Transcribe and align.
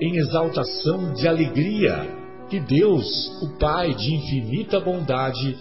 em 0.00 0.16
exaltação 0.16 1.14
de 1.14 1.26
alegria 1.26 2.26
que 2.48 2.60
Deus, 2.60 3.06
o 3.42 3.58
Pai 3.58 3.94
de 3.94 4.14
infinita 4.14 4.78
bondade, 4.78 5.56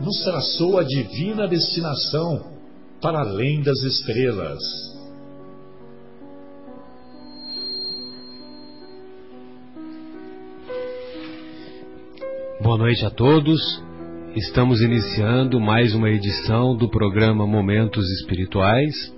nos 0.00 0.22
traçou 0.24 0.78
a 0.78 0.84
divina 0.84 1.46
destinação 1.48 2.56
para 3.00 3.20
além 3.20 3.62
das 3.62 3.82
estrelas. 3.82 4.58
Boa 12.62 12.78
noite 12.78 13.04
a 13.04 13.10
todos. 13.10 13.60
Estamos 14.34 14.80
iniciando 14.80 15.60
mais 15.60 15.94
uma 15.94 16.10
edição 16.10 16.76
do 16.76 16.88
programa 16.90 17.46
Momentos 17.46 18.04
Espirituais, 18.20 19.14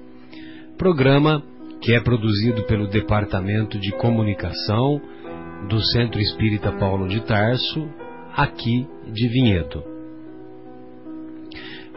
programa 0.76 1.42
que 1.80 1.94
é 1.94 2.00
produzido 2.00 2.64
pelo 2.64 2.88
Departamento 2.88 3.78
de 3.78 3.92
Comunicação 3.92 5.00
do 5.68 5.80
Centro 5.80 6.20
Espírita 6.20 6.72
Paulo 6.72 7.08
de 7.08 7.20
Tarso, 7.20 7.88
aqui 8.36 8.86
de 9.12 9.28
Vinhedo. 9.28 9.84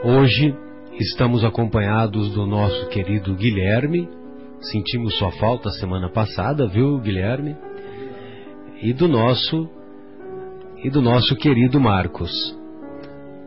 Hoje 0.04 0.56
estamos 1.00 1.44
acompanhados 1.44 2.34
do 2.34 2.46
nosso 2.46 2.88
querido 2.90 3.36
Guilherme. 3.36 4.10
Sentimos 4.62 5.16
sua 5.18 5.32
falta 5.34 5.70
semana 5.72 6.10
passada, 6.10 6.68
viu, 6.68 7.00
Guilherme? 7.00 7.56
E 8.82 8.94
do 8.94 9.08
nosso 9.08 9.70
e 10.84 10.90
do 10.90 11.02
nosso 11.02 11.36
querido 11.36 11.80
Marcos. 11.80 12.32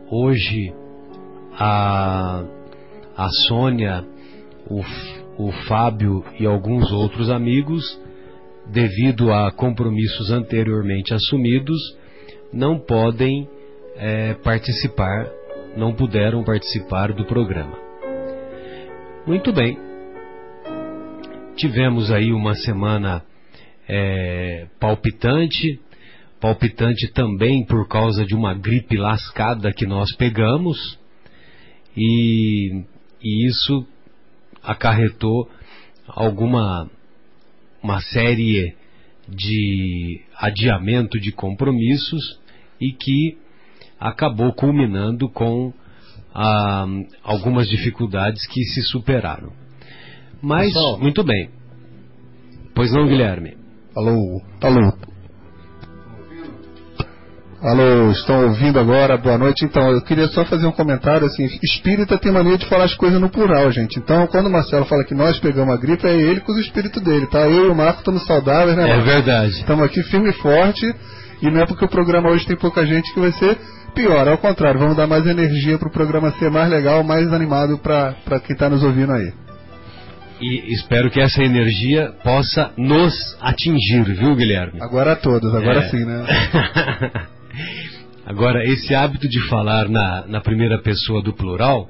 Hoje 0.09 0.73
a, 1.59 2.45
a 3.17 3.29
Sônia, 3.47 4.05
o, 4.71 4.81
o 5.39 5.51
Fábio 5.67 6.25
e 6.39 6.47
alguns 6.47 6.91
outros 6.93 7.31
amigos, 7.31 8.01
devido 8.67 9.33
a 9.33 9.51
compromissos 9.51 10.31
anteriormente 10.31 11.13
assumidos, 11.13 11.79
não 12.53 12.79
podem 12.79 13.49
é, 13.97 14.35
participar, 14.35 15.29
não 15.77 15.93
puderam 15.93 16.45
participar 16.45 17.13
do 17.13 17.25
programa. 17.25 17.77
Muito 19.27 19.53
bem. 19.53 19.79
Tivemos 21.57 22.11
aí 22.13 22.33
uma 22.33 22.55
semana 22.55 23.23
é, 23.89 24.67
palpitante, 24.79 25.81
palpitante 26.41 27.13
também 27.13 27.65
por 27.65 27.89
causa 27.89 28.25
de 28.25 28.35
uma 28.35 28.55
gripe 28.55 28.97
lascada 28.97 29.73
que 29.73 29.87
nós 29.87 30.15
pegamos 30.17 30.99
e, 31.97 32.83
e 33.23 33.47
isso 33.47 33.87
acarretou 34.65 35.49
alguma 36.09 36.89
uma 37.83 38.01
série 38.01 38.75
de 39.29 40.23
adiamento 40.37 41.19
de 41.19 41.33
compromissos 41.33 42.41
e 42.81 42.93
que 42.93 43.39
acabou 44.01 44.53
culminando 44.53 45.29
com 45.29 45.73
ah, 46.35 46.87
algumas 47.23 47.69
dificuldades 47.69 48.47
que 48.47 48.63
se 48.65 48.83
superaram. 48.83 49.53
Mas, 50.43 50.73
Pessoal, 50.73 50.99
muito 50.99 51.23
bem. 51.23 51.51
Pois 52.75 52.91
não, 52.93 53.07
Guilherme? 53.07 53.57
Alô, 53.97 54.43
alô. 54.61 55.14
Alô, 57.65 58.11
estão 58.11 58.45
ouvindo 58.49 58.79
agora? 58.79 59.17
Boa 59.17 59.39
noite. 59.39 59.65
Então, 59.65 59.91
eu 59.91 60.03
queria 60.03 60.29
só 60.29 60.45
fazer 60.45 60.67
um 60.67 60.71
comentário 60.71 61.27
assim, 61.27 61.49
espírita 61.63 62.19
tem 62.19 62.31
mania 62.31 62.59
de 62.59 62.67
falar 62.67 62.85
as 62.85 62.95
coisas 62.95 63.19
no 63.19 63.31
plural, 63.31 63.73
gente. 63.73 63.99
Então, 63.99 64.27
quando 64.27 64.49
o 64.49 64.51
Marcelo 64.51 64.85
fala 64.85 65.03
que 65.03 65.15
nós 65.15 65.39
pegamos 65.39 65.75
a 65.75 65.79
gripe, 65.79 66.07
é 66.07 66.13
ele 66.15 66.41
com 66.41 66.53
os 66.53 66.59
espíritos 66.59 67.03
dele, 67.03 67.27
tá? 67.27 67.41
Eu 67.49 67.65
e 67.65 67.69
o 67.69 67.75
Marco 67.75 68.01
estamos 68.01 68.27
saudáveis, 68.27 68.77
né? 68.77 68.91
É 68.91 69.01
verdade. 69.01 69.53
Estamos 69.53 69.83
aqui 69.83 70.03
firme 70.03 70.29
e 70.29 70.35
forte, 70.35 70.95
e 71.41 71.51
não 71.51 71.63
é 71.63 71.67
porque 71.67 71.87
o 71.87 71.89
programa 71.89 72.29
hoje 72.29 72.47
tem 72.47 72.55
pouca 72.55 72.85
gente 72.85 73.11
que 73.15 73.19
vai 73.19 73.33
ser 73.33 73.57
pior, 73.95 74.29
ao 74.29 74.37
contrário, 74.37 74.79
vamos 74.79 74.95
dar 74.95 75.07
mais 75.07 75.25
energia 75.25 75.79
para 75.79 75.89
o 75.89 75.93
programa 75.93 76.33
ser 76.33 76.51
mais 76.51 76.69
legal, 76.69 77.03
mais 77.03 77.33
animado 77.33 77.79
para 77.79 78.41
quem 78.41 78.53
está 78.53 78.69
nos 78.69 78.83
ouvindo 78.83 79.13
aí. 79.15 79.33
E 80.39 80.75
espero 80.75 81.11
que 81.11 81.19
essa 81.19 81.43
energia 81.43 82.13
possa 82.23 82.73
nos 82.77 83.39
atingir, 83.41 84.05
viu, 84.05 84.37
Guilherme? 84.37 84.83
Agora 84.83 85.13
a 85.13 85.17
todos, 85.17 85.55
agora 85.55 85.79
é. 85.79 85.89
sim, 85.89 86.05
né? 86.05 86.27
Agora, 88.27 88.65
esse 88.65 88.95
hábito 88.95 89.29
de 89.29 89.41
falar 89.49 89.89
na, 89.89 90.27
na 90.27 90.41
primeira 90.41 90.81
pessoa 90.81 91.23
do 91.23 91.35
plural, 91.35 91.89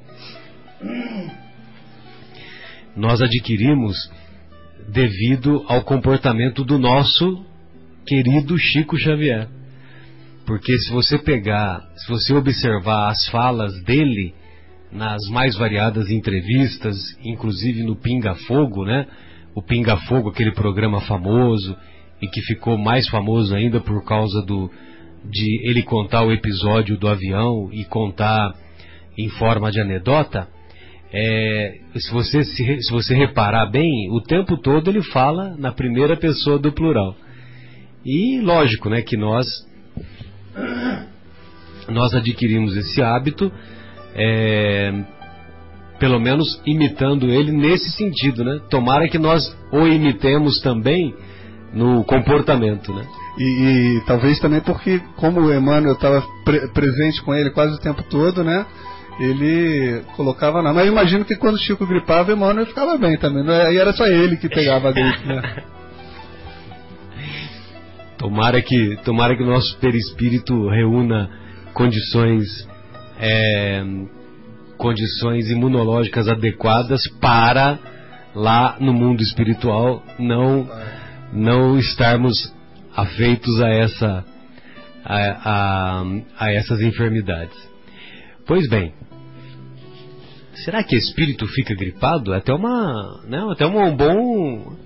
nós 2.97 3.21
adquirimos 3.23 4.11
devido 4.89 5.65
ao 5.69 5.83
comportamento 5.83 6.65
do 6.65 6.79
nosso 6.79 7.45
querido 8.07 8.59
Chico 8.59 8.97
Xavier. 8.99 9.49
Porque 10.47 10.77
se 10.79 10.93
você 10.93 11.19
pegar, 11.19 11.81
se 11.97 12.09
você 12.09 12.35
observar 12.35 13.11
as 13.11 13.27
falas 13.29 13.73
dele 13.85 14.35
nas 14.93 15.23
mais 15.31 15.57
variadas 15.57 16.11
entrevistas, 16.11 16.97
inclusive 17.25 17.83
no 17.83 17.97
Pinga 17.97 18.35
Fogo, 18.47 18.85
né? 18.85 19.07
O 19.55 19.63
Pinga 19.63 19.97
Fogo, 19.97 20.31
aquele 20.31 20.53
programa 20.53 21.01
famoso 21.01 21.77
e 22.21 22.29
que 22.29 22.41
ficou 22.43 22.77
mais 22.77 23.09
famoso 23.09 23.55
ainda 23.55 23.81
por 23.81 24.05
causa 24.05 24.43
do 24.43 24.71
de 25.25 25.69
ele 25.69 25.83
contar 25.83 26.25
o 26.25 26.33
episódio 26.33 26.99
do 26.99 27.09
avião 27.09 27.71
e 27.73 27.85
contar 27.85 28.55
em 29.17 29.29
forma 29.29 29.71
de 29.71 29.81
anedota, 29.81 30.49
é, 31.13 31.79
se, 31.97 32.13
você, 32.13 32.43
se, 32.45 32.83
se 32.83 32.93
você 32.93 33.15
reparar 33.15 33.67
bem, 33.67 34.11
o 34.11 34.21
tempo 34.21 34.57
todo 34.57 34.91
ele 34.91 35.03
fala 35.03 35.55
na 35.57 35.73
primeira 35.73 36.17
pessoa 36.17 36.59
do 36.59 36.73
plural. 36.73 37.15
E 38.05 38.41
lógico, 38.41 38.91
né, 38.91 39.01
que 39.01 39.17
nós 39.17 39.47
nós 41.89 42.15
adquirimos 42.15 42.77
esse 42.77 43.03
hábito, 43.03 43.53
é, 44.15 44.93
pelo 45.99 46.19
menos 46.19 46.61
imitando 46.67 47.31
ele 47.31 47.53
nesse 47.53 47.91
sentido, 47.93 48.45
né? 48.45 48.61
Tomara 48.71 49.09
que 49.09 49.19
nós 49.19 49.43
o 49.73 49.87
imitemos 49.87 50.61
também 50.61 51.15
no 51.75 52.05
comportamento, 52.05 52.95
né? 52.95 53.05
E, 53.37 53.43
e, 53.43 54.01
talvez 54.07 54.39
também 54.39 54.61
porque, 54.61 55.01
como 55.17 55.41
o 55.41 55.53
Emmanuel 55.53 55.95
estava 55.95 56.25
pre 56.45 56.69
presente 56.69 57.21
com 57.23 57.35
ele 57.35 57.51
quase 57.51 57.75
o 57.75 57.81
tempo 57.81 58.03
todo, 58.05 58.45
né? 58.45 58.65
Ele 59.19 60.03
colocava 60.17 60.63
na. 60.63 60.73
Mas 60.73 60.87
eu 60.87 60.93
imagino 60.93 61.25
que 61.25 61.37
quando 61.37 61.55
o 61.55 61.59
Chico 61.59 61.87
gripava, 61.87 62.31
o 62.31 62.37
Emmanuel 62.37 62.67
ficava 62.67 62.97
bem 62.97 63.17
também. 63.19 63.45
É? 63.49 63.73
E 63.73 63.79
era 63.79 63.93
só 63.93 64.07
ele 64.07 64.37
que 64.37 64.49
pegava 64.49 64.89
a 64.89 64.93
gripe, 64.93 65.27
né? 65.27 65.63
Tomara 68.19 68.63
que, 68.63 68.97
tomara 69.05 69.37
que 69.37 69.43
o 69.43 69.47
nosso 69.47 69.77
perispírito 69.79 70.69
reúna 70.69 71.29
condições, 71.75 72.67
é, 73.21 73.85
condições 74.79 75.51
imunológicas 75.51 76.27
adequadas 76.29 77.03
para 77.21 77.79
lá 78.35 78.77
no 78.81 78.95
mundo 78.95 79.21
espiritual 79.21 80.03
não, 80.19 80.67
não 81.35 81.79
estarmos 81.79 82.55
afeitos 82.95 83.61
a 83.61 83.69
essa 83.69 84.25
a, 85.05 85.17
a, 85.45 86.05
a 86.39 86.53
essas 86.53 86.81
enfermidades. 86.81 87.57
Pois 88.47 88.69
bem, 88.69 88.95
será 90.65 90.83
que 90.83 90.97
espírito 90.97 91.47
fica 91.49 91.75
gripado? 91.75 92.33
É 92.33 92.39
até 92.39 92.53
uma, 92.55 93.21
né, 93.27 93.39
até 93.51 93.67
um 93.67 93.97
bom 93.97 94.77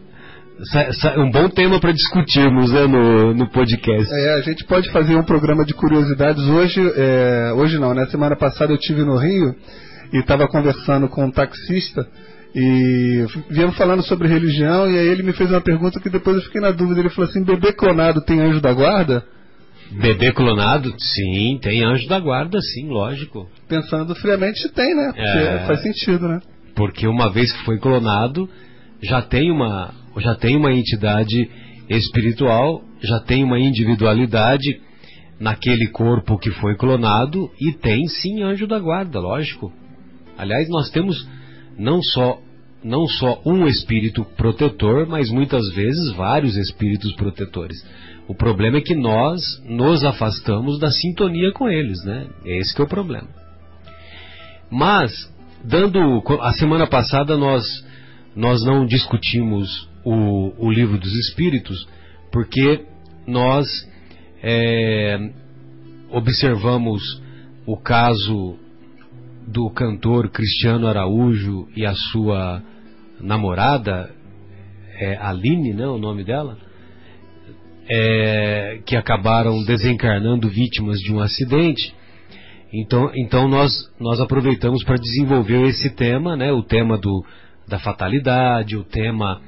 um 1.18 1.30
bom 1.30 1.48
tema 1.50 1.78
para 1.78 1.92
discutirmos 1.92 2.72
né, 2.72 2.86
no, 2.86 3.32
no 3.32 3.48
podcast. 3.48 4.12
É, 4.12 4.34
a 4.34 4.40
gente 4.40 4.64
pode 4.64 4.90
fazer 4.90 5.14
um 5.14 5.22
programa 5.22 5.64
de 5.64 5.72
curiosidades 5.72 6.42
hoje, 6.42 6.80
é, 6.96 7.52
hoje 7.54 7.78
não, 7.78 7.94
né? 7.94 8.06
Semana 8.06 8.34
passada 8.34 8.72
eu 8.72 8.78
tive 8.78 9.04
no 9.04 9.16
Rio 9.16 9.54
e 10.12 10.18
estava 10.18 10.48
conversando 10.48 11.08
com 11.08 11.26
um 11.26 11.30
taxista 11.30 12.08
e 12.54 13.26
viemos 13.50 13.76
falando 13.76 14.02
sobre 14.02 14.26
religião 14.26 14.90
e 14.90 14.98
aí 14.98 15.08
ele 15.08 15.22
me 15.22 15.32
fez 15.32 15.50
uma 15.50 15.60
pergunta 15.60 16.00
que 16.00 16.08
depois 16.08 16.36
eu 16.36 16.42
fiquei 16.42 16.60
na 16.60 16.70
dúvida. 16.70 17.00
Ele 17.00 17.10
falou 17.10 17.28
assim: 17.28 17.44
bebê 17.44 17.72
clonado 17.72 18.20
tem 18.22 18.40
anjo 18.40 18.60
da 18.60 18.72
guarda? 18.72 19.24
Bebê 19.92 20.32
clonado? 20.32 20.94
Sim, 20.98 21.58
tem 21.62 21.82
anjo 21.82 22.08
da 22.08 22.20
guarda, 22.20 22.60
sim, 22.60 22.88
lógico. 22.88 23.48
Pensando 23.68 24.14
friamente, 24.16 24.68
tem, 24.70 24.94
né? 24.94 25.12
Porque 25.14 25.22
é... 25.22 25.66
faz 25.66 25.82
sentido, 25.82 26.28
né? 26.28 26.40
Porque 26.74 27.06
uma 27.06 27.30
vez 27.30 27.50
que 27.52 27.64
foi 27.64 27.78
clonado, 27.78 28.48
já 29.02 29.22
tem 29.22 29.50
uma, 29.50 29.92
já 30.18 30.34
tem 30.34 30.56
uma 30.56 30.72
entidade 30.72 31.48
espiritual, 31.88 32.82
já 33.00 33.20
tem 33.20 33.42
uma 33.42 33.58
individualidade 33.58 34.80
naquele 35.40 35.86
corpo 35.88 36.38
que 36.38 36.50
foi 36.50 36.76
clonado 36.76 37.50
e 37.60 37.72
tem 37.72 38.06
sim 38.06 38.42
anjo 38.42 38.66
da 38.66 38.78
guarda, 38.78 39.18
lógico. 39.20 39.72
Aliás, 40.36 40.68
nós 40.68 40.90
temos 40.90 41.26
não 41.78 42.02
só 42.02 42.40
não 42.82 43.06
só 43.08 43.42
um 43.44 43.66
espírito 43.66 44.24
protetor, 44.36 45.06
mas 45.08 45.30
muitas 45.30 45.68
vezes 45.74 46.12
vários 46.12 46.56
espíritos 46.56 47.12
protetores. 47.14 47.76
O 48.28 48.34
problema 48.34 48.78
é 48.78 48.80
que 48.80 48.94
nós 48.94 49.40
nos 49.64 50.04
afastamos 50.04 50.78
da 50.78 50.90
sintonia 50.90 51.50
com 51.52 51.68
eles, 51.68 52.04
né? 52.04 52.28
Esse 52.44 52.80
é 52.80 52.84
o 52.84 52.88
problema. 52.88 53.28
Mas, 54.70 55.12
dando 55.64 56.22
a 56.40 56.52
semana 56.52 56.86
passada 56.86 57.36
nós 57.36 57.64
nós 58.36 58.64
não 58.64 58.86
discutimos 58.86 59.88
o, 60.04 60.66
o 60.66 60.70
livro 60.70 60.98
dos 60.98 61.12
espíritos 61.12 61.88
porque 62.30 62.84
nós 63.26 63.66
é, 64.42 65.18
observamos 66.10 67.02
o 67.66 67.76
caso 67.76 68.56
do 69.52 69.70
cantor 69.70 70.30
Cristiano 70.30 70.86
Araújo 70.86 71.68
e 71.74 71.86
a 71.86 71.94
sua 71.94 72.62
namorada, 73.20 74.10
é, 75.00 75.16
Aline, 75.16 75.72
né, 75.72 75.86
o 75.86 75.98
nome 75.98 76.22
dela, 76.22 76.58
é, 77.88 78.80
que 78.84 78.94
acabaram 78.94 79.64
desencarnando 79.64 80.48
vítimas 80.48 80.98
de 80.98 81.12
um 81.12 81.20
acidente. 81.20 81.94
Então, 82.72 83.10
então 83.14 83.48
nós, 83.48 83.72
nós 83.98 84.20
aproveitamos 84.20 84.84
para 84.84 84.96
desenvolver 84.96 85.66
esse 85.68 85.90
tema, 85.90 86.36
né, 86.36 86.52
o 86.52 86.62
tema 86.62 86.98
do, 86.98 87.24
da 87.66 87.78
fatalidade, 87.78 88.76
o 88.76 88.84
tema 88.84 89.40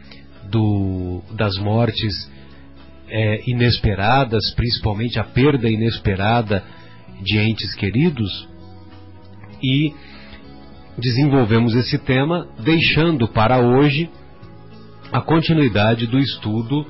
do, 0.50 1.20
das 1.36 1.58
mortes 1.58 2.30
é, 3.08 3.42
inesperadas, 3.46 4.54
principalmente 4.54 5.18
a 5.18 5.24
perda 5.24 5.68
inesperada 5.68 6.64
de 7.22 7.38
entes 7.38 7.74
queridos, 7.74 8.48
e 9.62 9.94
desenvolvemos 10.98 11.74
esse 11.74 11.98
tema, 11.98 12.48
deixando 12.58 13.28
para 13.28 13.58
hoje 13.58 14.10
a 15.12 15.20
continuidade 15.20 16.06
do 16.06 16.18
estudo 16.18 16.86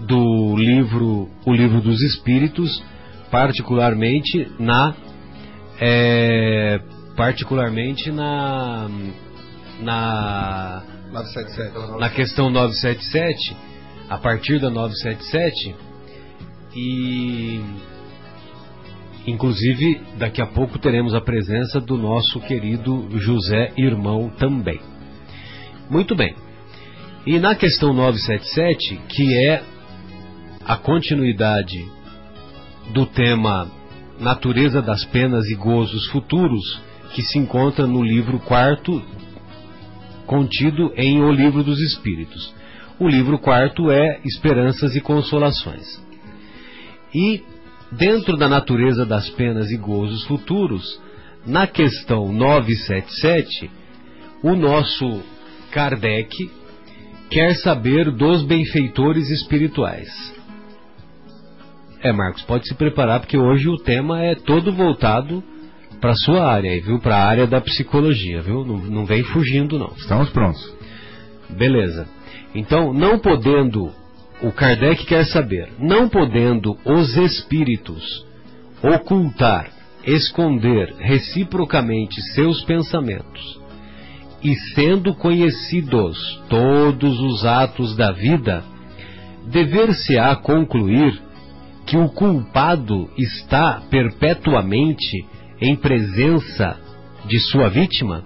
do 0.00 0.56
livro 0.56 1.28
O 1.44 1.52
Livro 1.52 1.80
dos 1.80 2.00
Espíritos, 2.02 2.82
particularmente 3.30 4.50
na 4.58 4.94
é, 5.80 6.80
particularmente 7.16 8.10
na 8.10 8.88
na 9.80 10.82
977. 11.12 12.00
na 12.00 12.10
questão 12.10 12.50
977, 12.50 13.56
a 14.08 14.18
partir 14.18 14.60
da 14.60 14.70
977 14.70 15.74
e 16.74 17.60
Inclusive, 19.28 20.00
daqui 20.16 20.40
a 20.40 20.46
pouco 20.46 20.78
teremos 20.78 21.14
a 21.14 21.20
presença 21.20 21.78
do 21.78 21.98
nosso 21.98 22.40
querido 22.40 23.10
José 23.18 23.74
Irmão 23.76 24.30
também. 24.38 24.80
Muito 25.90 26.16
bem. 26.16 26.34
E 27.26 27.38
na 27.38 27.54
questão 27.54 27.92
977, 27.92 28.98
que 29.06 29.34
é 29.46 29.62
a 30.64 30.76
continuidade 30.76 31.86
do 32.94 33.04
tema 33.04 33.70
Natureza 34.18 34.80
das 34.80 35.04
Penas 35.04 35.46
e 35.50 35.54
Gozos 35.54 36.06
Futuros, 36.06 36.80
que 37.12 37.20
se 37.20 37.38
encontra 37.38 37.86
no 37.86 38.02
livro 38.02 38.38
quarto, 38.38 39.02
contido 40.24 40.90
em 40.96 41.20
O 41.20 41.30
Livro 41.30 41.62
dos 41.62 41.78
Espíritos. 41.80 42.54
O 42.98 43.06
livro 43.06 43.38
quarto 43.38 43.90
é 43.90 44.20
Esperanças 44.24 44.96
e 44.96 45.02
Consolações. 45.02 46.02
E 47.14 47.42
dentro 47.92 48.36
da 48.36 48.48
natureza 48.48 49.06
das 49.06 49.28
penas 49.30 49.70
e 49.70 49.76
gozos 49.76 50.24
futuros, 50.24 51.00
na 51.46 51.66
questão 51.66 52.32
977, 52.32 53.70
o 54.42 54.54
nosso 54.54 55.22
Kardec 55.70 56.50
quer 57.30 57.54
saber 57.56 58.10
dos 58.10 58.42
benfeitores 58.42 59.30
espirituais. 59.30 60.08
É, 62.00 62.12
Marcos, 62.12 62.42
pode 62.42 62.68
se 62.68 62.74
preparar 62.74 63.20
porque 63.20 63.36
hoje 63.36 63.68
o 63.68 63.76
tema 63.76 64.22
é 64.22 64.34
todo 64.34 64.72
voltado 64.72 65.42
para 66.00 66.14
sua 66.14 66.46
área, 66.46 66.80
viu? 66.80 67.00
Para 67.00 67.16
a 67.16 67.26
área 67.26 67.46
da 67.46 67.60
psicologia, 67.60 68.40
viu? 68.40 68.64
Não, 68.64 68.78
não 68.78 69.04
vem 69.04 69.24
fugindo 69.24 69.78
não. 69.78 69.92
Estamos 69.96 70.30
prontos. 70.30 70.62
Beleza. 71.50 72.06
Então, 72.54 72.92
não 72.92 73.18
podendo 73.18 73.90
o 74.42 74.52
Kardec 74.52 75.04
quer 75.04 75.26
saber, 75.26 75.72
não 75.78 76.08
podendo 76.08 76.76
os 76.84 77.16
espíritos 77.16 78.24
ocultar, 78.82 79.70
esconder 80.04 80.94
reciprocamente 80.98 82.20
seus 82.34 82.62
pensamentos, 82.64 83.60
e 84.42 84.54
sendo 84.74 85.14
conhecidos 85.14 86.40
todos 86.48 87.18
os 87.20 87.44
atos 87.44 87.96
da 87.96 88.12
vida, 88.12 88.62
dever-se-á 89.46 90.36
concluir 90.36 91.20
que 91.84 91.96
o 91.96 92.08
culpado 92.08 93.10
está 93.18 93.82
perpetuamente 93.90 95.26
em 95.60 95.74
presença 95.74 96.78
de 97.26 97.40
sua 97.40 97.68
vítima? 97.68 98.22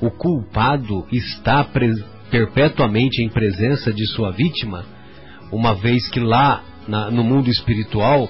O 0.00 0.10
culpado 0.10 1.06
está 1.10 1.64
presente 1.64 2.17
perpetuamente 2.30 3.22
em 3.22 3.28
presença 3.28 3.92
de 3.92 4.06
sua 4.06 4.30
vítima, 4.30 4.84
uma 5.50 5.74
vez 5.74 6.08
que 6.08 6.20
lá 6.20 6.62
na, 6.86 7.10
no 7.10 7.24
mundo 7.24 7.50
espiritual 7.50 8.28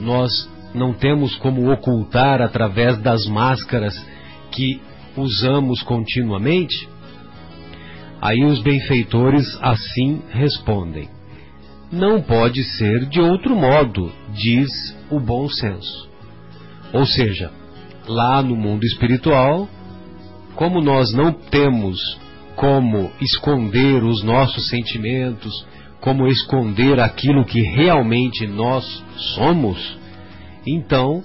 nós 0.00 0.30
não 0.74 0.92
temos 0.92 1.34
como 1.36 1.70
ocultar 1.72 2.42
através 2.42 2.98
das 2.98 3.26
máscaras 3.26 3.94
que 4.50 4.80
usamos 5.16 5.82
continuamente? 5.82 6.88
Aí 8.20 8.44
os 8.44 8.60
benfeitores 8.62 9.58
assim 9.62 10.22
respondem: 10.30 11.08
Não 11.90 12.20
pode 12.20 12.62
ser 12.76 13.06
de 13.06 13.20
outro 13.20 13.54
modo, 13.54 14.12
diz 14.34 14.68
o 15.10 15.20
bom 15.20 15.48
senso. 15.48 16.08
Ou 16.92 17.06
seja, 17.06 17.50
lá 18.06 18.42
no 18.42 18.56
mundo 18.56 18.84
espiritual, 18.84 19.68
como 20.54 20.80
nós 20.80 21.12
não 21.12 21.32
temos 21.32 22.18
como 22.56 23.12
esconder 23.20 24.02
os 24.02 24.24
nossos 24.24 24.68
sentimentos, 24.68 25.66
como 26.00 26.26
esconder 26.26 26.98
aquilo 26.98 27.44
que 27.44 27.60
realmente 27.60 28.46
nós 28.46 29.04
somos, 29.34 29.98
então 30.66 31.22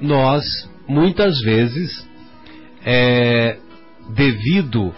nós 0.00 0.42
muitas 0.88 1.40
vezes, 1.40 2.06
é, 2.84 3.58
devido 4.14 4.92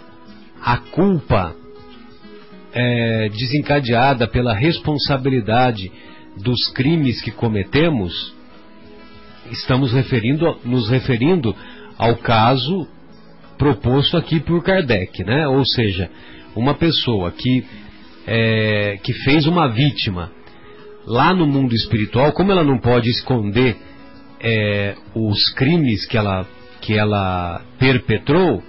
à 0.62 0.78
culpa 0.78 1.54
é, 2.72 3.28
desencadeada 3.28 4.26
pela 4.26 4.54
responsabilidade 4.54 5.90
dos 6.36 6.68
crimes 6.74 7.20
que 7.22 7.30
cometemos, 7.30 8.34
estamos 9.50 9.92
referindo, 9.92 10.58
nos 10.64 10.88
referindo 10.88 11.54
ao 11.98 12.16
caso 12.16 12.86
proposto 13.58 14.16
aqui 14.16 14.40
por 14.40 14.62
Kardec, 14.62 15.24
né? 15.24 15.46
Ou 15.48 15.64
seja, 15.64 16.10
uma 16.54 16.74
pessoa 16.74 17.30
que, 17.32 17.64
é, 18.26 18.98
que 19.02 19.12
fez 19.12 19.46
uma 19.46 19.68
vítima 19.68 20.30
lá 21.06 21.32
no 21.32 21.46
mundo 21.46 21.74
espiritual, 21.74 22.32
como 22.32 22.50
ela 22.50 22.64
não 22.64 22.78
pode 22.78 23.08
esconder 23.08 23.76
é, 24.40 24.94
os 25.14 25.50
crimes 25.54 26.04
que 26.06 26.16
ela, 26.16 26.46
que 26.80 26.94
ela 26.94 27.62
perpetrou, 27.78 28.62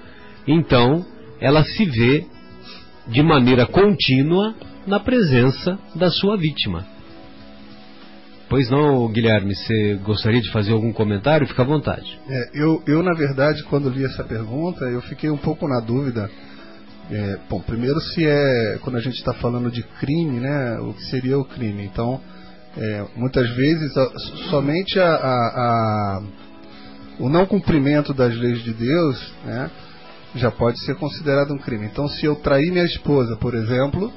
então 0.47 1.05
ela 1.39 1.63
se 1.63 1.85
vê 1.85 2.25
de 3.07 3.21
maneira 3.23 3.65
contínua 3.65 4.55
na 4.85 4.99
presença 4.99 5.79
da 5.95 6.09
sua 6.09 6.37
vítima. 6.37 6.96
Pois 8.49 8.69
não, 8.69 9.11
Guilherme, 9.11 9.53
você 9.55 9.95
gostaria 10.03 10.41
de 10.41 10.51
fazer 10.51 10.71
algum 10.71 10.93
comentário? 10.93 11.47
Fica 11.47 11.63
à 11.63 11.65
vontade. 11.65 12.19
É, 12.29 12.49
eu, 12.53 12.81
eu, 12.87 13.03
na 13.03 13.13
verdade, 13.13 13.63
quando 13.63 13.89
li 13.89 14.05
essa 14.05 14.23
pergunta, 14.23 14.85
eu 14.85 15.01
fiquei 15.01 15.29
um 15.29 15.37
pouco 15.37 15.67
na 15.67 15.79
dúvida, 15.79 16.29
É, 17.09 17.37
bom, 17.49 17.61
primeiro 17.61 18.01
se 18.01 18.25
é 18.25 18.79
quando 18.81 18.97
a 18.97 18.99
gente 18.99 19.15
está 19.15 19.33
falando 19.33 19.71
de 19.71 19.81
crime, 19.81 20.41
né? 20.41 20.77
O 20.79 20.93
que 20.93 21.05
seria 21.05 21.37
o 21.39 21.45
crime? 21.45 21.85
Então, 21.85 22.19
é, 22.77 23.05
muitas 23.15 23.49
vezes 23.55 23.93
somente 24.49 24.99
a, 24.99 25.15
a, 25.15 25.37
a, 25.65 26.23
o 27.17 27.29
não 27.29 27.45
cumprimento 27.45 28.13
das 28.13 28.35
leis 28.35 28.61
de 28.61 28.73
Deus, 28.73 29.33
né? 29.45 29.71
Já 30.35 30.51
pode 30.51 30.79
ser 30.79 30.95
considerado 30.95 31.53
um 31.53 31.57
crime. 31.57 31.85
Então, 31.85 32.09
se 32.09 32.25
eu 32.25 32.35
trair 32.35 32.71
minha 32.71 32.83
esposa, 32.83 33.37
por 33.37 33.55
exemplo, 33.55 34.11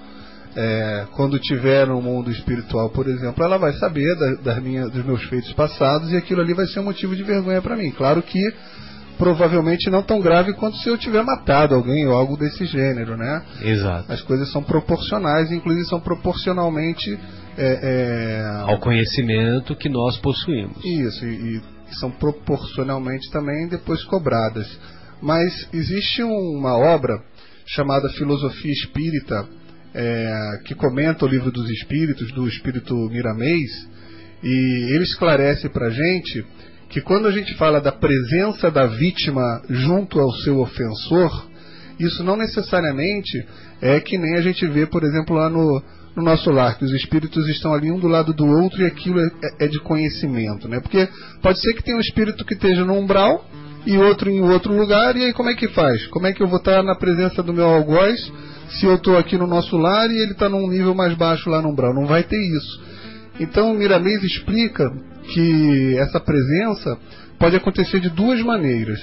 é, 0.56 1.06
quando 1.12 1.38
tiver 1.38 1.86
no 1.86 2.00
mundo 2.02 2.30
espiritual, 2.30 2.90
por 2.90 3.08
exemplo, 3.08 3.44
ela 3.44 3.56
vai 3.56 3.72
saber 3.74 4.16
da, 4.16 4.34
das 4.34 4.62
minhas, 4.62 4.90
dos 4.90 5.04
meus 5.04 5.22
feitos 5.24 5.52
passados 5.52 6.10
e 6.12 6.16
aquilo 6.16 6.40
ali 6.40 6.54
vai 6.54 6.66
ser 6.66 6.80
um 6.80 6.84
motivo 6.84 7.14
de 7.14 7.22
vergonha 7.22 7.62
para 7.62 7.76
mim. 7.76 7.90
Claro 7.90 8.22
que 8.22 8.52
provavelmente 9.16 9.90
não 9.90 10.02
tão 10.02 10.18
grave 10.20 10.54
quanto 10.54 10.78
se 10.78 10.88
eu 10.88 10.96
tiver 10.96 11.22
matado 11.22 11.74
alguém 11.74 12.06
ou 12.06 12.14
algo 12.14 12.38
desse 12.38 12.64
gênero, 12.64 13.16
né? 13.18 13.42
Exato. 13.60 14.10
As 14.10 14.22
coisas 14.22 14.50
são 14.50 14.62
proporcionais, 14.62 15.52
inclusive 15.52 15.86
são 15.86 16.00
proporcionalmente 16.00 17.18
é, 17.56 17.80
é... 17.82 18.62
ao 18.62 18.80
conhecimento 18.80 19.76
que 19.76 19.90
nós 19.90 20.16
possuímos. 20.16 20.82
Isso 20.84 21.26
e, 21.26 21.58
e 21.58 21.62
são 21.96 22.10
proporcionalmente 22.10 23.30
também 23.30 23.68
depois 23.68 24.02
cobradas. 24.04 24.66
Mas 25.20 25.68
existe 25.72 26.22
uma 26.22 26.76
obra 26.76 27.22
chamada 27.66 28.08
Filosofia 28.10 28.72
Espírita 28.72 29.46
é, 29.94 30.60
que 30.64 30.74
comenta 30.74 31.24
o 31.24 31.28
livro 31.28 31.50
dos 31.50 31.68
Espíritos 31.70 32.30
do 32.32 32.46
Espírito 32.46 32.94
Miramês 33.10 33.70
e 34.42 34.94
ele 34.94 35.04
esclarece 35.04 35.68
para 35.68 35.90
gente 35.90 36.44
que 36.88 37.00
quando 37.00 37.26
a 37.26 37.30
gente 37.30 37.54
fala 37.54 37.80
da 37.80 37.92
presença 37.92 38.70
da 38.70 38.86
vítima 38.86 39.62
junto 39.68 40.18
ao 40.18 40.30
seu 40.42 40.58
ofensor, 40.58 41.48
isso 41.98 42.24
não 42.24 42.36
necessariamente 42.36 43.46
é 43.80 44.00
que 44.00 44.18
nem 44.18 44.36
a 44.36 44.40
gente 44.40 44.66
vê, 44.66 44.86
por 44.86 45.04
exemplo, 45.04 45.36
lá 45.36 45.48
no, 45.48 45.82
no 46.16 46.22
nosso 46.22 46.50
lar, 46.50 46.76
que 46.76 46.84
os 46.84 46.92
espíritos 46.92 47.48
estão 47.48 47.72
ali 47.72 47.90
um 47.90 47.98
do 47.98 48.08
lado 48.08 48.32
do 48.32 48.46
outro 48.46 48.82
e 48.82 48.86
aquilo 48.86 49.20
é, 49.20 49.30
é 49.60 49.68
de 49.68 49.78
conhecimento, 49.80 50.68
né? 50.68 50.80
Porque 50.80 51.08
pode 51.40 51.60
ser 51.60 51.74
que 51.74 51.82
tenha 51.82 51.96
um 51.96 52.00
espírito 52.00 52.44
que 52.44 52.54
esteja 52.54 52.84
no 52.84 52.94
umbral 52.94 53.44
e 53.86 53.96
outro 53.96 54.30
em 54.30 54.40
outro 54.40 54.74
lugar, 54.74 55.16
e 55.16 55.24
aí 55.24 55.32
como 55.32 55.48
é 55.48 55.54
que 55.54 55.68
faz? 55.68 56.06
Como 56.08 56.26
é 56.26 56.32
que 56.32 56.42
eu 56.42 56.48
vou 56.48 56.58
estar 56.58 56.82
na 56.82 56.94
presença 56.94 57.42
do 57.42 57.52
meu 57.52 57.66
algoz 57.66 58.32
se 58.78 58.86
eu 58.86 58.94
estou 58.94 59.16
aqui 59.16 59.36
no 59.36 59.46
nosso 59.46 59.76
lar 59.76 60.10
e 60.10 60.18
ele 60.18 60.32
está 60.32 60.48
num 60.48 60.68
nível 60.68 60.94
mais 60.94 61.14
baixo 61.14 61.48
lá 61.48 61.62
no 61.62 61.70
umbral? 61.70 61.94
Não 61.94 62.06
vai 62.06 62.22
ter 62.22 62.38
isso. 62.38 62.80
Então, 63.40 63.72
Miramês 63.74 64.22
explica 64.22 64.84
que 65.32 65.96
essa 65.98 66.20
presença 66.20 66.98
pode 67.38 67.56
acontecer 67.56 68.00
de 68.00 68.10
duas 68.10 68.40
maneiras. 68.42 69.00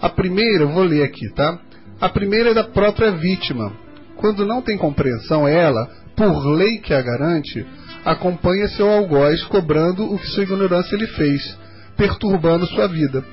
A 0.00 0.08
primeira, 0.08 0.66
vou 0.66 0.82
ler 0.82 1.04
aqui, 1.04 1.28
tá? 1.34 1.58
A 2.00 2.08
primeira 2.08 2.50
é 2.50 2.54
da 2.54 2.64
própria 2.64 3.12
vítima. 3.12 3.72
Quando 4.16 4.44
não 4.44 4.60
tem 4.60 4.76
compreensão, 4.76 5.46
ela, 5.46 5.88
por 6.16 6.44
lei 6.46 6.78
que 6.78 6.92
a 6.92 7.00
garante, 7.00 7.64
acompanha 8.04 8.68
seu 8.68 8.88
algoz 8.88 9.44
cobrando 9.44 10.12
o 10.12 10.18
que 10.18 10.26
sua 10.26 10.42
ignorância 10.42 10.96
lhe 10.96 11.06
fez, 11.06 11.56
perturbando 11.96 12.66
sua 12.66 12.88
vida. 12.88 13.24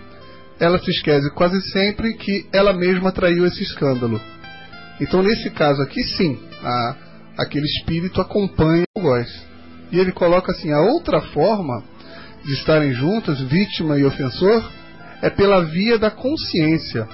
Ela 0.60 0.80
se 0.80 0.90
esquece 0.90 1.30
quase 1.32 1.62
sempre 1.72 2.14
que 2.14 2.48
ela 2.54 2.74
mesma 2.74 3.12
traiu 3.12 3.46
esse 3.46 3.62
escândalo. 3.64 4.22
Então, 5.02 5.22
nesse 5.22 5.50
caso 5.50 5.82
aqui, 5.82 6.02
sim, 6.04 6.40
a, 6.64 6.96
aquele 7.38 7.66
espírito 7.66 8.22
acompanha 8.22 8.84
o 8.96 9.00
algoz. 9.00 9.46
E 9.92 10.00
ele 10.00 10.12
coloca 10.12 10.52
assim: 10.52 10.72
a 10.72 10.82
outra 10.82 11.22
forma 11.22 11.84
de 12.46 12.54
estarem 12.54 12.94
juntas, 12.94 13.42
vítima 13.42 13.98
e 13.98 14.06
ofensor, 14.06 14.64
é 15.22 15.30
pela 15.30 15.66
via 15.66 15.98
da 15.98 16.12
consciência. 16.12 17.08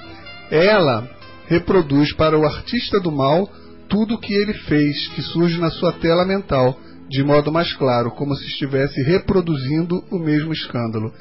Ela 0.50 1.08
reproduz 1.46 2.14
para 2.14 2.38
o 2.38 2.44
artista 2.44 3.00
do 3.00 3.10
mal 3.10 3.50
tudo 3.88 4.14
o 4.14 4.18
que 4.18 4.32
ele 4.32 4.54
fez, 4.54 5.08
que 5.08 5.22
surge 5.22 5.58
na 5.58 5.70
sua 5.70 5.92
tela 5.92 6.24
mental, 6.24 6.78
de 7.08 7.22
modo 7.22 7.52
mais 7.52 7.74
claro, 7.74 8.10
como 8.12 8.34
se 8.34 8.46
estivesse 8.46 9.02
reproduzindo 9.02 10.02
o 10.10 10.18
mesmo 10.18 10.52
escândalo. 10.52 11.12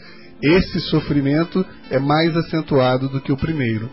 Esse 0.42 0.80
sofrimento 0.82 1.66
é 1.90 2.00
mais 2.00 2.36
acentuado 2.36 3.10
do 3.10 3.22
que 3.22 3.32
o 3.32 3.38
primeiro. 3.38 3.90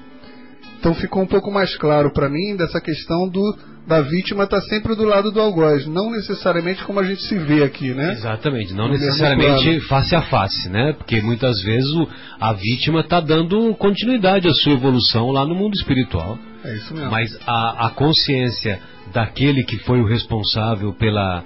Então 0.78 0.94
ficou 0.94 1.22
um 1.22 1.26
pouco 1.26 1.50
mais 1.50 1.76
claro 1.76 2.12
para 2.12 2.28
mim 2.28 2.56
dessa 2.56 2.80
questão 2.80 3.28
do 3.28 3.56
da 3.88 4.02
vítima 4.02 4.44
estar 4.44 4.60
tá 4.60 4.66
sempre 4.66 4.94
do 4.94 5.04
lado 5.04 5.32
do 5.32 5.40
algoz, 5.40 5.86
não 5.86 6.10
necessariamente 6.10 6.84
como 6.84 7.00
a 7.00 7.04
gente 7.04 7.22
se 7.22 7.38
vê 7.38 7.64
aqui, 7.64 7.94
né? 7.94 8.12
Exatamente, 8.12 8.74
não 8.74 8.86
no 8.86 8.92
necessariamente 8.92 9.80
face 9.88 10.14
a 10.14 10.20
face, 10.20 10.68
né? 10.68 10.92
Porque 10.92 11.22
muitas 11.22 11.62
vezes 11.62 11.90
o, 11.94 12.06
a 12.38 12.52
vítima 12.52 13.00
está 13.00 13.18
dando 13.18 13.74
continuidade 13.76 14.46
à 14.46 14.52
sua 14.52 14.74
evolução 14.74 15.30
lá 15.30 15.46
no 15.46 15.54
mundo 15.54 15.72
espiritual. 15.72 16.38
É 16.62 16.74
isso 16.74 16.92
mesmo. 16.92 17.10
Mas 17.10 17.34
a, 17.46 17.86
a 17.86 17.90
consciência 17.90 18.78
daquele 19.10 19.64
que 19.64 19.78
foi 19.78 20.00
o 20.00 20.06
responsável 20.06 20.92
pela, 20.92 21.42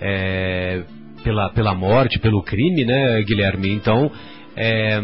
é, 0.00 0.82
pela, 1.22 1.48
pela 1.50 1.74
morte, 1.76 2.18
pelo 2.18 2.42
crime, 2.42 2.84
né, 2.84 3.22
Guilherme? 3.22 3.72
Então, 3.72 4.10
é, 4.56 5.00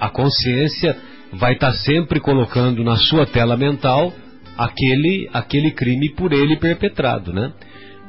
a 0.00 0.08
consciência 0.08 0.96
vai 1.32 1.54
estar 1.54 1.72
tá 1.72 1.78
sempre 1.78 2.20
colocando 2.20 2.84
na 2.84 2.96
sua 2.96 3.26
tela 3.26 3.56
mental 3.56 4.12
aquele, 4.56 5.28
aquele 5.32 5.70
crime 5.70 6.10
por 6.10 6.32
ele 6.32 6.56
perpetrado, 6.56 7.32
né? 7.32 7.52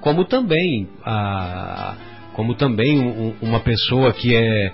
Como 0.02 0.26
também, 0.26 0.88
a, 1.04 1.96
como 2.34 2.56
também 2.56 3.00
um, 3.00 3.34
uma 3.42 3.62
pessoa 3.62 4.12
que 4.12 4.36
é, 4.36 4.72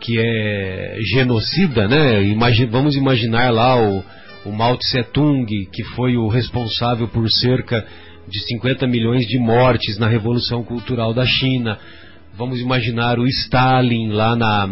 que 0.00 0.18
é 0.18 0.98
genocida, 1.14 1.86
né? 1.86 2.22
Imagine, 2.24 2.66
vamos 2.66 2.96
imaginar 2.96 3.52
lá 3.52 3.80
o, 3.80 4.04
o 4.44 4.52
Mao 4.52 4.76
Tse 4.76 5.04
Tung, 5.04 5.46
que 5.46 5.84
foi 5.94 6.16
o 6.16 6.28
responsável 6.28 7.06
por 7.08 7.30
cerca 7.30 7.86
de 8.28 8.40
50 8.48 8.86
milhões 8.86 9.26
de 9.26 9.38
mortes 9.38 9.98
na 9.98 10.08
Revolução 10.08 10.64
Cultural 10.64 11.14
da 11.14 11.24
China. 11.24 11.78
Vamos 12.36 12.60
imaginar 12.60 13.18
o 13.18 13.26
Stalin 13.26 14.08
lá 14.08 14.34
na, 14.34 14.68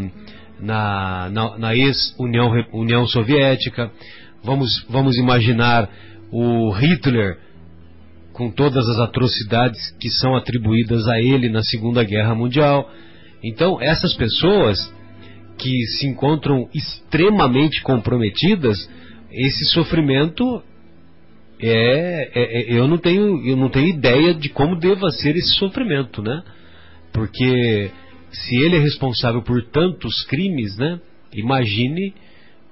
na, 0.63 1.29
na, 1.31 1.59
na 1.59 1.77
ex-União 1.77 2.51
União 2.73 3.07
Soviética. 3.07 3.91
Vamos, 4.45 4.85
vamos 4.89 5.19
imaginar 5.19 5.89
o 6.31 6.71
Hitler 6.71 7.39
com 8.33 8.51
todas 8.51 8.89
as 8.89 8.99
atrocidades 9.01 9.91
que 10.01 10.09
são 10.09 10.35
atribuídas 10.35 11.07
a 11.09 11.21
ele 11.21 11.49
na 11.49 11.63
Segunda 11.63 12.03
Guerra 12.03 12.35
Mundial. 12.35 12.89
Então, 13.43 13.81
essas 13.81 14.15
pessoas 14.15 14.93
que 15.59 15.87
se 15.99 16.07
encontram 16.07 16.69
extremamente 16.73 17.83
comprometidas, 17.83 18.89
esse 19.31 19.65
sofrimento 19.67 20.63
é, 21.61 22.31
é, 22.35 22.75
é, 22.75 22.79
eu 22.79 22.89
não 22.89 22.99
tenho 22.99 23.47
eu 23.47 23.57
não 23.57 23.69
tenho 23.69 23.89
ideia 23.89 24.35
de 24.35 24.49
como 24.49 24.77
deva 24.77 25.11
ser 25.11 25.37
esse 25.37 25.55
sofrimento, 25.55 26.23
né? 26.23 26.43
Porque 27.13 27.91
se 28.33 28.57
ele 28.57 28.77
é 28.77 28.81
responsável 28.81 29.43
por 29.43 29.63
tantos 29.65 30.25
crimes, 30.25 30.77
né? 30.77 31.01
Imagine 31.35 32.15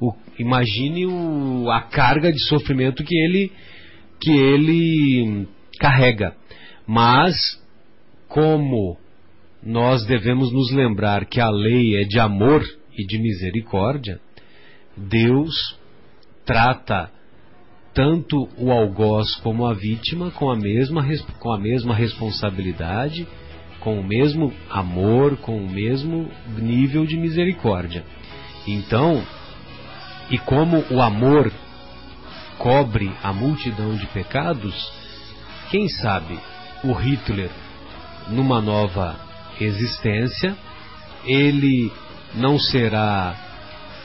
o, 0.00 0.14
imagine 0.38 1.06
o, 1.06 1.70
a 1.70 1.82
carga 1.82 2.32
de 2.32 2.40
sofrimento 2.44 3.04
que 3.04 3.14
ele, 3.14 3.52
que 4.20 4.30
ele 4.30 5.46
carrega. 5.78 6.34
Mas, 6.86 7.36
como 8.28 8.98
nós 9.62 10.04
devemos 10.06 10.52
nos 10.52 10.72
lembrar 10.72 11.26
que 11.26 11.40
a 11.40 11.50
lei 11.50 11.96
é 11.96 12.04
de 12.04 12.18
amor 12.18 12.62
e 12.96 13.06
de 13.06 13.18
misericórdia, 13.18 14.18
Deus 14.96 15.78
trata 16.44 17.10
tanto 17.92 18.48
o 18.56 18.70
algoz 18.70 19.36
como 19.36 19.66
a 19.66 19.74
vítima 19.74 20.30
com 20.30 20.50
a 20.50 20.56
mesma, 20.56 21.06
com 21.38 21.52
a 21.52 21.58
mesma 21.58 21.94
responsabilidade, 21.94 23.26
com 23.80 23.98
o 23.98 24.04
mesmo 24.04 24.52
amor, 24.68 25.36
com 25.38 25.56
o 25.56 25.68
mesmo 25.68 26.30
nível 26.58 27.04
de 27.06 27.16
misericórdia. 27.16 28.04
Então, 28.66 29.22
e 30.30 30.38
como 30.38 30.84
o 30.90 31.00
amor 31.00 31.50
cobre 32.58 33.10
a 33.22 33.32
multidão 33.32 33.94
de 33.96 34.06
pecados, 34.08 34.92
quem 35.70 35.88
sabe 35.88 36.38
o 36.84 36.92
Hitler, 36.92 37.50
numa 38.28 38.60
nova 38.60 39.16
existência, 39.60 40.56
ele 41.24 41.90
não 42.34 42.58
será 42.58 43.34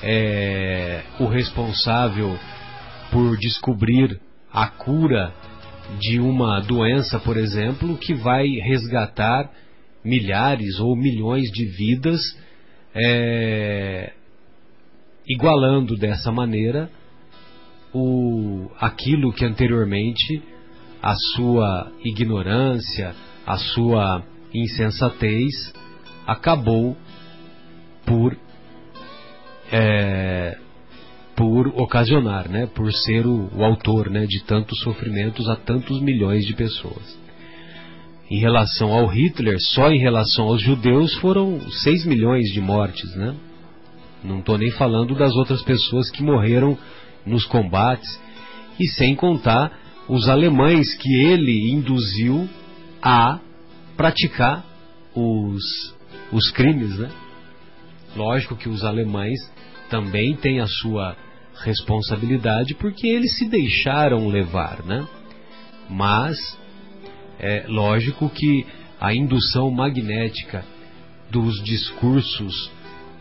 é, 0.01 1.01
o 1.19 1.27
responsável 1.27 2.37
por 3.11 3.37
descobrir 3.37 4.19
a 4.51 4.67
cura 4.67 5.33
de 5.99 6.19
uma 6.19 6.59
doença, 6.61 7.19
por 7.19 7.37
exemplo, 7.37 7.97
que 7.97 8.13
vai 8.13 8.47
resgatar 8.47 9.49
milhares 10.05 10.79
ou 10.79 10.95
milhões 10.95 11.49
de 11.51 11.65
vidas 11.65 12.21
é, 12.93 14.13
igualando 15.27 15.97
dessa 15.97 16.31
maneira 16.31 16.89
o, 17.93 18.69
aquilo 18.79 19.33
que 19.33 19.43
anteriormente 19.43 20.41
a 21.01 21.13
sua 21.35 21.91
ignorância, 22.03 23.15
a 23.45 23.57
sua 23.57 24.23
insensatez 24.53 25.73
acabou 26.25 26.95
por 28.05 28.37
é, 29.71 30.57
por 31.35 31.67
ocasionar, 31.67 32.47
né, 32.47 32.65
por 32.67 32.93
ser 32.93 33.25
o, 33.25 33.49
o 33.53 33.63
autor 33.63 34.09
né, 34.09 34.25
de 34.25 34.43
tantos 34.45 34.79
sofrimentos 34.79 35.49
a 35.49 35.55
tantos 35.55 35.99
milhões 36.01 36.45
de 36.45 36.55
pessoas. 36.55 37.24
Em 38.29 38.39
relação 38.39 38.91
ao 38.91 39.05
Hitler, 39.05 39.57
só 39.59 39.89
em 39.91 39.99
relação 39.99 40.45
aos 40.45 40.61
judeus 40.61 41.13
foram 41.15 41.59
6 41.69 42.05
milhões 42.05 42.51
de 42.51 42.59
mortes, 42.59 43.15
né? 43.15 43.35
Não 44.23 44.39
estou 44.39 44.57
nem 44.57 44.71
falando 44.71 45.13
das 45.13 45.35
outras 45.35 45.61
pessoas 45.61 46.09
que 46.09 46.23
morreram 46.23 46.77
nos 47.25 47.45
combates, 47.45 48.19
e 48.79 48.87
sem 48.87 49.15
contar 49.15 49.71
os 50.07 50.27
alemães 50.27 50.95
que 50.95 51.15
ele 51.23 51.71
induziu 51.71 52.49
a 53.01 53.39
praticar 53.95 54.65
os, 55.15 55.95
os 56.31 56.49
crimes, 56.51 56.97
né? 56.97 57.11
Lógico 58.15 58.55
que 58.55 58.69
os 58.69 58.83
alemães 58.83 59.39
também 59.89 60.35
têm 60.35 60.59
a 60.59 60.67
sua 60.67 61.15
responsabilidade 61.63 62.73
porque 62.73 63.07
eles 63.07 63.37
se 63.37 63.47
deixaram 63.47 64.27
levar, 64.27 64.83
né? 64.83 65.07
Mas 65.89 66.37
é 67.39 67.65
lógico 67.67 68.29
que 68.29 68.65
a 68.99 69.13
indução 69.13 69.69
magnética 69.69 70.63
dos 71.29 71.61
discursos 71.63 72.71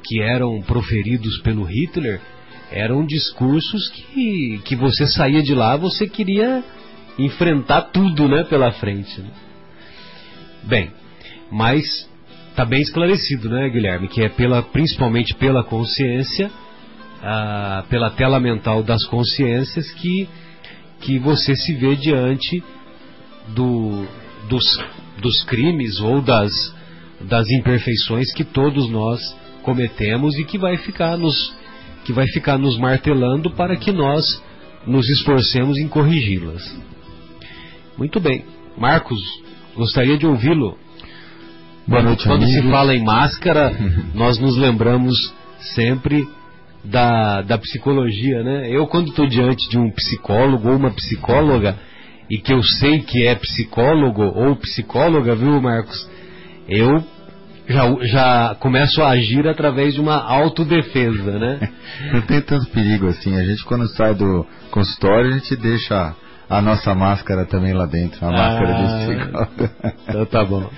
que 0.04 0.20
eram 0.20 0.60
proferidos 0.62 1.38
pelo 1.38 1.64
Hitler 1.64 2.20
eram 2.70 3.04
discursos 3.04 3.88
que, 3.90 4.60
que 4.64 4.76
você 4.76 5.06
saía 5.06 5.42
de 5.42 5.54
lá, 5.54 5.76
você 5.76 6.08
queria 6.08 6.62
enfrentar 7.18 7.82
tudo 7.82 8.28
né, 8.28 8.44
pela 8.44 8.72
frente. 8.72 9.20
Né? 9.20 9.30
Bem, 10.64 10.90
mas 11.50 12.08
está 12.50 12.64
bem 12.64 12.80
esclarecido, 12.80 13.48
né, 13.48 13.68
Guilherme, 13.68 14.08
que 14.08 14.22
é 14.22 14.28
pela, 14.28 14.62
principalmente 14.62 15.34
pela 15.34 15.62
consciência, 15.64 16.50
ah, 17.22 17.84
pela 17.88 18.10
tela 18.10 18.40
mental 18.40 18.82
das 18.82 19.04
consciências, 19.06 19.90
que, 19.92 20.28
que 21.00 21.18
você 21.18 21.54
se 21.54 21.74
vê 21.74 21.96
diante 21.96 22.62
do, 23.48 24.06
dos, 24.48 24.64
dos 25.20 25.42
crimes 25.44 26.00
ou 26.00 26.20
das, 26.20 26.74
das 27.20 27.48
imperfeições 27.50 28.32
que 28.32 28.44
todos 28.44 28.88
nós 28.88 29.20
cometemos 29.62 30.38
e 30.38 30.44
que 30.44 30.58
vai 30.58 30.76
ficar 30.76 31.16
nos 31.16 31.52
que 32.04 32.12
vai 32.12 32.26
ficar 32.28 32.58
nos 32.58 32.76
martelando 32.78 33.50
para 33.50 33.76
que 33.76 33.90
nós 33.90 34.42
nos 34.86 35.08
esforcemos 35.08 35.78
em 35.78 35.88
corrigi-las. 35.88 36.62
Muito 37.96 38.20
bem. 38.20 38.44
Marcos, 38.76 39.18
gostaria 39.74 40.18
de 40.18 40.26
ouvi-lo. 40.26 40.76
Boa 41.86 42.02
noite, 42.02 42.24
Quando 42.24 42.44
amigos. 42.44 42.62
se 42.62 42.70
fala 42.70 42.94
em 42.94 43.02
máscara, 43.02 43.72
nós 44.12 44.38
nos 44.38 44.56
lembramos 44.56 45.14
sempre 45.74 46.28
da, 46.84 47.40
da 47.40 47.56
psicologia, 47.56 48.42
né? 48.42 48.68
Eu, 48.70 48.86
quando 48.86 49.08
estou 49.08 49.26
diante 49.26 49.66
de 49.70 49.78
um 49.78 49.90
psicólogo 49.90 50.68
ou 50.68 50.76
uma 50.76 50.90
psicóloga, 50.90 51.78
e 52.30 52.38
que 52.38 52.52
eu 52.52 52.62
sei 52.62 53.00
que 53.00 53.26
é 53.26 53.34
psicólogo 53.34 54.22
ou 54.22 54.56
psicóloga, 54.56 55.34
viu, 55.34 55.60
Marcos? 55.60 56.08
Eu 56.68 57.04
já, 57.68 57.94
já 58.02 58.56
começo 58.60 59.02
a 59.02 59.10
agir 59.10 59.46
através 59.46 59.94
de 59.94 60.00
uma 60.00 60.16
autodefesa, 60.16 61.38
né? 61.38 61.70
Não 62.12 62.22
tem 62.22 62.40
tanto 62.40 62.66
perigo 62.70 63.08
assim. 63.08 63.36
A 63.36 63.44
gente, 63.44 63.64
quando 63.64 63.86
sai 63.88 64.14
do 64.14 64.46
consultório, 64.70 65.30
a 65.30 65.38
gente 65.38 65.56
deixa 65.56 66.14
a 66.48 66.60
nossa 66.60 66.94
máscara 66.94 67.46
também 67.46 67.72
lá 67.72 67.86
dentro 67.86 68.24
a 68.26 68.30
máscara 68.30 68.74
de 68.74 69.16
psicólogo. 69.16 69.74
Então 70.08 70.26
tá 70.26 70.44
bom. 70.44 70.70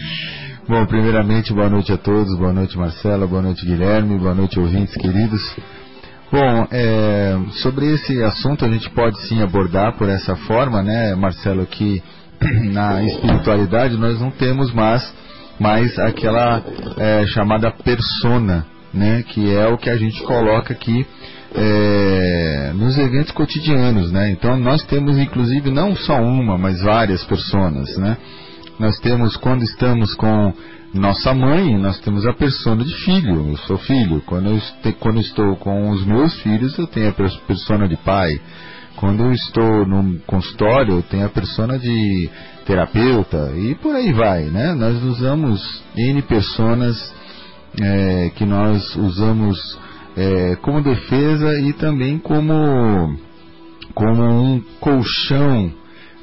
Bom, 0.68 0.84
primeiramente, 0.86 1.52
boa 1.52 1.68
noite 1.68 1.92
a 1.92 1.96
todos. 1.96 2.36
Boa 2.36 2.52
noite, 2.52 2.76
Marcela. 2.76 3.26
Boa 3.26 3.42
noite, 3.42 3.64
Guilherme. 3.64 4.18
Boa 4.18 4.34
noite, 4.34 4.58
ouvintes 4.58 4.94
queridos. 4.96 5.40
Bom, 6.30 6.66
é, 6.72 7.38
sobre 7.62 7.86
esse 7.94 8.20
assunto 8.24 8.64
a 8.64 8.68
gente 8.68 8.90
pode 8.90 9.16
sim 9.28 9.40
abordar 9.42 9.96
por 9.96 10.08
essa 10.08 10.34
forma, 10.34 10.82
né, 10.82 11.14
Marcelo, 11.14 11.64
que 11.66 12.02
na 12.72 13.00
espiritualidade 13.04 13.96
nós 13.96 14.20
não 14.20 14.32
temos 14.32 14.72
mais, 14.74 15.14
mais 15.60 15.96
aquela 16.00 16.60
é, 16.98 17.26
chamada 17.28 17.70
persona, 17.70 18.66
né, 18.92 19.22
que 19.28 19.54
é 19.54 19.68
o 19.68 19.78
que 19.78 19.88
a 19.88 19.96
gente 19.96 20.20
coloca 20.24 20.72
aqui 20.72 21.06
é, 21.54 22.72
nos 22.74 22.98
eventos 22.98 23.30
cotidianos, 23.30 24.10
né? 24.10 24.30
Então 24.30 24.56
nós 24.56 24.82
temos 24.82 25.16
inclusive 25.18 25.70
não 25.70 25.94
só 25.94 26.20
uma, 26.20 26.58
mas 26.58 26.82
várias 26.82 27.22
personas, 27.24 27.96
né? 27.96 28.16
Nós 28.78 28.98
temos 28.98 29.36
quando 29.36 29.62
estamos 29.62 30.12
com 30.14 30.52
nossa 30.96 31.34
mãe, 31.34 31.76
nós 31.78 32.00
temos 32.00 32.26
a 32.26 32.32
persona 32.32 32.82
de 32.84 32.94
filho, 33.04 33.50
eu 33.50 33.56
sou 33.58 33.78
filho. 33.78 34.22
Quando 34.22 34.48
eu, 34.48 34.56
este, 34.56 34.92
quando 34.94 35.16
eu 35.16 35.20
estou 35.20 35.56
com 35.56 35.90
os 35.90 36.04
meus 36.04 36.34
filhos, 36.40 36.76
eu 36.78 36.86
tenho 36.86 37.10
a 37.10 37.12
persona 37.46 37.86
de 37.86 37.96
pai. 37.98 38.40
Quando 38.96 39.24
eu 39.24 39.32
estou 39.32 39.86
no 39.86 40.18
consultório, 40.20 40.94
eu 40.94 41.02
tenho 41.02 41.26
a 41.26 41.28
persona 41.28 41.78
de 41.78 42.30
terapeuta 42.64 43.52
e 43.54 43.74
por 43.74 43.94
aí 43.94 44.12
vai, 44.12 44.44
né? 44.44 44.72
Nós 44.72 45.02
usamos 45.02 45.84
N 45.94 46.22
personas 46.22 47.14
é, 47.80 48.30
que 48.34 48.46
nós 48.46 48.96
usamos 48.96 49.78
é, 50.16 50.56
como 50.56 50.82
defesa 50.82 51.60
e 51.60 51.74
também 51.74 52.18
como, 52.18 53.18
como 53.94 54.24
um 54.24 54.62
colchão, 54.80 55.70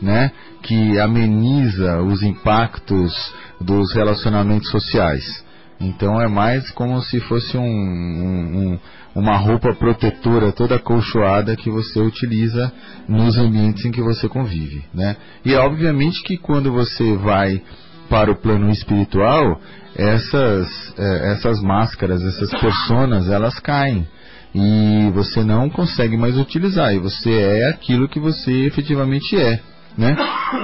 né? 0.04 0.32
Que 0.62 1.00
ameniza 1.00 2.02
os 2.02 2.22
impactos 2.22 3.14
dos 3.60 3.94
relacionamentos 3.94 4.70
sociais. 4.70 5.44
Então 5.80 6.22
é 6.22 6.28
mais 6.28 6.70
como 6.72 7.02
se 7.02 7.20
fosse 7.22 7.58
um, 7.58 7.64
um, 7.64 8.80
uma 9.16 9.38
roupa 9.38 9.74
protetora 9.74 10.52
toda 10.52 10.76
acolchoada 10.76 11.56
que 11.56 11.70
você 11.70 12.00
utiliza 12.00 12.72
nos 13.08 13.38
ambientes 13.38 13.84
em 13.86 13.92
que 13.92 14.02
você 14.02 14.28
convive. 14.28 14.84
Né? 14.94 15.16
E 15.44 15.56
obviamente 15.56 16.24
que 16.24 16.38
quando 16.38 16.72
você 16.72 17.16
vai 17.16 17.62
para 18.10 18.32
o 18.32 18.36
plano 18.36 18.70
espiritual, 18.70 19.60
essas, 19.96 20.94
é, 20.98 21.32
essas 21.34 21.62
máscaras, 21.62 22.22
essas 22.24 22.52
personas, 22.60 23.30
elas 23.30 23.60
caem. 23.60 24.08
E 24.56 25.10
você 25.14 25.44
não 25.44 25.68
consegue 25.70 26.16
mais 26.16 26.38
utilizar. 26.38 26.94
E 26.94 27.00
você 27.00 27.32
é 27.32 27.70
aquilo 27.70 28.08
que 28.08 28.20
você 28.20 28.52
efetivamente 28.66 29.36
é. 29.36 29.60
Né? 29.98 30.16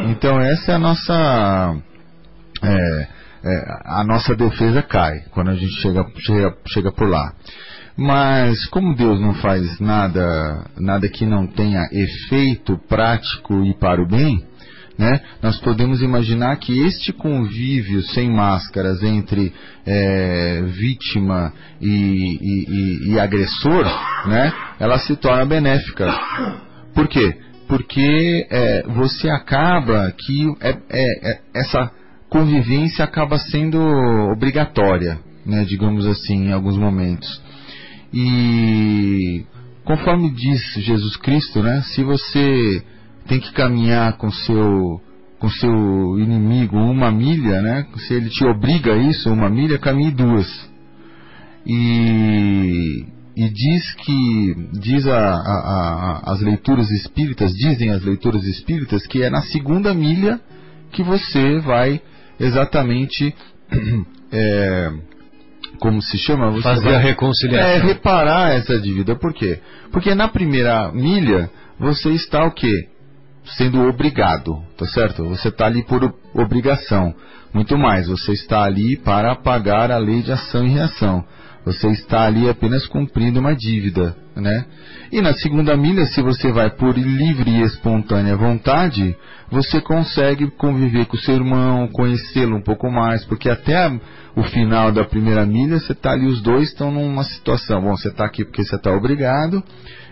Então 0.10 0.40
essa 0.40 0.72
é 0.72 0.76
a 0.76 0.80
nossa. 0.80 1.76
É, 2.62 3.08
é, 3.42 3.64
a 3.86 4.04
nossa 4.04 4.36
defesa 4.36 4.82
cai 4.82 5.22
quando 5.32 5.50
a 5.50 5.56
gente 5.56 5.74
chega, 5.82 6.06
chega, 6.18 6.58
chega 6.68 6.92
por 6.92 7.08
lá. 7.08 7.34
Mas 7.96 8.66
como 8.68 8.96
Deus 8.96 9.20
não 9.20 9.34
faz 9.36 9.80
nada, 9.80 10.66
nada 10.78 11.08
que 11.10 11.26
não 11.26 11.48
tenha 11.48 11.82
efeito 11.92 12.78
prático 12.88 13.66
e 13.66 13.74
para 13.74 14.02
o 14.02 14.08
bem, 14.08 14.42
né, 14.98 15.22
nós 15.42 15.58
podemos 15.60 16.02
imaginar 16.02 16.58
que 16.58 16.78
este 16.86 17.14
convívio 17.14 18.02
sem 18.02 18.30
máscaras 18.30 19.02
entre 19.02 19.54
é, 19.86 20.62
vítima 20.66 21.54
e, 21.80 21.88
e, 21.90 22.66
e, 22.70 23.12
e 23.12 23.20
agressor, 23.20 23.86
né, 24.28 24.54
ela 24.80 24.98
se 25.00 25.16
torna 25.16 25.46
benéfica. 25.46 26.14
Por 26.94 27.08
quê? 27.08 27.38
Porque 27.70 28.48
é, 28.50 28.84
você 28.88 29.30
acaba 29.30 30.12
que 30.12 30.56
é, 30.60 30.76
é, 30.90 31.40
essa 31.54 31.92
convivência 32.28 33.06
acaba 33.06 33.38
sendo 33.38 33.80
obrigatória, 34.34 35.20
né, 35.46 35.64
digamos 35.66 36.08
assim, 36.08 36.48
em 36.48 36.52
alguns 36.52 36.76
momentos. 36.76 37.40
E 38.12 39.46
conforme 39.86 40.32
diz 40.32 40.60
Jesus 40.78 41.16
Cristo, 41.18 41.62
né, 41.62 41.84
se 41.94 42.04
você 42.04 42.84
tem 43.28 43.40
que 43.40 43.54
caminhar 43.54 44.18
com 44.18 44.32
seu 44.32 45.00
com 45.38 45.50
seu 45.50 46.20
inimigo 46.20 46.76
uma 46.76 47.12
milha, 47.12 47.62
né, 47.62 47.86
se 48.08 48.16
ele 48.16 48.30
te 48.30 48.44
obriga 48.46 48.94
a 48.94 48.98
isso, 48.98 49.32
uma 49.32 49.48
milha, 49.48 49.78
caminhe 49.78 50.12
duas. 50.12 50.48
E, 51.68 53.06
e 53.40 53.50
diz 53.50 53.94
que 53.94 54.54
diz 54.82 55.08
a, 55.08 55.18
a, 55.18 55.34
a, 56.26 56.34
as 56.34 56.42
leituras 56.42 56.92
espíritas, 56.92 57.54
dizem 57.54 57.90
as 57.90 58.04
leituras 58.04 58.44
espíritas 58.44 59.08
que 59.08 59.24
é 59.24 59.30
na 59.30 59.42
segunda 59.44 59.94
milha 59.94 60.42
que 60.92 61.02
você 61.02 61.58
vai 61.60 62.02
exatamente 62.38 63.34
é, 64.30 64.92
como 65.80 66.02
se 66.02 66.18
chama? 66.18 66.52
Você 66.52 66.64
Fazer 66.64 66.84
vai, 66.84 66.96
a 66.96 67.00
reconciliação. 67.00 67.70
É, 67.70 67.78
reparar 67.78 68.52
essa 68.58 68.78
dívida. 68.78 69.16
Por 69.16 69.34
quê? 69.34 69.62
Porque 69.90 70.14
na 70.14 70.28
primeira 70.28 70.92
milha 70.92 71.50
você 71.80 72.10
está 72.10 72.44
o 72.46 72.52
quê? 72.52 72.90
Sendo 73.56 73.88
obrigado, 73.88 74.62
tá 74.78 74.86
certo? 74.86 75.24
Você 75.30 75.48
está 75.48 75.66
ali 75.66 75.82
por 75.86 76.14
obrigação. 76.34 77.16
Muito 77.54 77.78
mais, 77.78 78.10
você 78.10 78.34
está 78.34 78.64
ali 78.64 78.98
para 78.98 79.34
pagar 79.34 79.92
a 79.92 79.98
lei 79.98 80.22
de 80.22 80.34
ação 80.34 80.66
e 80.66 80.72
reação. 80.72 81.24
Você 81.70 81.88
está 81.90 82.26
ali 82.26 82.50
apenas 82.50 82.88
cumprindo 82.88 83.40
uma 83.40 83.56
dívida, 83.56 84.16
né? 84.36 84.66
E 85.12 85.22
na 85.22 85.34
segunda 85.34 85.78
milha, 85.78 86.04
se 86.08 86.20
você 86.20 86.52
vai 86.52 86.72
por 86.72 86.98
livre 86.98 87.52
e 87.52 87.62
espontânea 87.62 88.36
vontade, 88.36 89.16
você 89.52 89.80
consegue 89.80 90.50
conviver 90.50 91.06
com 91.06 91.16
o 91.16 91.20
seu 91.20 91.36
irmão, 91.36 91.88
conhecê-lo 91.90 92.58
um 92.58 92.64
pouco 92.64 92.90
mais, 92.90 93.24
porque 93.26 93.48
até 93.48 93.88
o 94.36 94.42
final 94.42 94.92
da 94.92 95.04
primeira 95.04 95.46
milha, 95.46 95.80
você 95.80 95.92
está 95.92 96.14
ali, 96.14 96.26
os 96.26 96.42
dois 96.42 96.70
estão 96.70 96.92
numa 96.92 97.24
situação. 97.24 97.84
Bom, 97.84 97.96
você 97.96 98.08
está 98.08 98.26
aqui 98.26 98.44
porque 98.44 98.64
você 98.64 98.76
está 98.76 98.92
obrigado, 98.92 99.64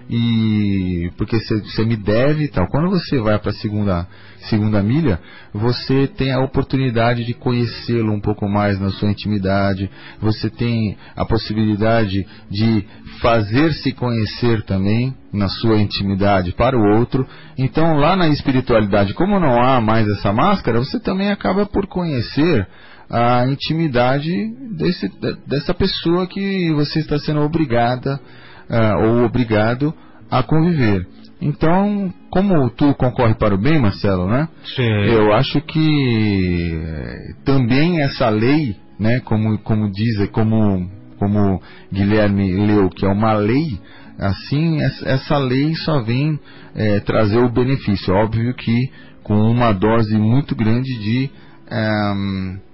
e 0.10 1.12
porque 1.17 1.38
você 1.39 1.86
me 1.86 1.98
deve 1.98 2.46
e 2.46 2.48
tal. 2.48 2.67
Quando 2.67 2.89
você 2.89 3.20
vai 3.20 3.38
para 3.39 3.52
a 3.52 3.56
segunda, 3.56 4.08
segunda 4.50 4.82
milha, 4.82 5.20
você 5.54 6.08
tem 6.08 6.32
a 6.32 6.39
oportunidade 6.39 7.26
de 7.26 7.34
conhecê-lo 7.34 8.13
um 8.13 8.22
pouco 8.22 8.48
mais 8.48 8.80
na 8.80 8.89
sua 8.91 9.10
intimidade, 9.10 9.89
você 10.22 10.50
tem 10.50 10.98
a 11.15 11.26
possibilidade 11.26 12.26
de 12.50 12.86
fazer-se 13.22 13.91
conhecer 13.91 14.63
também 14.63 15.13
na 15.34 15.50
sua 15.50 15.78
intimidade 15.78 16.54
para 16.54 16.78
o 16.78 16.98
outro. 16.98 17.28
Então, 17.58 17.98
lá 17.98 18.15
na 18.15 18.30
espiritualidade, 18.30 19.13
como 19.13 19.39
não 19.39 19.62
há 19.62 19.82
mais 19.82 20.08
essa 20.08 20.32
máscara, 20.32 20.80
você 20.80 21.00
também 21.00 21.32
acaba 21.32 21.65
por 21.65 21.86
conhecer 21.88 22.65
a 23.10 23.46
intimidade 23.48 24.34
desse, 24.78 25.10
dessa 25.48 25.74
pessoa 25.74 26.28
que 26.28 26.74
você 26.74 27.00
está 27.00 27.17
sendo 27.20 27.41
obrigada 27.41 28.20
uh, 28.69 29.06
ou 29.06 29.25
obrigado 29.25 29.93
a 30.30 30.43
conviver. 30.43 31.08
Então, 31.41 32.12
como 32.32 32.69
tu 32.71 32.93
concorre 32.95 33.36
para 33.36 33.53
o 33.53 33.62
bem, 33.62 33.80
Marcelo, 33.80 34.27
né? 34.27 34.47
Sim. 34.75 34.82
Eu 34.82 35.34
acho 35.34 35.62
que 35.62 36.73
eh, 36.73 37.34
também 37.45 38.01
essa 38.01 38.27
lei, 38.30 38.75
né, 38.99 39.19
como, 39.19 39.58
como 39.60 39.91
diz, 39.91 40.27
como, 40.32 40.89
como 41.19 41.62
Guilherme 41.93 42.53
leu, 42.53 42.89
que 42.89 43.06
é 43.06 43.10
uma 43.10 43.34
lei, 43.34 43.80
assim, 44.17 44.82
essa 44.82 45.38
lei 45.38 45.75
só 45.75 46.01
vem 46.01 46.39
é, 46.75 46.99
trazer 47.01 47.38
o 47.38 47.51
benefício. 47.51 48.13
Óbvio 48.15 48.53
que 48.56 48.91
com 49.23 49.36
uma 49.36 49.73
dose 49.73 50.17
muito 50.17 50.56
grande 50.56 50.89
de. 50.99 51.30
Um, 51.69 52.66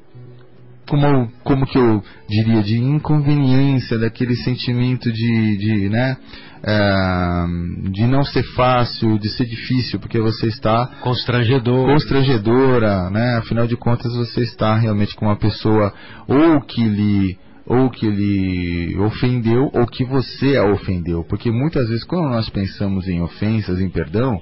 como, 0.93 1.31
como 1.43 1.65
que 1.65 1.77
eu 1.77 2.03
diria, 2.29 2.61
de 2.61 2.77
inconveniência, 2.77 3.97
daquele 3.97 4.35
sentimento 4.35 5.11
de, 5.11 5.57
de, 5.57 5.89
né, 5.89 6.17
uh, 6.59 7.91
de 7.91 8.05
não 8.05 8.23
ser 8.23 8.43
fácil, 8.53 9.17
de 9.17 9.27
ser 9.29 9.45
difícil, 9.45 9.99
porque 9.99 10.19
você 10.19 10.45
está 10.45 10.85
constrangedor, 11.01 11.87
constrangedora, 11.87 13.09
né? 13.09 13.37
Afinal 13.37 13.65
de 13.65 13.75
contas, 13.75 14.13
você 14.15 14.41
está 14.41 14.77
realmente 14.77 15.15
com 15.15 15.25
uma 15.25 15.35
pessoa 15.35 15.91
ou 16.27 16.61
que 16.61 16.87
lhe 16.87 17.39
ou 17.65 17.89
que 17.89 18.07
lhe 18.07 18.95
ofendeu 18.99 19.71
ou 19.73 19.87
que 19.87 20.03
você 20.03 20.57
a 20.57 20.65
ofendeu, 20.65 21.23
porque 21.23 21.49
muitas 21.49 21.87
vezes 21.89 22.03
quando 22.03 22.29
nós 22.29 22.49
pensamos 22.49 23.07
em 23.07 23.19
ofensas, 23.21 23.79
em 23.79 23.89
perdão, 23.89 24.37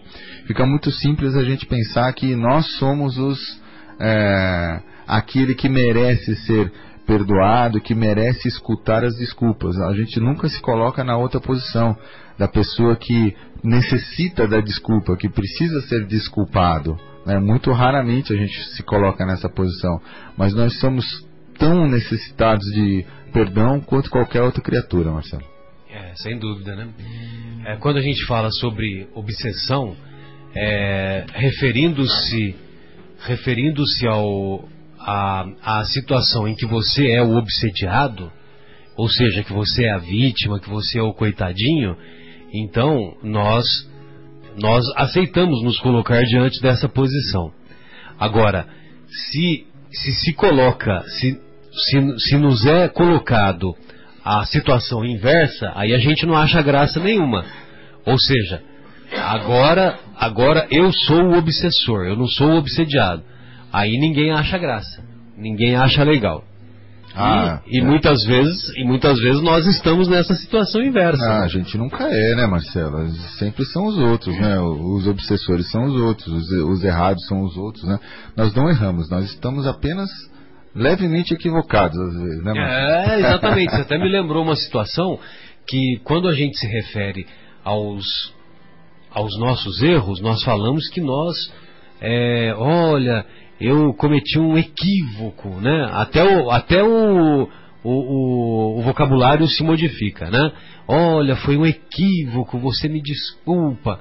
fica 0.48 0.66
muito 0.66 0.92
simples 0.92 1.34
a 1.36 1.44
gente 1.44 1.66
pensar 1.66 2.12
que 2.14 2.36
nós 2.36 2.66
somos 2.78 3.18
os 3.18 3.62
é, 4.02 4.82
aquele 5.12 5.54
que 5.54 5.68
merece 5.68 6.38
ser 6.38 6.72
perdoado, 7.06 7.82
que 7.82 7.94
merece 7.94 8.48
escutar 8.48 9.04
as 9.04 9.18
desculpas. 9.18 9.78
A 9.78 9.94
gente 9.94 10.22
nunca 10.22 10.48
se 10.48 10.62
coloca 10.62 11.04
na 11.04 11.18
outra 11.18 11.42
posição 11.42 11.98
da 12.38 12.48
pessoa 12.48 12.96
que 12.96 13.36
necessita 13.62 14.48
da 14.48 14.62
desculpa, 14.62 15.18
que 15.18 15.28
precisa 15.28 15.82
ser 15.82 16.06
desculpado. 16.06 16.98
Né? 17.26 17.38
Muito 17.40 17.74
raramente 17.74 18.32
a 18.32 18.38
gente 18.38 18.58
se 18.70 18.82
coloca 18.84 19.26
nessa 19.26 19.50
posição, 19.50 20.00
mas 20.38 20.54
nós 20.54 20.80
somos 20.80 21.06
tão 21.60 21.88
necessitados 21.90 22.66
de 22.72 23.06
perdão 23.34 23.82
quanto 23.82 24.10
qualquer 24.10 24.42
outra 24.42 24.64
criatura, 24.64 25.12
Marcelo. 25.12 25.44
É, 25.90 26.16
sem 26.16 26.40
dúvida, 26.40 26.74
né? 26.74 26.88
É, 27.66 27.76
quando 27.76 27.98
a 27.98 28.02
gente 28.02 28.26
fala 28.26 28.50
sobre 28.50 29.10
obsessão, 29.14 29.94
é, 30.56 31.26
referindo-se 31.34 32.56
referindo-se 33.20 34.08
ao 34.08 34.68
a, 35.06 35.46
a 35.80 35.86
situação 35.86 36.48
em 36.48 36.56
que 36.56 36.66
você 36.66 37.10
é 37.12 37.22
o 37.22 37.36
obsediado, 37.36 38.32
ou 38.96 39.10
seja, 39.10 39.44
que 39.44 39.54
você 39.54 39.86
é 39.86 39.94
a 39.94 39.98
vítima, 39.98 40.60
que 40.60 40.70
você 40.70 41.00
é 41.00 41.04
o 41.04 41.14
coitadinho, 41.14 41.98
então 42.54 43.18
nós 43.24 43.90
nós 44.58 44.84
aceitamos 44.98 45.64
nos 45.64 45.80
colocar 45.80 46.22
diante 46.24 46.62
dessa 46.62 46.90
posição. 46.90 47.54
Agora, 48.20 48.68
se 49.08 49.66
se, 49.92 50.12
se 50.14 50.34
coloca, 50.34 51.04
se, 51.20 51.40
se, 51.72 52.20
se 52.20 52.38
nos 52.38 52.66
é 52.66 52.88
colocado 52.88 53.76
a 54.24 54.46
situação 54.46 55.04
inversa, 55.04 55.72
aí 55.76 55.94
a 55.94 55.98
gente 55.98 56.26
não 56.26 56.36
acha 56.36 56.62
graça 56.62 57.00
nenhuma. 57.00 57.46
Ou 58.06 58.18
seja, 58.18 58.62
agora, 59.18 60.00
agora 60.16 60.68
eu 60.72 60.92
sou 60.92 61.24
o 61.24 61.38
obsessor, 61.38 62.06
eu 62.08 62.16
não 62.16 62.28
sou 62.28 62.52
o 62.52 62.58
obsediado. 62.58 63.24
Aí 63.72 63.98
ninguém 63.98 64.32
acha 64.32 64.58
graça, 64.58 65.04
ninguém 65.38 65.76
acha 65.76 66.04
legal. 66.04 66.44
Ah, 67.14 67.62
e, 67.68 67.78
e 67.78 67.82
é. 67.82 67.84
muitas 67.84 68.24
vezes 68.24 68.72
e 68.78 68.84
muitas 68.86 69.20
vezes 69.20 69.42
nós 69.42 69.66
estamos 69.68 70.08
nessa 70.08 70.34
situação 70.36 70.82
inversa. 70.82 71.24
Ah, 71.24 71.44
a 71.44 71.48
gente 71.48 71.78
nunca 71.78 72.08
é, 72.10 72.36
né, 72.36 72.46
Marcelo? 72.48 73.10
Sempre 73.38 73.66
são 73.66 73.86
os 73.86 73.98
outros, 73.98 74.38
né? 74.40 74.60
Os 74.60 75.08
obsessores 75.08 75.70
são 75.70 75.84
os 75.84 75.96
outros, 75.96 76.28
os, 76.28 76.52
os 76.52 76.84
errados 76.84 77.26
são 77.28 77.42
os 77.42 77.58
outros, 77.58 77.84
né? 77.84 78.00
Nós 78.36 78.54
não 78.54 78.70
erramos, 78.70 79.10
nós 79.10 79.26
estamos 79.26 79.68
apenas 79.68 80.10
levemente 80.74 81.34
equivocados 81.34 82.00
às 82.00 82.14
vezes, 82.14 82.44
né, 82.44 82.54
Marcelo? 82.54 83.12
É, 83.12 83.20
exatamente. 83.28 83.72
Você 83.72 83.82
até 83.82 83.98
me 83.98 84.10
lembrou 84.10 84.44
uma 84.44 84.56
situação 84.56 85.20
que 85.68 86.00
quando 86.04 86.30
a 86.30 86.34
gente 86.34 86.58
se 86.58 86.68
refere 86.68 87.28
aos 87.64 88.34
aos 89.14 89.38
nossos 89.38 89.82
erros, 89.84 90.22
nós 90.22 90.42
falamos 90.42 90.88
que 90.88 91.02
nós 91.02 91.36
é, 92.00 92.54
olha, 92.58 93.26
eu 93.62 93.94
cometi 93.94 94.40
um 94.40 94.58
equívoco, 94.58 95.50
né? 95.62 95.88
Até 95.92 96.24
o, 96.24 96.50
até 96.50 96.84
o, 96.84 97.48
o, 97.84 98.80
o, 98.80 98.82
vocabulário 98.82 99.48
se 99.48 99.64
modifica, 99.64 100.32
né? 100.32 100.52
Olha, 100.88 101.36
foi 101.36 101.56
um 101.58 101.66
equívoco, 101.66 102.58
você 102.58 102.90
me 102.90 103.02
desculpa. 103.02 104.00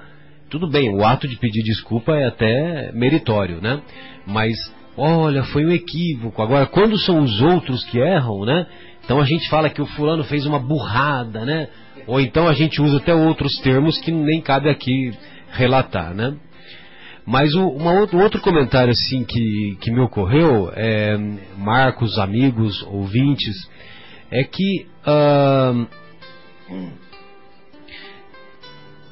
Tudo 0.49 0.69
bem, 0.69 0.93
o 0.95 1.05
ato 1.05 1.29
de 1.29 1.37
pedir 1.37 1.63
desculpa 1.63 2.17
é 2.17 2.27
até 2.27 2.91
meritório, 2.93 3.61
né? 3.61 3.83
Mas, 4.27 4.57
olha, 4.97 5.45
foi 5.45 5.67
um 5.67 5.71
equívoco. 5.71 6.41
Agora, 6.41 6.65
quando 6.65 6.99
são 6.99 7.21
os 7.21 7.43
outros 7.43 7.85
que 7.85 7.99
erram, 7.99 8.47
né? 8.47 8.67
Então 9.05 9.21
a 9.21 9.25
gente 9.25 9.49
fala 9.51 9.69
que 9.69 9.83
o 9.83 9.87
fulano 9.87 10.25
fez 10.25 10.47
uma 10.47 10.59
burrada, 10.59 11.45
né? 11.45 11.69
Ou 12.07 12.19
então 12.19 12.49
a 12.49 12.55
gente 12.55 12.81
usa 12.81 12.97
até 12.97 13.15
outros 13.15 13.59
termos 13.59 13.99
que 13.99 14.11
nem 14.11 14.41
cabe 14.41 14.71
aqui 14.71 15.13
relatar, 15.53 16.15
né? 16.15 16.35
Mas 17.31 17.55
o, 17.55 17.63
outro, 17.65 18.19
outro 18.19 18.41
comentário 18.41 18.91
assim 18.91 19.23
que, 19.23 19.79
que 19.81 19.93
me 19.93 20.01
ocorreu, 20.01 20.69
é, 20.75 21.17
Marcos, 21.57 22.19
amigos, 22.19 22.83
ouvintes, 22.89 23.71
é 24.33 24.43
que 24.43 24.89
uh, 25.07 25.87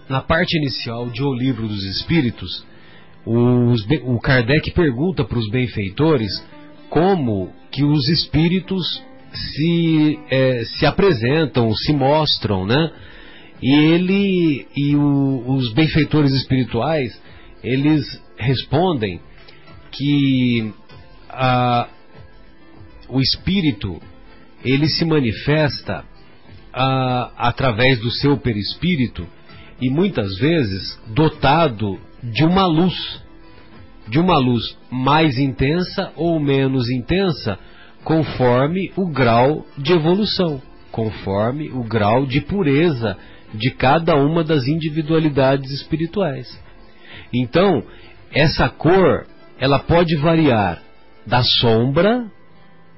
na 0.09 0.21
parte 0.21 0.59
inicial 0.59 1.09
de 1.11 1.23
O 1.23 1.33
Livro 1.33 1.69
dos 1.69 1.85
Espíritos, 1.85 2.67
os, 3.25 3.87
o 4.03 4.19
Kardec 4.19 4.73
pergunta 4.73 5.23
para 5.23 5.39
os 5.39 5.49
benfeitores 5.49 6.45
como 6.91 7.53
que 7.71 7.85
os 7.85 8.09
espíritos 8.09 9.01
se, 9.33 10.19
é, 10.29 10.65
se 10.65 10.85
apresentam, 10.85 11.73
se 11.73 11.93
mostram, 11.93 12.67
né? 12.67 12.91
E 13.63 13.73
ele 13.73 14.67
e 14.75 14.97
o, 14.97 15.45
os 15.55 15.73
benfeitores 15.73 16.33
espirituais 16.33 17.28
eles 17.63 18.23
respondem 18.37 19.21
que 19.91 20.73
o 23.09 23.21
espírito 23.21 24.01
ele 24.65 24.89
se 24.89 25.05
manifesta 25.05 26.05
através 26.73 27.99
do 28.01 28.11
seu 28.11 28.37
perispírito 28.37 29.27
e 29.81 29.89
muitas 29.91 30.37
vezes 30.39 31.01
dotado 31.09 31.99
de 32.23 32.45
uma 32.45 32.67
luz, 32.67 33.23
de 34.09 34.19
uma 34.19 34.39
luz 34.39 34.77
mais 34.91 35.39
intensa 35.39 36.13
ou 36.17 36.41
menos 36.41 36.91
intensa, 36.91 37.59
conforme 38.05 38.93
o 38.97 39.07
grau 39.09 39.67
de 39.77 39.93
evolução, 39.93 40.61
conforme 40.91 41.71
o 41.71 41.83
grau 41.85 42.27
de 42.27 42.41
pureza 42.41 43.17
de 43.55 43.71
cada 43.71 44.17
uma 44.17 44.43
das 44.45 44.67
individualidades 44.67 45.71
espirituais. 45.71 46.49
Então, 47.33 47.83
essa 48.33 48.69
cor, 48.69 49.27
ela 49.59 49.79
pode 49.79 50.17
variar 50.17 50.83
da 51.27 51.43
sombra, 51.43 52.27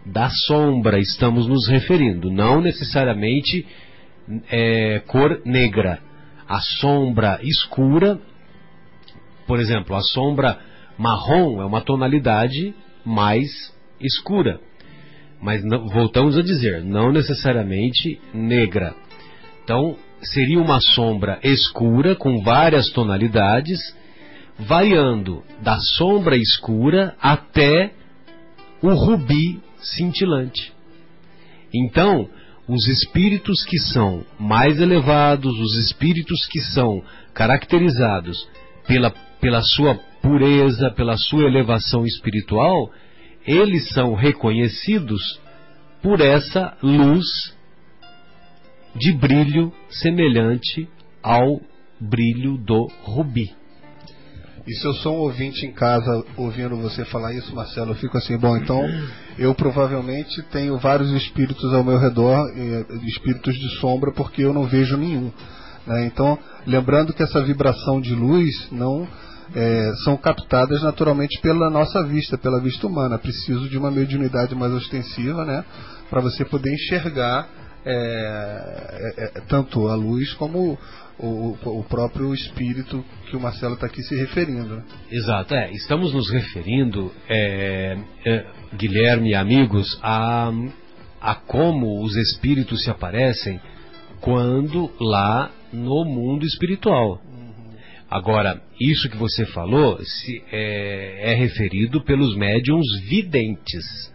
da 0.07 0.29
sombra 0.47 0.99
estamos 0.99 1.47
nos 1.47 1.69
referindo, 1.69 2.31
não 2.31 2.61
necessariamente 2.61 3.67
é, 4.51 5.01
cor 5.07 5.41
negra. 5.45 5.99
A 6.49 6.61
sombra 6.61 7.39
escura, 7.43 8.19
por 9.47 9.59
exemplo, 9.59 9.95
a 9.97 10.01
sombra 10.01 10.59
marrom 10.99 11.61
é 11.61 11.65
uma 11.65 11.81
tonalidade 11.81 12.75
mais 13.05 13.51
escura. 14.01 14.61
Mas 15.41 15.65
não, 15.65 15.89
voltamos 15.89 16.37
a 16.37 16.43
dizer, 16.43 16.85
não 16.85 17.11
necessariamente 17.13 18.21
negra. 18.35 18.95
Então, 19.65 19.97
seria 20.23 20.61
uma 20.61 20.81
sombra 20.81 21.39
escura 21.43 22.15
com 22.15 22.43
várias 22.43 22.91
tonalidades 22.91 23.79
variando 24.67 25.43
da 25.63 25.79
sombra 25.79 26.37
escura 26.37 27.15
até 27.21 27.93
o 28.83 28.91
rubi 28.95 29.61
cintilante. 29.79 30.73
Então, 31.73 32.29
os 32.69 32.87
espíritos 32.89 33.65
que 33.65 33.79
são 33.79 34.25
mais 34.39 34.81
elevados, 34.81 35.59
os 35.59 35.77
espíritos 35.77 36.47
que 36.47 36.61
são 36.61 37.03
caracterizados 37.35 38.49
pela, 38.87 39.11
pela 39.41 39.63
sua 39.63 39.95
pureza, 40.23 40.91
pela 40.91 41.17
sua 41.17 41.45
elevação 41.45 42.05
espiritual, 42.05 42.93
eles 43.47 43.89
são 43.91 44.15
reconhecidos 44.15 45.41
por 46.03 46.21
essa 46.21 46.77
luz 46.83 47.27
de 48.95 49.13
brilho 49.13 49.73
semelhante 49.89 50.89
ao 51.23 51.61
brilho 52.01 52.57
do 52.59 52.87
rubi. 53.03 53.60
E 54.67 54.75
se 54.75 54.85
eu 54.87 54.93
sou 54.95 55.17
um 55.17 55.21
ouvinte 55.21 55.67
em 55.67 55.73
casa 55.73 56.25
ouvindo 56.37 56.77
você 56.77 57.05
falar 57.05 57.33
isso, 57.33 57.55
Marcelo, 57.55 57.93
eu 57.93 57.95
fico 57.97 58.19
assim, 58.19 58.37
bom, 58.37 58.57
então 58.57 58.81
eu 59.39 59.55
provavelmente 59.55 60.43
tenho 60.51 60.79
vários 60.79 61.11
espíritos 61.13 61.73
ao 61.73 61.83
meu 61.83 61.99
redor, 61.99 62.51
espíritos 63.05 63.55
de 63.55 63.81
sombra, 63.81 64.13
porque 64.13 64.43
eu 64.43 64.53
não 64.53 64.67
vejo 64.67 64.97
nenhum. 64.97 65.33
Né? 65.87 66.07
Então, 66.07 66.39
lembrando 66.67 67.13
que 67.13 67.23
essa 67.23 67.43
vibração 67.43 68.01
de 68.01 68.15
luz 68.15 68.69
não 68.71 69.09
é, 69.55 69.93
são 70.05 70.17
captadas 70.17 70.83
naturalmente 70.83 71.41
pela 71.41 71.71
nossa 71.71 72.05
vista, 72.05 72.39
pela 72.39 72.61
vista 72.61 72.87
humana. 72.87 73.19
Preciso 73.19 73.69
de 73.69 73.77
uma 73.77 73.91
mediunidade 73.91 74.55
mais 74.55 74.73
ostensiva, 74.73 75.45
né, 75.45 75.65
para 76.09 76.21
você 76.21 76.45
poder 76.45 76.73
enxergar 76.73 77.49
é, 77.85 79.15
é, 79.17 79.41
tanto 79.49 79.89
a 79.89 79.95
luz 79.95 80.35
como 80.35 80.79
o, 81.23 81.81
o, 81.81 81.85
próprio 81.85 82.33
espírito 82.33 83.05
que 83.29 83.37
o 83.37 83.41
Marcelo 83.41 83.75
está 83.75 83.87
aqui 83.87 84.03
se 84.03 84.17
referindo. 84.17 84.83
Exato, 85.11 85.55
é, 85.55 85.71
estamos 85.73 86.15
nos 86.15 86.31
referindo, 86.31 87.13
é, 87.29 87.99
é, 88.25 88.47
Guilherme 88.75 89.31
e 89.31 89.35
amigos, 89.35 89.99
a, 90.03 90.51
a 91.21 91.35
como 91.35 92.03
os 92.03 92.17
espíritos 92.17 92.83
se 92.83 92.91
aparecem 92.91 93.61
quando 94.21 94.91
lá 94.99 95.51
no 95.73 96.05
mundo 96.05 96.45
espiritual. 96.47 97.21
Agora, 98.11 98.61
isso 98.81 99.09
que 99.09 99.17
você 99.17 99.47
falou 99.47 100.03
se, 100.03 100.43
é, 100.51 101.33
é 101.33 101.35
referido 101.35 102.03
pelos 102.03 102.37
médiums 102.37 102.87
videntes. 103.09 104.11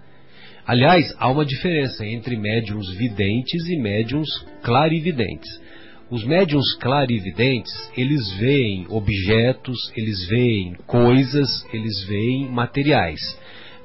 Aliás, 0.67 1.13
há 1.19 1.29
uma 1.29 1.45
diferença 1.45 2.05
entre 2.05 2.35
médiums 2.35 2.91
videntes 2.97 3.65
e 3.67 3.77
médiums 3.77 4.27
clarividentes. 4.63 5.64
Os 6.09 6.23
médiums 6.23 6.75
clarividentes, 6.75 7.71
eles 7.97 8.31
veem 8.37 8.85
objetos, 8.89 9.91
eles 9.95 10.27
veem 10.27 10.75
coisas, 10.85 11.65
eles 11.73 12.03
veem 12.03 12.47
materiais, 12.47 13.19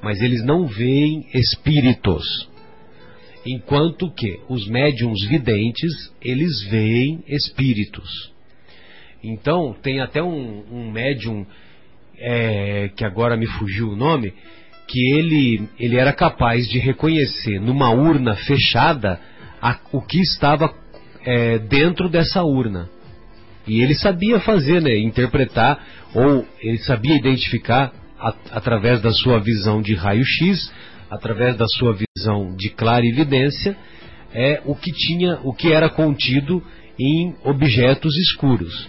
mas 0.02 0.20
eles 0.20 0.44
não 0.44 0.66
veem 0.66 1.26
espíritos. 1.32 2.48
Enquanto 3.46 4.12
que 4.12 4.38
os 4.50 4.68
médiums 4.68 5.26
videntes, 5.26 6.12
eles 6.20 6.62
veem 6.64 7.24
espíritos. 7.26 8.30
Então, 9.24 9.74
tem 9.82 10.00
até 10.00 10.22
um, 10.22 10.62
um 10.70 10.90
médium, 10.90 11.46
é, 12.18 12.90
que 12.94 13.04
agora 13.04 13.34
me 13.34 13.46
fugiu 13.46 13.88
o 13.88 13.96
nome, 13.96 14.34
que 14.86 15.14
ele, 15.14 15.68
ele 15.78 15.96
era 15.96 16.12
capaz 16.12 16.68
de 16.68 16.78
reconhecer 16.78 17.58
numa 17.58 17.90
urna 17.90 18.34
fechada 18.36 19.18
a, 19.62 19.78
o 19.92 20.02
que 20.02 20.20
estava 20.20 20.68
é, 21.24 21.58
dentro 21.58 22.08
dessa 22.08 22.42
urna. 22.42 22.88
E 23.66 23.82
ele 23.82 23.94
sabia 23.94 24.40
fazer, 24.40 24.80
né, 24.80 24.96
interpretar, 24.98 25.78
ou 26.14 26.46
ele 26.60 26.78
sabia 26.78 27.16
identificar 27.16 27.92
a, 28.18 28.34
através 28.52 29.00
da 29.00 29.12
sua 29.12 29.38
visão 29.38 29.80
de 29.80 29.94
raio-x, 29.94 30.72
através 31.10 31.56
da 31.56 31.66
sua 31.66 31.94
visão 31.94 32.54
de 32.56 32.70
clarividência, 32.70 33.76
é 34.32 34.62
o 34.64 34.74
que 34.74 34.92
tinha, 34.92 35.40
o 35.42 35.52
que 35.52 35.72
era 35.72 35.88
contido 35.88 36.62
em 36.98 37.34
objetos 37.44 38.14
escuros. 38.16 38.88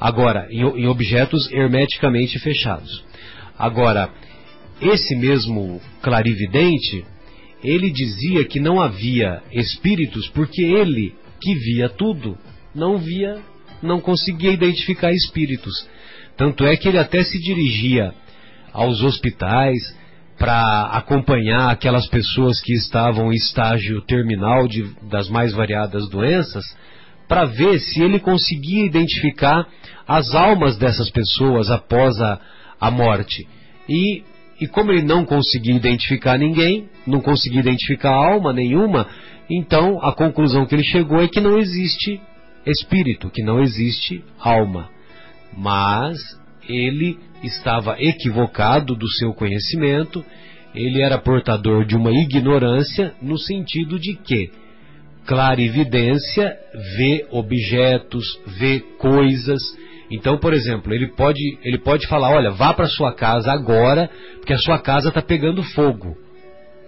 Agora, 0.00 0.46
em, 0.50 0.60
em 0.60 0.86
objetos 0.86 1.50
hermeticamente 1.52 2.38
fechados. 2.38 3.04
Agora, 3.58 4.10
esse 4.80 5.14
mesmo 5.16 5.80
clarividente, 6.02 7.04
ele 7.62 7.90
dizia 7.90 8.44
que 8.44 8.58
não 8.58 8.80
havia 8.80 9.42
espíritos 9.52 10.28
porque 10.28 10.62
ele, 10.62 11.14
que 11.42 11.54
via 11.54 11.88
tudo, 11.88 12.38
não 12.72 12.98
via, 12.98 13.40
não 13.82 14.00
conseguia 14.00 14.52
identificar 14.52 15.12
espíritos. 15.12 15.86
Tanto 16.36 16.64
é 16.64 16.76
que 16.76 16.88
ele 16.88 16.98
até 16.98 17.22
se 17.24 17.38
dirigia 17.40 18.14
aos 18.72 19.02
hospitais 19.02 19.94
para 20.38 20.86
acompanhar 20.92 21.70
aquelas 21.70 22.06
pessoas 22.06 22.60
que 22.60 22.72
estavam 22.72 23.32
em 23.32 23.36
estágio 23.36 24.00
terminal 24.02 24.66
de, 24.66 24.84
das 25.08 25.28
mais 25.28 25.52
variadas 25.52 26.08
doenças, 26.08 26.64
para 27.28 27.44
ver 27.44 27.78
se 27.80 28.00
ele 28.00 28.18
conseguia 28.18 28.84
identificar 28.84 29.66
as 30.06 30.34
almas 30.34 30.76
dessas 30.76 31.10
pessoas 31.10 31.70
após 31.70 32.20
a, 32.20 32.40
a 32.80 32.90
morte. 32.90 33.46
E, 33.88 34.22
e 34.60 34.66
como 34.66 34.92
ele 34.92 35.02
não 35.02 35.24
conseguia 35.24 35.74
identificar 35.74 36.38
ninguém, 36.38 36.88
não 37.06 37.20
conseguia 37.20 37.60
identificar 37.60 38.12
alma 38.12 38.52
nenhuma, 38.52 39.06
então 39.50 39.98
a 40.02 40.12
conclusão 40.12 40.66
que 40.66 40.74
ele 40.74 40.84
chegou 40.84 41.20
é 41.20 41.28
que 41.28 41.40
não 41.40 41.58
existe 41.58 42.20
espírito, 42.66 43.30
que 43.30 43.42
não 43.42 43.60
existe 43.60 44.24
alma. 44.38 44.88
Mas 45.56 46.18
ele 46.68 47.18
estava 47.42 47.96
equivocado 48.00 48.94
do 48.94 49.08
seu 49.18 49.34
conhecimento, 49.34 50.24
ele 50.74 51.02
era 51.02 51.18
portador 51.18 51.84
de 51.84 51.96
uma 51.96 52.10
ignorância 52.10 53.14
no 53.20 53.36
sentido 53.36 53.98
de 53.98 54.14
que 54.14 54.50
clarividência 55.26 56.56
vê 56.96 57.26
objetos, 57.30 58.24
vê 58.58 58.80
coisas, 58.98 59.60
então, 60.12 60.36
por 60.36 60.52
exemplo, 60.52 60.92
ele 60.92 61.08
pode, 61.08 61.40
ele 61.62 61.78
pode 61.78 62.06
falar: 62.06 62.30
olha, 62.30 62.50
vá 62.50 62.74
para 62.74 62.86
sua 62.86 63.14
casa 63.14 63.50
agora, 63.50 64.10
porque 64.36 64.52
a 64.52 64.58
sua 64.58 64.78
casa 64.78 65.08
está 65.08 65.22
pegando 65.22 65.62
fogo. 65.62 66.14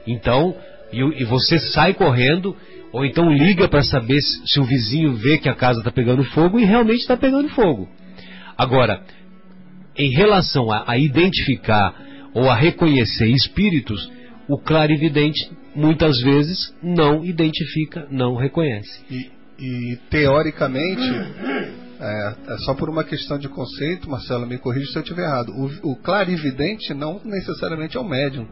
Então, 0.07 0.55
e, 0.95 1.23
e, 1.23 1.25
você 1.25 1.59
sai 1.59 1.95
correndo, 1.95 2.57
ou 2.93 3.05
então 3.05 3.33
liga 3.33 3.69
para 3.69 3.83
saber 3.83 4.21
se, 4.21 4.47
se, 4.47 4.61
o 4.61 4.65
vizinho 4.65 5.15
vê 5.15 5.39
que 5.39 5.49
a 5.49 5.55
casa 5.55 5.81
está 5.81 5.91
pegando 5.91 6.25
fogo 6.25 6.59
e 6.59 6.65
realmente 6.65 7.01
está 7.01 7.17
pegando 7.17 7.49
fogo. 7.51 7.89
Agora, 8.57 9.03
em 9.97 10.11
relação 10.11 10.71
a, 10.71 10.85
a 10.87 10.99
identificar 10.99 11.95
ou 12.35 12.49
a 12.49 12.55
reconhecer 12.55 13.29
espíritos, 13.29 14.11
o 14.49 14.59
clarividente 14.59 15.51
muitas 15.75 16.21
vezes 16.21 16.75
não 16.83 17.25
identifica, 17.25 18.07
não 18.11 18.37
reconhece. 18.37 19.05
E, 19.11 19.31
e 19.59 19.97
teoricamente 20.11 21.03
é, 22.01 22.35
é, 22.49 22.59
só 22.59 22.75
por 22.75 22.91
uma 22.91 23.05
questão 23.05 23.39
de 23.39 23.49
conceito, 23.49 24.11
Marcelo, 24.11 24.47
me 24.47 24.59
corrija 24.59 24.91
se 24.91 24.99
eu 24.99 25.03
estiver 25.03 25.25
errado. 25.25 25.51
O, 25.53 25.93
o 25.93 25.97
clarividente 25.97 26.93
não 26.93 27.21
necessariamente 27.25 27.97
é 27.97 28.01
o 28.01 28.05
médium. 28.05 28.47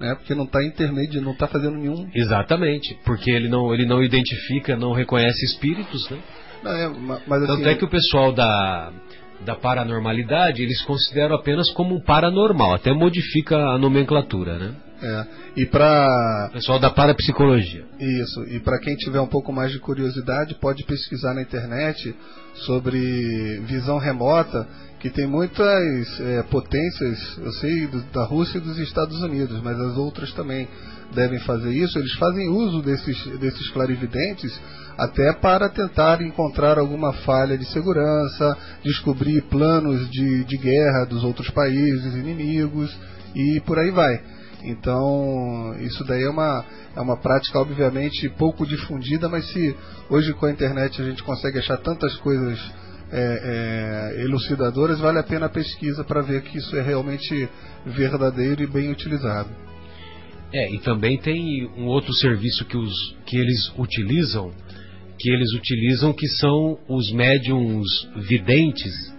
Né, 0.00 0.14
porque 0.16 0.34
não 0.34 0.44
está 0.44 0.62
intermédio, 0.62 1.22
não 1.22 1.32
está 1.32 1.46
fazendo 1.46 1.76
nenhum. 1.76 2.08
Exatamente, 2.14 2.98
porque 3.04 3.30
ele 3.30 3.48
não, 3.48 3.72
ele 3.72 3.86
não 3.86 4.02
identifica, 4.02 4.76
não 4.76 4.92
reconhece 4.92 5.44
espíritos, 5.44 6.10
né? 6.10 6.18
Não, 6.64 6.72
é, 6.72 6.88
mas, 7.26 7.42
assim, 7.42 7.56
Tanto 7.56 7.68
é 7.68 7.74
que 7.76 7.84
o 7.84 7.88
pessoal 7.88 8.32
da, 8.32 8.92
da 9.44 9.54
paranormalidade 9.54 10.62
eles 10.62 10.82
consideram 10.82 11.36
apenas 11.36 11.70
como 11.70 11.94
um 11.94 12.00
paranormal, 12.00 12.74
até 12.74 12.92
modifica 12.92 13.56
a 13.56 13.78
nomenclatura, 13.78 14.58
né? 14.58 14.74
É. 15.02 15.26
E 15.56 15.66
para 15.66 16.50
pessoal 16.52 16.78
da 16.78 16.88
parapsicologia. 16.88 17.84
Isso. 18.00 18.42
E 18.44 18.58
para 18.60 18.78
quem 18.78 18.96
tiver 18.96 19.20
um 19.20 19.26
pouco 19.26 19.52
mais 19.52 19.70
de 19.70 19.78
curiosidade, 19.78 20.54
pode 20.54 20.82
pesquisar 20.84 21.34
na 21.34 21.42
internet 21.42 22.14
sobre 22.54 23.60
visão 23.66 23.98
remota, 23.98 24.66
que 25.04 25.10
tem 25.10 25.26
muitas 25.26 26.18
é, 26.18 26.42
potências, 26.44 27.36
eu 27.36 27.52
sei 27.52 27.86
da 28.10 28.24
Rússia 28.24 28.56
e 28.56 28.60
dos 28.62 28.78
Estados 28.78 29.20
Unidos, 29.20 29.60
mas 29.62 29.78
as 29.78 29.98
outras 29.98 30.32
também 30.32 30.66
devem 31.14 31.38
fazer 31.40 31.72
isso. 31.72 31.98
Eles 31.98 32.14
fazem 32.14 32.48
uso 32.48 32.80
desses 32.80 33.22
desses 33.38 33.68
clarividentes 33.68 34.58
até 34.96 35.30
para 35.34 35.68
tentar 35.68 36.22
encontrar 36.22 36.78
alguma 36.78 37.12
falha 37.12 37.58
de 37.58 37.66
segurança, 37.66 38.56
descobrir 38.82 39.42
planos 39.42 40.10
de, 40.10 40.42
de 40.44 40.56
guerra 40.56 41.04
dos 41.04 41.22
outros 41.22 41.50
países 41.50 42.14
inimigos 42.14 42.90
e 43.34 43.60
por 43.66 43.78
aí 43.78 43.90
vai. 43.90 44.22
Então, 44.62 45.76
isso 45.80 46.02
daí 46.04 46.22
é 46.22 46.30
uma, 46.30 46.64
é 46.96 47.00
uma 47.02 47.18
prática, 47.18 47.58
obviamente, 47.58 48.26
pouco 48.38 48.66
difundida, 48.66 49.28
mas 49.28 49.46
se 49.52 49.76
hoje 50.08 50.32
com 50.32 50.46
a 50.46 50.50
internet 50.50 51.02
a 51.02 51.04
gente 51.04 51.22
consegue 51.22 51.58
achar 51.58 51.76
tantas 51.76 52.16
coisas 52.16 52.58
é, 53.10 54.14
é, 54.16 54.22
elucidadoras, 54.22 54.98
vale 55.00 55.18
a 55.18 55.22
pena 55.22 55.46
a 55.46 55.50
pesquisa 55.50 56.04
para 56.04 56.22
ver 56.22 56.42
que 56.42 56.58
isso 56.58 56.76
é 56.76 56.82
realmente 56.82 57.48
verdadeiro 57.86 58.62
e 58.62 58.66
bem 58.66 58.90
utilizado. 58.90 59.50
É, 60.52 60.72
e 60.72 60.78
também 60.78 61.18
tem 61.18 61.66
um 61.76 61.86
outro 61.86 62.12
serviço 62.14 62.64
que, 62.64 62.76
os, 62.76 63.16
que 63.26 63.36
eles 63.36 63.72
utilizam, 63.78 64.52
que 65.18 65.30
eles 65.30 65.52
utilizam 65.54 66.12
que 66.12 66.28
são 66.28 66.78
os 66.88 67.12
médiums 67.12 68.08
videntes. 68.16 69.12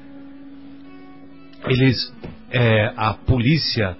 Eles, 1.67 2.13
é, 2.51 2.93
a 2.95 3.13
polícia 3.13 3.97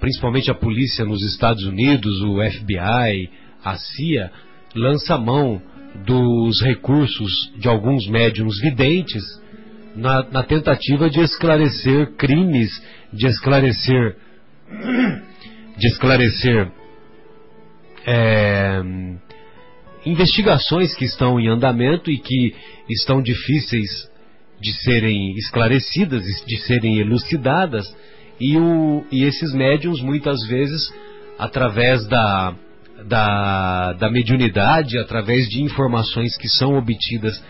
principalmente 0.00 0.50
a 0.50 0.54
polícia 0.54 1.04
nos 1.04 1.22
Estados 1.22 1.64
Unidos, 1.64 2.20
o 2.22 2.36
FBI, 2.36 3.30
a 3.64 3.76
CIA, 3.76 4.30
lança 4.74 5.18
mão 5.18 5.60
dos 6.04 6.60
recursos 6.62 7.52
de 7.56 7.68
alguns 7.68 8.06
médiums 8.08 8.60
videntes 8.60 9.22
na, 9.94 10.22
na 10.24 10.42
tentativa 10.42 11.08
de 11.08 11.20
esclarecer 11.20 12.12
crimes, 12.16 12.70
de 13.12 13.26
esclarecer 13.26 14.16
de 15.78 15.88
esclarecer 15.88 16.70
é, 18.06 18.80
investigações 20.04 20.94
que 20.94 21.04
estão 21.04 21.38
em 21.40 21.48
andamento 21.48 22.10
e 22.10 22.18
que 22.18 22.54
estão 22.88 23.20
difíceis 23.20 23.90
de 24.60 24.72
serem 24.82 25.34
esclarecidas, 25.36 26.22
de 26.46 26.56
serem 26.62 26.98
elucidadas, 26.98 27.86
e, 28.40 28.56
o, 28.56 29.04
e 29.10 29.24
esses 29.24 29.52
médiums 29.52 30.00
muitas 30.00 30.46
vezes, 30.46 30.92
através 31.38 32.06
da, 32.06 32.54
da, 33.04 33.92
da 33.92 34.10
mediunidade, 34.10 34.98
através 34.98 35.48
de 35.48 35.62
informações 35.62 36.36
que 36.36 36.48
são 36.48 36.76
obtidas 36.76 37.42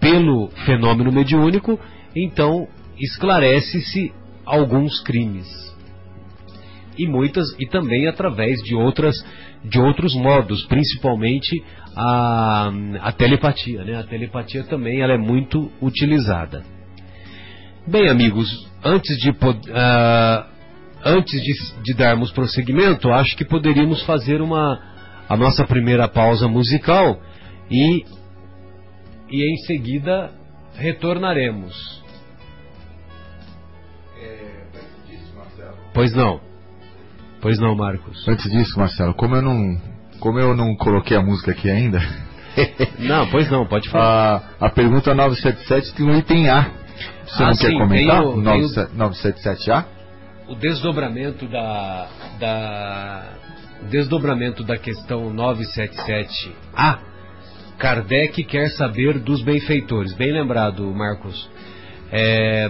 pelo 0.00 0.48
fenômeno 0.64 1.12
mediúnico, 1.12 1.78
então 2.16 2.66
esclarece-se 2.98 4.12
alguns 4.44 5.00
crimes. 5.00 5.46
E 6.98 7.06
muitas 7.06 7.46
e 7.58 7.66
também 7.66 8.08
através 8.08 8.60
de 8.62 8.74
outras 8.74 9.14
de 9.62 9.78
outros 9.78 10.14
modos, 10.14 10.64
principalmente 10.66 11.62
a, 11.94 12.70
a 13.02 13.12
telepatia, 13.12 13.84
né? 13.84 13.98
A 13.98 14.04
telepatia 14.04 14.64
também 14.64 15.00
ela 15.02 15.12
é 15.12 15.18
muito 15.18 15.70
utilizada. 15.82 16.62
Bem, 17.86 18.08
amigos, 18.08 18.48
antes 18.84 19.16
de 19.18 19.30
uh, 19.30 20.49
antes 21.04 21.40
de, 21.42 21.82
de 21.82 21.94
darmos 21.94 22.30
prosseguimento, 22.32 23.10
acho 23.10 23.36
que 23.36 23.44
poderíamos 23.44 24.02
fazer 24.04 24.40
uma 24.40 24.80
a 25.28 25.36
nossa 25.36 25.64
primeira 25.64 26.08
pausa 26.08 26.48
musical 26.48 27.20
e 27.70 28.04
e 29.30 29.52
em 29.52 29.56
seguida 29.58 30.30
retornaremos. 30.74 32.02
É, 34.20 34.64
pois 35.94 36.12
não. 36.12 36.40
Pois 37.40 37.58
não, 37.58 37.74
Marcos. 37.74 38.26
Antes 38.28 38.50
disso, 38.50 38.78
Marcelo, 38.78 39.14
como 39.14 39.36
eu 39.36 39.42
não, 39.42 39.80
como 40.18 40.38
eu 40.38 40.54
não 40.54 40.74
coloquei 40.76 41.16
a 41.16 41.22
música 41.22 41.52
aqui 41.52 41.70
ainda. 41.70 41.98
não, 42.98 43.28
pois 43.28 43.50
não, 43.50 43.66
pode 43.66 43.88
falar. 43.88 44.54
A, 44.60 44.66
a 44.66 44.70
pergunta 44.70 45.14
977 45.14 45.94
tem 45.94 46.06
um 46.06 46.18
item 46.18 46.50
A. 46.50 46.70
Você 47.24 47.42
ah, 47.42 47.46
não 47.46 47.54
sim, 47.54 47.66
quer 47.66 47.78
comentar? 47.78 48.24
O, 48.24 48.36
977A? 48.36 49.99
O 50.50 50.56
desdobramento 50.56 51.46
da, 51.46 52.08
da 52.40 53.32
desdobramento 53.88 54.64
da 54.64 54.76
questão 54.76 55.32
977A 55.32 56.98
Kardec 57.78 58.42
quer 58.42 58.68
saber 58.70 59.20
dos 59.20 59.42
benfeitores. 59.44 60.12
Bem 60.14 60.32
lembrado, 60.32 60.82
Marcos. 60.92 61.48
É, 62.10 62.68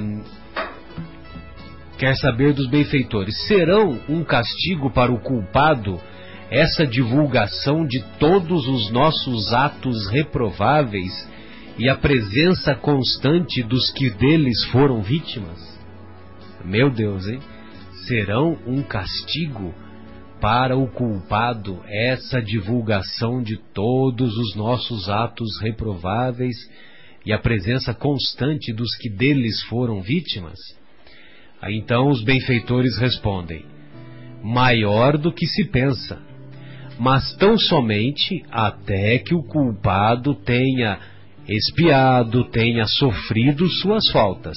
quer 1.97 2.15
saber 2.17 2.53
dos 2.53 2.69
benfeitores. 2.69 3.35
Serão 3.49 3.99
um 4.11 4.23
castigo 4.25 4.91
para 4.91 5.11
o 5.11 5.19
culpado 5.19 5.99
essa 6.51 6.87
divulgação 6.87 7.87
de 7.87 8.05
todos 8.19 8.69
os 8.69 8.91
nossos 8.91 9.55
atos 9.55 10.07
reprováveis 10.11 11.27
e 11.79 11.89
a 11.89 11.97
presença 11.97 12.75
constante 12.75 13.63
dos 13.63 13.91
que 13.91 14.11
deles 14.11 14.67
foram 14.67 15.01
vítimas? 15.01 15.81
Meu 16.63 16.91
Deus, 16.91 17.27
hein? 17.27 17.41
Serão 18.07 18.59
um 18.67 18.83
castigo 18.83 19.75
para 20.41 20.77
o 20.77 20.89
culpado 20.89 21.81
essa 21.87 22.41
divulgação 22.41 23.43
de 23.43 23.59
todos 23.75 24.37
os 24.37 24.57
nossos 24.57 25.09
atos 25.09 25.61
reprováveis 25.61 26.57
e 27.25 27.33
a 27.33 27.39
presença 27.39 27.93
constante 27.93 28.73
dos 28.73 28.97
que 28.97 29.11
deles 29.11 29.63
foram 29.65 30.01
vítimas? 30.01 30.59
Aí 31.61 31.77
então 31.77 32.09
os 32.09 32.25
benfeitores 32.25 32.97
respondem: 32.99 33.65
maior 34.43 35.19
do 35.19 35.33
que 35.33 35.47
se 35.47 35.65
pensa, 35.65 36.19
mas 36.99 37.35
tão 37.37 37.59
somente 37.59 38.43
até 38.51 39.19
que 39.19 39.35
o 39.35 39.43
culpado 39.43 40.35
tenha 40.35 40.99
espiado, 41.47 42.45
tenha 42.45 42.87
sofrido 42.87 43.69
suas 43.69 44.09
faltas, 44.11 44.57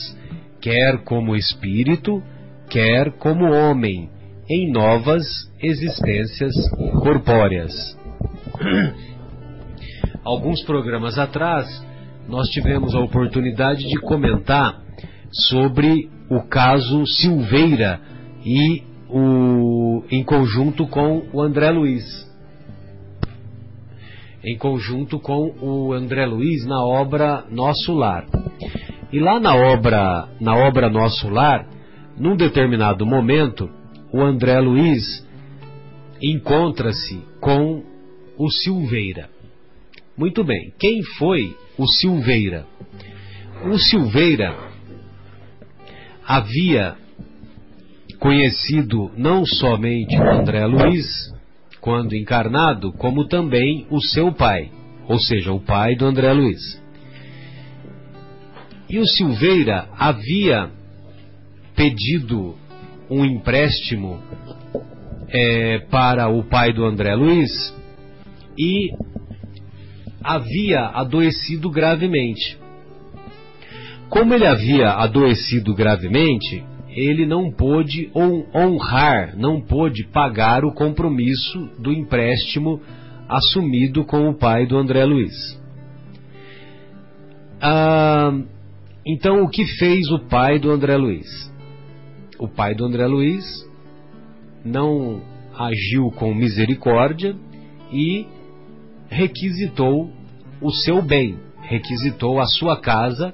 quer 0.62 1.03
como 1.03 1.36
espírito, 1.36 2.23
quer 2.69 3.12
como 3.13 3.52
homem 3.52 4.10
em 4.49 4.71
novas 4.71 5.23
existências 5.62 6.54
corpóreas. 7.02 7.73
Alguns 10.23 10.63
programas 10.63 11.17
atrás, 11.17 11.67
nós 12.28 12.47
tivemos 12.49 12.95
a 12.95 12.99
oportunidade 12.99 13.88
de 13.88 13.99
comentar 13.99 14.82
sobre 15.32 16.10
o 16.30 16.41
caso 16.47 17.06
Silveira 17.06 17.99
e 18.45 18.84
o, 19.10 20.04
em 20.10 20.23
conjunto 20.23 20.88
com 20.88 21.23
o 21.34 21.41
André 21.41 21.69
Luiz. 21.71 22.04
Em 24.43 24.58
conjunto 24.58 25.19
com 25.19 25.54
o 25.62 25.93
André 25.93 26.26
Luiz 26.26 26.65
na 26.65 26.84
obra 26.84 27.45
Nosso 27.49 27.93
Lar. 27.93 28.26
E 29.12 29.19
lá 29.19 29.39
na 29.39 29.56
obra, 29.56 30.28
na 30.41 30.56
obra 30.56 30.89
Nosso 30.89 31.30
Lar, 31.30 31.67
num 32.17 32.36
determinado 32.36 33.06
momento, 33.06 33.69
o 34.12 34.21
André 34.21 34.60
Luiz 34.60 35.26
encontra-se 36.21 37.21
com 37.39 37.84
o 38.38 38.49
Silveira. 38.49 39.30
Muito 40.17 40.43
bem, 40.43 40.73
quem 40.80 41.02
foi 41.17 41.56
o 41.78 41.88
Silveira? 41.88 42.65
O 43.65 43.78
Silveira 43.80 44.56
havia 46.26 46.95
conhecido 48.19 49.12
não 49.17 49.45
somente 49.45 50.15
o 50.15 50.32
André 50.32 50.65
Luiz, 50.65 51.34
quando 51.82 52.15
encarnado, 52.15 52.93
como 52.93 53.28
também 53.28 53.86
o 53.89 53.99
seu 53.99 54.32
pai, 54.32 54.71
ou 55.08 55.19
seja, 55.19 55.52
o 55.52 55.60
pai 55.60 55.95
do 55.95 56.06
André 56.06 56.32
Luiz. 56.32 56.82
E 58.89 58.99
o 58.99 59.06
Silveira 59.06 59.89
havia 59.97 60.69
pedido 61.75 62.55
um 63.09 63.25
empréstimo 63.25 64.19
é, 65.29 65.79
para 65.89 66.29
o 66.29 66.43
pai 66.43 66.73
do 66.73 66.86
André 66.86 67.15
Luiz 67.15 67.75
e 68.57 68.91
havia 70.23 70.88
adoecido 70.88 71.69
gravemente. 71.69 72.57
Como 74.09 74.33
ele 74.33 74.45
havia 74.45 74.91
adoecido 74.91 75.73
gravemente, 75.73 76.63
ele 76.89 77.25
não 77.25 77.51
pôde 77.51 78.12
honrar, 78.15 79.36
não 79.36 79.59
pôde 79.59 80.05
pagar 80.05 80.63
o 80.63 80.73
compromisso 80.73 81.69
do 81.79 81.91
empréstimo 81.91 82.79
assumido 83.27 84.05
com 84.05 84.29
o 84.29 84.38
pai 84.38 84.67
do 84.67 84.77
André 84.77 85.03
Luiz. 85.03 85.59
Ah, 87.59 88.31
então, 89.05 89.43
o 89.43 89.49
que 89.49 89.65
fez 89.65 90.12
o 90.12 90.19
pai 90.19 90.59
do 90.59 90.69
André 90.69 90.95
Luiz? 90.95 91.52
O 92.39 92.47
pai 92.47 92.75
do 92.75 92.85
André 92.85 93.05
Luiz 93.05 93.45
não 94.63 95.21
agiu 95.57 96.09
com 96.11 96.33
misericórdia 96.33 97.35
e 97.91 98.25
requisitou 99.09 100.11
o 100.61 100.71
seu 100.71 101.01
bem, 101.01 101.37
requisitou 101.61 102.39
a 102.39 102.45
sua 102.45 102.79
casa 102.79 103.33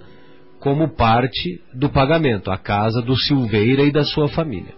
como 0.59 0.89
parte 0.89 1.62
do 1.73 1.89
pagamento, 1.89 2.51
a 2.51 2.57
casa 2.57 3.01
do 3.01 3.15
Silveira 3.15 3.83
e 3.83 3.91
da 3.91 4.03
sua 4.03 4.27
família. 4.27 4.73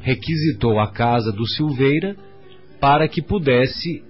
Requisitou 0.00 0.78
a 0.78 0.90
casa 0.90 1.32
do 1.32 1.46
Silveira 1.46 2.16
para 2.80 3.08
que 3.08 3.20
pudesse 3.20 4.02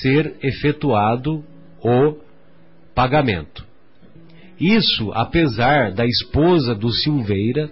ser 0.00 0.36
efetuado 0.42 1.44
o 1.82 2.16
pagamento. 2.94 3.66
Isso, 4.58 5.12
apesar 5.12 5.92
da 5.92 6.06
esposa 6.06 6.74
do 6.74 6.90
Silveira 6.90 7.70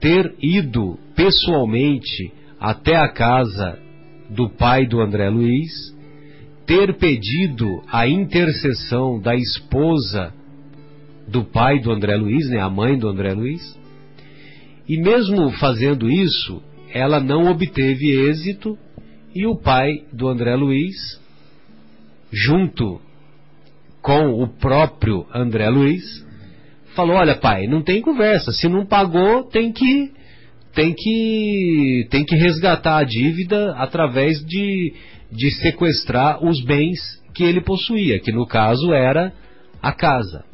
ter 0.00 0.34
ido 0.40 0.98
pessoalmente 1.14 2.32
até 2.58 2.96
a 2.96 3.08
casa 3.08 3.78
do 4.28 4.48
pai 4.48 4.86
do 4.86 5.00
André 5.00 5.28
Luiz, 5.28 5.70
ter 6.66 6.96
pedido 6.98 7.82
a 7.88 8.08
intercessão 8.08 9.20
da 9.20 9.34
esposa 9.34 10.32
do 11.26 11.44
pai 11.44 11.80
do 11.80 11.92
André 11.92 12.16
Luiz, 12.16 12.48
né, 12.48 12.60
a 12.60 12.70
mãe 12.70 12.98
do 12.98 13.08
André 13.08 13.32
Luiz, 13.34 13.78
e 14.88 14.96
mesmo 14.96 15.50
fazendo 15.52 16.10
isso, 16.10 16.62
ela 16.92 17.20
não 17.20 17.50
obteve 17.50 18.28
êxito 18.28 18.76
e 19.34 19.46
o 19.46 19.56
pai 19.56 20.04
do 20.12 20.28
André 20.28 20.54
Luiz, 20.56 21.20
junto 22.32 23.00
com 24.02 24.42
o 24.42 24.48
próprio 24.48 25.26
André 25.32 25.68
Luiz, 25.68 26.26
falou: 26.94 27.16
Olha, 27.16 27.36
pai, 27.36 27.66
não 27.66 27.82
tem 27.82 28.00
conversa. 28.00 28.52
Se 28.52 28.68
não 28.68 28.86
pagou, 28.86 29.44
tem 29.44 29.72
que 29.72 30.12
tem 30.74 30.94
que, 30.96 32.06
tem 32.10 32.24
que 32.24 32.36
resgatar 32.36 32.98
a 32.98 33.04
dívida 33.04 33.74
através 33.76 34.38
de, 34.44 34.94
de 35.30 35.50
sequestrar 35.56 36.44
os 36.44 36.62
bens 36.64 37.20
que 37.34 37.42
ele 37.42 37.60
possuía, 37.60 38.20
que 38.20 38.32
no 38.32 38.46
caso 38.46 38.92
era 38.92 39.32
a 39.82 39.92
casa. 39.92 40.44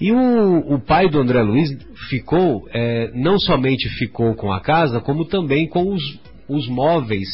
E 0.00 0.10
o, 0.10 0.74
o 0.74 0.80
pai 0.80 1.08
do 1.08 1.20
André 1.20 1.42
Luiz 1.42 1.70
ficou, 2.08 2.66
é, 2.72 3.10
não 3.14 3.38
somente 3.38 3.88
ficou 3.90 4.34
com 4.34 4.52
a 4.52 4.60
casa, 4.60 5.00
como 5.00 5.26
também 5.26 5.68
com 5.68 5.92
os, 5.92 6.02
os 6.48 6.68
móveis 6.68 7.28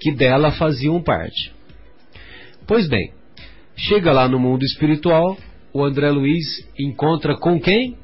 que 0.00 0.12
dela 0.12 0.52
faziam 0.52 1.02
parte. 1.02 1.52
Pois 2.66 2.88
bem, 2.88 3.12
chega 3.76 4.12
lá 4.12 4.28
no 4.28 4.38
mundo 4.38 4.64
espiritual, 4.64 5.36
o 5.74 5.84
André 5.84 6.08
Luiz 6.08 6.46
encontra 6.78 7.36
com 7.36 7.60
quem? 7.60 7.96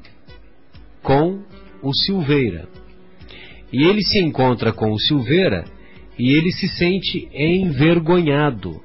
Com 1.01 1.41
o 1.81 1.93
Silveira. 1.93 2.67
E 3.71 3.85
ele 3.85 4.01
se 4.01 4.19
encontra 4.19 4.73
com 4.73 4.91
o 4.91 4.99
Silveira 4.99 5.63
e 6.19 6.33
ele 6.33 6.51
se 6.51 6.67
sente 6.67 7.29
envergonhado. 7.33 8.81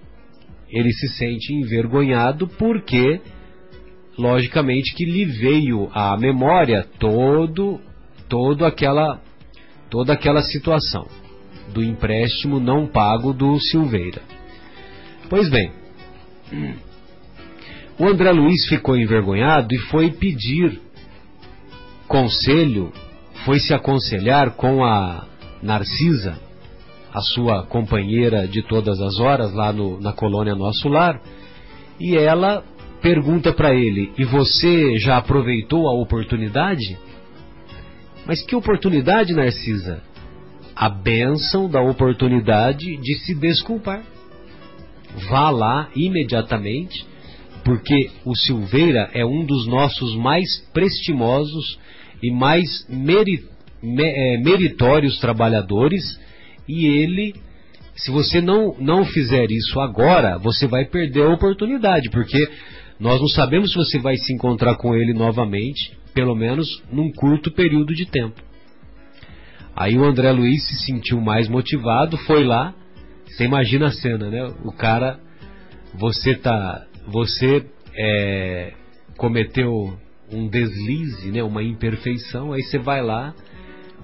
Ele 0.71 0.93
se 0.93 1.09
sente 1.09 1.53
envergonhado 1.53 2.47
porque, 2.47 3.21
logicamente, 4.17 4.95
que 4.95 5.05
lhe 5.05 5.25
veio 5.25 5.91
à 5.93 6.17
memória 6.17 6.87
todo, 7.01 7.81
todo 8.29 8.65
aquela, 8.65 9.21
toda 9.91 10.13
aquela 10.13 10.43
situação 10.43 11.09
do 11.75 11.83
empréstimo 11.83 12.61
não 12.61 12.87
pago 12.87 13.33
do 13.33 13.59
Silveira. 13.59 14.23
Pois 15.29 15.51
bem, 15.51 15.73
o 17.99 18.07
André 18.07 18.31
Luiz 18.31 18.67
ficou 18.69 18.97
envergonhado 18.97 19.75
e 19.75 19.79
foi 19.79 20.11
pedir 20.11 20.81
conselho, 22.07 22.93
foi 23.45 23.59
se 23.59 23.73
aconselhar 23.73 24.53
com 24.53 24.85
a 24.85 25.27
Narcisa, 25.63 26.39
a 27.13 27.21
sua 27.21 27.65
companheira 27.65 28.47
de 28.47 28.63
todas 28.63 29.01
as 29.01 29.19
horas 29.19 29.53
lá 29.55 29.73
no, 29.73 29.99
na 30.01 30.13
colônia 30.13 30.55
Nosso 30.55 30.89
Lar, 30.89 31.21
e 31.99 32.15
ela 32.17 32.63
pergunta 33.01 33.53
para 33.53 33.75
ele: 33.75 34.13
E 34.19 34.25
você 34.25 34.97
já 34.99 35.17
aproveitou 35.17 35.89
a 35.89 35.95
oportunidade? 35.95 36.99
Mas 38.27 38.43
que 38.43 38.55
oportunidade, 38.55 39.33
Narcisa? 39.33 40.03
A 40.75 40.91
bênção 40.91 41.71
da 41.71 41.81
oportunidade 41.81 42.97
de 42.99 43.15
se 43.21 43.35
desculpar. 43.35 44.03
Vá 45.31 45.49
lá 45.49 45.89
imediatamente, 45.97 47.07
porque 47.67 48.11
o 48.25 48.37
Silveira 48.37 49.11
é 49.13 49.27
um 49.27 49.45
dos 49.45 49.67
nossos 49.67 50.15
mais 50.15 50.61
prestimosos 50.73 51.77
e 52.23 52.31
mais 52.31 52.87
meri, 52.89 53.45
é, 53.83 54.39
meritórios 54.39 55.19
trabalhadores, 55.19 56.05
e 56.69 56.87
ele, 56.87 57.35
se 57.97 58.13
você 58.13 58.41
não, 58.41 58.77
não 58.79 59.05
fizer 59.05 59.51
isso 59.51 59.81
agora, 59.81 60.39
você 60.39 60.69
vai 60.69 60.85
perder 60.85 61.25
a 61.25 61.35
oportunidade, 61.35 62.09
porque 62.11 62.39
nós 63.01 63.21
não 63.21 63.27
sabemos 63.27 63.73
se 63.73 63.77
você 63.77 63.99
vai 63.99 64.17
se 64.17 64.33
encontrar 64.33 64.77
com 64.77 64.95
ele 64.95 65.13
novamente, 65.13 65.91
pelo 66.15 66.37
menos 66.37 66.69
num 66.89 67.11
curto 67.11 67.51
período 67.51 67.93
de 67.93 68.07
tempo. 68.07 68.41
Aí 69.75 69.99
o 69.99 70.05
André 70.05 70.31
Luiz 70.31 70.63
se 70.69 70.87
sentiu 70.87 71.21
mais 71.21 71.49
motivado, 71.49 72.17
foi 72.17 72.45
lá. 72.45 72.73
Você 73.27 73.45
imagina 73.45 73.89
a 73.89 73.93
cena, 73.93 74.31
né? 74.31 74.55
O 74.65 74.71
cara, 74.71 75.19
você 75.99 76.37
tá, 76.37 76.87
você 77.07 77.65
é, 77.95 78.73
cometeu 79.17 79.71
um 80.31 80.49
deslize, 80.49 81.31
né, 81.31 81.43
uma 81.43 81.63
imperfeição, 81.63 82.53
aí 82.53 82.63
você 82.63 82.79
vai 82.79 83.03
lá 83.03 83.35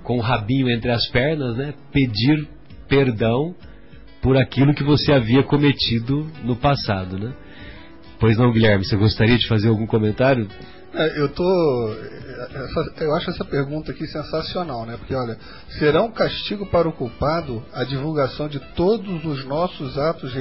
com 0.03 0.19
o 0.19 0.21
rabinho 0.21 0.71
entre 0.71 0.91
as 0.91 1.09
pernas, 1.11 1.57
né, 1.57 1.75
pedir 1.93 2.49
perdão 2.89 3.55
por 4.21 4.37
aquilo 4.37 4.75
que 4.75 4.85
você 4.85 5.13
havia 5.13 5.43
cometido 5.43 6.31
no 6.45 6.57
passado, 6.57 7.19
né? 7.19 7.35
Pois 8.21 8.39
não, 8.39 8.53
Guilherme, 8.53 8.85
você 8.85 8.97
gostaria 8.97 9.37
de 9.37 9.49
fazer 9.49 9.69
algum 9.69 9.85
comentário? 9.85 10.47
É, 10.95 11.21
eu 11.21 11.29
tô, 11.31 11.43
eu 13.01 13.15
acho 13.17 13.31
essa 13.31 13.45
pergunta 13.45 13.91
aqui 13.91 14.07
sensacional, 14.07 14.87
né? 14.87 14.97
Porque 14.97 15.15
olha, 15.15 15.37
será 15.79 16.03
um 16.03 16.13
castigo 16.13 16.67
para 16.67 16.89
o 16.89 16.93
culpado 16.93 17.65
a 17.73 17.83
divulgação 17.83 18.47
de 18.47 18.61
todos 18.75 19.25
os 19.25 19.45
nossos 19.45 19.99
atos 19.99 20.33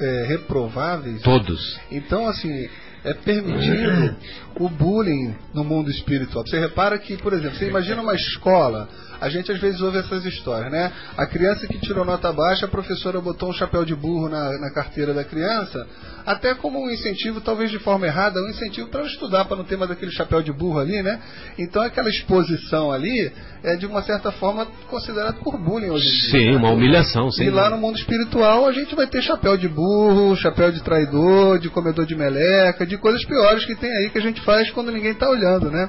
é, 0.00 0.26
reprováveis? 0.28 1.22
Todos. 1.22 1.80
Então, 1.90 2.26
assim, 2.26 2.68
é 3.04 3.14
permitido 3.14 4.16
o 4.58 4.68
bullying 4.68 5.34
no 5.52 5.64
mundo 5.64 5.90
espiritual. 5.90 6.46
Você 6.46 6.58
repara 6.58 6.98
que, 6.98 7.16
por 7.16 7.32
exemplo, 7.32 7.56
você 7.56 7.68
imagina 7.68 8.02
uma 8.02 8.14
escola, 8.14 8.88
a 9.22 9.28
gente 9.28 9.52
às 9.52 9.60
vezes 9.60 9.80
ouve 9.80 9.98
essas 9.98 10.24
histórias, 10.24 10.72
né? 10.72 10.92
A 11.16 11.26
criança 11.26 11.64
que 11.68 11.78
tirou 11.78 12.04
nota 12.04 12.32
baixa, 12.32 12.66
a 12.66 12.68
professora 12.68 13.20
botou 13.20 13.50
um 13.50 13.52
chapéu 13.52 13.84
de 13.84 13.94
burro 13.94 14.28
na, 14.28 14.58
na 14.58 14.70
carteira 14.72 15.14
da 15.14 15.22
criança, 15.22 15.86
até 16.26 16.56
como 16.56 16.84
um 16.84 16.90
incentivo, 16.90 17.40
talvez 17.40 17.70
de 17.70 17.78
forma 17.78 18.04
errada, 18.04 18.42
um 18.42 18.48
incentivo 18.48 18.88
para 18.88 19.06
estudar, 19.06 19.44
para 19.44 19.56
não 19.56 19.64
ter 19.64 19.76
mais 19.76 19.92
aquele 19.92 20.10
chapéu 20.10 20.42
de 20.42 20.52
burro 20.52 20.80
ali, 20.80 21.00
né? 21.04 21.20
Então 21.56 21.82
aquela 21.82 22.08
exposição 22.08 22.90
ali 22.90 23.32
é 23.62 23.76
de 23.76 23.86
uma 23.86 24.02
certa 24.02 24.32
forma 24.32 24.66
considerado 24.90 25.36
por 25.36 25.56
bullying 25.56 25.90
hoje 25.90 26.08
em 26.08 26.20
dia. 26.20 26.30
Sim, 26.30 26.56
uma 26.56 26.70
humilhação, 26.70 27.30
sim. 27.30 27.44
E 27.44 27.50
lá 27.50 27.70
no 27.70 27.78
mundo 27.78 27.96
espiritual 27.96 28.66
a 28.66 28.72
gente 28.72 28.92
vai 28.96 29.06
ter 29.06 29.22
chapéu 29.22 29.56
de 29.56 29.68
burro, 29.68 30.34
chapéu 30.34 30.72
de 30.72 30.82
traidor, 30.82 31.60
de 31.60 31.70
comedor 31.70 32.06
de 32.06 32.16
meleca, 32.16 32.84
de 32.84 32.98
coisas 32.98 33.24
piores 33.24 33.64
que 33.64 33.76
tem 33.76 33.90
aí 33.98 34.10
que 34.10 34.18
a 34.18 34.22
gente 34.22 34.40
faz 34.40 34.68
quando 34.72 34.90
ninguém 34.90 35.12
está 35.12 35.30
olhando, 35.30 35.70
né? 35.70 35.88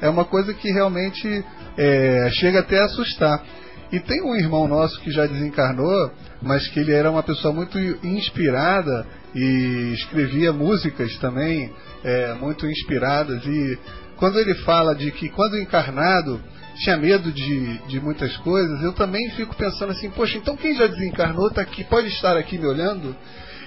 É 0.00 0.08
uma 0.08 0.24
coisa 0.24 0.52
que 0.52 0.70
realmente 0.70 1.44
é, 1.76 2.28
chega 2.32 2.60
até 2.60 2.80
a 2.80 2.84
assustar. 2.84 3.42
E 3.92 4.00
tem 4.00 4.22
um 4.22 4.34
irmão 4.34 4.66
nosso 4.66 5.00
que 5.00 5.10
já 5.10 5.26
desencarnou, 5.26 6.10
mas 6.42 6.66
que 6.68 6.80
ele 6.80 6.92
era 6.92 7.10
uma 7.10 7.22
pessoa 7.22 7.54
muito 7.54 7.78
inspirada 8.04 9.06
e 9.34 9.92
escrevia 9.94 10.52
músicas 10.52 11.16
também 11.18 11.72
é, 12.02 12.34
muito 12.34 12.66
inspiradas. 12.66 13.44
E 13.46 13.78
quando 14.16 14.38
ele 14.38 14.54
fala 14.56 14.94
de 14.94 15.12
que 15.12 15.28
quando 15.28 15.58
encarnado 15.58 16.40
tinha 16.76 16.96
medo 16.96 17.32
de, 17.32 17.78
de 17.86 18.00
muitas 18.00 18.36
coisas, 18.38 18.82
eu 18.82 18.92
também 18.92 19.30
fico 19.30 19.54
pensando 19.56 19.92
assim, 19.92 20.10
poxa, 20.10 20.36
então 20.36 20.56
quem 20.56 20.74
já 20.74 20.86
desencarnou 20.86 21.50
tá 21.50 21.62
aqui, 21.62 21.84
pode 21.84 22.08
estar 22.08 22.36
aqui 22.36 22.58
me 22.58 22.66
olhando? 22.66 23.16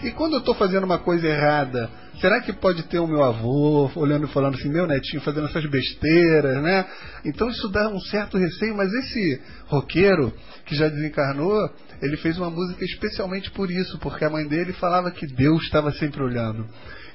E 0.02 0.12
quando 0.12 0.34
eu 0.34 0.39
estou 0.39 0.56
fazendo 0.56 0.86
uma 0.86 0.97
coisa 0.97 1.28
errada, 1.28 1.89
será 2.22 2.39
que 2.39 2.54
pode 2.54 2.84
ter 2.84 3.00
o 3.00 3.08
meu 3.08 3.22
avô 3.22 3.91
olhando 3.95 4.28
e 4.28 4.30
falando 4.32 4.56
assim, 4.56 4.70
meu 4.70 4.88
netinho 4.88 5.22
fazendo 5.22 5.47
essas 5.47 5.66
besteiras, 5.70 6.62
né? 6.64 6.86
Então 7.26 7.50
isso 7.50 7.68
dá 7.68 7.89
um 7.89 8.00
certo 8.00 8.38
receio, 8.38 8.76
mas 8.78 8.93
esse 8.93 9.41
roqueiro 9.68 10.34
que 10.66 10.74
já 10.74 10.88
desencarnou, 10.88 11.70
ele 12.02 12.16
fez 12.16 12.38
uma 12.38 12.50
música 12.50 12.84
especialmente 12.86 13.52
por 13.52 13.70
isso, 13.70 14.00
porque 14.00 14.24
a 14.24 14.30
mãe 14.30 14.47
dele 14.47 14.72
falava 14.74 15.12
que 15.12 15.28
Deus 15.28 15.64
estava 15.64 15.91
sempre 15.91 16.24
olhando. 16.24 16.66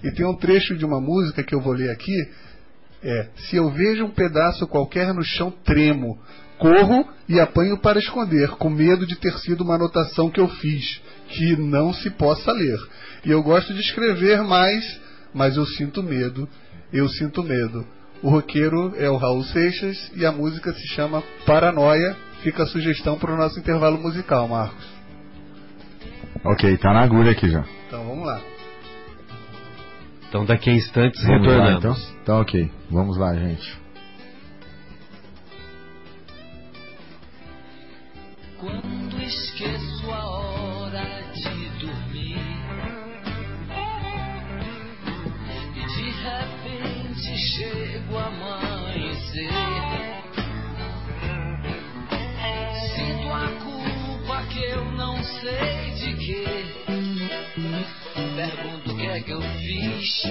E 0.02 0.10
tem 0.10 0.26
um 0.26 0.36
trecho 0.36 0.76
de 0.76 0.84
uma 0.84 1.00
música 1.00 1.42
que 1.42 1.54
eu 1.54 1.62
vou 1.62 1.72
ler 1.72 1.88
aqui, 1.88 2.28
é: 3.02 3.28
Se 3.48 3.56
eu 3.56 3.70
vejo 3.70 4.04
um 4.04 4.10
pedaço 4.10 4.66
qualquer 4.66 5.14
no 5.14 5.22
chão, 5.22 5.50
tremo, 5.64 6.18
corro 6.58 7.08
e 7.26 7.40
apanho 7.40 7.78
para 7.78 7.98
esconder, 7.98 8.50
com 8.50 8.68
medo 8.68 9.06
de 9.06 9.16
ter 9.16 9.32
sido 9.38 9.64
uma 9.64 9.76
anotação 9.76 10.28
que 10.28 10.40
eu 10.40 10.48
fiz 10.48 11.00
que 11.28 11.56
não 11.56 11.92
se 11.92 12.10
possa 12.10 12.52
ler. 12.52 12.78
E 13.24 13.30
eu 13.30 13.42
gosto 13.42 13.72
de 13.72 13.80
escrever 13.80 14.42
mais, 14.42 15.00
mas 15.32 15.56
eu 15.56 15.66
sinto 15.66 16.02
medo. 16.02 16.48
Eu 16.92 17.08
sinto 17.08 17.42
medo. 17.42 17.86
O 18.22 18.30
roqueiro 18.30 18.94
é 18.96 19.08
o 19.08 19.16
Raul 19.16 19.42
Seixas 19.44 20.10
e 20.14 20.24
a 20.24 20.32
música 20.32 20.72
se 20.72 20.86
chama 20.88 21.22
Paranoia. 21.44 22.16
Fica 22.42 22.62
a 22.62 22.66
sugestão 22.66 23.18
para 23.18 23.32
o 23.32 23.36
nosso 23.36 23.58
intervalo 23.58 23.98
musical, 23.98 24.46
Marcos. 24.48 24.86
Ok, 26.44 26.76
tá 26.78 26.92
na 26.92 27.00
agulha 27.00 27.32
aqui 27.32 27.48
já. 27.48 27.64
Então 27.86 28.04
vamos 28.06 28.26
lá. 28.26 28.40
Então 30.28 30.44
daqui 30.44 30.70
a 30.70 30.74
instantes 30.74 31.22
retornamos. 31.22 31.64
Lá, 31.64 31.78
então? 31.78 31.96
então 32.22 32.40
ok, 32.40 32.70
vamos 32.90 33.16
lá, 33.16 33.34
gente. 33.34 33.83
Que 59.24 59.30
eu 59.30 59.40
fiz, 59.40 60.22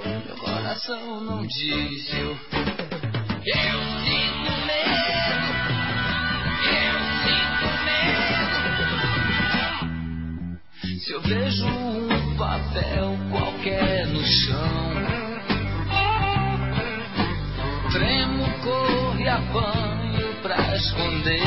meu 0.00 0.36
coração 0.36 1.20
não 1.20 1.46
diz. 1.46 2.12
Eu, 2.12 2.30
eu 2.30 3.80
sinto 4.04 4.50
medo. 4.66 5.12
Eu 6.66 6.98
sinto 7.22 7.66
medo. 7.84 8.58
Se 10.98 11.12
eu 11.12 11.20
vejo 11.20 11.66
um 11.66 12.36
papel 12.36 13.16
qualquer 13.30 14.08
no 14.08 14.24
chão, 14.24 14.94
tremo, 17.92 18.44
corro 18.64 19.20
e 19.20 19.28
apanho 19.28 20.34
pra 20.42 20.76
esconder. 20.76 21.42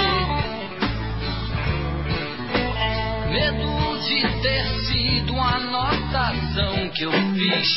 Medo 3.32 3.71
de 4.16 4.42
ter 4.42 4.66
sido 4.88 5.40
a 5.40 5.56
anotação 5.56 6.90
que 6.90 7.04
eu 7.04 7.12
fiz 7.12 7.76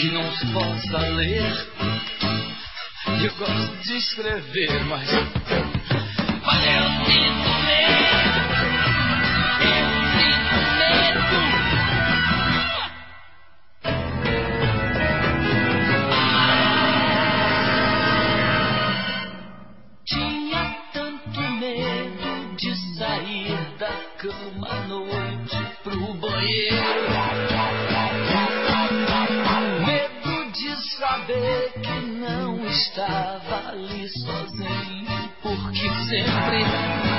que 0.00 0.10
não 0.10 0.32
se 0.34 0.46
possa 0.46 0.98
ler. 0.98 1.44
Eu 3.22 3.34
gosto 3.36 3.76
de 3.84 3.96
escrever, 3.96 4.84
mas. 4.86 5.08
Mas 6.44 6.66
eu 6.66 6.90
sinto 7.06 7.48
medo. 7.64 7.94
Porque 36.22 37.13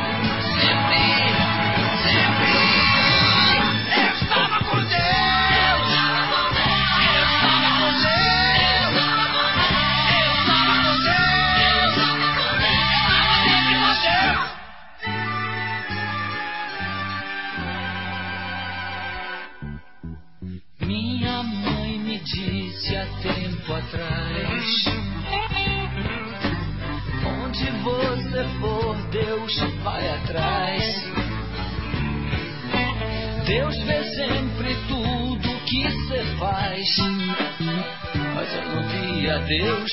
Deus, 39.47 39.91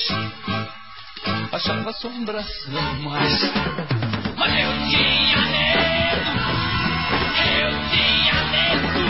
achava 1.51 1.91
assombração, 1.91 2.81
mas. 3.03 3.39
Mas 4.35 4.53
eu 4.59 4.71
tinha 4.89 5.41
medo, 5.41 6.31
eu 7.61 7.71
tinha 7.91 8.37
medo. 8.49 9.03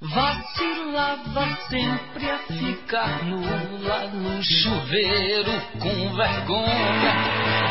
Vacilava 0.00 1.46
sempre 1.68 2.30
a 2.30 2.38
ficar 2.38 3.22
nula 3.26 4.06
no 4.14 4.42
chuveiro 4.42 5.60
com 5.78 6.16
vergonha. 6.16 7.66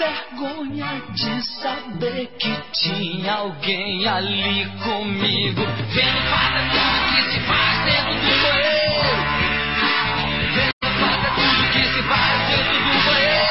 Vergonha 0.00 1.02
de 1.12 1.42
saber 1.60 2.26
que 2.38 2.50
tinha 2.72 3.34
alguém 3.34 4.08
ali 4.08 4.64
comigo. 4.82 5.60
Vendo 5.60 6.22
fazer 6.30 6.70
tudo 6.70 7.04
que 7.12 7.22
se 7.30 7.40
faz 7.40 7.84
dentro 7.84 8.14
do 8.14 8.32
banheiro. 8.40 9.20
Vendo 10.54 10.88
fazer 11.00 11.30
tudo 11.34 11.62
que 11.72 11.84
se 11.84 12.02
faz 12.04 12.48
dentro 12.48 12.78
do 12.78 12.92
banheiro. 13.04 13.49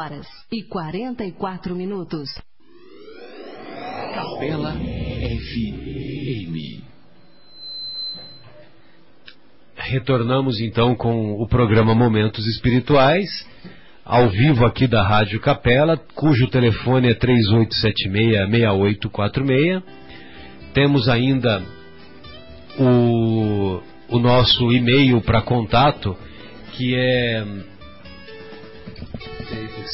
Horas 0.00 0.26
e 0.50 0.62
quarenta 0.62 1.26
e 1.26 1.32
quatro 1.32 1.74
minutos. 1.74 2.30
Capela 4.14 4.72
FM. 4.72 6.80
Retornamos 9.76 10.58
então 10.58 10.94
com 10.94 11.32
o 11.32 11.46
programa 11.46 11.94
Momentos 11.94 12.46
Espirituais, 12.46 13.28
ao 14.02 14.30
vivo 14.30 14.64
aqui 14.64 14.86
da 14.86 15.06
Rádio 15.06 15.38
Capela, 15.38 15.98
cujo 16.14 16.48
telefone 16.48 17.10
é 17.10 17.14
3876-6846. 17.14 19.82
Temos 20.72 21.10
ainda 21.10 21.62
o, 22.78 23.82
o 24.08 24.18
nosso 24.18 24.72
e-mail 24.72 25.20
para 25.20 25.42
contato, 25.42 26.16
que 26.72 26.94
é 26.94 27.44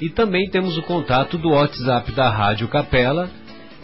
E 0.00 0.08
também 0.10 0.48
temos 0.50 0.76
o 0.76 0.82
contato 0.82 1.38
do 1.38 1.50
WhatsApp 1.50 2.10
da 2.12 2.28
Rádio 2.28 2.66
Capela, 2.68 3.30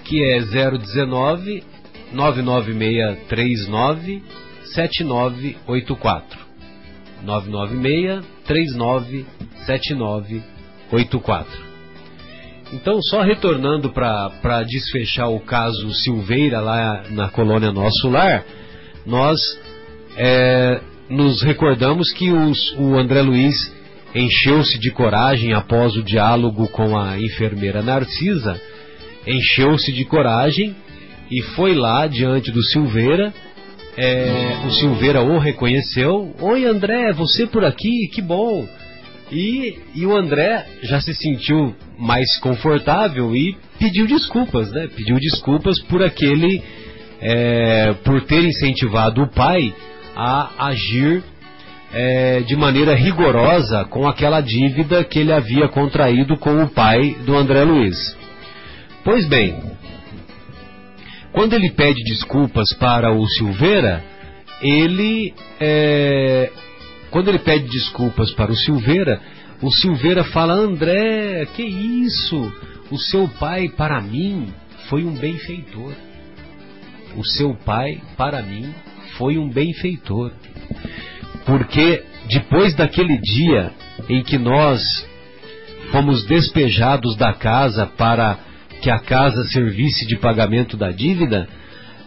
que 0.05 0.25
é 0.25 0.41
019 0.41 1.63
99639 2.13 4.23
7984. 4.75 6.39
996 7.23 8.25
39 8.45 9.25
7984. 9.67 11.69
Então, 12.73 13.01
só 13.03 13.23
retornando 13.23 13.91
para 13.91 14.65
desfechar 14.65 15.31
o 15.31 15.39
caso 15.41 15.91
Silveira 15.95 16.61
lá 16.61 17.05
na 17.11 17.31
colônia 17.31 17.73
Nosso 17.73 18.11
Lar, 18.11 18.45
nós 19.09 19.41
é, 20.17 20.81
nos 21.09 21.43
recordamos 21.43 22.13
que 22.13 22.31
os, 22.31 22.73
o 22.79 22.95
André 22.95 23.23
Luiz 23.23 23.73
encheu-se 24.15 24.79
de 24.79 24.91
coragem 24.91 25.55
após 25.55 25.97
o 25.97 26.03
diálogo 26.03 26.69
com 26.69 26.97
a 26.97 27.19
enfermeira 27.19 27.83
Narcisa, 27.83 28.61
encheu-se 29.27 29.93
de 29.93 30.05
coragem 30.05 30.77
e 31.31 31.43
foi 31.57 31.75
lá 31.75 32.07
diante 32.07 32.51
do 32.51 32.63
Silveira. 32.63 33.33
É, 33.97 34.63
o 34.67 34.71
Silveira 34.71 35.23
o 35.23 35.39
reconheceu. 35.39 36.35
Oi 36.41 36.67
André, 36.67 37.13
você 37.13 37.47
por 37.47 37.65
aqui? 37.65 38.09
Que 38.13 38.23
bom! 38.23 38.69
E, 39.31 39.77
e 39.95 40.07
o 40.07 40.17
André 40.17 40.67
já 40.83 41.01
se 41.01 41.15
sentiu 41.15 41.75
mais 41.99 42.39
confortável 42.39 43.35
e 43.35 43.57
pediu 43.79 44.07
desculpas, 44.07 44.71
né? 44.71 44.89
Pediu 44.95 45.17
desculpas 45.17 45.79
por 45.81 46.03
aquele, 46.03 46.63
é, 47.21 47.95
por 48.05 48.23
ter 48.23 48.45
incentivado 48.45 49.23
o 49.23 49.29
pai 49.29 49.75
a 50.17 50.67
agir 50.69 51.23
é, 51.93 52.41
de 52.41 52.55
maneira 52.57 52.95
rigorosa 52.95 53.85
com 53.87 54.07
aquela 54.07 54.41
dívida 54.41 55.05
que 55.05 55.19
ele 55.19 55.33
havia 55.33 55.69
contraído 55.69 56.37
com 56.37 56.63
o 56.63 56.69
pai 56.69 57.17
do 57.25 57.37
André 57.37 57.63
Luiz. 57.65 58.17
Pois 59.05 59.27
bem, 59.27 59.61
quando 61.33 61.55
ele 61.55 61.71
pede 61.71 62.03
desculpas 62.05 62.73
para 62.75 63.13
o 63.13 63.27
Silveira, 63.27 64.05
ele 64.61 65.35
é, 65.61 66.51
quando 67.11 67.29
ele 67.29 67.39
pede 67.39 67.69
desculpas 67.69 68.33
para 68.33 68.53
o 68.53 68.57
Silveira, 68.57 69.21
O 69.61 69.71
Silveira 69.73 70.25
fala: 70.25 70.55
André, 70.55 71.47
que 71.57 71.63
isso? 71.63 72.53
O 72.91 72.99
seu 72.99 73.29
pai, 73.41 73.69
para 73.69 74.01
mim, 74.01 74.53
foi 74.89 75.05
um 75.05 75.15
benfeitor. 75.15 75.93
O 77.17 77.25
seu 77.25 77.55
pai, 77.55 78.01
para 78.17 78.43
mim, 78.43 78.73
foi 79.17 79.39
um 79.39 79.49
benfeitor. 79.51 80.33
Porque 81.45 82.05
depois 82.29 82.75
daquele 82.75 83.19
dia 83.19 83.73
em 84.09 84.23
que 84.23 84.39
nós 84.39 85.07
fomos 85.91 86.25
despejados 86.27 87.17
da 87.17 87.33
casa 87.33 87.87
para 87.87 88.39
que 88.83 88.91
a 88.91 88.99
casa 88.99 89.45
servisse 89.49 90.07
de 90.07 90.17
pagamento 90.17 90.77
da 90.77 90.91
dívida, 90.91 91.49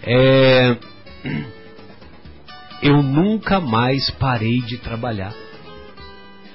é, 0.04 0.78
eu 2.82 3.02
nunca 3.02 3.60
mais 3.60 4.10
parei 4.12 4.62
de 4.62 4.78
trabalhar. 4.78 5.34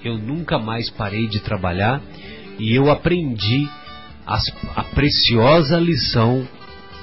Eu 0.02 0.16
nunca 0.18 0.58
mais 0.58 0.88
parei 0.88 1.26
de 1.26 1.40
trabalhar 1.40 2.00
e 2.58 2.74
eu 2.74 2.90
aprendi 2.90 3.68
a 4.24 4.82
preciosa 4.82 5.78
lição 5.78 6.46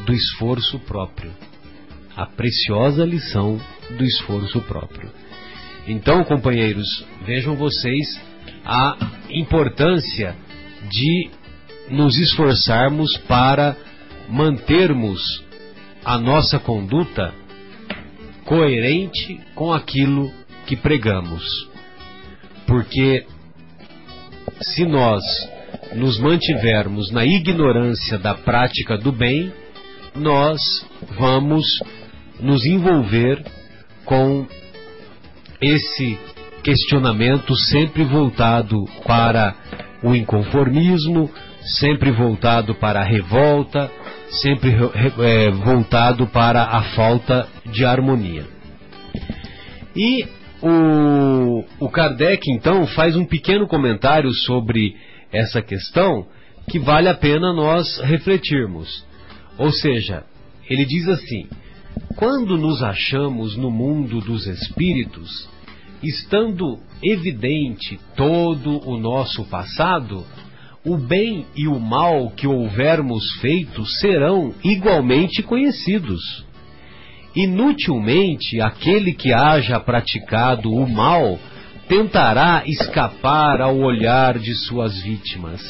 do 0.06 0.14
esforço 0.14 0.80
próprio. 0.80 1.32
A 2.16 2.26
preciosa 2.26 3.06
lição 3.06 3.60
do 3.98 4.04
esforço 4.04 4.62
próprio. 4.62 5.12
Então, 5.88 6.24
companheiros, 6.24 7.06
vejam 7.26 7.56
vocês 7.56 8.20
a 8.66 8.98
importância 9.30 10.36
de 10.90 11.30
nos 11.90 12.18
esforçarmos 12.18 13.18
para 13.28 13.76
mantermos 14.30 15.44
a 16.06 16.18
nossa 16.18 16.60
conduta 16.60 17.34
coerente 18.46 19.40
com 19.56 19.74
aquilo 19.74 20.32
que 20.66 20.76
pregamos. 20.76 21.70
Porque 22.66 23.26
se 24.62 24.86
nós 24.86 25.24
nos 25.96 26.20
mantivermos 26.20 27.12
na 27.12 27.26
ignorância 27.26 28.18
da 28.18 28.34
prática 28.34 28.98
do 28.98 29.12
bem, 29.12 29.52
nós 30.16 30.86
vamos 31.18 31.66
nos 32.40 32.66
envolver 32.66 33.44
com 34.06 34.46
esse 35.62 36.18
questionamento 36.64 37.56
sempre 37.56 38.04
voltado 38.04 38.86
para 39.06 39.56
o 40.04 40.14
inconformismo, 40.16 41.30
sempre 41.80 42.12
voltado 42.12 42.76
para 42.76 43.02
a 43.02 43.04
revolta, 43.04 43.90
sempre 44.30 44.76
é, 45.20 45.52
voltado 45.52 46.28
para 46.28 46.64
a 46.64 46.82
falta 46.96 47.48
de 47.66 47.86
harmonia. 47.86 48.46
E 49.96 50.26
o, 50.62 51.64
o 51.80 51.90
Kardec, 51.90 52.50
então, 52.50 52.88
faz 52.88 53.16
um 53.16 53.26
pequeno 53.26 53.68
comentário 53.68 54.32
sobre 54.34 54.96
essa 55.32 55.62
questão 55.62 56.26
que 56.70 56.80
vale 56.80 57.10
a 57.10 57.14
pena 57.14 57.54
nós 57.54 58.00
refletirmos. 58.00 59.06
Ou 59.58 59.72
seja, 59.72 60.24
ele 60.70 60.86
diz 60.86 61.08
assim: 61.08 61.48
quando 62.16 62.58
nos 62.58 62.82
achamos 62.82 63.56
no 63.56 63.72
mundo 63.72 64.20
dos 64.20 64.48
espíritos, 64.48 65.50
estando 66.02 66.80
evidente 67.04 68.00
todo 68.16 68.88
o 68.88 68.98
nosso 68.98 69.46
passado, 69.46 70.26
o 70.86 70.98
bem 70.98 71.46
e 71.56 71.68
o 71.68 71.80
mal 71.80 72.30
que 72.32 72.46
houvermos 72.46 73.32
feito 73.40 73.86
serão 73.86 74.54
igualmente 74.64 75.42
conhecidos. 75.42 76.46
Inutilmente 77.36 78.62
aquele 78.62 79.14
que 79.14 79.34
haja 79.34 79.80
praticado 79.80 80.72
o 80.72 80.88
mal 80.88 81.40
tentará 81.88 82.64
escapar 82.66 83.62
ao 83.62 83.78
olhar 83.78 84.38
de 84.38 84.54
suas 84.56 85.02
vítimas. 85.02 85.62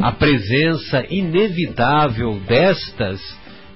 A 0.00 0.12
presença 0.12 1.04
inevitável 1.08 2.40
destas 2.46 3.20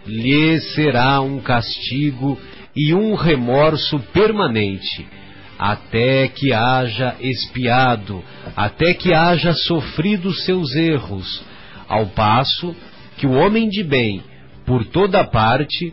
lhe 0.07 0.61
será 0.61 1.21
um 1.21 1.41
castigo 1.41 2.39
e 2.75 2.95
um 2.95 3.14
remorso 3.14 3.99
permanente 4.12 5.07
até 5.59 6.29
que 6.29 6.53
haja 6.53 7.16
espiado, 7.21 8.23
até 8.57 8.95
que 8.95 9.12
haja 9.12 9.53
sofrido 9.53 10.33
seus 10.33 10.75
erros, 10.77 11.43
ao 11.89 12.07
passo 12.07 12.75
que 13.16 13.27
o 13.27 13.33
homem 13.33 13.69
de 13.69 13.83
bem, 13.83 14.23
por 14.64 14.85
toda 14.85 15.25
parte, 15.25 15.93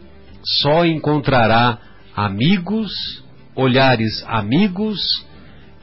só 0.61 0.85
encontrará 0.85 1.79
amigos, 2.15 3.23
olhares 3.55 4.23
amigos 4.27 5.25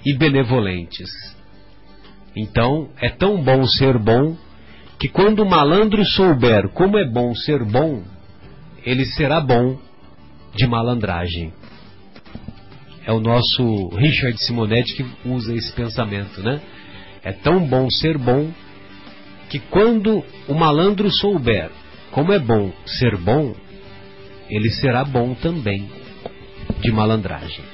e 0.06 0.12
benevolentes. 0.12 1.10
Então, 2.36 2.88
é 3.00 3.08
tão 3.08 3.42
bom 3.42 3.66
ser 3.66 3.98
bom 3.98 4.36
que 4.98 5.08
quando 5.08 5.40
o 5.40 5.48
malandro 5.48 6.04
souber 6.04 6.68
como 6.70 6.98
é 6.98 7.04
bom 7.04 7.34
ser 7.34 7.64
bom, 7.64 8.02
ele 8.84 9.04
será 9.04 9.40
bom 9.40 9.78
de 10.54 10.66
malandragem 10.66 11.52
é 13.04 13.12
o 13.12 13.20
nosso 13.20 13.88
Richard 13.96 14.38
Simonetti 14.44 14.94
que 14.94 15.28
usa 15.28 15.54
esse 15.54 15.72
pensamento, 15.72 16.40
né? 16.40 16.60
É 17.22 17.32
tão 17.32 17.64
bom 17.66 17.90
ser 17.90 18.16
bom 18.16 18.50
que 19.50 19.58
quando 19.58 20.24
o 20.48 20.54
malandro 20.54 21.10
souber 21.10 21.70
como 22.12 22.32
é 22.32 22.38
bom 22.38 22.70
ser 22.86 23.16
bom, 23.16 23.54
ele 24.48 24.70
será 24.70 25.04
bom 25.04 25.34
também 25.34 25.88
de 26.80 26.92
malandragem. 26.92 27.64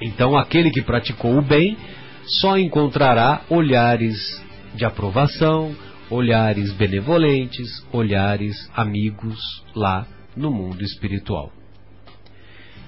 Então 0.00 0.36
aquele 0.36 0.70
que 0.70 0.82
praticou 0.82 1.38
o 1.38 1.42
bem 1.42 1.76
só 2.26 2.58
encontrará 2.58 3.42
olhares 3.50 4.42
de 4.74 4.84
aprovação, 4.84 5.74
olhares 6.10 6.72
benevolentes, 6.72 7.68
olhares 7.92 8.56
amigos 8.74 9.38
lá 9.74 10.06
no 10.36 10.50
mundo 10.50 10.82
espiritual. 10.82 11.52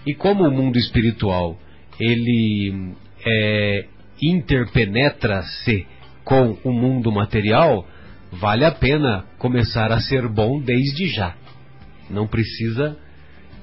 E 0.06 0.14
como 0.14 0.44
o 0.44 0.50
mundo 0.50 0.78
espiritual 0.78 1.58
ele 1.98 2.94
é, 3.24 3.86
interpenetra-se 4.20 5.86
com 6.24 6.58
o 6.64 6.72
mundo 6.72 7.10
material, 7.10 7.86
vale 8.32 8.64
a 8.64 8.70
pena 8.70 9.24
começar 9.38 9.92
a 9.92 10.00
ser 10.00 10.28
bom 10.28 10.60
desde 10.60 11.08
já. 11.08 11.34
Não 12.10 12.26
precisa, 12.26 12.96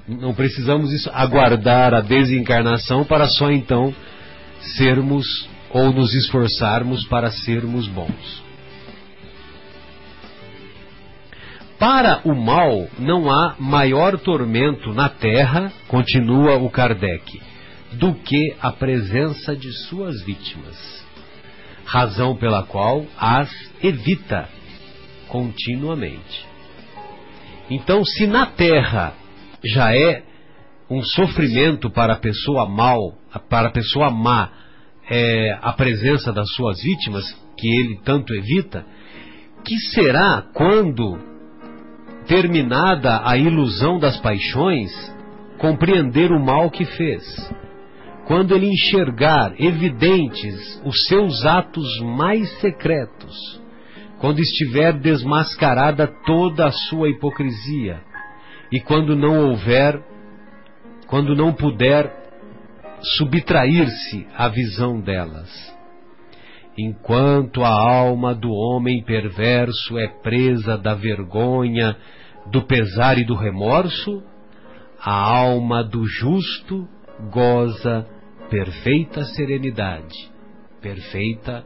não 0.07 0.33
precisamos 0.33 0.91
isso, 0.91 1.09
aguardar 1.13 1.93
a 1.93 2.01
desencarnação 2.01 3.05
para 3.05 3.27
só 3.27 3.51
então 3.51 3.93
sermos 4.77 5.47
ou 5.73 5.91
nos 5.91 6.13
esforçarmos 6.13 7.03
para 7.07 7.31
sermos 7.31 7.87
bons. 7.87 8.43
Para 11.79 12.21
o 12.23 12.33
mal 12.33 12.87
não 12.97 13.29
há 13.29 13.55
maior 13.59 14.17
tormento 14.17 14.93
na 14.93 15.09
terra, 15.09 15.69
continua 15.87 16.55
o 16.55 16.69
Kardec, 16.69 17.41
do 17.93 18.13
que 18.13 18.55
a 18.61 18.71
presença 18.71 19.55
de 19.55 19.71
suas 19.87 20.23
vítimas, 20.23 21.05
razão 21.83 22.35
pela 22.37 22.63
qual 22.63 23.05
as 23.17 23.51
evita 23.81 24.47
continuamente. 25.27 26.45
Então, 27.69 28.05
se 28.05 28.27
na 28.27 28.45
terra 28.45 29.13
já 29.65 29.95
é 29.95 30.23
um 30.89 31.01
sofrimento 31.01 31.89
para 31.89 32.13
a 32.13 32.19
pessoa 32.19 32.67
mal, 32.67 33.17
para 33.49 33.69
a 33.69 33.71
pessoa 33.71 34.11
má, 34.11 34.51
é, 35.09 35.57
a 35.61 35.73
presença 35.73 36.31
das 36.31 36.49
suas 36.53 36.81
vítimas, 36.81 37.23
que 37.57 37.67
ele 37.67 37.99
tanto 38.03 38.33
evita, 38.33 38.85
que 39.63 39.77
será 39.93 40.43
quando 40.53 41.17
terminada 42.27 43.21
a 43.23 43.37
ilusão 43.37 43.99
das 43.99 44.19
paixões, 44.19 44.91
compreender 45.57 46.31
o 46.31 46.39
mal 46.39 46.69
que 46.69 46.85
fez. 46.85 47.23
Quando 48.25 48.55
ele 48.55 48.67
enxergar 48.67 49.53
evidentes 49.59 50.81
os 50.85 51.05
seus 51.07 51.45
atos 51.45 51.99
mais 51.99 52.49
secretos, 52.59 53.61
quando 54.19 54.39
estiver 54.39 54.93
desmascarada 54.93 56.07
toda 56.25 56.65
a 56.65 56.71
sua 56.71 57.09
hipocrisia, 57.09 58.01
e 58.71 58.79
quando 58.79 59.15
não 59.15 59.49
houver, 59.49 60.01
quando 61.07 61.35
não 61.35 61.53
puder 61.53 62.22
subtrair-se 63.03 64.27
à 64.35 64.47
visão 64.47 64.99
delas 64.99 65.73
enquanto 66.77 67.63
a 67.63 67.69
alma 67.69 68.33
do 68.33 68.51
homem 68.51 69.03
perverso 69.03 69.97
é 69.97 70.07
presa 70.07 70.77
da 70.77 70.95
vergonha, 70.95 71.95
do 72.47 72.63
pesar 72.63 73.17
e 73.17 73.23
do 73.23 73.35
remorso, 73.35 74.23
a 74.99 75.13
alma 75.13 75.83
do 75.83 76.05
justo 76.05 76.87
goza 77.31 78.07
perfeita 78.49 79.23
serenidade, 79.25 80.31
perfeita 80.81 81.63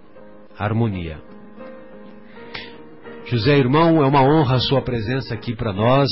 harmonia. 0.57 1.19
José 3.25 3.57
irmão, 3.57 4.01
é 4.03 4.07
uma 4.07 4.23
honra 4.23 4.55
a 4.55 4.59
sua 4.59 4.81
presença 4.81 5.33
aqui 5.33 5.53
para 5.55 5.73
nós. 5.73 6.09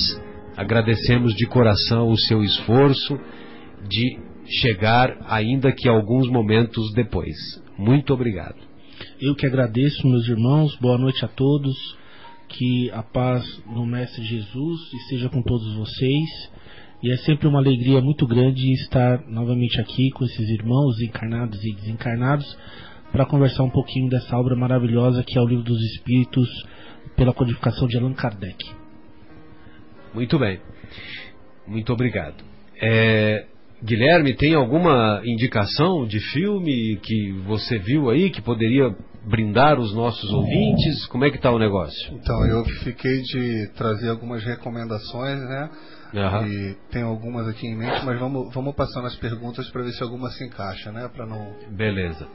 Agradecemos 0.57 1.33
de 1.33 1.45
coração 1.47 2.09
o 2.09 2.17
seu 2.17 2.43
esforço 2.43 3.17
de 3.87 4.19
chegar, 4.47 5.17
ainda 5.27 5.71
que 5.71 5.87
alguns 5.87 6.29
momentos 6.29 6.93
depois. 6.93 7.35
Muito 7.77 8.13
obrigado. 8.13 8.55
Eu 9.19 9.35
que 9.35 9.45
agradeço, 9.45 10.07
meus 10.07 10.27
irmãos. 10.27 10.75
Boa 10.77 10.97
noite 10.97 11.23
a 11.25 11.27
todos. 11.27 11.75
Que 12.47 12.89
a 12.91 13.01
paz 13.01 13.43
no 13.65 13.85
Mestre 13.85 14.23
Jesus 14.23 14.93
esteja 14.93 15.29
com 15.29 15.41
todos 15.41 15.75
vocês. 15.75 16.51
E 17.03 17.11
é 17.11 17.17
sempre 17.17 17.47
uma 17.47 17.59
alegria 17.59 18.01
muito 18.01 18.25
grande 18.25 18.71
estar 18.71 19.25
novamente 19.27 19.79
aqui 19.79 20.09
com 20.11 20.23
esses 20.23 20.49
irmãos 20.49 20.99
encarnados 21.01 21.63
e 21.63 21.73
desencarnados 21.73 22.57
para 23.11 23.25
conversar 23.25 23.63
um 23.63 23.69
pouquinho 23.69 24.09
dessa 24.09 24.37
obra 24.37 24.55
maravilhosa 24.55 25.23
que 25.23 25.37
é 25.37 25.41
o 25.41 25.45
Livro 25.45 25.63
dos 25.63 25.81
Espíritos 25.81 26.49
pela 27.15 27.33
codificação 27.33 27.87
de 27.87 27.97
Allan 27.97 28.13
Kardec. 28.13 28.57
Muito 30.13 30.39
bem. 30.39 30.59
Muito 31.67 31.91
obrigado. 31.93 32.43
É, 32.81 33.45
Guilherme, 33.85 34.35
tem 34.35 34.55
alguma 34.55 35.21
indicação 35.23 36.07
de 36.07 36.19
filme 36.31 36.97
que 37.03 37.31
você 37.45 37.77
viu 37.77 38.09
aí 38.09 38.31
que 38.31 38.41
poderia 38.41 38.95
brindar 39.23 39.79
os 39.79 39.93
nossos 39.93 40.31
ouvintes? 40.31 41.05
Como 41.07 41.23
é 41.23 41.29
que 41.29 41.37
está 41.37 41.51
o 41.51 41.59
negócio? 41.59 42.13
Então, 42.13 42.45
eu 42.47 42.65
fiquei 42.83 43.21
de 43.21 43.69
trazer 43.75 44.09
algumas 44.09 44.43
recomendações, 44.43 45.39
né? 45.39 45.69
Aham. 46.15 46.47
E 46.47 46.75
tem 46.91 47.03
algumas 47.03 47.47
aqui 47.47 47.67
em 47.67 47.75
mente, 47.75 48.03
mas 48.05 48.19
vamos, 48.19 48.53
vamos 48.53 48.75
passando 48.75 49.07
as 49.07 49.15
perguntas 49.15 49.69
para 49.69 49.83
ver 49.83 49.91
se 49.91 50.01
alguma 50.01 50.29
se 50.29 50.43
encaixa, 50.43 50.91
né? 50.91 51.07
Para 51.13 51.25
não. 51.25 51.53
Beleza. 51.75 52.27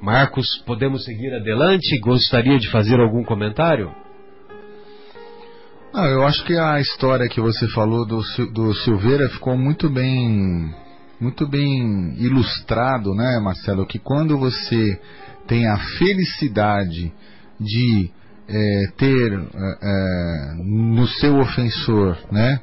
Marcos, 0.00 0.62
podemos 0.66 1.04
seguir 1.04 1.32
adelante? 1.34 1.98
Gostaria 2.00 2.58
de 2.58 2.68
fazer 2.70 2.98
algum 2.98 3.22
comentário? 3.22 3.94
Ah, 5.94 6.06
eu 6.06 6.24
acho 6.26 6.42
que 6.46 6.56
a 6.56 6.80
história 6.80 7.28
que 7.28 7.38
você 7.38 7.68
falou 7.68 8.06
do, 8.06 8.22
do 8.50 8.74
Silveira 8.76 9.28
ficou 9.28 9.58
muito 9.58 9.90
bem, 9.90 10.74
muito 11.20 11.46
bem 11.46 12.14
ilustrado, 12.16 13.14
né, 13.14 13.38
Marcelo? 13.40 13.84
Que 13.84 13.98
quando 13.98 14.38
você 14.38 14.98
tem 15.46 15.68
a 15.68 15.76
felicidade 15.98 17.12
de 17.60 18.10
eh, 18.48 18.86
ter 18.96 19.34
eh, 19.34 20.54
no 20.64 21.06
seu 21.06 21.38
ofensor, 21.38 22.16
né, 22.30 22.60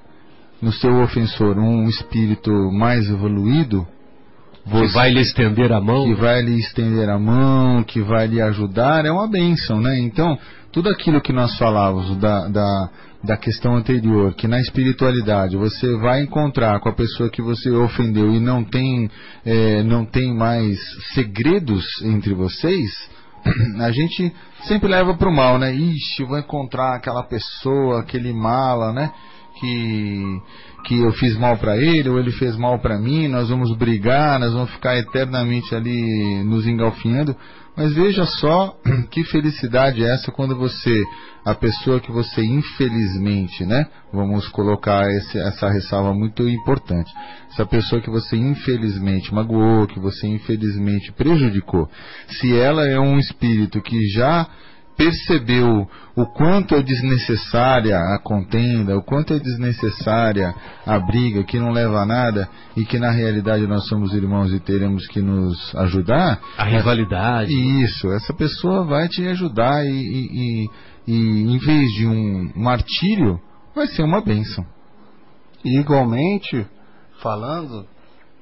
no 0.59 0.73
seu 0.73 0.99
ofensor 0.99 1.55
um 1.59 1.87
espírito 1.87 2.51
mais 2.71 3.07
evoluído, 3.07 3.87
Que 4.67 4.87
vai 4.87 5.11
lhe 5.11 5.21
estender 5.21 5.71
a 5.71 5.79
mão? 5.79 6.05
que 6.05 6.15
vai 6.15 6.41
lhe 6.41 6.59
estender 6.59 7.07
a 7.09 7.19
mão, 7.19 7.83
que 7.83 8.01
vai 8.01 8.25
lhe 8.25 8.41
ajudar, 8.41 9.05
é 9.05 9.11
uma 9.11 9.27
bênção, 9.27 9.79
né? 9.79 9.99
Então, 9.99 10.37
tudo 10.71 10.89
aquilo 10.89 11.21
que 11.21 11.33
nós 11.33 11.57
falávamos 11.57 12.17
da, 12.17 12.47
da, 12.47 12.89
da 13.23 13.35
questão 13.35 13.75
anterior, 13.75 14.33
que 14.33 14.47
na 14.47 14.59
espiritualidade 14.59 15.57
você 15.57 15.97
vai 15.97 16.21
encontrar 16.21 16.79
com 16.79 16.89
a 16.89 16.93
pessoa 16.93 17.29
que 17.29 17.41
você 17.41 17.69
ofendeu 17.69 18.33
e 18.33 18.39
não 18.39 18.63
tem, 18.63 19.09
eh, 19.45 19.83
não 19.83 20.05
tem 20.05 20.33
mais 20.33 20.79
segredos 21.13 21.85
entre 22.03 22.33
vocês, 22.33 23.09
a 23.79 23.91
gente 23.91 24.33
sempre 24.63 24.89
leva 24.89 25.13
para 25.15 25.29
o 25.29 25.35
mal, 25.35 25.57
né? 25.57 25.73
Ixi, 25.73 26.23
vou 26.23 26.37
encontrar 26.37 26.95
aquela 26.95 27.23
pessoa, 27.23 27.99
aquele 27.99 28.33
mala, 28.33 28.93
né? 28.93 29.11
Que, 29.59 30.41
que 30.85 30.99
eu 30.99 31.11
fiz 31.11 31.37
mal 31.37 31.57
para 31.57 31.75
ele 31.75 32.07
ou 32.07 32.17
ele 32.17 32.31
fez 32.31 32.55
mal 32.55 32.79
para 32.79 32.97
mim, 32.97 33.27
nós 33.27 33.49
vamos 33.49 33.75
brigar, 33.75 34.39
nós 34.39 34.53
vamos 34.53 34.71
ficar 34.71 34.95
eternamente 34.97 35.75
ali 35.75 36.41
nos 36.45 36.65
engalfinhando. 36.65 37.35
Mas 37.79 37.93
veja 37.93 38.25
só 38.25 38.77
que 39.09 39.23
felicidade 39.23 40.03
é 40.03 40.13
essa 40.13 40.33
quando 40.33 40.53
você, 40.53 41.01
a 41.45 41.55
pessoa 41.55 42.01
que 42.01 42.11
você 42.11 42.43
infelizmente, 42.43 43.65
né? 43.65 43.87
Vamos 44.11 44.49
colocar 44.49 45.09
esse, 45.09 45.39
essa 45.39 45.69
ressalva 45.69 46.13
muito 46.13 46.45
importante. 46.49 47.09
Essa 47.49 47.65
pessoa 47.65 48.01
que 48.01 48.09
você 48.09 48.35
infelizmente 48.35 49.33
magoou, 49.33 49.87
que 49.87 49.97
você 49.97 50.27
infelizmente 50.27 51.13
prejudicou, 51.13 51.89
se 52.27 52.53
ela 52.53 52.85
é 52.85 52.99
um 52.99 53.17
espírito 53.17 53.81
que 53.81 53.97
já 54.09 54.45
percebeu 54.99 55.87
o 56.13 56.25
quanto 56.25 56.75
é 56.75 56.83
desnecessária 56.83 57.97
a 57.97 58.19
contenda, 58.21 58.97
o 58.97 59.01
quanto 59.01 59.33
é 59.33 59.39
desnecessária 59.39 60.53
a 60.85 60.99
briga, 60.99 61.41
que 61.45 61.57
não 61.57 61.71
leva 61.71 62.01
a 62.01 62.05
nada 62.05 62.49
e 62.75 62.83
que 62.83 62.99
na 62.99 63.09
realidade 63.09 63.65
nós 63.65 63.87
somos 63.87 64.13
irmãos 64.13 64.51
e 64.51 64.59
teremos 64.59 65.07
que 65.07 65.21
nos 65.21 65.73
ajudar, 65.77 66.41
A 66.57 66.65
rivalidade. 66.65 67.53
isso, 67.81 68.11
essa 68.11 68.33
pessoa 68.33 68.83
vai 68.83 69.07
te 69.07 69.25
ajudar 69.25 69.85
e, 69.85 69.89
e- 69.89 70.65
e- 70.67 70.69
e 71.07 71.53
em 71.53 71.57
vez 71.59 71.91
de 71.93 72.05
um 72.05 72.51
martírio, 72.57 73.39
vai 73.73 73.87
ser 73.87 74.03
uma 74.03 74.19
bênção. 74.19 74.65
E 75.63 75.79
igualmente, 75.79 76.65
falando, 77.21 77.85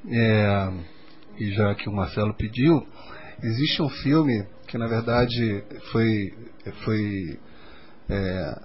é, 0.09 0.69
e 1.39 1.51
já 1.51 1.75
que 1.75 1.87
o 1.87 1.93
Marcelo 1.93 2.33
pediu, 2.35 2.81
existe 3.43 3.79
um 3.83 3.89
filme 3.89 4.43
que 4.67 4.77
na 4.77 4.87
verdade 4.87 5.63
foi, 5.91 6.33
foi 6.83 7.39
é, 8.09 8.59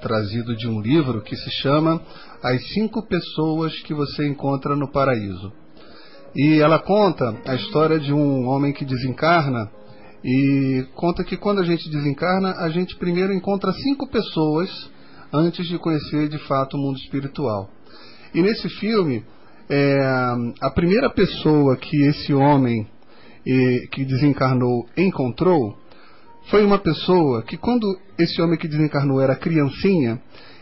trazido 0.00 0.56
de 0.56 0.68
um 0.68 0.80
livro 0.80 1.20
que 1.22 1.36
se 1.36 1.50
chama 1.62 2.00
As 2.42 2.72
Cinco 2.72 3.06
Pessoas 3.06 3.76
que 3.82 3.92
Você 3.92 4.26
Encontra 4.26 4.76
no 4.76 4.90
Paraíso. 4.90 5.52
E 6.34 6.60
ela 6.60 6.78
conta 6.78 7.36
a 7.44 7.56
história 7.56 7.98
de 7.98 8.12
um 8.12 8.46
homem 8.46 8.72
que 8.72 8.84
desencarna 8.84 9.68
e 10.24 10.86
conta 10.94 11.24
que 11.24 11.36
quando 11.36 11.60
a 11.60 11.64
gente 11.64 11.90
desencarna, 11.90 12.52
a 12.58 12.68
gente 12.68 12.96
primeiro 12.96 13.32
encontra 13.32 13.72
cinco 13.72 14.08
pessoas 14.08 14.70
antes 15.32 15.66
de 15.66 15.78
conhecer 15.78 16.28
de 16.28 16.38
fato 16.46 16.76
o 16.76 16.80
mundo 16.80 16.98
espiritual. 16.98 17.68
E 18.32 18.40
nesse 18.42 18.68
filme, 18.68 19.24
é, 19.68 19.98
a 20.60 20.70
primeira 20.70 21.10
pessoa 21.10 21.76
que 21.76 21.96
esse 22.02 22.32
homem 22.32 22.86
eh, 23.46 23.86
que 23.90 24.04
desencarnou 24.04 24.86
encontrou 24.96 25.76
foi 26.50 26.64
uma 26.64 26.78
pessoa 26.78 27.42
que 27.42 27.56
quando 27.56 27.86
esse 28.18 28.40
homem 28.42 28.58
que 28.58 28.66
desencarnou 28.68 29.20
era 29.20 29.36
criancinha, 29.36 30.18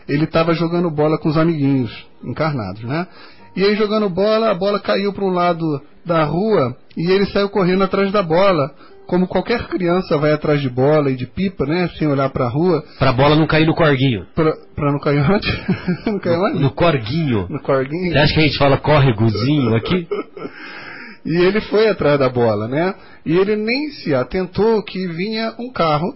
ele 0.07 0.25
estava 0.25 0.53
jogando 0.53 0.89
bola 0.89 1.17
com 1.17 1.29
os 1.29 1.37
amiguinhos 1.37 1.91
encarnados, 2.23 2.83
né? 2.83 3.07
E 3.55 3.63
aí 3.63 3.75
jogando 3.75 4.09
bola, 4.09 4.51
a 4.51 4.55
bola 4.55 4.79
caiu 4.79 5.11
para 5.13 5.25
um 5.25 5.31
lado 5.31 5.81
da 6.05 6.23
rua 6.23 6.75
e 6.95 7.09
ele 7.11 7.25
saiu 7.27 7.49
correndo 7.49 7.83
atrás 7.83 8.11
da 8.11 8.21
bola, 8.21 8.71
como 9.07 9.27
qualquer 9.27 9.67
criança 9.67 10.17
vai 10.17 10.31
atrás 10.31 10.61
de 10.61 10.69
bola 10.69 11.09
e 11.09 11.15
de 11.15 11.25
pipa, 11.25 11.65
né? 11.65 11.89
Sem 11.97 12.07
olhar 12.07 12.29
para 12.29 12.45
a 12.45 12.49
rua, 12.49 12.83
Pra 12.99 13.11
bola 13.11 13.35
não 13.35 13.47
cair 13.47 13.65
no 13.65 13.73
corguinho. 13.73 14.27
para 14.35 14.91
não 14.91 14.99
cair 14.99 15.19
onde? 15.19 15.47
não 16.05 16.19
cair 16.19 16.37
onde? 16.37 16.59
No 16.59 16.71
corguinho. 16.71 17.47
No 17.49 17.59
corguinho. 17.59 18.11
Você 18.11 18.17
acha 18.19 18.33
que 18.35 18.39
a 18.39 18.43
gente 18.43 18.57
fala 18.57 18.77
córregozinho 18.77 19.75
aqui? 19.75 20.07
E 21.25 21.35
ele 21.35 21.61
foi 21.61 21.87
atrás 21.87 22.19
da 22.19 22.29
bola, 22.29 22.67
né? 22.67 22.95
E 23.25 23.37
ele 23.37 23.55
nem 23.55 23.91
se 23.91 24.13
atentou 24.13 24.81
que 24.83 25.07
vinha 25.07 25.53
um 25.59 25.71
carro 25.71 26.15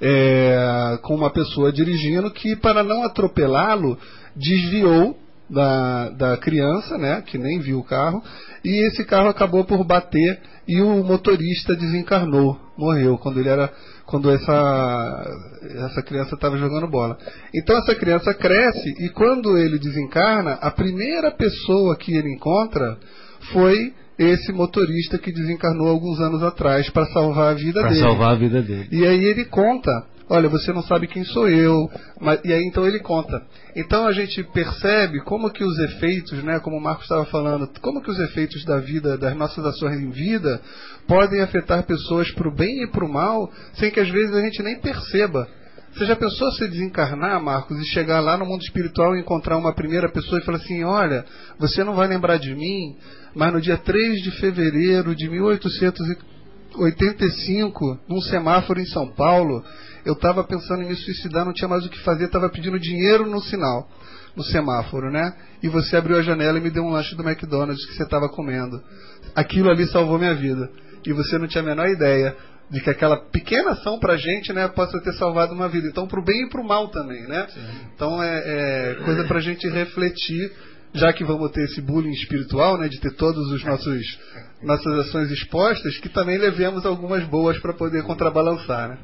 é, 0.00 0.98
com 1.02 1.14
uma 1.14 1.30
pessoa 1.30 1.72
dirigindo 1.72 2.30
que, 2.30 2.56
para 2.56 2.82
não 2.82 3.02
atropelá-lo, 3.04 3.98
desviou 4.34 5.16
da, 5.48 6.10
da 6.10 6.36
criança, 6.36 6.98
né? 6.98 7.22
Que 7.26 7.38
nem 7.38 7.60
viu 7.60 7.78
o 7.78 7.84
carro. 7.84 8.22
E 8.64 8.86
esse 8.88 9.04
carro 9.04 9.28
acabou 9.28 9.64
por 9.64 9.84
bater 9.84 10.40
e 10.66 10.80
o 10.82 11.04
motorista 11.04 11.76
desencarnou, 11.76 12.58
morreu 12.76 13.16
quando 13.18 13.38
ele 13.38 13.48
era 13.48 13.72
quando 14.04 14.30
essa 14.30 15.24
essa 15.86 16.02
criança 16.02 16.34
estava 16.34 16.56
jogando 16.56 16.88
bola. 16.88 17.16
Então 17.54 17.76
essa 17.78 17.94
criança 17.94 18.34
cresce 18.34 19.04
e 19.04 19.08
quando 19.10 19.56
ele 19.56 19.78
desencarna, 19.78 20.52
a 20.54 20.70
primeira 20.70 21.30
pessoa 21.32 21.96
que 21.96 22.14
ele 22.14 22.32
encontra 22.34 22.98
foi 23.52 23.92
esse 24.18 24.50
motorista 24.52 25.18
que 25.18 25.30
desencarnou 25.32 25.88
alguns 25.88 26.18
anos 26.20 26.42
atrás 26.42 26.88
para 26.90 27.04
salvar 27.06 27.50
a 27.50 27.54
vida 27.54 27.80
Pra 27.80 27.90
dele. 27.90 28.00
salvar 28.00 28.30
a 28.32 28.34
vida 28.34 28.62
dele. 28.62 28.88
E 28.90 29.04
aí 29.06 29.24
ele 29.24 29.44
conta, 29.44 29.90
olha, 30.28 30.48
você 30.48 30.72
não 30.72 30.82
sabe 30.82 31.06
quem 31.06 31.22
sou 31.24 31.46
eu, 31.48 31.74
mas, 32.18 32.40
e 32.42 32.50
aí 32.52 32.64
então 32.64 32.86
ele 32.86 32.98
conta. 33.00 33.42
Então 33.74 34.06
a 34.06 34.12
gente 34.12 34.42
percebe 34.54 35.20
como 35.20 35.50
que 35.50 35.62
os 35.62 35.78
efeitos, 35.78 36.42
né, 36.42 36.58
como 36.60 36.78
o 36.78 36.80
Marcos 36.82 37.04
estava 37.04 37.26
falando, 37.26 37.68
como 37.82 38.00
que 38.02 38.10
os 38.10 38.18
efeitos 38.18 38.64
da 38.64 38.78
vida, 38.78 39.18
das 39.18 39.36
nossas 39.36 39.64
ações 39.66 40.00
em 40.00 40.10
vida, 40.10 40.62
podem 41.06 41.42
afetar 41.42 41.82
pessoas 41.84 42.30
para 42.30 42.48
o 42.48 42.54
bem 42.54 42.84
e 42.84 42.86
para 42.90 43.04
o 43.04 43.12
mal, 43.12 43.50
sem 43.74 43.90
que 43.90 44.00
às 44.00 44.08
vezes 44.08 44.34
a 44.34 44.40
gente 44.40 44.62
nem 44.62 44.80
perceba. 44.80 45.46
Você 45.96 46.04
já 46.04 46.14
pensou 46.14 46.52
se 46.52 46.68
desencarnar, 46.68 47.42
Marcos, 47.42 47.80
e 47.80 47.86
chegar 47.86 48.20
lá 48.20 48.36
no 48.36 48.44
mundo 48.44 48.60
espiritual 48.60 49.16
e 49.16 49.20
encontrar 49.20 49.56
uma 49.56 49.74
primeira 49.74 50.10
pessoa 50.10 50.38
e 50.38 50.44
falar 50.44 50.58
assim: 50.58 50.84
olha, 50.84 51.24
você 51.58 51.82
não 51.82 51.94
vai 51.94 52.06
lembrar 52.06 52.36
de 52.36 52.54
mim, 52.54 52.98
mas 53.34 53.50
no 53.50 53.62
dia 53.62 53.78
3 53.78 54.20
de 54.20 54.30
fevereiro 54.32 55.16
de 55.16 55.26
1885, 55.26 57.98
num 58.06 58.20
semáforo 58.20 58.78
em 58.78 58.84
São 58.84 59.08
Paulo, 59.08 59.64
eu 60.04 60.12
estava 60.12 60.44
pensando 60.44 60.82
em 60.82 60.88
me 60.88 60.96
suicidar, 60.96 61.46
não 61.46 61.54
tinha 61.54 61.66
mais 61.66 61.86
o 61.86 61.88
que 61.88 61.98
fazer, 62.00 62.26
estava 62.26 62.50
pedindo 62.50 62.78
dinheiro 62.78 63.24
no 63.24 63.40
sinal, 63.40 63.88
no 64.36 64.44
semáforo, 64.44 65.10
né? 65.10 65.34
E 65.62 65.68
você 65.68 65.96
abriu 65.96 66.18
a 66.18 66.22
janela 66.22 66.58
e 66.58 66.60
me 66.60 66.68
deu 66.68 66.84
um 66.84 66.90
lanche 66.90 67.16
do 67.16 67.26
McDonald's 67.26 67.86
que 67.86 67.94
você 67.94 68.02
estava 68.02 68.28
comendo. 68.28 68.82
Aquilo 69.34 69.70
ali 69.70 69.86
salvou 69.86 70.18
minha 70.18 70.34
vida. 70.34 70.70
E 71.06 71.12
você 71.14 71.38
não 71.38 71.46
tinha 71.46 71.62
a 71.62 71.66
menor 71.66 71.88
ideia 71.88 72.36
de 72.70 72.80
que 72.80 72.90
aquela 72.90 73.16
pequena 73.16 73.72
ação 73.72 73.98
pra 73.98 74.16
gente, 74.16 74.52
né, 74.52 74.66
possa 74.68 75.00
ter 75.00 75.12
salvado 75.12 75.54
uma 75.54 75.68
vida. 75.68 75.86
Então, 75.88 76.06
pro 76.06 76.24
bem 76.24 76.46
e 76.46 76.48
pro 76.48 76.64
mal 76.64 76.88
também, 76.88 77.22
né? 77.28 77.46
Então, 77.94 78.22
é, 78.22 78.42
é 78.44 78.94
coisa 79.04 79.24
pra 79.24 79.40
gente 79.40 79.68
refletir 79.68 80.52
já 80.94 81.12
que 81.12 81.24
vamos 81.24 81.50
ter 81.52 81.64
esse 81.64 81.80
bullying 81.80 82.12
espiritual, 82.12 82.78
né, 82.78 82.88
de 82.88 82.98
ter 82.98 83.14
todos 83.14 83.52
os 83.52 83.62
nossos 83.64 84.18
nossas 84.62 84.98
ações 85.06 85.30
expostas, 85.30 85.98
que 85.98 86.08
também 86.08 86.38
levemos 86.38 86.86
algumas 86.86 87.22
boas 87.24 87.58
para 87.58 87.74
poder 87.74 88.02
contrabalançar, 88.02 88.88
né? 88.88 88.98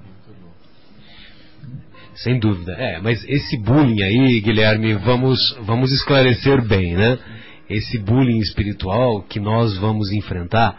Sem 2.14 2.38
dúvida. 2.38 2.72
É, 2.72 3.00
mas 3.00 3.24
esse 3.28 3.58
bullying 3.58 4.02
aí, 4.02 4.40
Guilherme, 4.40 4.94
vamos, 4.94 5.56
vamos 5.62 5.92
esclarecer 5.92 6.62
bem, 6.66 6.94
né? 6.94 7.18
Esse 7.68 7.98
bullying 7.98 8.38
espiritual 8.38 9.22
que 9.22 9.40
nós 9.40 9.76
vamos 9.78 10.10
enfrentar 10.12 10.78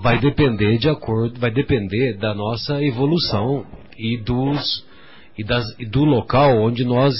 vai 0.00 0.18
depender 0.18 0.78
de 0.78 0.88
acordo, 0.88 1.38
vai 1.38 1.50
depender 1.50 2.16
da 2.16 2.34
nossa 2.34 2.82
evolução 2.82 3.66
e 3.96 4.16
dos 4.18 4.86
e, 5.36 5.44
das, 5.44 5.64
e 5.78 5.86
do 5.86 6.04
local 6.04 6.60
onde 6.60 6.84
nós 6.84 7.14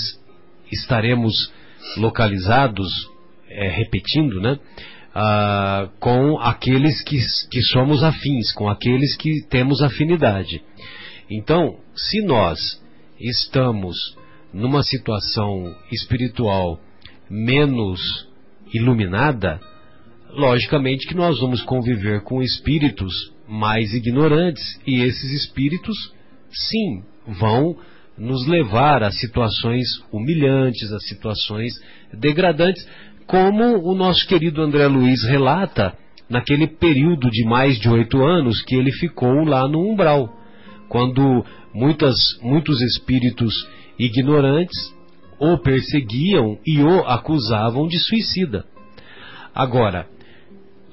estaremos 0.72 1.52
localizados, 1.96 2.88
é, 3.48 3.68
repetindo, 3.68 4.40
né? 4.40 4.58
Ah, 5.14 5.88
com 5.98 6.38
aqueles 6.38 7.02
que, 7.02 7.18
que 7.50 7.62
somos 7.62 8.02
afins, 8.02 8.52
com 8.52 8.68
aqueles 8.68 9.16
que 9.16 9.46
temos 9.48 9.82
afinidade. 9.82 10.62
Então, 11.30 11.78
se 11.94 12.22
nós 12.22 12.82
estamos 13.18 14.16
numa 14.52 14.82
situação 14.82 15.74
espiritual 15.90 16.78
menos 17.30 18.28
iluminada, 18.72 19.60
logicamente 20.30 21.06
que 21.06 21.14
nós 21.14 21.40
vamos 21.40 21.62
conviver 21.62 22.22
com 22.22 22.42
espíritos 22.42 23.32
mais 23.48 23.94
ignorantes 23.94 24.78
e 24.86 25.00
esses 25.00 25.32
espíritos, 25.32 25.96
sim, 26.50 27.02
vão 27.26 27.76
nos 28.16 28.46
levar 28.46 29.02
a 29.02 29.10
situações 29.10 29.86
humilhantes, 30.12 30.92
a 30.92 30.98
situações 31.00 31.72
degradantes, 32.12 32.86
como 33.26 33.78
o 33.78 33.94
nosso 33.94 34.26
querido 34.26 34.62
André 34.62 34.86
Luiz 34.86 35.22
relata 35.24 35.96
naquele 36.28 36.66
período 36.66 37.30
de 37.30 37.44
mais 37.44 37.78
de 37.78 37.88
oito 37.88 38.22
anos 38.22 38.62
que 38.62 38.74
ele 38.74 38.92
ficou 38.92 39.44
lá 39.44 39.66
no 39.68 39.80
umbral, 39.80 40.34
quando 40.88 41.44
muitas, 41.72 42.16
muitos 42.42 42.80
espíritos 42.82 43.54
ignorantes 43.98 44.76
o 45.40 45.56
perseguiam 45.58 46.58
e 46.66 46.82
o 46.82 47.00
acusavam 47.06 47.86
de 47.86 47.98
suicida. 47.98 48.64
Agora, 49.54 50.06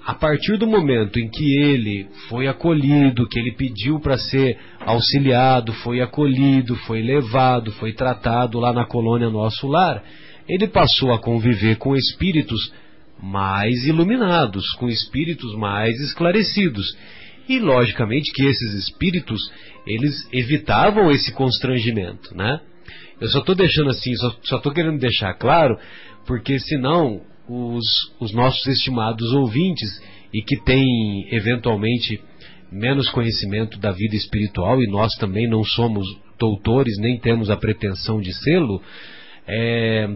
a 0.05 0.13
partir 0.13 0.57
do 0.57 0.67
momento 0.67 1.19
em 1.19 1.27
que 1.27 1.57
ele 1.57 2.07
foi 2.29 2.47
acolhido, 2.47 3.27
que 3.27 3.39
ele 3.39 3.53
pediu 3.53 3.99
para 3.99 4.19
ser 4.19 4.55
auxiliado, 4.81 5.73
foi 5.73 5.99
acolhido, 5.99 6.75
foi 6.75 7.01
levado, 7.01 7.71
foi 7.71 7.91
tratado 7.91 8.59
lá 8.59 8.71
na 8.71 8.85
colônia 8.85 9.31
Nosso 9.31 9.67
Lar, 9.67 10.03
ele 10.47 10.67
passou 10.67 11.11
a 11.11 11.17
conviver 11.17 11.77
com 11.77 11.95
espíritos 11.95 12.71
mais 13.19 13.83
iluminados, 13.87 14.73
com 14.73 14.87
espíritos 14.87 15.55
mais 15.55 15.99
esclarecidos. 15.99 16.95
E 17.49 17.57
logicamente 17.57 18.31
que 18.31 18.45
esses 18.45 18.73
espíritos, 18.75 19.41
eles 19.87 20.27
evitavam 20.31 21.09
esse 21.09 21.31
constrangimento, 21.33 22.35
né? 22.35 22.59
Eu 23.19 23.27
só 23.29 23.39
estou 23.39 23.55
deixando 23.55 23.89
assim, 23.89 24.13
só 24.43 24.57
estou 24.57 24.71
querendo 24.71 24.99
deixar 24.99 25.33
claro, 25.33 25.79
porque 26.27 26.59
senão 26.59 27.21
os, 27.47 27.85
os 28.19 28.33
nossos 28.33 28.65
estimados 28.67 29.31
ouvintes 29.33 30.01
e 30.33 30.41
que 30.41 30.57
têm 30.63 31.27
eventualmente 31.31 32.21
menos 32.71 33.09
conhecimento 33.09 33.79
da 33.79 33.91
vida 33.91 34.15
espiritual 34.15 34.81
e 34.81 34.87
nós 34.87 35.15
também 35.15 35.47
não 35.47 35.63
somos 35.63 36.05
doutores 36.37 36.97
nem 36.99 37.17
temos 37.17 37.49
a 37.49 37.55
pretensão 37.55 38.19
de 38.19 38.33
sê-lo, 38.33 38.81
é, 39.47 40.09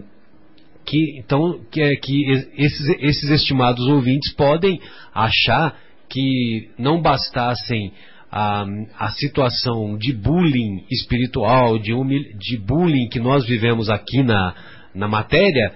que 0.85 1.19
então 1.19 1.61
que, 1.71 1.81
é, 1.81 1.95
que 1.95 2.29
esses, 2.57 2.89
esses 2.99 3.29
estimados 3.29 3.87
ouvintes 3.87 4.33
podem 4.33 4.79
achar 5.13 5.79
que 6.09 6.69
não 6.77 7.01
bastassem 7.01 7.93
a, 8.31 8.65
a 8.97 9.11
situação 9.11 9.97
de 9.97 10.13
bullying 10.13 10.83
espiritual, 10.89 11.79
de, 11.79 11.93
humil, 11.93 12.23
de 12.37 12.57
bullying 12.57 13.07
que 13.07 13.19
nós 13.19 13.45
vivemos 13.45 13.89
aqui 13.89 14.23
na, 14.23 14.55
na 14.93 15.07
matéria, 15.07 15.73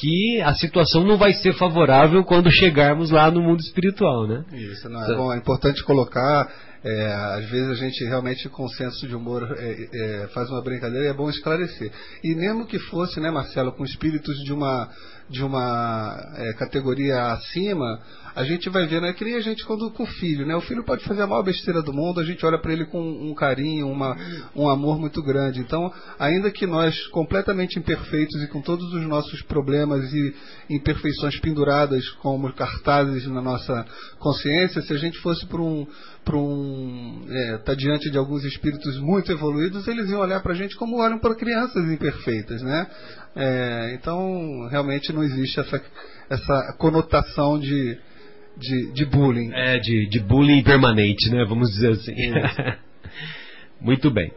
que 0.00 0.40
a 0.40 0.54
situação 0.54 1.04
não 1.04 1.18
vai 1.18 1.34
ser 1.34 1.52
favorável 1.54 2.24
quando 2.24 2.50
chegarmos 2.50 3.10
lá 3.10 3.30
no 3.30 3.42
mundo 3.42 3.60
espiritual, 3.60 4.26
né? 4.26 4.44
Isso, 4.52 4.88
não, 4.88 5.02
é, 5.02 5.14
bom, 5.14 5.32
é 5.32 5.36
importante 5.36 5.84
colocar 5.84 6.48
é, 6.82 7.12
às 7.12 7.50
vezes 7.50 7.70
a 7.70 7.74
gente 7.74 8.02
realmente, 8.04 8.48
com 8.48 8.66
senso 8.68 9.06
de 9.06 9.14
humor, 9.14 9.54
é, 9.58 9.88
é, 9.92 10.28
faz 10.28 10.48
uma 10.48 10.62
brincadeira 10.62 11.06
e 11.06 11.10
é 11.10 11.12
bom 11.12 11.28
esclarecer. 11.28 11.92
E 12.24 12.34
mesmo 12.34 12.66
que 12.66 12.78
fosse, 12.78 13.20
né, 13.20 13.30
Marcelo, 13.30 13.72
com 13.72 13.84
espíritos 13.84 14.34
de 14.44 14.52
uma, 14.52 14.88
de 15.30 15.44
uma 15.44 16.16
é, 16.34 16.52
categoria 16.54 17.32
acima, 17.32 18.00
a 18.34 18.44
gente 18.44 18.68
vai 18.68 18.86
ver, 18.86 19.00
né, 19.00 19.12
que 19.12 19.24
nem 19.24 19.36
a 19.36 19.40
gente 19.40 19.64
quando 19.64 19.90
com 19.90 20.02
o 20.02 20.06
filho, 20.06 20.46
né? 20.46 20.54
O 20.56 20.60
filho 20.60 20.84
pode 20.84 21.04
fazer 21.04 21.22
a 21.22 21.26
maior 21.26 21.42
besteira 21.42 21.82
do 21.82 21.92
mundo, 21.92 22.20
a 22.20 22.24
gente 22.24 22.44
olha 22.44 22.58
para 22.58 22.72
ele 22.72 22.84
com 22.86 23.00
um 23.00 23.34
carinho, 23.34 23.88
uma, 23.88 24.16
um 24.54 24.68
amor 24.68 24.98
muito 24.98 25.22
grande. 25.22 25.60
Então, 25.60 25.92
ainda 26.18 26.50
que 26.50 26.66
nós, 26.66 27.06
completamente 27.08 27.78
imperfeitos 27.78 28.42
e 28.42 28.48
com 28.48 28.60
todos 28.60 28.92
os 28.92 29.02
nossos 29.06 29.42
problemas 29.42 30.12
e 30.12 30.34
imperfeições 30.68 31.38
penduradas 31.40 32.08
como 32.22 32.52
cartazes 32.52 33.26
na 33.26 33.40
nossa 33.40 33.84
consciência, 34.18 34.82
se 34.82 34.92
a 34.92 34.98
gente 34.98 35.18
fosse 35.18 35.46
para 35.46 35.60
um 35.60 35.86
para 36.24 36.36
um 36.36 37.24
é, 37.28 37.58
tá 37.58 37.74
diante 37.74 38.10
de 38.10 38.18
alguns 38.18 38.44
espíritos 38.44 38.98
muito 39.00 39.32
evoluídos, 39.32 39.86
eles 39.88 40.08
iam 40.10 40.20
olhar 40.20 40.40
para 40.40 40.52
a 40.52 40.56
gente 40.56 40.76
como 40.76 40.98
olham 40.98 41.18
para 41.18 41.34
crianças 41.34 41.90
imperfeitas, 41.90 42.62
né? 42.62 42.86
É, 43.34 43.94
então 43.94 44.68
realmente 44.70 45.12
não 45.12 45.22
existe 45.22 45.60
essa, 45.60 45.82
essa 46.28 46.74
conotação 46.78 47.58
de, 47.58 47.98
de, 48.56 48.92
de 48.92 49.04
bullying. 49.06 49.50
É, 49.52 49.78
de, 49.78 50.08
de 50.08 50.20
bullying 50.20 50.62
permanente, 50.62 51.30
né? 51.30 51.44
Vamos 51.48 51.70
dizer 51.70 51.92
assim. 51.92 52.14
Muito 53.80 54.10
bem. 54.10 54.30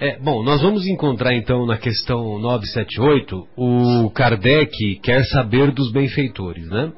É, 0.00 0.16
bom, 0.20 0.44
nós 0.44 0.62
vamos 0.62 0.86
encontrar 0.86 1.34
então 1.34 1.66
na 1.66 1.76
questão 1.76 2.38
978 2.38 3.48
o 3.56 4.10
Kardec 4.10 5.00
quer 5.02 5.24
saber 5.24 5.72
dos 5.72 5.90
benfeitores, 5.90 6.68
né? 6.68 6.92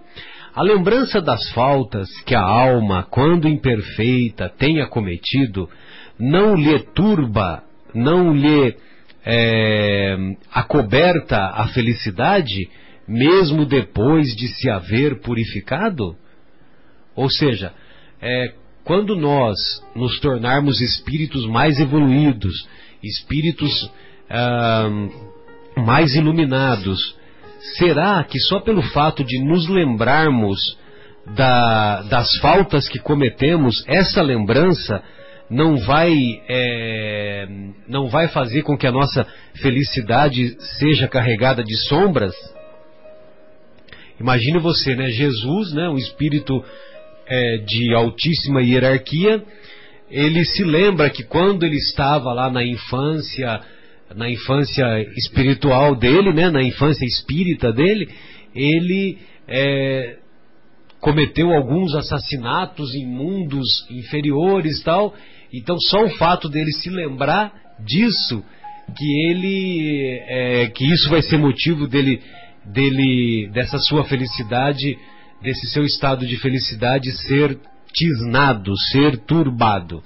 A 0.54 0.62
lembrança 0.62 1.20
das 1.20 1.50
faltas 1.52 2.08
que 2.22 2.34
a 2.34 2.42
alma, 2.42 3.04
quando 3.04 3.48
imperfeita, 3.48 4.48
tenha 4.48 4.86
cometido, 4.86 5.68
não 6.18 6.54
lhe 6.54 6.78
turba, 6.94 7.62
não 7.94 8.34
lhe 8.34 8.76
é, 9.24 10.16
acoberta 10.52 11.36
a 11.36 11.68
felicidade, 11.68 12.68
mesmo 13.06 13.64
depois 13.64 14.34
de 14.34 14.48
se 14.48 14.68
haver 14.68 15.20
purificado? 15.20 16.16
Ou 17.14 17.30
seja, 17.30 17.72
é, 18.20 18.52
quando 18.84 19.14
nós 19.14 19.56
nos 19.94 20.18
tornarmos 20.18 20.80
espíritos 20.80 21.46
mais 21.46 21.78
evoluídos, 21.78 22.66
espíritos 23.02 23.90
ah, 24.28 24.88
mais 25.76 26.14
iluminados, 26.14 27.16
será 27.78 28.22
que 28.24 28.38
só 28.38 28.60
pelo 28.60 28.82
fato 28.82 29.22
de 29.24 29.38
nos 29.42 29.68
lembrarmos 29.68 30.78
da, 31.34 32.02
das 32.02 32.36
faltas 32.38 32.88
que 32.88 32.98
cometemos, 32.98 33.84
essa 33.86 34.22
lembrança 34.22 35.02
não 35.50 35.76
vai, 35.76 36.12
é, 36.48 37.46
não 37.88 38.08
vai 38.08 38.28
fazer 38.28 38.62
com 38.62 38.76
que 38.76 38.86
a 38.86 38.92
nossa 38.92 39.26
felicidade 39.60 40.56
seja 40.78 41.08
carregada 41.08 41.62
de 41.62 41.76
sombras? 41.88 42.34
Imagine 44.18 44.58
você, 44.58 44.94
né? 44.94 45.08
Jesus, 45.08 45.72
né? 45.72 45.88
Um 45.88 45.96
espírito 45.96 46.62
é, 47.26 47.58
de 47.58 47.94
altíssima 47.94 48.62
hierarquia, 48.62 49.42
ele 50.10 50.44
se 50.44 50.64
lembra 50.64 51.08
que 51.10 51.22
quando 51.22 51.64
ele 51.64 51.76
estava 51.76 52.32
lá 52.32 52.50
na 52.50 52.64
infância, 52.64 53.60
na 54.14 54.28
infância 54.28 54.84
espiritual 55.16 55.94
dele, 55.94 56.32
né, 56.32 56.50
na 56.50 56.62
infância 56.62 57.04
espírita 57.04 57.72
dele, 57.72 58.08
ele 58.54 59.18
é, 59.46 60.16
cometeu 61.00 61.52
alguns 61.52 61.94
assassinatos 61.94 62.94
em 62.94 63.06
mundos 63.06 63.86
inferiores 63.90 64.82
tal. 64.82 65.14
Então 65.52 65.76
só 65.78 66.04
o 66.04 66.10
fato 66.10 66.48
dele 66.48 66.72
se 66.72 66.90
lembrar 66.90 67.52
disso, 67.84 68.44
que 68.96 69.28
ele, 69.28 70.20
é, 70.26 70.66
que 70.68 70.84
isso 70.84 71.08
vai 71.08 71.22
ser 71.22 71.38
motivo 71.38 71.86
dele, 71.86 72.20
dele, 72.64 73.48
dessa 73.52 73.78
sua 73.78 74.04
felicidade, 74.04 74.98
desse 75.42 75.68
seu 75.68 75.84
estado 75.84 76.26
de 76.26 76.36
felicidade 76.36 77.10
ser 77.12 77.58
tisnado, 77.92 78.72
ser 78.92 79.16
turbado. 79.18 80.02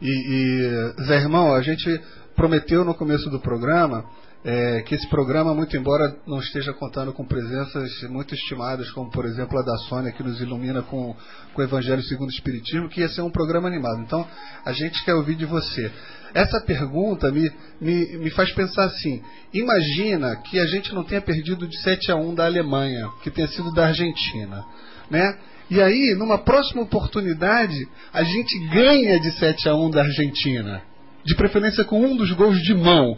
E, 0.00 0.08
e 0.08 1.04
Zé 1.04 1.18
Irmão, 1.18 1.54
a 1.54 1.62
gente 1.62 2.00
prometeu 2.34 2.84
no 2.84 2.94
começo 2.94 3.28
do 3.30 3.40
programa 3.40 4.04
é, 4.44 4.82
que 4.82 4.94
esse 4.94 5.08
programa, 5.08 5.54
muito 5.54 5.76
embora 5.76 6.16
não 6.26 6.40
esteja 6.40 6.72
contando 6.72 7.12
com 7.12 7.24
presenças 7.24 8.02
muito 8.10 8.34
estimadas, 8.34 8.90
como 8.90 9.10
por 9.10 9.24
exemplo 9.24 9.58
a 9.58 9.62
da 9.62 9.76
Sônia, 9.88 10.12
que 10.12 10.22
nos 10.22 10.40
ilumina 10.40 10.82
com, 10.82 11.14
com 11.54 11.60
o 11.60 11.64
Evangelho 11.64 12.02
segundo 12.02 12.28
o 12.28 12.32
Espiritismo, 12.32 12.88
que 12.88 13.00
ia 13.00 13.08
ser 13.08 13.22
um 13.22 13.30
programa 13.30 13.68
animado. 13.68 14.00
Então, 14.00 14.26
a 14.64 14.72
gente 14.72 15.04
quer 15.04 15.14
ouvir 15.14 15.36
de 15.36 15.46
você. 15.46 15.92
Essa 16.34 16.60
pergunta 16.60 17.30
me, 17.30 17.52
me, 17.80 18.18
me 18.18 18.30
faz 18.30 18.52
pensar 18.52 18.84
assim: 18.84 19.22
imagina 19.52 20.34
que 20.36 20.58
a 20.58 20.66
gente 20.66 20.92
não 20.92 21.04
tenha 21.04 21.20
perdido 21.20 21.68
de 21.68 21.78
7 21.80 22.10
a 22.10 22.16
1 22.16 22.34
da 22.34 22.46
Alemanha, 22.46 23.08
que 23.22 23.30
tenha 23.30 23.48
sido 23.48 23.72
da 23.72 23.86
Argentina. 23.86 24.64
Né? 25.08 25.38
E 25.70 25.80
aí, 25.80 26.14
numa 26.18 26.38
próxima 26.38 26.82
oportunidade, 26.82 27.86
a 28.12 28.24
gente 28.24 28.58
ganha 28.70 29.20
de 29.20 29.30
7 29.38 29.68
a 29.68 29.74
1 29.74 29.90
da 29.90 30.02
Argentina. 30.02 30.82
De 31.24 31.34
preferência 31.36 31.84
com 31.84 32.00
um 32.00 32.16
dos 32.16 32.32
gols 32.32 32.58
de 32.62 32.74
mão. 32.74 33.16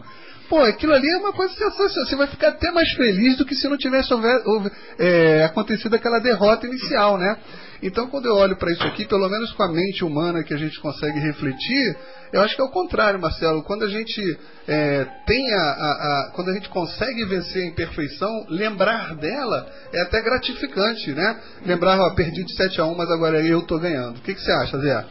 Pô, 0.49 0.61
aquilo 0.61 0.93
ali 0.93 1.09
é 1.09 1.17
uma 1.17 1.33
coisa 1.33 1.55
sensacional. 1.55 2.07
Você 2.07 2.17
vai 2.17 2.27
ficar 2.27 2.49
até 2.49 2.71
mais 2.71 2.91
feliz 2.93 3.37
do 3.37 3.47
que 3.47 3.55
se 3.55 3.67
não 3.67 3.79
tivesse 3.79 4.13
houver, 4.13 4.43
houver, 4.47 4.73
é, 4.99 5.45
acontecido 5.45 5.95
aquela 5.95 6.19
derrota 6.19 6.67
inicial, 6.67 7.17
né? 7.17 7.39
Então, 7.83 8.09
quando 8.09 8.27
eu 8.27 8.35
olho 8.35 8.57
para 8.57 8.71
isso 8.73 8.83
aqui, 8.85 9.07
pelo 9.07 9.29
menos 9.29 9.53
com 9.53 9.63
a 9.63 9.73
mente 9.73 10.05
humana 10.05 10.43
que 10.43 10.55
a 10.55 10.57
gente 10.57 10.79
consegue 10.81 11.19
refletir, 11.19 11.97
eu 12.33 12.43
acho 12.43 12.55
que 12.55 12.63
é 12.63 12.65
o 12.65 12.71
contrário, 12.71 13.21
Marcelo. 13.21 13.63
Quando 13.63 13.85
a 13.85 13.89
gente 13.89 14.39
é, 14.69 15.07
tem 15.27 15.53
a, 15.55 15.63
a, 15.63 15.91
a, 15.91 16.33
quando 16.35 16.51
a 16.51 16.55
gente 16.55 16.69
consegue 16.69 17.25
vencer 17.25 17.63
a 17.63 17.67
imperfeição, 17.67 18.47
lembrar 18.49 19.15
dela 19.17 19.67
é 19.93 20.03
até 20.03 20.21
gratificante, 20.23 21.13
né? 21.13 21.41
Lembrar, 21.65 21.99
ó, 21.99 22.15
perdi 22.15 22.45
de 22.45 22.55
7 22.55 22.81
a 22.81 22.85
1, 22.85 22.95
mas 22.95 23.11
agora 23.11 23.41
eu 23.41 23.61
estou 23.61 23.81
ganhando. 23.81 24.19
O 24.19 24.21
que, 24.21 24.35
que 24.35 24.41
você 24.41 24.53
acha, 24.53 24.79
Zé? 24.79 25.05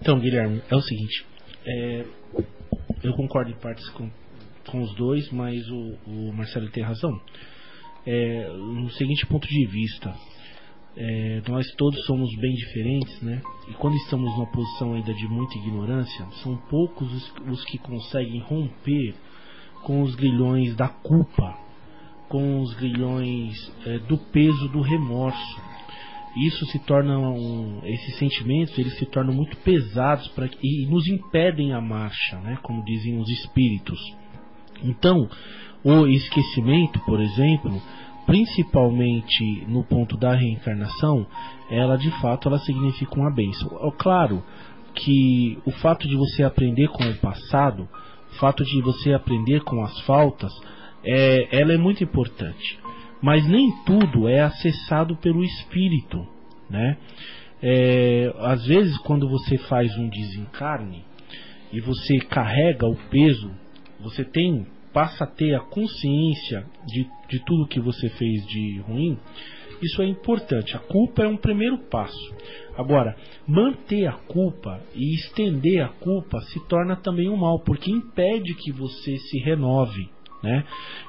Então, 0.00 0.18
Guilherme, 0.18 0.62
é 0.70 0.74
o 0.74 0.80
seguinte. 0.80 1.31
É, 1.66 2.04
eu 3.02 3.12
concordo 3.14 3.50
em 3.50 3.58
partes 3.58 3.88
com, 3.90 4.10
com 4.70 4.82
os 4.82 4.94
dois, 4.94 5.30
mas 5.30 5.60
o, 5.70 5.98
o 6.06 6.32
Marcelo 6.32 6.70
tem 6.70 6.82
razão. 6.82 7.20
É, 8.06 8.48
no 8.48 8.90
seguinte 8.90 9.26
ponto 9.26 9.46
de 9.46 9.66
vista, 9.66 10.12
é, 10.96 11.42
nós 11.48 11.66
todos 11.76 12.04
somos 12.04 12.28
bem 12.36 12.52
diferentes, 12.52 13.22
né? 13.22 13.40
E 13.68 13.74
quando 13.74 13.96
estamos 13.96 14.30
numa 14.32 14.50
posição 14.50 14.94
ainda 14.94 15.14
de 15.14 15.26
muita 15.28 15.56
ignorância, 15.58 16.26
são 16.42 16.56
poucos 16.68 17.10
os, 17.12 17.34
os 17.48 17.64
que 17.64 17.78
conseguem 17.78 18.40
romper 18.40 19.14
com 19.84 20.02
os 20.02 20.14
grilhões 20.14 20.76
da 20.76 20.88
culpa, 20.88 21.58
com 22.28 22.60
os 22.60 22.74
grilhões 22.74 23.54
é, 23.86 23.98
do 24.00 24.18
peso 24.18 24.68
do 24.68 24.80
remorso. 24.80 25.71
Isso 26.36 26.64
se 26.66 26.78
torna 26.78 27.18
um, 27.18 27.80
esses 27.84 28.16
sentimentos 28.16 28.78
eles 28.78 28.96
se 28.98 29.06
tornam 29.06 29.34
muito 29.34 29.56
pesados 29.58 30.26
para 30.28 30.48
e 30.62 30.86
nos 30.86 31.06
impedem 31.06 31.72
a 31.72 31.80
marcha, 31.80 32.38
né? 32.38 32.58
Como 32.62 32.84
dizem 32.84 33.18
os 33.18 33.28
espíritos. 33.28 34.00
Então, 34.82 35.28
o 35.84 36.06
esquecimento, 36.06 36.98
por 37.00 37.20
exemplo, 37.20 37.80
principalmente 38.26 39.64
no 39.68 39.84
ponto 39.84 40.16
da 40.16 40.34
reencarnação, 40.34 41.26
ela 41.70 41.96
de 41.96 42.10
fato 42.20 42.48
ela 42.48 42.58
significa 42.60 43.14
uma 43.14 43.30
bênção. 43.30 43.68
Claro 43.98 44.42
que 44.94 45.58
o 45.64 45.70
fato 45.70 46.08
de 46.08 46.16
você 46.16 46.42
aprender 46.42 46.88
com 46.88 47.04
o 47.04 47.16
passado, 47.16 47.88
o 48.32 48.34
fato 48.36 48.64
de 48.64 48.80
você 48.80 49.12
aprender 49.12 49.62
com 49.62 49.82
as 49.82 50.00
faltas, 50.00 50.52
é, 51.04 51.60
ela 51.60 51.72
é 51.72 51.78
muito 51.78 52.02
importante. 52.02 52.78
Mas 53.22 53.46
nem 53.46 53.70
tudo 53.86 54.28
é 54.28 54.40
acessado 54.40 55.16
pelo 55.16 55.44
espírito, 55.44 56.26
né? 56.68 56.98
É, 57.62 58.34
às 58.40 58.66
vezes 58.66 58.98
quando 58.98 59.28
você 59.28 59.56
faz 59.56 59.96
um 59.96 60.08
desencarne 60.08 61.04
e 61.72 61.80
você 61.80 62.18
carrega 62.18 62.88
o 62.88 62.96
peso, 63.08 63.52
você 64.00 64.24
tem 64.24 64.66
passa 64.92 65.24
a 65.24 65.26
ter 65.26 65.54
a 65.54 65.60
consciência 65.60 66.66
de, 66.86 67.08
de 67.28 67.44
tudo 67.44 67.68
que 67.68 67.80
você 67.80 68.10
fez 68.10 68.46
de 68.46 68.80
ruim, 68.80 69.18
isso 69.82 70.00
é 70.00 70.06
importante. 70.06 70.76
A 70.76 70.78
culpa 70.78 71.22
é 71.22 71.28
um 71.28 71.36
primeiro 71.36 71.78
passo. 71.78 72.34
Agora, 72.76 73.16
manter 73.46 74.06
a 74.06 74.12
culpa 74.12 74.80
e 74.94 75.14
estender 75.14 75.82
a 75.82 75.88
culpa 75.88 76.40
se 76.40 76.60
torna 76.68 76.94
também 76.94 77.28
um 77.28 77.36
mal, 77.36 77.58
porque 77.60 77.90
impede 77.90 78.54
que 78.54 78.70
você 78.70 79.16
se 79.16 79.38
renove. 79.38 80.08
Né? 80.42 80.64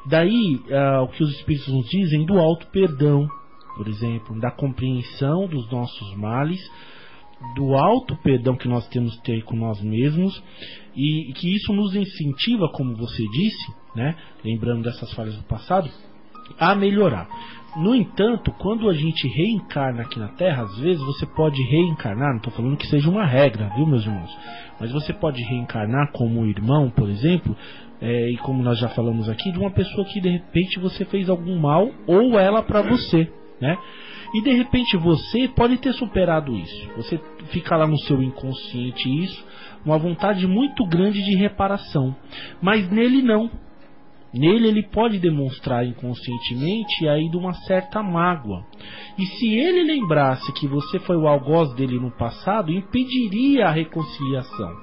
Daí 0.05 0.55
uh, 0.55 1.03
o 1.03 1.07
que 1.07 1.23
os 1.23 1.31
Espíritos 1.31 1.67
nos 1.73 1.87
dizem 1.87 2.25
do 2.25 2.37
alto 2.39 2.67
perdão, 2.67 3.27
por 3.75 3.87
exemplo, 3.87 4.39
da 4.39 4.51
compreensão 4.51 5.47
dos 5.47 5.69
nossos 5.71 6.15
males, 6.15 6.61
do 7.55 7.75
alto 7.75 8.15
perdão 8.17 8.55
que 8.55 8.67
nós 8.67 8.87
temos 8.89 9.15
que 9.17 9.23
ter 9.23 9.43
com 9.43 9.55
nós 9.55 9.81
mesmos 9.81 10.41
e 10.95 11.33
que 11.33 11.53
isso 11.53 11.73
nos 11.73 11.95
incentiva, 11.95 12.69
como 12.71 12.95
você 12.95 13.23
disse, 13.29 13.73
né, 13.95 14.15
lembrando 14.43 14.83
dessas 14.83 15.11
falhas 15.13 15.35
do 15.35 15.43
passado, 15.43 15.89
a 16.59 16.75
melhorar. 16.75 17.27
No 17.75 17.95
entanto, 17.95 18.51
quando 18.59 18.87
a 18.87 18.93
gente 18.93 19.27
reencarna 19.27 20.03
aqui 20.03 20.19
na 20.19 20.27
Terra, 20.29 20.63
às 20.63 20.77
vezes 20.77 21.03
você 21.03 21.25
pode 21.25 21.61
reencarnar, 21.63 22.29
não 22.29 22.37
estou 22.37 22.53
falando 22.53 22.77
que 22.77 22.87
seja 22.87 23.09
uma 23.09 23.25
regra, 23.25 23.71
viu, 23.75 23.87
meus 23.87 24.05
irmãos? 24.05 24.29
Mas 24.79 24.91
você 24.91 25.11
pode 25.11 25.41
reencarnar 25.41 26.11
como 26.11 26.45
irmão, 26.45 26.91
por 26.91 27.09
exemplo, 27.09 27.55
é, 28.03 28.31
e 28.31 28.37
como 28.39 28.61
nós 28.61 28.77
já 28.77 28.89
falamos 28.89 29.29
aqui, 29.29 29.49
de 29.49 29.57
uma 29.57 29.71
pessoa 29.71 30.05
que 30.05 30.19
de 30.19 30.27
repente 30.27 30.77
você 30.77 31.05
fez 31.05 31.29
algum 31.29 31.57
mal 31.57 31.89
ou 32.05 32.37
ela 32.37 32.61
para 32.61 32.81
você, 32.81 33.31
né? 33.61 33.77
E 34.35 34.41
de 34.41 34.51
repente 34.51 34.97
você 34.97 35.47
pode 35.47 35.77
ter 35.77 35.93
superado 35.93 36.53
isso. 36.53 36.89
Você 36.97 37.17
fica 37.45 37.77
lá 37.77 37.87
no 37.87 37.97
seu 37.99 38.21
inconsciente 38.21 39.07
isso, 39.23 39.45
uma 39.85 39.97
vontade 39.97 40.45
muito 40.45 40.85
grande 40.85 41.23
de 41.23 41.33
reparação. 41.35 42.13
Mas 42.61 42.91
nele 42.91 43.21
não. 43.21 43.49
Nele 44.33 44.67
ele 44.67 44.83
pode 44.83 45.17
demonstrar 45.17 45.85
inconscientemente 45.85 47.07
aí 47.07 47.29
de 47.29 47.37
uma 47.37 47.53
certa 47.53 48.03
mágoa. 48.03 48.65
E 49.17 49.25
se 49.25 49.47
ele 49.47 49.83
lembrasse 49.83 50.51
que 50.53 50.67
você 50.67 50.99
foi 50.99 51.15
o 51.15 51.27
algoz 51.27 51.73
dele 51.75 51.99
no 51.99 52.11
passado, 52.11 52.69
impediria 52.69 53.67
a 53.67 53.71
reconciliação 53.71 54.73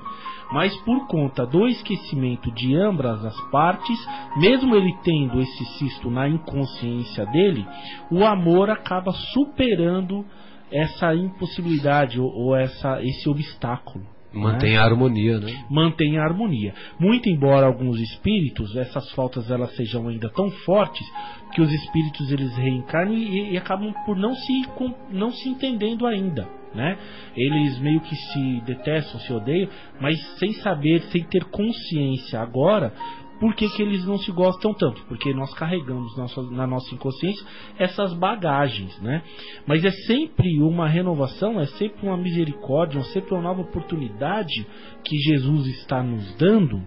mas 0.53 0.77
por 0.83 1.07
conta 1.07 1.47
do 1.47 1.67
esquecimento 1.67 2.51
de 2.53 2.77
ambas 2.77 3.25
as 3.25 3.41
partes, 3.51 3.99
mesmo 4.37 4.75
ele 4.75 4.95
tendo 5.03 5.41
esse 5.41 5.65
cisto 5.79 6.11
na 6.11 6.29
inconsciência 6.29 7.25
dele, 7.27 7.67
o 8.11 8.25
amor 8.25 8.71
acaba 8.71 9.13
superando 9.13 10.25
essa 10.71 11.15
impossibilidade 11.15 12.21
ou, 12.21 12.31
ou 12.31 12.57
essa, 12.57 13.03
esse 13.03 13.29
obstáculo. 13.29 14.05
Mantém 14.33 14.72
né? 14.72 14.78
a 14.78 14.85
harmonia, 14.85 15.39
né? 15.41 15.64
Mantém 15.68 16.18
a 16.18 16.22
harmonia. 16.22 16.74
Muito 16.99 17.28
embora 17.28 17.66
alguns 17.66 17.99
espíritos, 17.99 18.76
essas 18.76 19.11
faltas 19.12 19.51
elas 19.51 19.74
sejam 19.74 20.09
ainda 20.09 20.28
tão 20.31 20.51
fortes 20.51 21.07
que 21.53 21.61
os 21.61 21.72
espíritos 21.72 22.31
eles 22.31 22.57
reencarnam 22.57 23.14
e, 23.14 23.53
e 23.53 23.59
acabam 23.59 23.93
por 24.07 24.16
não 24.16 24.35
se, 24.35 24.62
não 25.11 25.31
se 25.31 25.49
entendendo 25.49 26.07
ainda 26.07 26.61
né? 26.74 26.97
Eles 27.37 27.78
meio 27.78 28.01
que 28.01 28.14
se 28.14 28.61
detestam, 28.64 29.20
se 29.20 29.33
odeiam, 29.33 29.68
mas 30.01 30.20
sem 30.39 30.53
saber, 30.55 31.01
sem 31.11 31.24
ter 31.24 31.45
consciência 31.45 32.41
agora 32.41 32.93
por 33.41 33.55
que, 33.55 33.68
que 33.70 33.82
eles 33.82 34.05
não 34.05 34.18
se 34.18 34.30
gostam 34.30 34.74
tanto? 34.74 35.03
Porque 35.07 35.32
nós 35.32 35.53
carregamos 35.55 36.14
nossa, 36.16 36.43
na 36.43 36.66
nossa 36.66 36.95
inconsciência 36.95 37.45
essas 37.78 38.12
bagagens, 38.12 39.01
né? 39.01 39.22
Mas 39.66 39.82
é 39.82 39.91
sempre 39.91 40.61
uma 40.61 40.86
renovação, 40.86 41.59
é 41.59 41.64
sempre 41.66 42.07
uma 42.07 42.18
misericórdia, 42.18 42.99
é 42.99 43.05
sempre 43.05 43.32
uma 43.32 43.43
nova 43.43 43.62
oportunidade 43.62 44.66
que 45.03 45.16
Jesus 45.16 45.66
está 45.68 46.03
nos 46.03 46.34
dando 46.36 46.82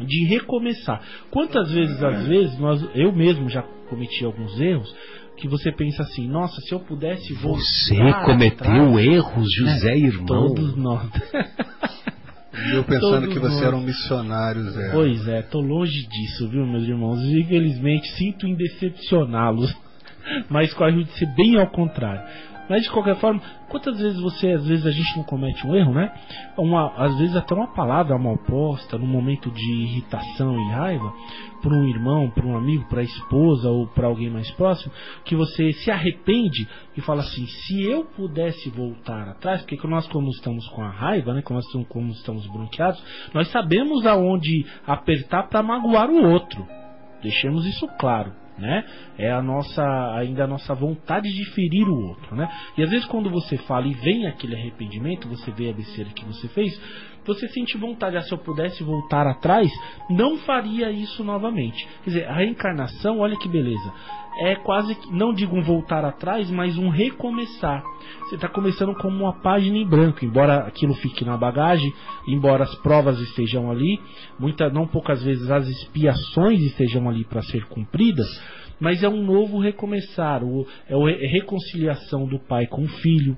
de 0.00 0.24
recomeçar. 0.24 1.02
Quantas 1.30 1.70
vezes, 1.70 2.02
às 2.02 2.26
vezes, 2.26 2.58
nós, 2.58 2.82
eu 2.94 3.12
mesmo 3.12 3.50
já 3.50 3.62
cometi 3.90 4.24
alguns 4.24 4.58
erros, 4.58 4.92
que 5.36 5.48
você 5.48 5.72
pensa 5.72 6.02
assim, 6.02 6.28
nossa, 6.28 6.58
se 6.62 6.72
eu 6.72 6.80
pudesse 6.80 7.34
voltar. 7.34 7.60
Você 7.60 7.96
cometeu 8.24 8.66
atrás, 8.66 8.98
erros, 8.98 9.52
José 9.52 9.92
é, 9.92 9.98
irmão. 9.98 10.26
Todos 10.26 10.76
nós. 10.76 11.10
Eu 12.72 12.84
pensando 12.84 13.20
todos 13.20 13.34
que 13.34 13.38
você 13.38 13.54
nós. 13.54 13.62
era 13.62 13.76
um 13.76 13.82
missionário, 13.82 14.70
Zé. 14.70 14.90
Pois 14.92 15.28
é, 15.28 15.42
tô 15.42 15.60
longe 15.60 16.06
disso, 16.06 16.48
viu, 16.48 16.66
meus 16.66 16.84
irmãos? 16.84 17.20
Infelizmente, 17.20 18.08
sinto 18.12 18.46
em 18.46 18.54
decepcioná-los. 18.54 19.74
Mas 20.48 20.72
corre 20.74 21.04
de 21.04 21.12
ser 21.12 21.26
bem 21.34 21.58
ao 21.58 21.68
contrário. 21.68 22.22
Mas 22.72 22.84
de 22.84 22.90
qualquer 22.90 23.16
forma, 23.16 23.38
quantas 23.68 24.00
vezes 24.00 24.18
você, 24.18 24.52
às 24.52 24.66
vezes 24.66 24.86
a 24.86 24.90
gente 24.90 25.14
não 25.18 25.24
comete 25.24 25.66
um 25.66 25.76
erro, 25.76 25.92
né? 25.92 26.10
Uma, 26.56 26.90
às 26.96 27.18
vezes 27.18 27.36
até 27.36 27.54
uma 27.54 27.66
palavra 27.66 28.16
mal 28.16 28.38
posta, 28.38 28.96
num 28.96 29.06
momento 29.06 29.50
de 29.50 29.72
irritação 29.82 30.58
e 30.58 30.72
raiva, 30.72 31.12
para 31.60 31.70
um 31.70 31.86
irmão, 31.86 32.30
para 32.30 32.46
um 32.46 32.56
amigo, 32.56 32.88
para 32.88 33.02
a 33.02 33.04
esposa 33.04 33.68
ou 33.68 33.88
para 33.88 34.06
alguém 34.06 34.30
mais 34.30 34.50
próximo, 34.52 34.90
que 35.22 35.36
você 35.36 35.70
se 35.74 35.90
arrepende 35.90 36.66
e 36.96 37.02
fala 37.02 37.20
assim: 37.20 37.44
se 37.46 37.82
eu 37.82 38.06
pudesse 38.06 38.70
voltar 38.70 39.28
atrás, 39.28 39.60
porque 39.60 39.86
nós, 39.86 40.08
como 40.08 40.30
estamos 40.30 40.66
com 40.68 40.80
a 40.80 40.88
raiva, 40.88 41.34
né, 41.34 41.42
como 41.42 41.60
nós 41.60 41.86
como 41.90 42.10
estamos 42.12 42.46
bronqueados, 42.46 43.04
nós 43.34 43.48
sabemos 43.48 44.06
aonde 44.06 44.64
apertar 44.86 45.50
para 45.50 45.62
magoar 45.62 46.08
o 46.08 46.24
outro. 46.24 46.66
Deixemos 47.22 47.66
isso 47.66 47.86
claro 47.98 48.41
né? 48.58 48.84
É 49.18 49.30
a 49.30 49.42
nossa 49.42 49.82
ainda 50.16 50.44
a 50.44 50.46
nossa 50.46 50.74
vontade 50.74 51.32
de 51.32 51.44
ferir 51.52 51.88
o 51.88 52.08
outro, 52.08 52.34
né? 52.36 52.48
E 52.76 52.82
às 52.82 52.90
vezes 52.90 53.06
quando 53.06 53.30
você 53.30 53.56
fala 53.58 53.86
e 53.86 53.94
vem 53.94 54.26
aquele 54.26 54.54
arrependimento, 54.54 55.28
você 55.28 55.50
vê 55.50 55.70
a 55.70 55.72
besteira 55.72 56.10
que 56.10 56.24
você 56.24 56.48
fez, 56.48 56.78
você 57.24 57.48
sente 57.48 57.78
vontade, 57.78 58.16
ah, 58.16 58.22
se 58.22 58.32
eu 58.32 58.38
pudesse 58.38 58.82
voltar 58.82 59.26
atrás, 59.26 59.70
não 60.10 60.38
faria 60.38 60.90
isso 60.90 61.22
novamente. 61.22 61.86
Quer 62.02 62.10
dizer, 62.10 62.28
a 62.28 62.34
reencarnação, 62.34 63.20
olha 63.20 63.36
que 63.36 63.48
beleza, 63.48 63.92
é 64.40 64.56
quase, 64.56 64.96
não 65.10 65.32
digo 65.32 65.54
um 65.56 65.62
voltar 65.62 66.04
atrás, 66.04 66.50
mas 66.50 66.76
um 66.78 66.88
recomeçar. 66.88 67.82
Você 68.20 68.36
está 68.36 68.48
começando 68.48 68.94
como 68.94 69.16
uma 69.24 69.40
página 69.42 69.76
em 69.76 69.86
branco, 69.86 70.24
embora 70.24 70.58
aquilo 70.66 70.94
fique 70.94 71.24
na 71.24 71.36
bagagem, 71.36 71.92
embora 72.26 72.64
as 72.64 72.74
provas 72.76 73.18
estejam 73.20 73.70
ali, 73.70 74.00
muita, 74.38 74.68
não 74.70 74.86
poucas 74.86 75.22
vezes 75.22 75.50
as 75.50 75.68
expiações 75.68 76.60
estejam 76.62 77.08
ali 77.08 77.24
para 77.24 77.42
ser 77.42 77.66
cumpridas, 77.66 78.26
mas 78.80 79.02
é 79.02 79.08
um 79.08 79.22
novo 79.22 79.58
recomeçar, 79.60 80.42
o- 80.42 80.66
é 80.88 80.94
a 80.94 80.98
re- 80.98 81.26
reconciliação 81.26 82.26
do 82.26 82.38
pai 82.38 82.66
com 82.66 82.82
o 82.82 82.88
filho, 82.88 83.36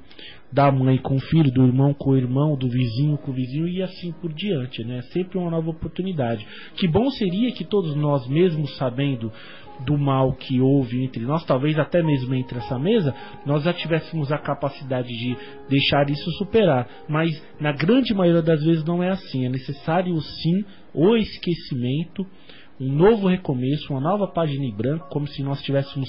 da 0.51 0.71
mãe 0.71 0.97
com 0.99 1.17
o 1.17 1.21
filho, 1.21 1.51
do 1.53 1.67
irmão 1.67 1.93
com 1.93 2.11
o 2.11 2.17
irmão, 2.17 2.57
do 2.57 2.69
vizinho 2.69 3.19
com 3.19 3.33
o 3.33 3.35
vizinho 3.35 3.67
e 3.67 3.83
assim 3.83 4.13
por 4.23 4.33
diante, 4.33 4.85
né? 4.85 5.03
Sempre 5.13 5.37
uma 5.37 5.51
nova 5.51 5.69
oportunidade. 5.71 6.47
Que 6.77 6.87
bom 6.87 7.11
seria 7.11 7.51
que 7.53 7.65
todos 7.65 7.97
nós, 7.97 8.27
mesmo 8.29 8.67
sabendo 8.69 9.33
do 9.81 9.99
mal 9.99 10.33
que 10.33 10.61
houve 10.61 11.05
entre 11.05 11.25
nós, 11.25 11.45
talvez 11.45 11.79
até 11.79 12.03
mesmo 12.03 12.35
entre 12.35 12.59
essa 12.59 12.79
mesa, 12.79 13.15
nós 13.45 13.65
já 13.65 13.73
tivéssemos 13.73 14.31
a 14.31 14.39
capacidade 14.39 15.09
de 15.09 15.37
deixar 15.69 16.09
isso 16.09 16.31
superar. 16.33 16.89
Mas 17.09 17.31
na 17.61 17.73
grande 17.73 18.15
maioria 18.15 18.43
das 18.43 18.63
vezes 18.63 18.85
não 18.85 19.03
é 19.03 19.11
assim. 19.11 19.47
É 19.47 19.49
necessário 19.49 20.19
sim 20.21 20.65
o 20.93 21.17
esquecimento, 21.17 22.27
um 22.81 22.93
novo 22.93 23.29
recomeço, 23.29 23.93
uma 23.93 24.01
nova 24.01 24.29
página 24.29 24.65
em 24.65 24.75
branco, 24.75 25.09
como 25.11 25.27
se 25.27 25.43
nós 25.43 25.63
tivéssemos 25.63 26.09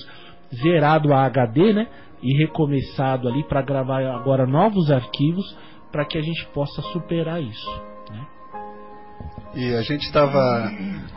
zerado 0.53 1.13
a 1.13 1.26
HD, 1.26 1.74
né? 1.74 1.88
E 2.22 2.38
recomeçado 2.38 3.28
ali 3.28 3.43
para 3.43 3.61
gravar 3.61 4.03
agora 4.05 4.45
novos 4.45 4.89
arquivos 4.91 5.45
para 5.91 6.05
que 6.05 6.18
a 6.18 6.22
gente 6.22 6.45
possa 6.47 6.82
superar 6.93 7.41
isso. 7.41 7.94
E 9.55 9.73
a 9.73 9.82
gente 9.82 10.05
estava 10.05 10.69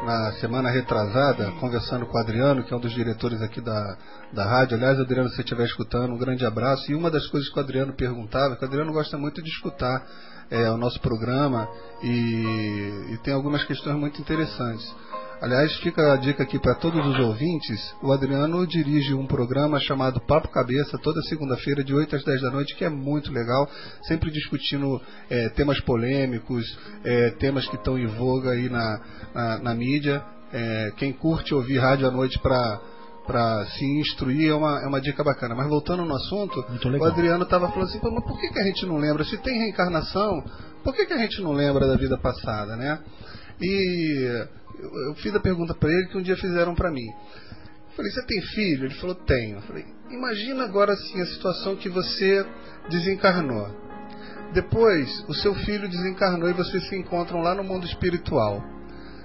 na 0.05 0.33
semana 0.41 0.71
retrasada 0.71 1.51
conversando 1.59 2.07
com 2.07 2.17
o 2.17 2.21
Adriano, 2.21 2.63
que 2.63 2.73
é 2.73 2.77
um 2.77 2.81
dos 2.81 2.93
diretores 2.93 3.43
aqui 3.43 3.61
da, 3.61 3.97
da 4.33 4.45
rádio. 4.45 4.77
Aliás, 4.77 5.01
Adriano, 5.01 5.29
se 5.29 5.37
você 5.37 5.43
estiver 5.43 5.65
escutando, 5.65 6.13
um 6.13 6.19
grande 6.19 6.47
abraço. 6.47 6.91
E 6.91 6.95
uma 6.95 7.11
das 7.11 7.27
coisas 7.27 7.51
que 7.51 7.59
o 7.59 7.63
Adriano 7.63 7.93
perguntava, 7.95 8.57
que 8.57 8.65
o 8.65 8.69
Adriano 8.69 8.93
gosta 8.93 9.19
muito 9.19 9.43
de 9.43 9.51
escutar 9.51 10.07
é, 10.51 10.71
o 10.71 10.77
nosso 10.77 11.01
programa 11.01 11.69
e, 12.03 13.13
e 13.13 13.19
tem 13.25 13.35
algumas 13.35 13.65
questões 13.65 13.97
muito 13.97 14.21
interessantes. 14.21 14.95
Aliás, 15.41 15.73
fica 15.77 16.15
a 16.15 16.17
dica 16.17 16.43
aqui 16.43 16.59
para 16.59 16.75
todos 16.75 17.07
os 17.07 17.17
ouvintes. 17.21 17.95
O 18.03 18.11
Adriano 18.11 18.67
dirige 18.67 19.15
um 19.15 19.25
programa 19.25 19.79
chamado 19.79 20.21
Papo 20.21 20.49
Cabeça, 20.49 20.99
toda 20.99 21.23
segunda-feira, 21.23 21.85
de 21.85 21.95
8 21.95 22.17
às 22.17 22.25
10 22.25 22.43
da 22.43 22.51
noite, 22.51 22.75
que 22.75 22.85
é 22.85 22.89
muito 22.89 23.33
legal, 23.33 23.71
sempre 24.03 24.33
discutindo 24.33 25.01
eh, 25.31 25.49
temas 25.51 25.81
polêmicos, 25.83 26.65
eh, 27.05 27.31
temas 27.39 27.69
que 27.69 27.77
estão 27.77 27.97
em 27.97 28.07
voga 28.07 28.51
aí 28.51 28.69
na, 28.69 29.01
na, 29.33 29.59
na 29.59 29.75
mídia. 29.77 30.25
Eh, 30.53 30.93
quem 30.97 31.13
curte 31.13 31.55
ouvir 31.55 31.79
rádio 31.79 32.09
à 32.09 32.11
noite 32.11 32.39
para 32.41 32.81
para 33.25 33.67
se 33.67 33.85
instruir 33.85 34.49
é 34.49 34.55
uma, 34.55 34.83
é 34.83 34.87
uma 34.87 35.03
dica 35.03 35.23
bacana. 35.23 35.55
Mas 35.55 35.69
voltando 35.69 36.03
no 36.03 36.17
assunto, 36.17 36.59
o. 36.61 37.05
Adriano 37.05 37.45
estava 37.45 37.69
falando 37.69 37.89
assim, 37.91 38.01
mas 38.03 38.25
por 38.25 38.41
que, 38.41 38.49
que 38.49 38.59
a 38.59 38.65
gente 38.65 38.87
não 38.87 38.97
lembra? 38.97 39.23
Se 39.23 39.37
tem 39.37 39.59
reencarnação, 39.59 40.43
por 40.83 40.95
que, 40.95 41.05
que 41.05 41.13
a 41.13 41.19
gente 41.19 41.43
não 41.43 41.53
lembra 41.53 41.87
da 41.87 41.95
vida 41.95 42.17
passada, 42.17 42.75
né? 42.75 42.99
E 43.61 44.49
eu, 44.79 45.09
eu 45.09 45.15
fiz 45.17 45.35
a 45.35 45.41
pergunta 45.41 45.75
para 45.75 45.91
ele 45.91 46.09
que 46.09 46.19
um 46.19 46.23
dia 46.23 46.37
fizeram 46.37 46.75
para 46.75 46.91
mim. 46.91 47.07
Eu 47.07 47.97
falei, 47.97 48.11
você 48.11 48.27
tem 48.27 48.41
filho? 48.41 48.85
Ele 48.85 48.95
falou, 48.95 49.15
tenho. 49.15 49.57
Eu 49.57 49.63
falei, 49.63 49.85
imagina 50.11 50.65
agora 50.65 50.93
assim 50.93 51.21
a 51.21 51.27
situação 51.27 51.77
que 51.77 51.89
você 51.89 52.47
desencarnou. 52.89 53.69
Depois, 54.53 55.25
o 55.29 55.35
seu 55.35 55.55
filho 55.55 55.89
desencarnou 55.89 56.49
e 56.49 56.55
vocês 56.55 56.89
se 56.89 56.97
encontram 56.97 57.41
lá 57.43 57.55
no 57.55 57.65
mundo 57.65 57.87
espiritual. 57.87 58.63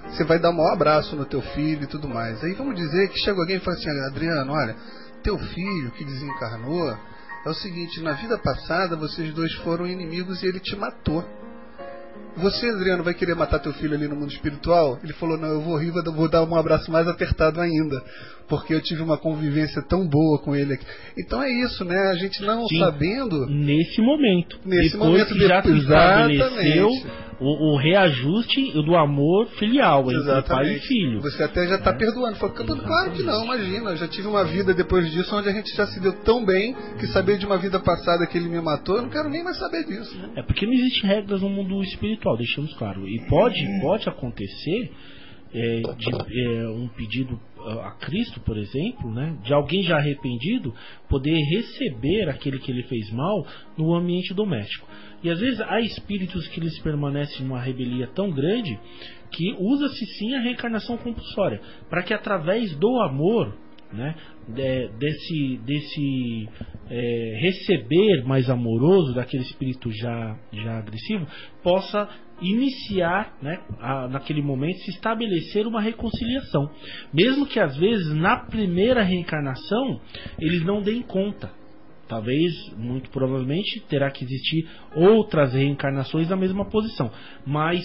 Você 0.10 0.24
vai 0.26 0.38
dar 0.38 0.50
um 0.50 0.54
maior 0.54 0.74
abraço 0.74 1.16
no 1.16 1.26
teu 1.26 1.42
filho 1.42 1.84
e 1.84 1.88
tudo 1.88 2.10
mais. 2.10 2.44
Aí 2.44 2.54
vamos 2.54 2.76
dizer 2.76 3.10
que 3.10 3.20
chega 3.20 3.40
alguém 3.40 3.58
e 3.58 3.60
fala 3.60 3.78
assim, 3.78 3.90
Adriano, 4.08 4.52
olha, 4.52 4.76
teu 5.24 5.38
filho 5.38 5.92
que 5.92 6.04
desencarnou 6.04 6.98
é 7.46 7.50
o 7.50 7.54
seguinte, 7.54 8.02
na 8.02 8.14
vida 8.14 8.38
passada 8.38 8.96
vocês 8.96 9.34
dois 9.34 9.54
foram 9.56 9.88
inimigos 9.88 10.44
e 10.44 10.48
ele 10.48 10.60
te 10.60 10.76
matou. 10.76 11.24
Você, 12.36 12.68
Adriano, 12.68 13.04
vai 13.04 13.14
querer 13.14 13.36
matar 13.36 13.60
teu 13.60 13.74
filho 13.74 13.94
ali 13.94 14.08
no 14.08 14.16
mundo 14.16 14.32
espiritual? 14.32 15.00
Ele 15.04 15.14
falou, 15.14 15.38
não, 15.38 15.50
eu 15.50 15.62
vou 15.62 15.78
rir, 15.78 15.92
vou 15.92 16.28
dar 16.28 16.44
um 16.44 16.56
abraço 16.56 16.92
mais 16.92 17.08
apertado 17.08 17.62
ainda. 17.62 18.04
Porque 18.48 18.74
eu 18.74 18.82
tive 18.82 19.02
uma 19.02 19.18
convivência 19.18 19.82
tão 19.82 20.08
boa 20.08 20.40
com 20.40 20.56
ele 20.56 20.74
aqui. 20.74 20.86
Então 21.18 21.42
é 21.42 21.50
isso, 21.50 21.84
né? 21.86 21.98
A 22.12 22.16
gente 22.16 22.42
não 22.44 22.68
Sim. 22.68 22.80
sabendo. 22.80 23.48
Nesse 23.48 24.02
momento. 24.02 24.60
Nesse 24.66 24.92
Depois 24.94 25.12
momento, 25.12 25.34
que 25.34 25.48
já 25.48 25.62
se 25.62 25.78
estabeleceu 25.78 26.90
o, 27.40 27.74
o 27.74 27.78
reajuste 27.78 28.72
do 28.84 28.96
amor 28.96 29.48
filial 29.60 30.10
entre 30.12 30.42
pai 30.44 30.76
e 30.76 30.80
filho. 30.80 31.22
Você 31.22 31.44
até 31.44 31.68
já 31.68 31.76
está 31.76 31.92
É. 31.92 31.94
perdoando. 31.94 32.38
Falou, 32.38 32.56
claro 32.56 33.12
que 33.12 33.24
não, 33.24 33.44
imagina. 33.46 33.92
Eu 33.92 33.98
já 33.98 34.08
tive 34.08 34.28
uma 34.28 34.44
vida 34.46 34.74
depois 34.74 35.12
disso 35.12 35.36
onde 35.36 35.50
a 35.50 35.52
gente 35.52 35.76
já 35.76 35.88
se 35.88 36.00
deu 36.00 36.14
tão 36.24 36.46
bem 36.46 36.76
que 37.00 37.08
saber 37.08 37.38
de 37.38 37.46
uma 37.46 37.58
vida 37.58 37.80
passada 37.80 38.26
que 38.28 38.38
ele 38.38 38.50
me 38.50 38.62
matou, 38.62 38.98
eu 38.98 39.04
não 39.04 39.10
quero 39.10 39.30
nem 39.30 39.44
mais 39.44 39.58
saber 39.58 39.84
disso. 39.86 40.18
É 40.36 40.42
porque 40.44 40.66
não 40.66 40.74
existe 40.74 41.06
regras 41.06 41.42
no 41.42 41.50
mundo 41.50 41.82
espiritual, 41.84 42.38
deixamos 42.38 42.74
claro. 42.76 43.08
E 43.08 43.26
pode, 43.28 43.66
pode 43.82 44.08
acontecer 44.08 44.92
é, 45.54 45.82
de 45.82 46.42
é, 46.46 46.68
um 46.70 46.88
pedido 46.90 47.40
a 47.70 47.92
Cristo, 48.00 48.40
por 48.42 48.58
exemplo, 48.58 49.12
né, 49.12 49.38
de 49.44 49.54
alguém 49.54 49.84
já 49.84 49.98
arrependido 49.98 50.74
poder 51.10 51.38
receber 51.56 52.30
aquele 52.30 52.60
que 52.60 52.72
ele 52.72 52.84
fez 52.84 53.12
mal 53.12 53.46
no 53.78 53.94
ambiente 53.94 54.34
doméstico. 54.34 54.88
E 55.24 55.30
às 55.30 55.40
vezes 55.40 55.62
há 55.62 55.80
espíritos 55.80 56.48
que 56.50 56.60
eles 56.60 56.78
permanecem 56.80 57.46
numa 57.46 57.62
rebelia 57.62 58.08
tão 58.08 58.30
grande 58.30 58.78
que 59.32 59.56
usa-se 59.58 60.06
sim 60.18 60.36
a 60.36 60.42
reencarnação 60.42 60.98
compulsória 60.98 61.60
para 61.90 62.04
que 62.04 62.14
através 62.14 62.76
do 62.78 63.02
amor 63.02 63.58
né, 63.92 64.16
de- 64.48 64.88
desse, 64.98 65.58
desse 65.66 66.50
é, 66.90 67.38
receber 67.42 68.24
mais 68.26 68.50
amoroso 68.50 69.14
daquele 69.14 69.44
espírito 69.44 69.90
já, 69.92 70.38
já 70.52 70.80
agressivo, 70.80 71.28
possa 71.62 72.10
iniciar, 72.44 73.36
né, 73.42 73.60
a- 73.80 74.08
naquele 74.08 74.42
momento, 74.42 74.78
se 74.80 74.92
estabelecer 74.92 75.66
uma 75.66 75.82
reconciliação. 75.82 76.70
Mesmo 77.14 77.46
que 77.46 77.60
às 77.60 77.76
vezes 77.78 78.14
na 78.14 78.38
primeira 78.38 79.02
reencarnação 79.02 80.02
eles 80.40 80.64
não 80.64 80.82
deem 80.82 81.02
conta. 81.02 81.52
Talvez, 82.08 82.52
muito 82.78 83.10
provavelmente, 83.10 83.80
terá 83.88 84.12
que 84.12 84.24
existir 84.24 84.68
outras 84.94 85.54
reencarnações 85.54 86.30
na 86.30 86.36
mesma 86.36 86.66
posição. 86.70 87.10
Mas 87.46 87.82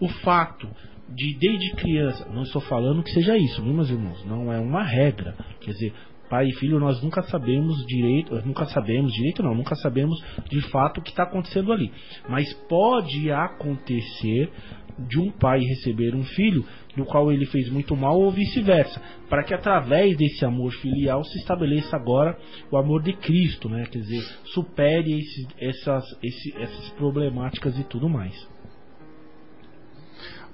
o 0.00 0.08
fato 0.08 0.68
de 1.08 1.34
desde 1.38 1.74
criança, 1.74 2.28
não 2.32 2.42
estou 2.42 2.60
falando 2.62 3.02
que 3.02 3.10
seja 3.10 3.36
isso, 3.36 3.64
meus 3.64 3.90
irmãos? 3.90 4.24
Não 4.24 4.52
é 4.52 4.58
uma 4.58 4.82
regra. 4.84 5.34
Quer 5.60 5.72
dizer, 5.72 5.92
pai 6.30 6.46
e 6.46 6.54
filho 6.54 6.78
nós 6.78 7.02
nunca 7.02 7.22
sabemos 7.24 7.84
direito, 7.86 8.34
nunca 8.46 8.64
sabemos 8.66 9.12
direito, 9.12 9.42
não, 9.42 9.54
nunca 9.54 9.74
sabemos 9.74 10.16
de 10.48 10.60
fato 10.70 10.98
o 10.98 11.02
que 11.02 11.10
está 11.10 11.24
acontecendo 11.24 11.72
ali. 11.72 11.92
Mas 12.28 12.52
pode 12.68 13.30
acontecer 13.32 14.50
de 14.98 15.18
um 15.18 15.30
pai 15.30 15.60
receber 15.60 16.14
um 16.14 16.24
filho 16.24 16.64
no 16.96 17.04
qual 17.06 17.32
ele 17.32 17.46
fez 17.46 17.70
muito 17.70 17.96
mal 17.96 18.18
ou 18.20 18.30
vice-versa, 18.30 19.00
para 19.28 19.42
que 19.44 19.54
através 19.54 20.16
desse 20.16 20.44
amor 20.44 20.72
filial 20.72 21.24
se 21.24 21.38
estabeleça 21.38 21.96
agora 21.96 22.36
o 22.70 22.76
amor 22.76 23.02
de 23.02 23.12
Cristo, 23.14 23.68
né? 23.68 23.84
Quer 23.90 24.00
dizer, 24.00 24.22
supere 24.52 25.20
essas, 25.58 26.04
esse- 26.22 26.54
essas 26.56 26.90
problemáticas 26.90 27.78
e 27.78 27.84
tudo 27.84 28.08
mais. 28.08 28.34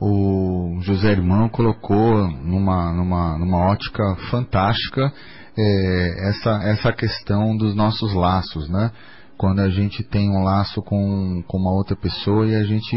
o 0.01 0.79
José 0.83 1.13
Irmão 1.13 1.49
colocou 1.49 2.29
numa, 2.29 2.93
numa, 2.93 3.39
numa 3.39 3.71
ótica 3.71 4.03
fantástica 4.31 5.11
é, 5.59 6.29
essa, 6.29 6.51
essa 6.65 6.93
questão 6.93 7.57
dos 7.57 7.75
nossos 7.75 8.13
laços, 8.15 8.69
né? 8.69 8.91
Quando 9.39 9.61
a 9.61 9.69
gente 9.69 10.03
tem 10.03 10.31
um 10.31 10.43
laço 10.43 10.83
com, 10.83 11.43
com 11.47 11.59
uma 11.59 11.73
outra 11.73 11.95
pessoa 11.95 12.47
e 12.47 12.55
a 12.55 12.65
gente 12.65 12.97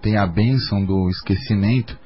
tem 0.00 0.16
a 0.16 0.26
bênção 0.26 0.84
do 0.84 1.08
esquecimento 1.10 1.98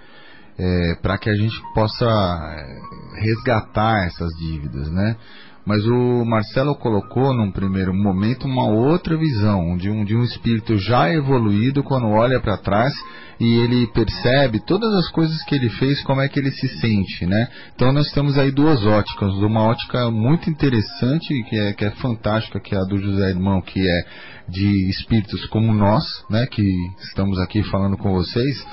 para 1.03 1.19
que 1.19 1.29
a 1.29 1.35
gente 1.35 1.61
possa 1.75 2.07
é, 2.07 3.21
resgatar 3.21 4.07
essas 4.07 4.31
dívidas, 4.39 4.91
né? 4.91 5.17
Mas 5.67 5.85
o 5.87 6.25
Marcelo 6.27 6.75
colocou 6.75 7.33
num 7.35 7.51
primeiro 7.51 7.95
momento 7.95 8.47
uma 8.47 8.69
outra 8.69 9.17
visão 9.17 9.77
de 9.77 9.89
um, 9.89 10.05
de 10.05 10.15
um 10.15 10.23
espírito 10.23 10.77
já 10.77 11.11
evoluído 11.11 11.83
quando 11.83 12.07
olha 12.07 12.39
para 12.39 12.59
trás 12.59 12.93
e 13.41 13.59
ele 13.59 13.87
percebe 13.89 14.61
todas 14.65 14.93
as 14.95 15.09
coisas 15.11 15.43
que 15.45 15.55
ele 15.55 15.71
fez, 15.71 16.03
como 16.03 16.21
é 16.21 16.29
que 16.29 16.39
ele 16.39 16.51
se 16.51 16.69
sente, 16.81 17.27
né? 17.27 17.49
Então 17.75 17.93
nós 17.93 18.11
temos 18.13 18.39
aí 18.39 18.51
duas 18.51 18.85
óticas, 18.85 19.33
uma 19.35 19.63
ótica 19.63 20.11
muito 20.11 20.49
interessante 20.51 21.43
que 21.49 21.59
é, 21.59 21.73
que 21.73 21.85
é 21.85 21.91
fantástica, 21.93 22.61
que 22.61 22.75
é 22.75 22.79
a 22.79 22.85
do 22.85 22.99
José 22.99 23.31
Irmão, 23.31 23.61
que 23.61 23.81
é 23.81 24.05
de 24.49 24.91
espíritos 24.91 25.47
como 25.47 25.73
nós, 25.73 26.05
né? 26.31 26.47
Que 26.47 26.71
estamos 27.01 27.39
aqui 27.39 27.63
falando 27.65 27.97
com 27.97 28.13
vocês 28.13 28.65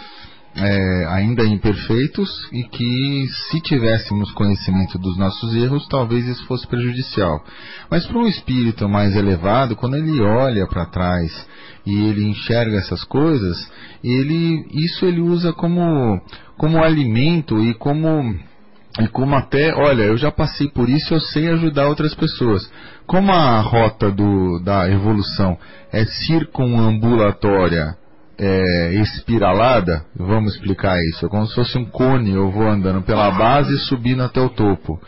é, 0.56 1.06
ainda 1.08 1.46
imperfeitos 1.46 2.30
e 2.52 2.64
que 2.64 3.28
se 3.50 3.62
tivéssemos 3.62 4.32
conhecimento 4.32 4.98
dos 4.98 5.18
nossos 5.18 5.56
erros, 5.56 5.88
talvez 5.88 6.28
isso 6.28 6.46
fosse 6.46 6.68
prejudicial. 6.68 7.44
Mas 7.90 8.06
para 8.06 8.20
um 8.20 8.28
espírito 8.28 8.88
mais 8.90 9.16
elevado, 9.16 9.76
quando 9.76 9.96
ele 9.96 10.22
olha 10.22 10.68
para 10.68 10.86
trás 10.88 11.48
e 11.86 11.94
ele 12.06 12.26
enxerga 12.26 12.78
essas 12.78 13.04
coisas, 13.04 13.70
ele 14.04 14.68
isso 14.72 15.06
ele 15.06 15.22
usa 15.22 15.54
como 15.54 16.22
como 16.58 16.84
alimento 16.84 17.60
e 17.60 17.74
como 17.74 18.36
e 19.00 19.08
como 19.08 19.36
até, 19.36 19.74
olha, 19.74 20.04
eu 20.04 20.18
já 20.18 20.32
passei 20.32 20.68
por 20.68 20.90
isso, 20.90 21.14
eu 21.14 21.22
sei 21.22 21.48
ajudar 21.48 21.88
outras 21.88 22.14
pessoas. 22.14 22.70
Como 23.08 23.32
a 23.32 23.62
rota 23.62 24.12
do, 24.12 24.60
da 24.60 24.90
evolução 24.90 25.58
é 25.94 26.04
circunambulatória, 26.04 27.96
é, 28.44 28.94
espiralada, 28.96 30.04
vamos 30.16 30.56
explicar 30.56 30.98
isso, 31.12 31.24
é 31.24 31.30
como 31.30 31.46
se 31.46 31.54
fosse 31.54 31.78
um 31.78 31.86
cone, 31.86 32.32
eu 32.32 32.50
vou 32.50 32.68
andando 32.68 33.04
pela 33.04 33.30
base 33.30 33.76
e 33.76 33.78
subindo 33.78 34.24
até 34.24 34.42
o 34.42 34.50
topo. 34.50 35.00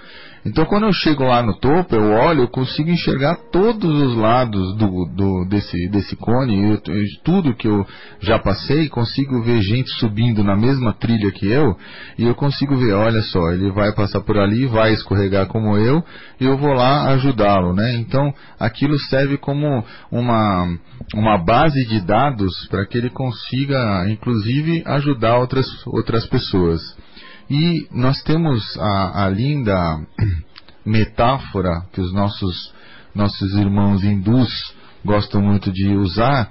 Então, 0.46 0.66
quando 0.66 0.86
eu 0.86 0.92
chego 0.92 1.24
lá 1.24 1.42
no 1.42 1.58
topo, 1.58 1.96
eu 1.96 2.12
olho, 2.12 2.42
eu 2.42 2.48
consigo 2.50 2.90
enxergar 2.90 3.36
todos 3.50 3.90
os 4.02 4.16
lados 4.18 4.76
do, 4.76 5.06
do 5.06 5.46
desse, 5.46 5.88
desse 5.88 6.18
cone, 6.18 6.72
eu, 6.72 6.82
tudo 7.24 7.56
que 7.56 7.68
eu 7.68 7.86
já 8.20 8.38
passei, 8.40 8.90
consigo 8.90 9.42
ver 9.42 9.62
gente 9.62 9.90
subindo 9.92 10.44
na 10.44 10.56
mesma 10.56 10.92
trilha 10.92 11.32
que 11.32 11.48
eu, 11.48 11.78
e 12.18 12.26
eu 12.26 12.36
consigo 12.36 12.76
ver, 12.76 12.92
olha 12.92 13.22
só, 13.22 13.52
ele 13.52 13.72
vai 13.72 13.94
passar 13.96 14.20
por 14.20 14.38
ali, 14.38 14.66
vai 14.66 14.92
escorregar 14.92 15.48
como 15.48 15.78
eu, 15.78 16.04
e 16.42 16.46
eu 16.46 16.58
vou 16.58 16.74
lá 16.74 17.14
ajudá-lo, 17.14 17.74
né? 17.74 17.96
Então, 17.96 18.34
aquilo 18.60 19.00
serve 19.00 19.38
como 19.38 19.86
uma, 20.12 20.78
uma 21.16 21.38
base 21.38 21.88
de 21.88 22.02
dados 22.02 22.68
para 22.68 22.86
que 22.86 22.98
ele 22.98 23.10
consiga, 23.10 24.06
inclusive, 24.10 24.84
ajudar 24.86 25.38
outras, 25.38 25.66
outras 25.88 26.26
pessoas. 26.28 26.82
E 27.50 27.88
nós 27.92 28.22
temos 28.24 28.78
a, 28.78 29.26
a 29.26 29.30
linda 29.30 29.76
metáfora 30.86 31.86
que 31.92 32.02
os 32.02 32.14
nossos, 32.14 32.74
nossos 33.14 33.54
irmãos 33.56 34.04
hindus 34.04 34.74
gostam 35.04 35.42
muito 35.42 35.72
de 35.72 35.90
usar, 35.96 36.50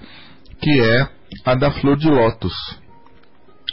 que 0.61 0.81
é 0.81 1.09
a 1.45 1.55
da 1.55 1.71
flor 1.71 1.97
de 1.97 2.09
lótus. 2.09 2.55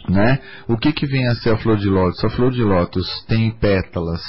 Né? 0.07 0.39
O 0.67 0.77
que, 0.77 0.93
que 0.93 1.05
vem 1.05 1.27
a 1.27 1.35
ser 1.35 1.53
a 1.53 1.57
flor 1.57 1.77
de 1.77 1.89
lótus? 1.89 2.23
A 2.23 2.29
flor 2.29 2.51
de 2.51 2.63
lótus 2.63 3.07
tem 3.27 3.51
pétalas 3.51 4.21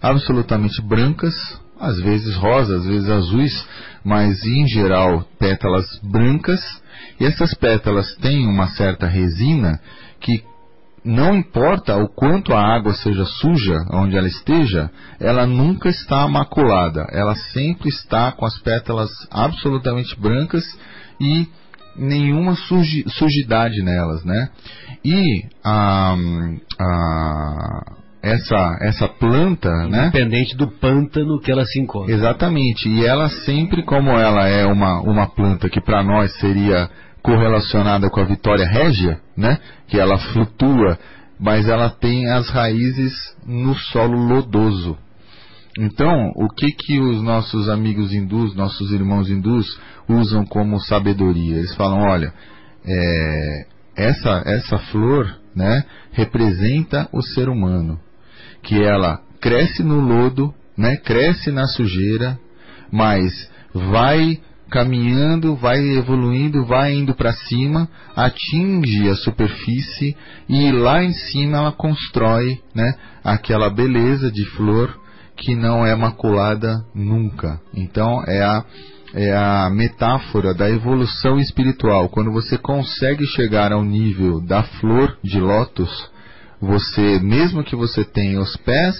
absolutamente 0.00 0.80
brancas, 0.82 1.34
às 1.78 2.00
vezes 2.00 2.36
rosas, 2.36 2.80
às 2.80 2.86
vezes 2.86 3.10
azuis, 3.10 3.68
mas 4.04 4.44
em 4.44 4.66
geral 4.66 5.26
pétalas 5.38 5.86
brancas. 6.02 6.60
E 7.20 7.24
essas 7.24 7.52
pétalas 7.54 8.14
têm 8.16 8.46
uma 8.46 8.68
certa 8.68 9.06
resina 9.06 9.80
que 10.20 10.42
não 11.06 11.36
importa 11.36 11.96
o 11.96 12.08
quanto 12.08 12.52
a 12.52 12.60
água 12.60 12.92
seja 12.94 13.24
suja, 13.24 13.76
onde 13.92 14.16
ela 14.16 14.26
esteja, 14.26 14.90
ela 15.20 15.46
nunca 15.46 15.88
está 15.88 16.26
maculada. 16.26 17.06
Ela 17.12 17.34
sempre 17.52 17.88
está 17.88 18.32
com 18.32 18.44
as 18.44 18.58
pétalas 18.58 19.10
absolutamente 19.30 20.18
brancas 20.20 20.64
e 21.20 21.46
nenhuma 21.96 22.56
suji, 22.56 23.04
sujidade 23.08 23.82
nelas, 23.82 24.24
né? 24.24 24.50
E 25.04 25.44
a, 25.64 26.16
a, 26.78 27.92
essa, 28.22 28.78
essa 28.80 29.08
planta, 29.08 29.70
né? 29.86 30.08
Independente 30.08 30.56
do 30.56 30.68
pântano 30.68 31.40
que 31.40 31.52
ela 31.52 31.64
se 31.64 31.80
encontra. 31.80 32.12
Exatamente. 32.12 32.88
E 32.88 33.06
ela 33.06 33.28
sempre, 33.28 33.84
como 33.84 34.10
ela 34.10 34.48
é 34.48 34.66
uma, 34.66 35.00
uma 35.00 35.28
planta 35.28 35.68
que 35.68 35.80
para 35.80 36.02
nós 36.02 36.36
seria 36.40 36.90
correlacionada 37.26 38.08
com 38.08 38.20
a 38.20 38.24
Vitória 38.24 38.64
Régia, 38.64 39.20
né? 39.36 39.58
Que 39.88 39.98
ela 39.98 40.16
flutua, 40.16 40.96
mas 41.40 41.68
ela 41.68 41.90
tem 41.90 42.30
as 42.30 42.48
raízes 42.48 43.12
no 43.44 43.74
solo 43.74 44.16
lodoso. 44.16 44.96
Então, 45.76 46.30
o 46.36 46.48
que 46.48 46.70
que 46.70 47.00
os 47.00 47.20
nossos 47.20 47.68
amigos 47.68 48.12
hindus, 48.12 48.54
nossos 48.54 48.92
irmãos 48.92 49.28
hindus 49.28 49.78
usam 50.08 50.46
como 50.46 50.80
sabedoria? 50.80 51.56
Eles 51.56 51.74
falam, 51.74 51.98
olha, 52.00 52.32
é, 52.86 53.66
essa 53.96 54.42
essa 54.46 54.78
flor, 54.78 55.26
né, 55.54 55.84
representa 56.12 57.08
o 57.12 57.20
ser 57.20 57.48
humano, 57.48 57.98
que 58.62 58.80
ela 58.80 59.20
cresce 59.40 59.82
no 59.82 59.98
lodo, 59.98 60.54
né, 60.78 60.96
cresce 60.96 61.50
na 61.50 61.66
sujeira, 61.66 62.38
mas 62.90 63.50
vai 63.74 64.38
caminhando, 64.70 65.54
vai 65.54 65.78
evoluindo, 65.96 66.64
vai 66.64 66.92
indo 66.94 67.14
para 67.14 67.32
cima, 67.32 67.88
atinge 68.14 69.08
a 69.08 69.14
superfície 69.14 70.16
e 70.48 70.72
lá 70.72 71.02
em 71.02 71.12
cima 71.12 71.58
ela 71.58 71.72
constrói, 71.72 72.60
né, 72.74 72.94
aquela 73.22 73.70
beleza 73.70 74.30
de 74.30 74.44
flor 74.50 74.98
que 75.36 75.54
não 75.54 75.86
é 75.86 75.94
maculada 75.94 76.84
nunca. 76.94 77.60
Então 77.74 78.22
é 78.26 78.42
a 78.42 78.64
é 79.14 79.34
a 79.34 79.70
metáfora 79.70 80.52
da 80.52 80.68
evolução 80.68 81.38
espiritual. 81.38 82.08
Quando 82.10 82.30
você 82.30 82.58
consegue 82.58 83.24
chegar 83.26 83.72
ao 83.72 83.82
nível 83.82 84.40
da 84.40 84.62
flor 84.62 85.16
de 85.22 85.40
lótus, 85.40 86.10
você, 86.60 87.18
mesmo 87.20 87.64
que 87.64 87.74
você 87.74 88.04
tenha 88.04 88.40
os 88.40 88.56
pés, 88.58 88.96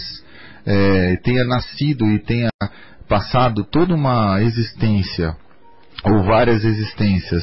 é, 0.64 1.16
tenha 1.16 1.44
nascido 1.44 2.06
e 2.06 2.18
tenha 2.18 2.48
passado 3.06 3.64
toda 3.64 3.94
uma 3.94 4.40
existência 4.40 5.36
ou 6.06 6.22
várias 6.22 6.64
existências 6.64 7.42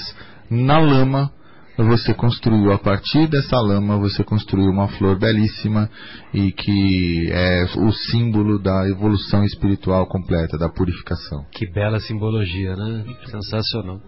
na 0.50 0.80
lama, 0.80 1.32
você 1.78 2.14
construiu 2.14 2.72
a 2.72 2.78
partir 2.78 3.28
dessa 3.28 3.60
lama, 3.60 3.98
você 3.98 4.24
construiu 4.24 4.70
uma 4.70 4.88
flor 4.90 5.18
belíssima 5.18 5.90
e 6.34 6.52
que 6.52 7.30
é 7.32 7.66
o 7.78 7.92
símbolo 7.92 8.60
da 8.60 8.88
evolução 8.90 9.44
espiritual 9.44 10.06
completa, 10.08 10.58
da 10.58 10.70
purificação. 10.70 11.46
Que 11.52 11.66
bela 11.72 12.00
simbologia, 12.00 12.76
né? 12.76 13.06
Sensacional. 13.26 14.00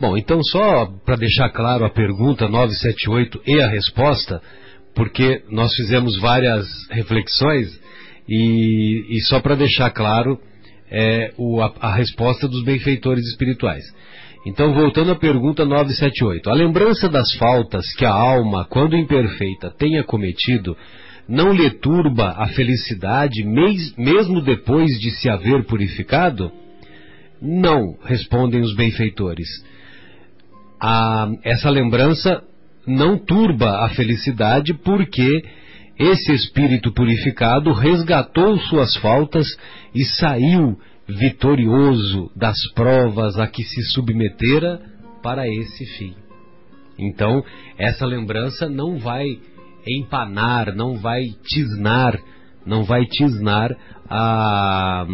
Bom, 0.00 0.16
então 0.16 0.40
só 0.44 0.86
para 1.04 1.16
deixar 1.16 1.50
claro 1.50 1.84
a 1.84 1.90
pergunta 1.90 2.48
978 2.48 3.42
e 3.44 3.60
a 3.60 3.68
resposta, 3.68 4.40
porque 4.94 5.42
nós 5.50 5.74
fizemos 5.74 6.16
várias 6.20 6.66
reflexões 6.90 7.68
e, 8.28 9.16
e 9.16 9.20
só 9.22 9.40
para 9.40 9.56
deixar 9.56 9.90
claro, 9.90 10.38
é, 10.90 11.32
o, 11.36 11.60
a, 11.60 11.72
a 11.80 11.94
resposta 11.94 12.48
dos 12.48 12.64
benfeitores 12.64 13.24
espirituais. 13.26 13.84
Então, 14.46 14.72
voltando 14.72 15.10
à 15.10 15.16
pergunta 15.16 15.64
978. 15.64 16.48
A 16.48 16.54
lembrança 16.54 17.08
das 17.08 17.32
faltas 17.34 17.92
que 17.94 18.04
a 18.04 18.12
alma, 18.12 18.64
quando 18.64 18.96
imperfeita, 18.96 19.70
tenha 19.70 20.02
cometido, 20.04 20.76
não 21.28 21.52
lhe 21.52 21.68
turba 21.70 22.34
a 22.38 22.46
felicidade, 22.48 23.44
mesmo 23.44 24.40
depois 24.40 24.98
de 24.98 25.10
se 25.10 25.28
haver 25.28 25.64
purificado? 25.64 26.50
Não, 27.42 27.96
respondem 28.04 28.60
os 28.62 28.74
benfeitores. 28.74 29.48
A, 30.80 31.28
essa 31.44 31.68
lembrança 31.68 32.42
não 32.86 33.18
turba 33.18 33.84
a 33.84 33.90
felicidade 33.90 34.72
porque 34.72 35.44
esse 35.98 36.32
espírito 36.32 36.92
purificado 36.92 37.72
resgatou 37.72 38.56
suas 38.58 38.96
faltas 38.96 39.46
e 39.94 40.04
saiu 40.04 40.78
vitorioso 41.08 42.30
das 42.36 42.56
provas 42.74 43.38
a 43.38 43.46
que 43.46 43.64
se 43.64 43.82
submetera 43.90 44.80
para 45.22 45.48
esse 45.48 45.86
fim. 45.96 46.14
Então, 46.98 47.42
essa 47.76 48.06
lembrança 48.06 48.68
não 48.68 48.98
vai 48.98 49.26
empanar, 49.86 50.74
não 50.74 50.96
vai 50.96 51.22
tisnar, 51.44 52.18
não 52.66 52.84
vai 52.84 53.04
tisnar 53.06 53.70
a, 54.08 55.06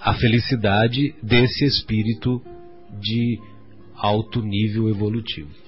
a 0.00 0.14
felicidade 0.14 1.14
desse 1.22 1.64
espírito 1.64 2.42
de 3.00 3.38
alto 3.96 4.42
nível 4.42 4.88
evolutivo. 4.88 5.65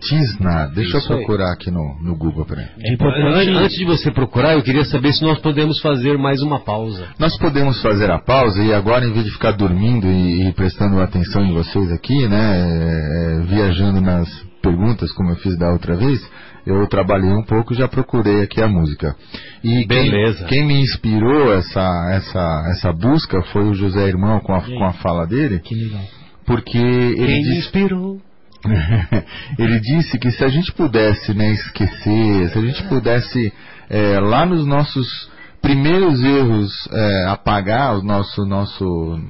Tisna, 0.00 0.66
deixa 0.74 0.98
Isso 0.98 1.12
eu 1.12 1.18
procurar 1.18 1.48
aí. 1.48 1.52
aqui 1.52 1.70
no, 1.70 1.96
no 2.02 2.16
Google 2.16 2.44
para 2.44 2.62
é 2.62 2.92
importante... 2.92 3.50
Antes 3.50 3.76
de 3.76 3.84
você 3.84 4.10
procurar, 4.10 4.54
eu 4.54 4.62
queria 4.62 4.84
saber 4.84 5.12
se 5.12 5.22
nós 5.22 5.38
podemos 5.40 5.80
fazer 5.80 6.16
mais 6.16 6.40
uma 6.40 6.60
pausa. 6.60 7.08
Nós 7.18 7.36
podemos 7.38 7.80
fazer 7.82 8.10
a 8.10 8.18
pausa 8.18 8.62
e 8.62 8.72
agora, 8.72 9.04
em 9.04 9.12
vez 9.12 9.24
de 9.24 9.32
ficar 9.32 9.52
dormindo 9.52 10.06
e, 10.06 10.48
e 10.48 10.52
prestando 10.52 11.00
atenção 11.00 11.44
em 11.44 11.52
vocês 11.52 11.90
aqui, 11.92 12.28
né, 12.28 12.60
é, 12.60 13.40
viajando 13.46 14.00
nas 14.00 14.28
perguntas, 14.62 15.12
como 15.12 15.30
eu 15.30 15.36
fiz 15.36 15.56
da 15.58 15.70
outra 15.72 15.96
vez, 15.96 16.20
eu 16.66 16.86
trabalhei 16.86 17.30
um 17.30 17.42
pouco 17.42 17.72
e 17.72 17.76
já 17.76 17.88
procurei 17.88 18.42
aqui 18.42 18.60
a 18.60 18.68
música. 18.68 19.16
E 19.64 19.86
Beleza. 19.86 20.44
Quem, 20.46 20.60
quem, 20.60 20.66
me 20.66 20.80
inspirou 20.82 21.52
essa, 21.54 22.10
essa, 22.12 22.70
essa 22.72 22.92
busca 22.92 23.40
foi 23.52 23.64
o 23.68 23.74
José 23.74 24.06
Irmão 24.06 24.40
com 24.40 24.52
a, 24.54 24.60
com 24.60 24.84
a 24.84 24.92
fala 24.94 25.26
dele. 25.26 25.60
Que 25.60 25.74
legal. 25.74 26.02
Porque 26.46 26.78
ele 26.78 27.16
quem 27.16 27.42
me 27.42 27.58
inspirou? 27.58 28.20
ele 29.58 29.80
disse 29.80 30.18
que 30.18 30.30
se 30.30 30.44
a 30.44 30.48
gente 30.48 30.72
pudesse 30.72 31.32
né, 31.34 31.52
esquecer, 31.52 32.50
se 32.50 32.58
a 32.58 32.62
gente 32.62 32.82
pudesse 32.84 33.52
é, 33.88 34.18
lá 34.18 34.44
nos 34.44 34.66
nossos 34.66 35.30
primeiros 35.62 36.22
erros 36.22 36.88
é, 36.92 37.24
apagar 37.28 37.96
o 37.96 38.02
nosso 38.02 38.44
nosso 38.44 39.20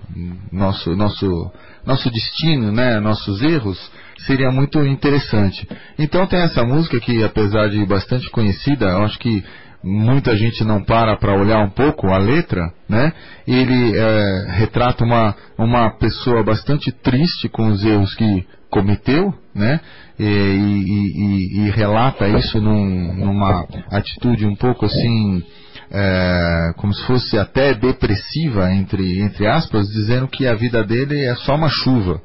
nosso 0.52 0.94
nosso 0.94 1.50
nosso 1.88 2.10
destino, 2.10 2.70
né, 2.70 3.00
nossos 3.00 3.40
erros, 3.40 3.78
seria 4.26 4.50
muito 4.50 4.78
interessante. 4.84 5.66
Então 5.98 6.26
tem 6.26 6.40
essa 6.40 6.62
música 6.62 7.00
que, 7.00 7.24
apesar 7.24 7.70
de 7.70 7.82
bastante 7.86 8.28
conhecida, 8.28 8.84
eu 8.84 9.04
acho 9.04 9.18
que 9.18 9.42
muita 9.82 10.36
gente 10.36 10.62
não 10.64 10.84
para 10.84 11.16
para 11.16 11.34
olhar 11.34 11.64
um 11.64 11.70
pouco 11.70 12.08
a 12.08 12.18
letra, 12.18 12.70
né? 12.86 13.10
Ele 13.46 13.96
é, 13.96 14.46
retrata 14.50 15.02
uma, 15.02 15.34
uma 15.56 15.90
pessoa 15.98 16.42
bastante 16.42 16.92
triste 16.92 17.48
com 17.48 17.68
os 17.68 17.82
erros 17.82 18.14
que 18.14 18.44
cometeu, 18.68 19.32
né? 19.54 19.80
E, 20.18 20.24
e, 20.24 21.12
e, 21.16 21.60
e 21.60 21.70
relata 21.70 22.28
isso 22.28 22.60
num, 22.60 23.14
numa 23.14 23.66
atitude 23.90 24.44
um 24.44 24.56
pouco 24.56 24.84
assim, 24.84 25.42
é, 25.90 26.72
como 26.76 26.92
se 26.92 27.04
fosse 27.06 27.38
até 27.38 27.74
depressiva 27.74 28.72
entre 28.72 29.20
entre 29.20 29.46
aspas, 29.46 29.88
dizendo 29.88 30.28
que 30.28 30.46
a 30.46 30.54
vida 30.54 30.84
dele 30.84 31.24
é 31.24 31.34
só 31.36 31.54
uma 31.54 31.68
chuva. 31.68 32.20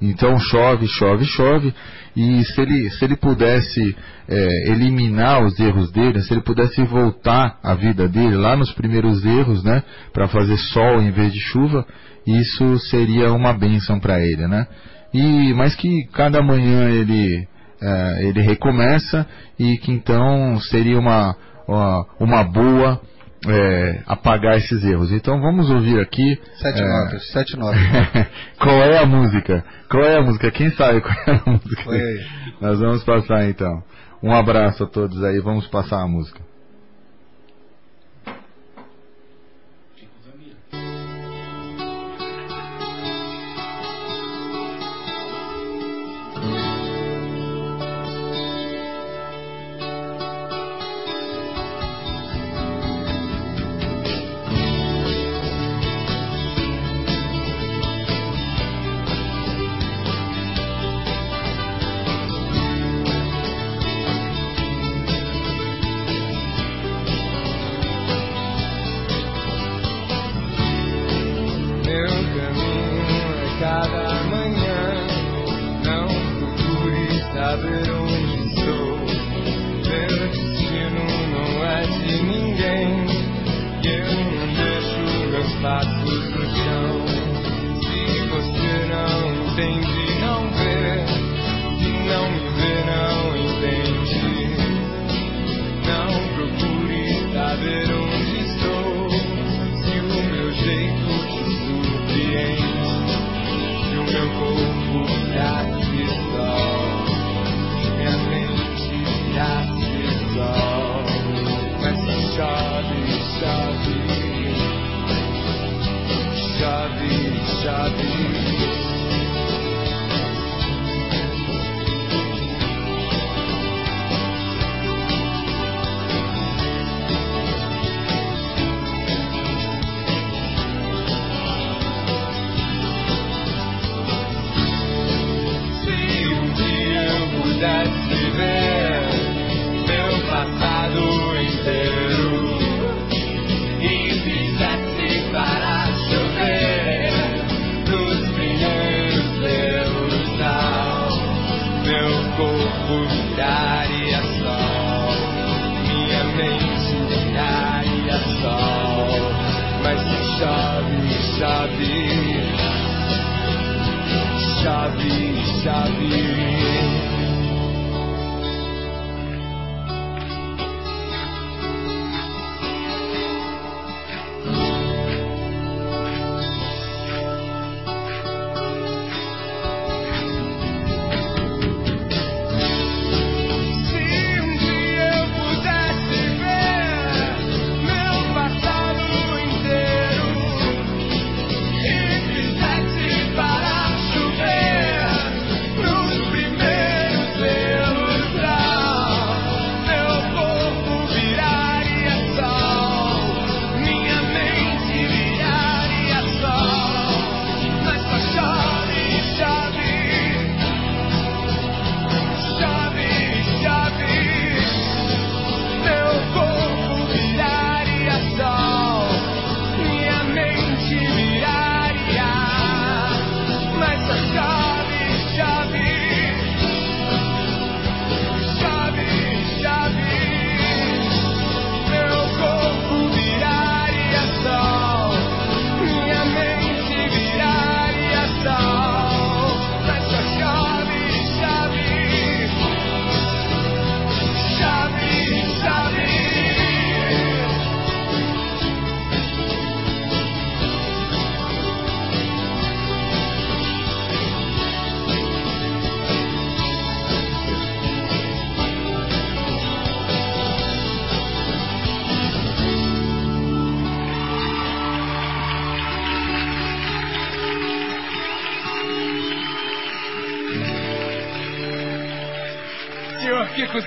Então 0.00 0.36
chove, 0.38 0.88
chove, 0.88 1.24
chove, 1.24 1.72
e 2.16 2.44
se 2.44 2.60
ele, 2.60 2.90
se 2.90 3.04
ele 3.04 3.16
pudesse 3.16 3.96
é, 4.28 4.70
eliminar 4.70 5.44
os 5.44 5.58
erros 5.60 5.92
dele, 5.92 6.20
se 6.22 6.34
ele 6.34 6.42
pudesse 6.42 6.82
voltar 6.82 7.58
a 7.62 7.74
vida 7.74 8.08
dele 8.08 8.34
lá 8.36 8.56
nos 8.56 8.72
primeiros 8.72 9.24
erros, 9.24 9.62
né, 9.62 9.82
para 10.12 10.26
fazer 10.26 10.56
sol 10.56 11.00
em 11.00 11.12
vez 11.12 11.32
de 11.32 11.38
chuva, 11.38 11.86
isso 12.26 12.78
seria 12.90 13.32
uma 13.32 13.52
bênção 13.52 14.00
para 14.00 14.20
ele, 14.20 14.46
né? 14.48 14.66
E 15.14 15.52
mas 15.54 15.74
que 15.76 16.06
cada 16.12 16.42
manhã 16.42 16.88
ele 16.90 17.46
é, 17.80 18.24
ele 18.26 18.40
recomeça 18.40 19.26
e 19.58 19.76
que 19.78 19.92
então 19.92 20.58
seria 20.60 20.98
uma 20.98 21.36
uma, 21.66 22.06
uma 22.18 22.44
boa 22.44 23.00
é, 23.46 24.02
apagar 24.06 24.56
esses 24.56 24.84
erros. 24.84 25.10
Então 25.12 25.40
vamos 25.40 25.70
ouvir 25.70 26.00
aqui. 26.00 26.40
Sete 26.60 26.80
é, 26.80 26.86
notas, 26.86 27.30
sete 27.32 27.56
notas. 27.58 27.80
qual 28.58 28.76
é 28.76 28.98
a 28.98 29.06
música? 29.06 29.64
Qual 29.90 30.04
é 30.04 30.16
a 30.16 30.22
música? 30.22 30.50
Quem 30.50 30.70
sabe 30.70 31.00
qual 31.00 31.14
é 31.26 31.40
a 31.44 31.50
música? 31.50 31.90
Nós 32.60 32.78
vamos 32.78 33.04
passar 33.04 33.48
então. 33.48 33.82
Um 34.22 34.32
abraço 34.32 34.84
a 34.84 34.86
todos 34.86 35.22
aí, 35.24 35.40
vamos 35.40 35.66
passar 35.66 36.00
a 36.00 36.06
música. 36.06 36.40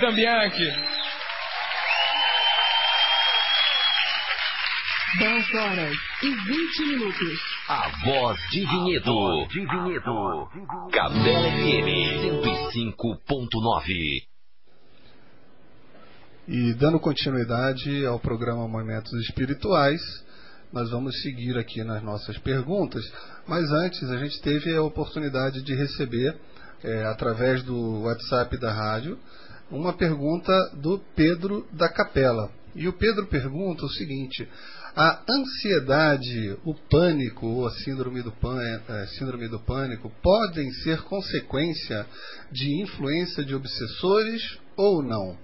Kiko 0.05 0.11
Zambianchi. 0.11 0.71
10 5.17 5.53
horas 5.55 5.97
e 6.21 6.29
20 6.29 6.85
minutos. 6.87 7.39
A 7.69 7.89
voz 8.05 8.39
de 8.51 8.65
Vinhedo. 8.65 9.47
de 9.47 9.65
Vinhedo. 9.65 10.49
Capela 10.91 11.49
FM 11.51 11.89
105.9. 12.73 14.23
E 16.47 16.73
dando 16.75 16.99
continuidade 16.99 18.05
ao 18.05 18.19
programa 18.19 18.67
Momentos 18.67 19.13
Espirituais, 19.21 20.01
nós 20.71 20.91
vamos 20.91 21.19
seguir 21.21 21.57
aqui 21.57 21.83
nas 21.83 22.03
nossas 22.03 22.37
perguntas. 22.37 23.03
Mas 23.47 23.71
antes, 23.71 24.03
a 24.11 24.17
gente 24.17 24.39
teve 24.41 24.75
a 24.75 24.83
oportunidade 24.83 25.63
de 25.63 25.73
receber, 25.73 26.37
é, 26.83 27.05
através 27.05 27.63
do 27.63 28.01
WhatsApp 28.01 28.59
da 28.59 28.71
rádio, 28.71 29.17
uma 29.75 29.93
pergunta 29.93 30.51
do 30.75 30.99
Pedro 31.15 31.65
da 31.71 31.89
Capela. 31.89 32.49
E 32.75 32.87
o 32.87 32.93
Pedro 32.93 33.27
pergunta 33.27 33.85
o 33.85 33.89
seguinte: 33.89 34.47
a 34.95 35.21
ansiedade, 35.29 36.57
o 36.63 36.73
pânico 36.89 37.45
ou 37.45 37.67
a 37.67 37.71
síndrome 37.71 38.21
do, 38.21 38.31
pan, 38.31 38.57
é, 38.61 39.07
síndrome 39.17 39.47
do 39.49 39.59
pânico 39.59 40.11
podem 40.21 40.71
ser 40.83 41.01
consequência 41.03 42.05
de 42.51 42.81
influência 42.81 43.43
de 43.43 43.53
obsessores 43.53 44.41
ou 44.77 45.03
não? 45.03 45.37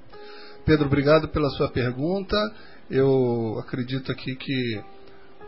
Pedro, 0.66 0.86
obrigado 0.86 1.28
pela 1.30 1.49
sua 1.52 1.70
pergunta. 1.70 2.38
Eu 2.90 3.58
acredito 3.60 4.12
aqui 4.12 4.36
que 4.36 4.82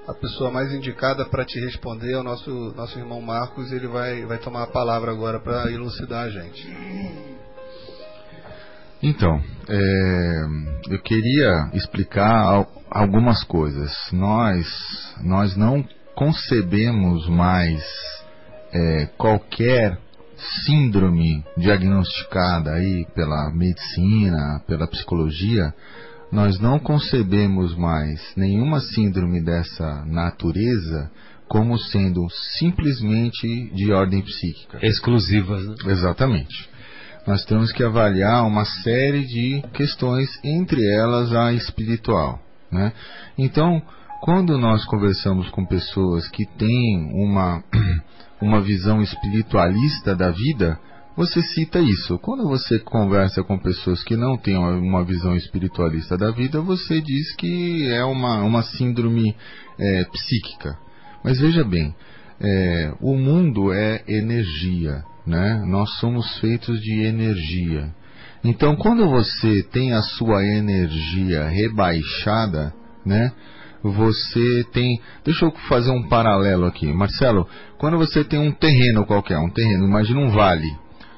a 0.07 0.13
pessoa 0.13 0.51
mais 0.51 0.73
indicada 0.73 1.25
para 1.25 1.45
te 1.45 1.59
responder 1.59 2.11
é 2.11 2.17
o 2.17 2.23
nosso, 2.23 2.73
nosso 2.75 2.97
irmão 2.97 3.21
Marcos. 3.21 3.71
Ele 3.71 3.87
vai, 3.87 4.25
vai 4.25 4.37
tomar 4.37 4.63
a 4.63 4.67
palavra 4.67 5.11
agora 5.11 5.39
para 5.39 5.71
elucidar 5.71 6.25
a 6.25 6.29
gente. 6.29 6.67
Então, 9.03 9.41
é, 9.67 10.45
eu 10.89 10.99
queria 11.01 11.69
explicar 11.73 12.39
al- 12.39 12.71
algumas 12.89 13.43
coisas. 13.43 13.91
Nós, 14.13 14.65
nós 15.21 15.57
não 15.57 15.85
concebemos 16.15 17.27
mais 17.27 17.83
é, 18.71 19.05
qualquer 19.17 19.97
síndrome 20.65 21.43
diagnosticada 21.57 22.71
aí 22.73 23.05
pela 23.13 23.51
medicina, 23.53 24.61
pela 24.67 24.87
psicologia, 24.87 25.73
nós 26.31 26.59
não 26.59 26.79
concebemos 26.79 27.75
mais 27.75 28.19
nenhuma 28.35 28.79
síndrome 28.79 29.41
dessa 29.41 30.03
natureza 30.05 31.11
como 31.47 31.77
sendo 31.77 32.27
simplesmente 32.57 33.69
de 33.75 33.91
ordem 33.91 34.21
psíquica. 34.21 34.79
Exclusivas, 34.81 35.63
né? 35.67 35.75
Exatamente. 35.87 36.69
Nós 37.25 37.45
temos 37.45 37.71
que 37.71 37.83
avaliar 37.83 38.45
uma 38.45 38.65
série 38.65 39.25
de 39.25 39.63
questões, 39.73 40.29
entre 40.43 40.85
elas 40.93 41.33
a 41.33 41.53
espiritual. 41.53 42.39
Né? 42.71 42.91
Então, 43.37 43.81
quando 44.21 44.57
nós 44.57 44.83
conversamos 44.85 45.49
com 45.49 45.65
pessoas 45.65 46.27
que 46.27 46.45
têm 46.45 47.11
uma, 47.13 47.63
uma 48.41 48.61
visão 48.61 49.01
espiritualista 49.01 50.15
da 50.15 50.31
vida, 50.31 50.77
você 51.15 51.41
cita 51.41 51.79
isso. 51.79 52.17
Quando 52.17 52.47
você 52.47 52.79
conversa 52.79 53.43
com 53.43 53.57
pessoas 53.57 54.03
que 54.03 54.17
não 54.17 54.35
têm 54.35 54.57
uma- 54.57 55.05
visão 55.05 55.35
espiritualista 55.35 56.17
da 56.17 56.31
vida, 56.31 56.59
você 56.59 56.99
diz 56.99 57.35
que 57.35 57.87
é 57.91 58.03
uma, 58.03 58.41
uma 58.43 58.63
síndrome 58.63 59.35
é, 59.79 60.05
psíquica. 60.05 60.77
Mas 61.23 61.39
veja 61.39 61.63
bem, 61.63 61.95
é, 62.41 62.93
o 62.99 63.15
mundo 63.15 63.71
é 63.71 64.03
energia, 64.07 65.03
né? 65.25 65.61
Nós 65.67 65.89
somos 65.99 66.37
feitos 66.39 66.79
de 66.81 67.03
energia. 67.03 67.89
Então, 68.43 68.75
quando 68.75 69.07
você 69.09 69.63
tem 69.63 69.93
a 69.93 70.01
sua 70.01 70.43
energia 70.43 71.47
rebaixada, 71.47 72.73
né? 73.05 73.31
Você 73.83 74.65
tem. 74.71 74.99
Deixa 75.25 75.45
eu 75.45 75.51
fazer 75.67 75.91
um 75.91 76.07
paralelo 76.07 76.65
aqui, 76.65 76.87
Marcelo. 76.93 77.47
Quando 77.77 77.97
você 77.97 78.23
tem 78.23 78.39
um 78.39 78.51
terreno 78.51 79.05
qualquer, 79.05 79.37
um 79.37 79.49
terreno, 79.49 79.85
imagina 79.85 80.19
um 80.21 80.29
vale. 80.29 80.69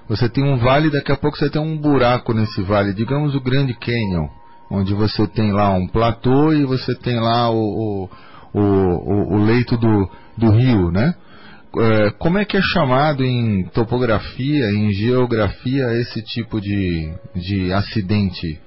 Você 0.07 0.27
tem 0.29 0.43
um 0.43 0.57
vale, 0.57 0.89
daqui 0.89 1.11
a 1.11 1.17
pouco 1.17 1.37
você 1.37 1.49
tem 1.49 1.61
um 1.61 1.77
buraco 1.77 2.33
nesse 2.33 2.61
vale, 2.61 2.93
digamos 2.93 3.35
o 3.35 3.41
Grande 3.41 3.73
Canyon, 3.73 4.27
onde 4.69 4.93
você 4.93 5.27
tem 5.27 5.51
lá 5.51 5.71
um 5.73 5.87
platô 5.87 6.53
e 6.53 6.63
você 6.63 6.95
tem 6.95 7.19
lá 7.19 7.49
o, 7.51 8.09
o, 8.53 8.59
o, 8.59 9.35
o- 9.35 9.45
leito 9.45 9.77
do, 9.77 10.09
do 10.37 10.51
rio, 10.51 10.91
né? 10.91 11.13
É, 11.77 12.11
como 12.17 12.37
é 12.37 12.45
que 12.45 12.57
é 12.57 12.61
chamado 12.61 13.23
em 13.23 13.65
topografia, 13.65 14.69
em 14.71 14.91
geografia, 14.93 15.93
esse 15.93 16.21
tipo 16.21 16.61
de, 16.61 17.11
de 17.35 17.73
acidente? 17.73 18.59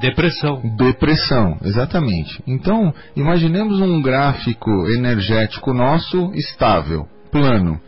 Depressão. 0.00 0.60
Depressão, 0.76 1.58
exatamente. 1.62 2.42
Então, 2.46 2.92
imaginemos 3.14 3.80
um 3.80 4.00
gráfico 4.02 4.70
energético 4.90 5.72
nosso 5.72 6.32
estável, 6.34 7.06
plano. 7.30 7.80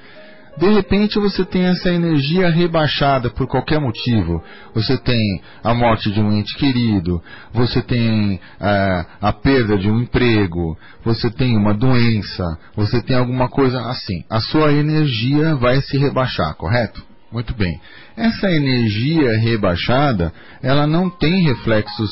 De 0.58 0.68
repente 0.68 1.20
você 1.20 1.44
tem 1.44 1.66
essa 1.66 1.88
energia 1.88 2.50
rebaixada 2.50 3.30
por 3.30 3.46
qualquer 3.46 3.78
motivo. 3.80 4.42
Você 4.74 4.98
tem 4.98 5.40
a 5.62 5.72
morte 5.72 6.10
de 6.10 6.20
um 6.20 6.32
ente 6.32 6.52
querido, 6.56 7.22
você 7.52 7.80
tem 7.80 8.40
ah, 8.58 9.06
a 9.20 9.32
perda 9.32 9.78
de 9.78 9.88
um 9.88 10.00
emprego, 10.00 10.76
você 11.04 11.30
tem 11.30 11.56
uma 11.56 11.72
doença, 11.72 12.42
você 12.74 13.00
tem 13.00 13.16
alguma 13.16 13.48
coisa 13.48 13.80
assim. 13.82 14.24
A 14.28 14.40
sua 14.40 14.72
energia 14.72 15.54
vai 15.54 15.80
se 15.80 15.96
rebaixar, 15.96 16.56
correto? 16.56 17.04
Muito 17.30 17.54
bem. 17.54 17.80
Essa 18.16 18.50
energia 18.50 19.38
rebaixada, 19.38 20.32
ela 20.60 20.88
não 20.88 21.08
tem 21.08 21.44
reflexos 21.44 22.10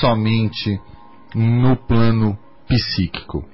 somente 0.00 0.80
no 1.34 1.76
plano 1.76 2.38
psíquico. 2.66 3.44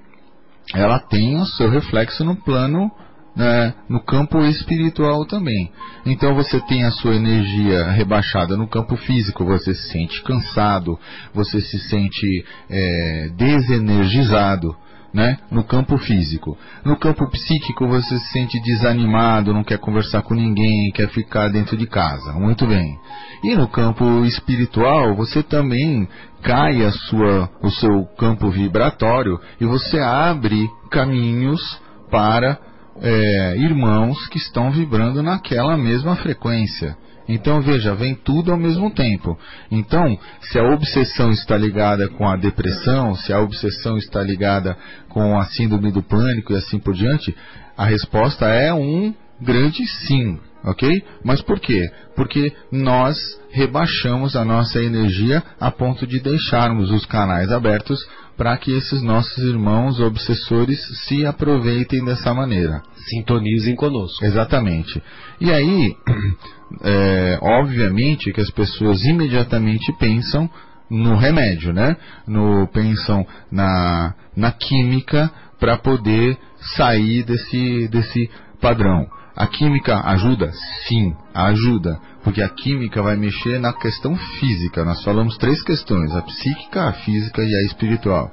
Ela 0.73 1.01
tem 1.01 1.37
o 1.37 1.47
seu 1.47 1.69
reflexo 1.69 2.25
no 2.25 2.37
plano 2.37 2.93
né, 3.41 3.73
no 3.89 4.01
campo 4.01 4.45
espiritual 4.45 5.25
também. 5.25 5.73
Então 6.05 6.35
você 6.35 6.61
tem 6.61 6.85
a 6.85 6.91
sua 6.91 7.15
energia 7.15 7.91
rebaixada 7.91 8.55
no 8.55 8.69
campo 8.69 8.97
físico, 8.97 9.47
você 9.47 9.75
se 9.75 9.91
sente 9.91 10.23
cansado, 10.23 10.99
você 11.33 11.59
se 11.59 11.79
sente 11.89 12.45
é, 12.69 13.31
desenergizado. 13.35 14.77
Né? 15.13 15.39
No 15.51 15.65
campo 15.65 15.99
físico. 15.99 16.57
No 16.85 16.97
campo 16.97 17.29
psíquico 17.33 17.85
você 17.89 18.17
se 18.17 18.31
sente 18.31 18.61
desanimado, 18.61 19.53
não 19.53 19.65
quer 19.65 19.79
conversar 19.79 20.23
com 20.23 20.35
ninguém, 20.35 20.93
quer 20.95 21.09
ficar 21.09 21.49
dentro 21.49 21.77
de 21.77 21.85
casa. 21.85 22.33
Muito 22.35 22.65
bem. 22.65 22.97
E 23.43 23.57
no 23.57 23.67
campo 23.67 24.25
espiritual 24.25 25.17
você 25.17 25.43
também 25.43 26.09
cai 26.45 26.85
a 26.85 26.93
sua, 26.93 27.51
o 27.61 27.71
seu 27.71 28.05
campo 28.17 28.51
vibratório 28.51 29.41
e 29.61 29.65
você 29.65 29.99
abre 29.99 30.71
caminhos 30.93 31.61
para 32.09 32.70
é, 33.01 33.57
irmãos 33.57 34.27
que 34.29 34.39
estão 34.39 34.71
vibrando 34.71 35.23
naquela 35.23 35.77
mesma 35.77 36.17
frequência. 36.17 36.97
Então 37.29 37.61
veja, 37.61 37.95
vem 37.95 38.15
tudo 38.15 38.51
ao 38.51 38.59
mesmo 38.59 38.91
tempo. 38.91 39.39
Então, 39.71 40.19
se 40.41 40.59
a 40.59 40.65
obsessão 40.65 41.31
está 41.31 41.57
ligada 41.57 42.09
com 42.09 42.29
a 42.29 42.37
depressão, 42.37 43.15
se 43.15 43.33
a 43.33 43.41
obsessão 43.41 43.97
está 43.97 44.21
ligada 44.23 44.77
com 45.09 45.39
a 45.39 45.45
síndrome 45.47 45.93
do 45.93 46.03
pânico 46.03 46.53
e 46.53 46.57
assim 46.57 46.79
por 46.79 46.93
diante, 46.93 47.35
a 47.77 47.85
resposta 47.85 48.47
é 48.47 48.75
um 48.75 49.15
grande 49.41 49.87
sim, 49.87 50.39
ok? 50.65 51.03
Mas 51.25 51.41
por 51.41 51.61
quê? 51.61 51.89
Porque 52.17 52.53
nós 52.71 53.17
rebaixamos 53.53 54.35
a 54.35 54.45
nossa 54.45 54.83
energia 54.83 55.43
a 55.59 55.71
ponto 55.71 56.07
de 56.07 56.21
deixarmos 56.21 56.91
os 56.91 57.07
canais 57.07 57.51
abertos 57.53 57.99
para 58.41 58.57
que 58.57 58.73
esses 58.73 59.03
nossos 59.03 59.37
irmãos 59.45 60.01
obsessores 60.01 60.81
se 61.07 61.27
aproveitem 61.27 62.03
dessa 62.03 62.33
maneira. 62.33 62.81
Sintonizem 63.11 63.77
conosco. 63.77 64.25
Exatamente. 64.25 65.03
E 65.39 65.53
aí, 65.53 65.95
é, 66.83 67.39
obviamente 67.43 68.33
que 68.33 68.41
as 68.41 68.51
pessoas 68.51 69.05
imediatamente 69.05 69.93
pensam 69.99 70.49
no 70.89 71.17
remédio, 71.17 71.75
né? 71.75 71.99
No, 72.27 72.67
pensam 72.69 73.27
na, 73.53 74.15
na 74.35 74.51
química 74.53 75.31
para 75.59 75.77
poder 75.77 76.39
sair 76.79 77.23
desse, 77.25 77.89
desse 77.89 78.31
padrão. 78.59 79.07
A 79.37 79.47
química 79.49 80.01
ajuda? 80.01 80.51
Sim, 80.89 81.15
ajuda. 81.35 82.01
Porque 82.23 82.43
a 82.43 82.49
química 82.49 83.03
vai 83.03 83.17
mexer 83.17 83.59
na 83.59 83.73
questão 83.73 84.15
física. 84.15 84.85
Nós 84.85 85.03
falamos 85.03 85.37
três 85.39 85.63
questões: 85.63 86.15
a 86.15 86.23
psíquica, 86.23 86.89
a 86.89 86.93
física 86.93 87.43
e 87.43 87.55
a 87.55 87.67
espiritual. 87.67 88.31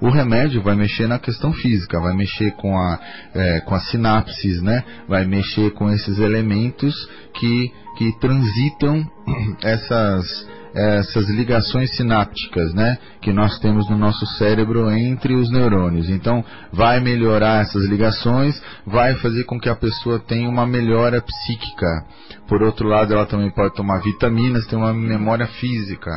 O 0.00 0.08
remédio 0.08 0.62
vai 0.62 0.74
mexer 0.74 1.06
na 1.06 1.18
questão 1.18 1.52
física, 1.52 2.00
vai 2.00 2.16
mexer 2.16 2.52
com, 2.52 2.78
a, 2.78 2.98
é, 3.34 3.60
com 3.60 3.74
as 3.74 3.90
sinapses, 3.90 4.62
né? 4.62 4.82
vai 5.06 5.26
mexer 5.26 5.72
com 5.72 5.90
esses 5.90 6.18
elementos 6.18 6.94
que, 7.34 7.70
que 7.98 8.18
transitam 8.18 9.06
essas, 9.62 10.48
essas 10.74 11.28
ligações 11.28 11.96
sinápticas, 11.96 12.72
né, 12.74 12.98
que 13.20 13.32
nós 13.32 13.58
temos 13.58 13.88
no 13.90 13.96
nosso 13.96 14.24
cérebro 14.38 14.90
entre 14.90 15.34
os 15.34 15.50
neurônios. 15.50 16.08
Então, 16.08 16.44
vai 16.72 17.00
melhorar 17.00 17.62
essas 17.62 17.84
ligações, 17.86 18.60
vai 18.86 19.14
fazer 19.16 19.44
com 19.44 19.58
que 19.58 19.68
a 19.68 19.76
pessoa 19.76 20.18
tenha 20.18 20.48
uma 20.48 20.66
melhora 20.66 21.20
psíquica. 21.20 22.04
Por 22.48 22.62
outro 22.62 22.88
lado, 22.88 23.12
ela 23.12 23.26
também 23.26 23.50
pode 23.50 23.74
tomar 23.74 24.00
vitaminas, 24.00 24.66
ter 24.66 24.76
uma 24.76 24.92
memória 24.92 25.46
física. 25.46 26.10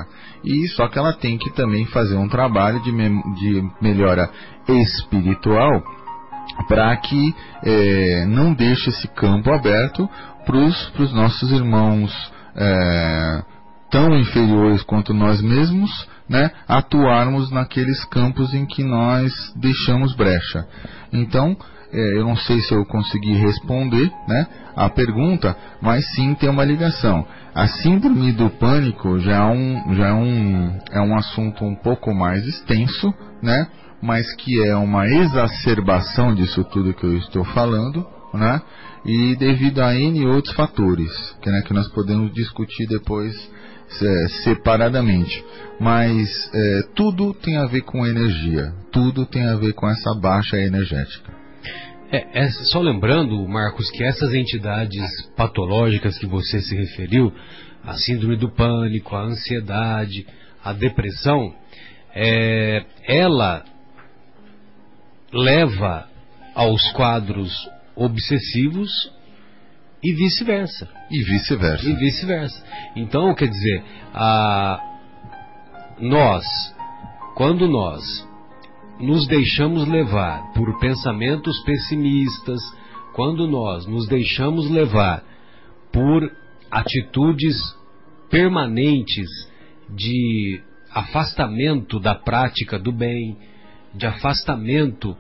E 0.43 0.67
só 0.69 0.87
que 0.87 0.97
ela 0.97 1.13
tem 1.13 1.37
que 1.37 1.51
também 1.51 1.85
fazer 1.87 2.15
um 2.15 2.27
trabalho 2.27 2.81
de, 2.81 2.91
de 2.91 3.69
melhora 3.81 4.29
espiritual 4.67 5.83
para 6.67 6.95
que 6.97 7.35
eh, 7.63 8.25
não 8.27 8.53
deixe 8.53 8.89
esse 8.89 9.07
campo 9.09 9.51
aberto 9.51 10.09
para 10.45 10.57
os 10.57 11.13
nossos 11.13 11.51
irmãos 11.51 12.11
eh, 12.55 13.43
tão 13.93 14.17
inferiores 14.17 14.81
quanto 14.81 15.13
nós 15.13 15.39
mesmos, 15.39 15.91
né, 16.27 16.49
atuarmos 16.67 17.51
naqueles 17.51 18.03
campos 18.05 18.51
em 18.51 18.65
que 18.65 18.83
nós 18.83 19.31
deixamos 19.55 20.15
brecha. 20.15 20.65
Então, 21.13 21.55
eh, 21.91 22.17
eu 22.17 22.25
não 22.25 22.35
sei 22.35 22.59
se 22.61 22.73
eu 22.73 22.83
consegui 22.85 23.33
responder 23.33 24.11
né, 24.27 24.47
a 24.75 24.89
pergunta, 24.89 25.55
mas 25.79 26.03
sim 26.15 26.33
tem 26.33 26.49
uma 26.49 26.65
ligação. 26.65 27.23
A 27.53 27.67
síndrome 27.67 28.31
do 28.31 28.49
pânico 28.49 29.19
já 29.19 29.35
é 29.35 29.45
um, 29.45 29.93
já 29.93 30.07
é 30.07 30.13
um, 30.13 30.79
é 30.91 31.01
um 31.01 31.15
assunto 31.15 31.63
um 31.63 31.75
pouco 31.75 32.15
mais 32.15 32.43
extenso, 32.47 33.13
né? 33.43 33.67
mas 34.01 34.25
que 34.35 34.59
é 34.67 34.75
uma 34.75 35.07
exacerbação 35.07 36.33
disso 36.33 36.63
tudo 36.65 36.93
que 36.93 37.05
eu 37.05 37.15
estou 37.19 37.45
falando, 37.45 38.05
né? 38.33 38.61
E 39.05 39.35
devido 39.37 39.79
a 39.79 39.95
N 39.95 40.25
outros 40.25 40.53
fatores, 40.55 41.09
que, 41.41 41.49
né, 41.49 41.61
que 41.65 41.73
nós 41.73 41.87
podemos 41.89 42.33
discutir 42.33 42.85
depois 42.87 43.33
é, 44.01 44.27
separadamente. 44.43 45.43
Mas 45.79 46.49
é, 46.53 46.81
tudo 46.95 47.33
tem 47.33 47.57
a 47.57 47.65
ver 47.65 47.81
com 47.81 48.05
energia, 48.05 48.73
tudo 48.91 49.25
tem 49.25 49.43
a 49.47 49.55
ver 49.55 49.73
com 49.73 49.89
essa 49.89 50.13
baixa 50.13 50.57
energética. 50.57 51.33
É, 52.11 52.43
é, 52.43 52.51
só 52.51 52.79
lembrando, 52.79 53.35
Marcos, 53.47 53.89
que 53.89 54.03
essas 54.03 54.33
entidades 54.33 55.03
patológicas 55.35 56.17
que 56.19 56.27
você 56.27 56.61
se 56.61 56.75
referiu, 56.75 57.33
a 57.83 57.93
síndrome 57.97 58.37
do 58.37 58.49
pânico, 58.49 59.15
a 59.15 59.23
ansiedade, 59.23 60.25
a 60.63 60.71
depressão, 60.73 61.53
é, 62.15 62.85
ela 63.07 63.65
leva 65.33 66.07
aos 66.53 66.91
quadros 66.91 67.51
obsessivos 67.95 69.11
e 70.03 70.13
vice-versa. 70.13 70.89
E 71.09 71.23
vice-versa. 71.23 71.89
E 71.89 71.95
vice-versa. 71.95 72.63
Então, 72.95 73.33
quer 73.33 73.47
dizer, 73.47 73.83
a, 74.13 74.79
nós, 75.99 76.43
quando 77.35 77.67
nós 77.67 78.27
nos 78.99 79.27
deixamos 79.27 79.87
levar 79.87 80.51
por 80.53 80.77
pensamentos 80.79 81.63
pessimistas, 81.63 82.59
quando 83.13 83.47
nós 83.47 83.85
nos 83.85 84.07
deixamos 84.07 84.69
levar 84.69 85.23
por 85.91 86.29
atitudes 86.69 87.55
permanentes 88.29 89.29
de 89.89 90.61
afastamento 90.91 91.99
da 91.99 92.15
prática 92.15 92.77
do 92.77 92.91
bem, 92.91 93.37
de 93.93 94.05
afastamento 94.05 95.15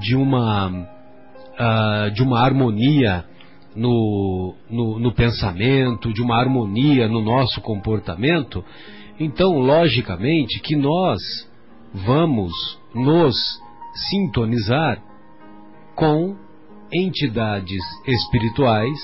de 0.00 0.16
uma, 0.16 0.68
uh, 0.70 2.10
de 2.12 2.22
uma 2.22 2.42
harmonia 2.44 3.24
no, 3.74 4.54
no, 4.70 4.98
no, 4.98 5.12
pensamento, 5.12 6.12
de 6.12 6.22
uma 6.22 6.38
harmonia 6.38 7.08
no 7.08 7.20
nosso 7.20 7.60
comportamento, 7.60 8.64
então, 9.18 9.58
logicamente, 9.58 10.60
que 10.60 10.76
nós 10.76 11.20
vamos 11.92 12.52
nos 12.94 13.34
sintonizar 14.10 15.02
com 15.94 16.36
entidades 16.92 17.82
espirituais 18.06 18.98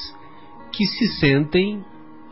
que 0.72 0.84
se 0.86 1.06
sentem 1.18 1.84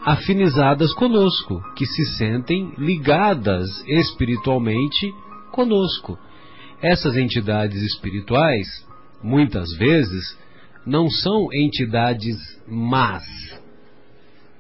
afinizadas 0.05 0.93
conosco, 0.95 1.61
que 1.75 1.87
se 1.87 2.05
sentem 2.17 2.73
ligadas 2.79 3.69
espiritualmente 3.87 5.13
conosco. 5.53 6.19
Essas 6.81 7.17
entidades 7.17 7.83
espirituais, 7.83 8.67
muitas 9.23 9.69
vezes, 9.77 10.39
não 10.89 11.11
são 11.11 11.53
entidades 11.53 12.37
más, 12.67 13.23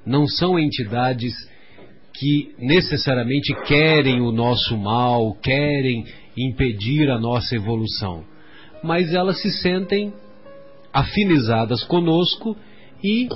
não 0.04 0.26
são 0.26 0.58
entidades 0.58 1.32
que 2.12 2.54
necessariamente 2.58 3.54
querem 3.66 4.20
o 4.20 4.30
nosso 4.30 4.76
mal, 4.76 5.34
querem 5.36 6.04
impedir 6.36 7.08
a 7.10 7.18
nossa 7.18 7.56
evolução, 7.56 8.24
mas 8.84 9.14
elas 9.14 9.40
se 9.40 9.50
sentem 9.62 10.12
afinizadas 10.92 11.82
conosco 11.84 12.54
e, 13.02 13.28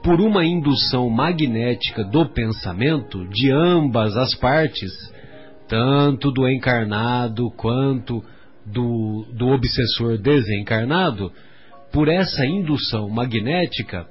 por 0.00 0.20
uma 0.20 0.44
indução 0.44 1.10
magnética 1.10 2.04
do 2.04 2.26
pensamento 2.26 3.26
de 3.28 3.50
ambas 3.50 4.16
as 4.16 4.34
partes, 4.36 4.92
tanto 5.66 6.30
do 6.30 6.48
encarnado 6.48 7.50
quanto 7.56 8.22
do, 8.64 9.26
do 9.32 9.48
obsessor 9.48 10.16
desencarnado, 10.16 11.32
por 11.92 12.08
essa 12.08 12.44
indução 12.46 13.08
magnética, 13.08 14.06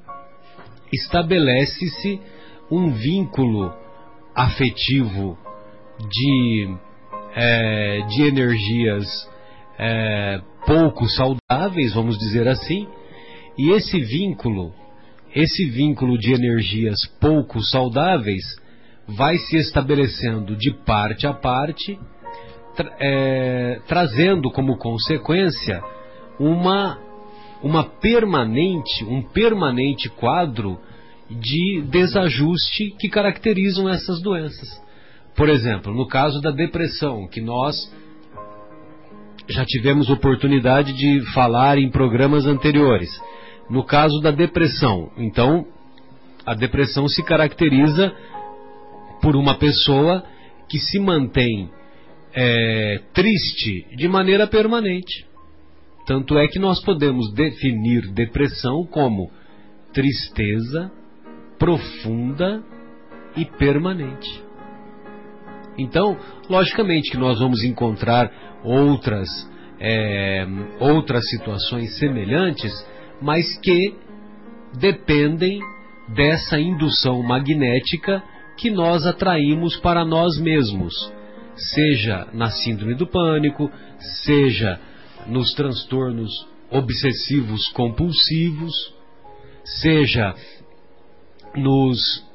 estabelece-se 0.92 2.20
um 2.72 2.92
vínculo 2.92 3.74
afetivo 4.36 5.38
de, 6.00 6.78
é, 7.36 8.02
de 8.08 8.24
energias 8.24 9.06
é, 9.78 10.42
pouco 10.66 11.06
saudáveis, 11.08 11.94
vamos 11.94 12.18
dizer 12.18 12.48
assim, 12.48 12.88
e 13.58 13.72
esse 13.72 14.00
vínculo, 14.00 14.74
esse 15.36 15.66
vínculo 15.66 16.18
de 16.18 16.34
energias 16.34 16.98
pouco 17.20 17.62
saudáveis, 17.62 18.44
vai 19.08 19.38
se 19.38 19.58
estabelecendo 19.58 20.56
de 20.56 20.72
parte 20.86 21.26
a 21.26 21.34
parte, 21.34 22.00
tra 22.76 22.96
é, 23.00 23.82
trazendo 23.88 24.52
como 24.52 24.78
consequência 24.78 25.82
uma, 26.40 26.98
uma 27.62 27.84
permanente, 27.84 29.04
um 29.06 29.22
permanente 29.22 30.10
quadro 30.10 30.80
de 31.30 31.82
desajuste 31.90 32.96
que 33.00 33.10
caracterizam 33.10 33.88
essas 33.88 34.22
doenças. 34.22 34.68
Por 35.36 35.48
exemplo, 35.48 35.94
no 35.94 36.08
caso 36.08 36.42
da 36.42 36.52
depressão, 36.52 37.28
que 37.28 37.42
nós 37.42 37.76
já 39.48 39.66
tivemos 39.66 40.10
oportunidade 40.10 40.94
de 40.94 41.22
falar 41.34 41.78
em 41.78 41.90
programas 41.90 42.46
anteriores. 42.46 43.10
No 43.70 43.84
caso 43.84 44.20
da 44.22 44.32
depressão, 44.32 45.12
então, 45.18 45.66
a 46.46 46.54
depressão 46.54 47.08
se 47.08 47.24
caracteriza 47.24 48.14
por 49.22 49.36
uma 49.36 49.56
pessoa 49.56 50.24
que 50.68 50.80
se 50.80 51.00
mantém 51.00 51.70
é, 52.34 53.02
triste 53.14 53.86
de 53.96 54.08
maneira 54.08 54.48
permanente. 54.48 55.29
Tanto 56.10 56.40
é 56.40 56.48
que 56.48 56.58
nós 56.58 56.84
podemos 56.84 57.32
definir 57.36 58.12
depressão 58.12 58.84
como 58.90 59.30
tristeza 59.94 60.92
profunda 61.60 62.64
e 63.38 63.46
permanente. 63.46 64.44
Então, 65.78 66.18
logicamente 66.50 67.12
que 67.12 67.18
nós 67.18 67.38
vamos 67.38 67.64
encontrar 67.64 68.28
outras, 68.64 69.30
é, 69.80 70.48
outras 70.80 71.30
situações 71.30 71.96
semelhantes, 72.00 72.74
mas 73.22 73.46
que 73.60 73.94
dependem 74.80 75.60
dessa 76.16 76.60
indução 76.60 77.22
magnética 77.22 78.24
que 78.58 78.72
nós 78.72 79.06
atraímos 79.06 79.78
para 79.78 80.04
nós 80.04 80.42
mesmos, 80.42 80.92
seja 81.56 82.28
na 82.34 82.50
síndrome 82.50 82.96
do 82.96 83.06
pânico, 83.06 83.70
seja 84.26 84.89
nos 85.28 85.54
transtornos 85.54 86.48
obsessivos 86.72 87.68
compulsivos, 87.70 88.94
seja 89.64 90.36
nos, 91.56 92.26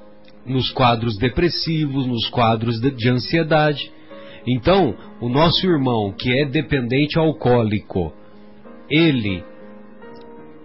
nos 0.45 0.71
quadros 0.71 1.17
depressivos, 1.17 2.07
nos 2.07 2.29
quadros 2.29 2.81
de, 2.81 2.91
de 2.91 3.09
ansiedade. 3.09 3.91
Então, 4.47 4.95
o 5.21 5.29
nosso 5.29 5.67
irmão 5.67 6.13
que 6.13 6.31
é 6.41 6.47
dependente 6.47 7.19
alcoólico, 7.19 8.13
ele 8.91 9.43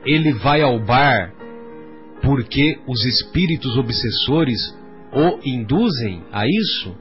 ele 0.05 0.33
vai 0.33 0.61
ao 0.61 0.79
bar 0.79 1.33
porque 2.21 2.79
os 2.87 3.05
espíritos 3.05 3.77
obsessores 3.77 4.59
o 5.11 5.39
induzem 5.43 6.23
a 6.31 6.45
isso? 6.47 6.95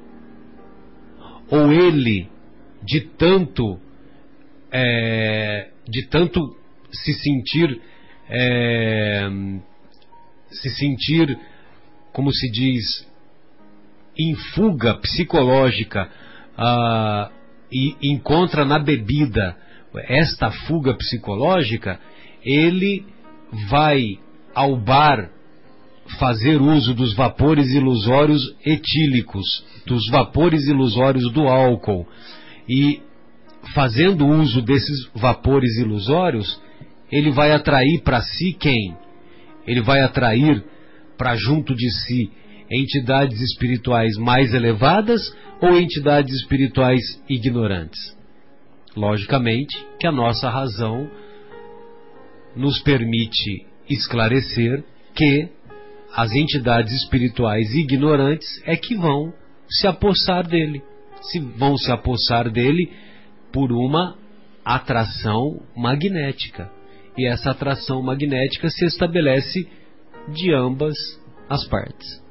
Ou 1.51 1.73
ele, 1.73 2.29
de 2.83 3.01
tanto, 3.01 3.79
é, 4.73 5.69
de 5.89 6.07
tanto 6.09 6.57
se 6.93 7.13
sentir, 7.15 7.81
é, 8.29 9.29
se 10.51 10.71
sentir, 10.71 11.39
como 12.13 12.33
se 12.33 12.51
diz, 12.51 13.07
em 14.19 14.35
fuga 14.35 14.95
psicológica 14.95 16.11
ah, 16.57 17.31
e 17.73 17.97
encontra 18.03 18.65
na 18.65 18.79
bebida 18.79 19.57
esta 20.09 20.51
fuga 20.51 20.95
psicológica, 20.95 21.99
ele 22.45 23.05
vai 23.69 24.19
ao 24.55 24.77
bar 24.77 25.31
fazer 26.19 26.61
uso 26.61 26.95
dos 26.95 27.15
vapores 27.15 27.71
ilusórios 27.71 28.43
etílicos, 28.65 29.65
dos 29.87 30.09
vapores 30.11 30.67
ilusórios 30.67 31.31
do 31.33 31.47
álcool. 31.49 32.07
E 32.69 33.01
fazendo 33.75 34.27
uso 34.27 34.63
desses 34.63 35.09
vapores 35.15 35.77
ilusórios, 35.77 36.61
ele 37.11 37.31
vai 37.31 37.53
atrair 37.53 38.03
para 38.03 38.21
si 38.23 38.53
quem? 38.53 38.97
Ele 39.67 39.81
vai 39.81 40.01
atrair 40.01 40.65
para 41.17 41.35
junto 41.35 41.75
de 41.75 41.91
si 41.91 42.31
entidades 42.71 43.41
espirituais 43.41 44.17
mais 44.17 44.53
elevadas 44.53 45.35
ou 45.61 45.79
entidades 45.79 46.35
espirituais 46.35 47.01
ignorantes? 47.29 48.17
Logicamente 48.97 49.77
que 49.99 50.07
a 50.07 50.13
nossa 50.13 50.49
razão 50.49 51.11
nos 52.55 52.81
permite 52.81 53.67
esclarecer 53.89 54.85
que 55.15 55.49
as 56.15 56.33
entidades 56.33 56.93
espirituais 56.93 57.75
ignorantes 57.75 58.61
é 58.65 58.77
que 58.77 58.95
vão 58.97 59.33
se 59.69 59.87
apossar 59.87 60.47
dele. 60.47 60.83
Se 61.21 61.39
vão 61.39 61.77
se 61.77 61.91
apossar 61.91 62.51
dele 62.51 62.91
por 63.59 63.73
uma 63.73 64.15
atração 64.65 65.61
magnética. 65.77 66.71
E 67.17 67.27
essa 67.27 67.51
atração 67.51 68.01
magnética 68.01 68.71
se 68.71 68.85
estabelece 68.85 69.67
de 70.29 70.55
ambas 70.55 70.95
as 71.51 71.67
partes. 71.67 72.23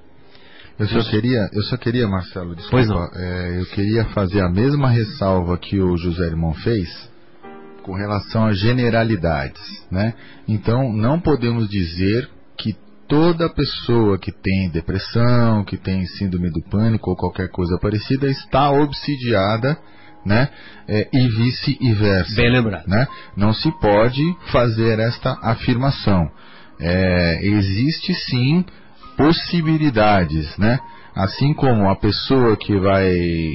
Eu 0.79 0.87
só 0.87 1.09
queria, 1.09 1.49
eu 1.51 1.63
só 1.63 1.75
queria, 1.75 2.07
Marcelo, 2.07 2.55
desculpa, 2.55 3.11
é, 3.13 3.59
eu 3.59 3.65
queria 3.65 4.05
fazer 4.13 4.39
a 4.39 4.49
mesma 4.49 4.89
ressalva 4.89 5.57
que 5.57 5.81
o 5.81 5.97
José 5.97 6.27
Irmão 6.27 6.53
fez 6.53 6.87
com 7.83 7.93
relação 7.93 8.45
a 8.45 8.53
generalidades, 8.53 9.85
né? 9.91 10.13
Então, 10.47 10.93
não 10.93 11.19
podemos 11.19 11.67
dizer 11.67 12.29
que 12.57 12.73
toda 13.05 13.49
pessoa 13.49 14.17
que 14.17 14.31
tem 14.31 14.69
depressão, 14.69 15.65
que 15.65 15.75
tem 15.75 16.05
síndrome 16.05 16.49
do 16.51 16.61
pânico 16.69 17.09
ou 17.09 17.17
qualquer 17.17 17.49
coisa 17.49 17.77
parecida 17.81 18.27
está 18.27 18.71
obsidiada, 18.71 19.77
né? 20.27 20.49
É, 20.87 21.07
e 21.11 21.27
vice-versa. 21.27 22.35
Bem 22.35 22.51
lembrado. 22.51 22.87
né? 22.87 23.07
Não 23.35 23.53
se 23.53 23.71
pode 23.79 24.21
fazer 24.51 24.99
esta 24.99 25.37
afirmação. 25.41 26.29
É, 26.79 27.39
existe 27.41 28.13
sim 28.13 28.63
possibilidades, 29.17 30.55
né? 30.57 30.79
Assim 31.15 31.53
como 31.53 31.89
a 31.89 31.95
pessoa 31.95 32.55
que 32.55 32.77
vai 32.77 33.09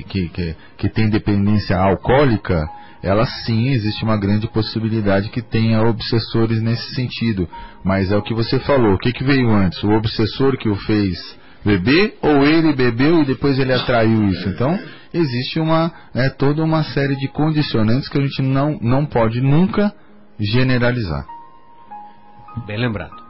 que, 0.08 0.28
que, 0.30 0.56
que 0.76 0.88
tem 0.88 1.08
dependência 1.08 1.76
alcoólica, 1.76 2.68
ela 3.00 3.24
sim 3.24 3.68
existe 3.68 4.02
uma 4.02 4.16
grande 4.16 4.48
possibilidade 4.48 5.28
que 5.28 5.40
tenha 5.40 5.80
obsessores 5.82 6.60
nesse 6.60 6.94
sentido. 6.94 7.48
Mas 7.84 8.10
é 8.10 8.16
o 8.16 8.22
que 8.22 8.34
você 8.34 8.58
falou. 8.60 8.94
O 8.94 8.98
que, 8.98 9.12
que 9.12 9.22
veio 9.22 9.50
antes? 9.50 9.80
O 9.84 9.90
obsessor 9.90 10.56
que 10.56 10.68
o 10.68 10.74
fez 10.74 11.18
beber 11.64 12.16
ou 12.20 12.44
ele 12.44 12.72
bebeu 12.74 13.22
e 13.22 13.26
depois 13.26 13.56
ele 13.58 13.72
atraiu 13.72 14.28
isso? 14.28 14.48
Então 14.48 14.76
existe 15.12 15.60
uma 15.60 15.92
é, 16.14 16.28
toda 16.28 16.62
uma 16.62 16.82
série 16.82 17.16
de 17.16 17.28
condicionantes 17.28 18.08
que 18.08 18.18
a 18.18 18.22
gente 18.22 18.42
não 18.42 18.78
não 18.80 19.06
pode 19.06 19.40
nunca 19.40 19.94
generalizar. 20.38 21.26
Bem 22.66 22.78
lembrado. 22.78 23.22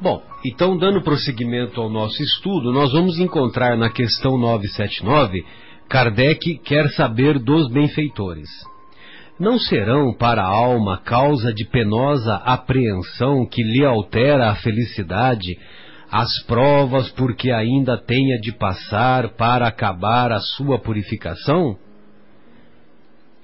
Bom, 0.00 0.22
então 0.44 0.78
dando 0.78 1.02
prosseguimento 1.02 1.80
ao 1.80 1.90
nosso 1.90 2.22
estudo, 2.22 2.72
nós 2.72 2.92
vamos 2.92 3.18
encontrar 3.18 3.76
na 3.76 3.90
questão 3.90 4.38
979, 4.38 5.44
Kardec 5.88 6.58
quer 6.64 6.88
saber 6.90 7.38
dos 7.38 7.70
benfeitores. 7.70 8.48
Não 9.38 9.58
serão 9.58 10.14
para 10.14 10.42
a 10.42 10.48
alma 10.48 10.98
causa 10.98 11.52
de 11.52 11.64
penosa 11.66 12.36
apreensão 12.36 13.46
que 13.46 13.62
lhe 13.62 13.84
altera 13.84 14.50
a 14.50 14.54
felicidade 14.56 15.58
as 16.10 16.42
provas 16.44 17.08
porque 17.12 17.52
ainda 17.52 17.96
tenha 17.96 18.38
de 18.40 18.52
passar 18.52 19.28
para 19.30 19.68
acabar 19.68 20.32
a 20.32 20.40
sua 20.40 20.78
purificação? 20.78 21.78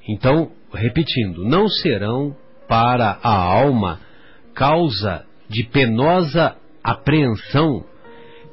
Então, 0.08 0.50
repetindo, 0.72 1.44
não 1.44 1.68
serão 1.68 2.36
para 2.68 3.18
a 3.22 3.34
alma 3.34 4.00
causa 4.54 5.24
de 5.48 5.62
penosa 5.64 6.56
apreensão 6.82 7.84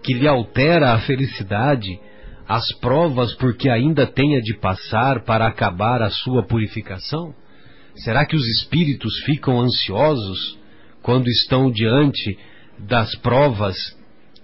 que 0.03 0.13
lhe 0.13 0.27
altera 0.27 0.93
a 0.93 0.99
felicidade, 0.99 1.99
as 2.47 2.71
provas 2.79 3.33
porque 3.35 3.69
ainda 3.69 4.05
tenha 4.05 4.41
de 4.41 4.53
passar 4.55 5.23
para 5.23 5.47
acabar 5.47 6.01
a 6.03 6.09
sua 6.09 6.43
purificação? 6.43 7.33
Será 7.95 8.25
que 8.25 8.35
os 8.35 8.45
espíritos 8.59 9.23
ficam 9.25 9.59
ansiosos 9.59 10.59
quando 11.01 11.27
estão 11.27 11.71
diante 11.71 12.37
das 12.79 13.15
provas 13.15 13.75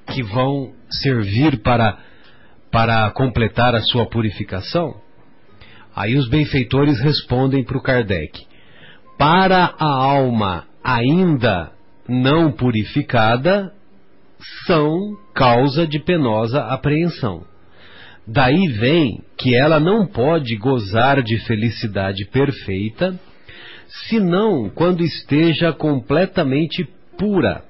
que 0.10 0.24
vão 0.24 0.74
servir 0.90 1.62
para, 1.62 1.98
para 2.72 3.10
completar 3.12 3.76
a 3.76 3.82
sua 3.82 4.06
purificação? 4.06 4.96
Aí 5.96 6.16
os 6.16 6.30
benfeitores 6.30 7.00
respondem 7.00 7.64
para 7.64 7.78
o 7.78 7.82
Kardec: 7.82 8.46
para 9.18 9.74
a 9.78 9.86
alma 9.86 10.66
ainda 10.84 11.72
não 12.08 12.52
purificada, 12.52 13.72
são 14.66 15.18
causa 15.34 15.86
de 15.86 16.00
penosa 16.00 16.62
apreensão. 16.66 17.46
Daí 18.26 18.68
vem 18.68 19.24
que 19.38 19.56
ela 19.56 19.80
não 19.80 20.06
pode 20.06 20.56
gozar 20.56 21.22
de 21.22 21.38
felicidade 21.46 22.26
perfeita, 22.26 23.20
senão 24.08 24.70
quando 24.70 25.04
esteja 25.04 25.74
completamente 25.74 26.88
pura. 27.18 27.64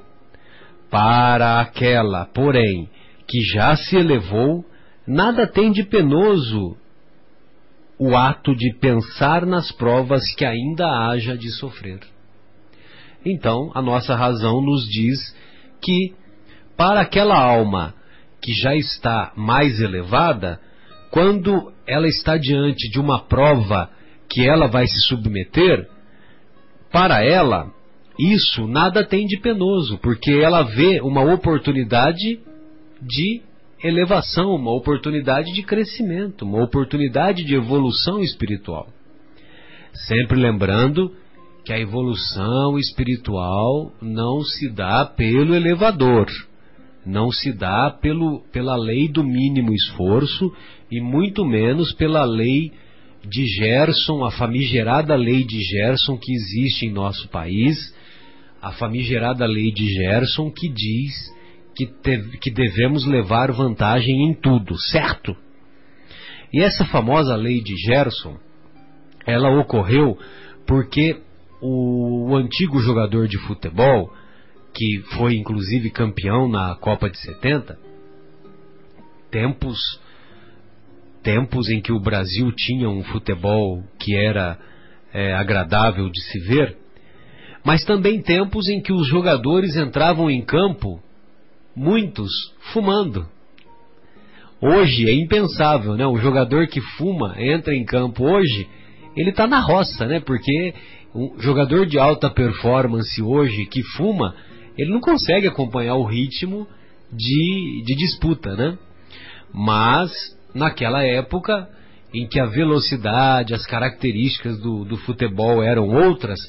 Para 0.89 1.61
aquela, 1.61 2.25
porém, 2.25 2.89
que 3.27 3.41
já 3.41 3.75
se 3.75 3.95
elevou, 3.95 4.65
nada 5.07 5.45
tem 5.47 5.71
de 5.71 5.83
penoso 5.83 6.75
o 7.99 8.15
ato 8.15 8.55
de 8.55 8.73
pensar 8.79 9.45
nas 9.45 9.71
provas 9.71 10.33
que 10.35 10.45
ainda 10.45 10.87
haja 10.87 11.37
de 11.37 11.51
sofrer. 11.51 11.99
Então, 13.25 13.71
a 13.75 13.81
nossa 13.81 14.15
razão 14.15 14.61
nos 14.61 14.87
diz 14.87 15.35
que, 15.81 16.15
para 16.77 17.01
aquela 17.01 17.37
alma 17.37 17.93
que 18.41 18.53
já 18.53 18.73
está 18.73 19.33
mais 19.35 19.81
elevada, 19.81 20.59
quando 21.11 21.73
ela 21.85 22.07
está 22.07 22.37
diante 22.37 22.89
de 22.89 22.99
uma 22.99 23.19
prova 23.19 23.89
que 24.29 24.47
ela 24.47 24.67
vai 24.67 24.87
se 24.87 25.01
submeter, 25.01 25.89
para 26.91 27.23
ela, 27.23 27.71
isso 28.19 28.67
nada 28.67 29.05
tem 29.05 29.25
de 29.25 29.39
penoso, 29.39 29.97
porque 29.99 30.31
ela 30.31 30.63
vê 30.63 30.99
uma 31.01 31.21
oportunidade 31.33 32.39
de 33.01 33.41
elevação, 33.81 34.53
uma 34.53 34.75
oportunidade 34.75 35.53
de 35.53 35.63
crescimento, 35.63 36.43
uma 36.43 36.61
oportunidade 36.61 37.45
de 37.45 37.55
evolução 37.55 38.19
espiritual. 38.19 38.89
Sempre 39.93 40.37
lembrando 40.37 41.11
que 41.63 41.71
a 41.71 41.79
evolução 41.79 42.77
espiritual 42.77 43.93
não 44.01 44.41
se 44.41 44.69
dá 44.69 45.05
pelo 45.05 45.55
elevador, 45.55 46.27
não 47.05 47.31
se 47.31 47.53
dá 47.53 47.89
pelo, 47.89 48.41
pela 48.51 48.75
lei 48.75 49.07
do 49.07 49.23
mínimo 49.23 49.73
esforço 49.73 50.51
e 50.91 50.99
muito 50.99 51.45
menos 51.45 51.93
pela 51.93 52.25
lei 52.25 52.71
de 53.25 53.45
Gerson, 53.45 54.23
a 54.25 54.31
famigerada 54.31 55.15
lei 55.15 55.43
de 55.43 55.61
Gerson 55.61 56.17
que 56.17 56.33
existe 56.33 56.85
em 56.85 56.91
nosso 56.91 57.27
país, 57.29 57.93
a 58.61 58.71
famigerada 58.73 59.45
lei 59.45 59.71
de 59.71 59.85
Gerson 59.87 60.51
que 60.51 60.69
diz 60.69 61.13
que, 61.75 61.85
te, 61.85 62.37
que 62.39 62.51
devemos 62.51 63.05
levar 63.05 63.51
vantagem 63.51 64.29
em 64.29 64.33
tudo, 64.33 64.77
certo? 64.77 65.35
E 66.51 66.61
essa 66.61 66.85
famosa 66.85 67.35
lei 67.35 67.61
de 67.61 67.75
Gerson, 67.75 68.37
ela 69.25 69.49
ocorreu 69.59 70.17
porque 70.67 71.21
o, 71.61 72.31
o 72.31 72.35
antigo 72.35 72.79
jogador 72.79 73.27
de 73.27 73.37
futebol, 73.39 74.11
que 74.73 75.01
foi 75.15 75.35
inclusive 75.35 75.89
campeão 75.91 76.49
na 76.49 76.75
Copa 76.75 77.09
de 77.09 77.17
70, 77.17 77.77
tempos 79.31 79.77
tempos 81.23 81.69
em 81.69 81.81
que 81.81 81.91
o 81.91 81.99
Brasil 81.99 82.51
tinha 82.55 82.89
um 82.89 83.03
futebol 83.03 83.83
que 83.99 84.15
era 84.15 84.57
é, 85.13 85.33
agradável 85.33 86.09
de 86.09 86.21
se 86.21 86.39
ver, 86.39 86.77
mas 87.63 87.83
também 87.83 88.21
tempos 88.21 88.67
em 88.69 88.81
que 88.81 88.93
os 88.93 89.07
jogadores 89.07 89.75
entravam 89.75 90.29
em 90.29 90.41
campo, 90.41 90.99
muitos 91.75 92.29
fumando. 92.73 93.27
Hoje 94.61 95.09
é 95.09 95.13
impensável, 95.13 95.95
né? 95.95 96.05
O 96.05 96.17
jogador 96.17 96.67
que 96.67 96.81
fuma 96.81 97.35
entra 97.37 97.73
em 97.73 97.85
campo 97.85 98.25
hoje, 98.25 98.67
ele 99.15 99.29
está 99.29 99.47
na 99.47 99.59
roça, 99.59 100.05
né? 100.05 100.19
Porque 100.19 100.73
um 101.15 101.39
jogador 101.39 101.85
de 101.85 101.97
alta 101.97 102.29
performance 102.29 103.21
hoje 103.21 103.65
que 103.65 103.81
fuma, 103.95 104.35
ele 104.77 104.91
não 104.91 104.99
consegue 104.99 105.47
acompanhar 105.47 105.95
o 105.95 106.05
ritmo 106.05 106.67
de, 107.11 107.83
de 107.85 107.95
disputa, 107.95 108.55
né? 108.55 108.77
Mas, 109.53 110.11
naquela 110.53 111.03
época, 111.03 111.67
em 112.13 112.27
que 112.27 112.39
a 112.39 112.45
velocidade, 112.45 113.53
as 113.53 113.65
características 113.65 114.59
do, 114.59 114.83
do 114.85 114.97
futebol 114.97 115.63
eram 115.63 115.87
outras, 115.87 116.39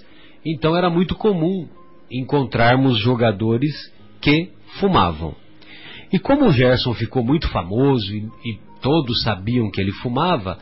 então 0.45 0.77
era 0.77 0.89
muito 0.89 1.15
comum 1.15 1.69
encontrarmos 2.11 2.99
jogadores 2.99 3.73
que 4.21 4.51
fumavam. 4.79 5.35
E 6.13 6.19
como 6.19 6.47
o 6.47 6.53
Gerson 6.53 6.93
ficou 6.95 7.25
muito 7.25 7.49
famoso 7.49 8.13
e, 8.13 8.29
e 8.45 8.59
todos 8.81 9.23
sabiam 9.23 9.71
que 9.71 9.81
ele 9.81 9.93
fumava, 9.93 10.59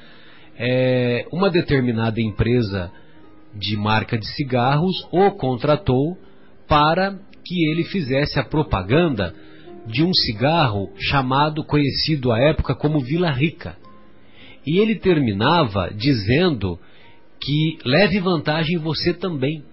é, 0.59 1.27
uma 1.33 1.49
determinada 1.49 2.21
empresa 2.21 2.93
de 3.55 3.77
marca 3.77 4.19
de 4.19 4.27
cigarros 4.35 5.07
o 5.11 5.31
contratou 5.33 6.19
para 6.67 7.19
que 7.45 7.71
ele 7.71 7.85
fizesse 7.85 8.39
a 8.39 8.45
propaganda 8.45 9.35
de 9.87 10.03
um 10.03 10.13
cigarro 10.13 10.91
chamado, 10.99 11.65
conhecido 11.65 12.31
à 12.31 12.39
época 12.39 12.75
como 12.75 13.01
Vila 13.01 13.31
Rica. 13.31 13.77
E 14.67 14.79
ele 14.79 14.97
terminava 14.97 15.91
dizendo 15.95 16.79
que 17.41 17.79
leve 17.87 18.21
vantagem 18.21 18.77
você 18.77 19.15
também, 19.15 19.65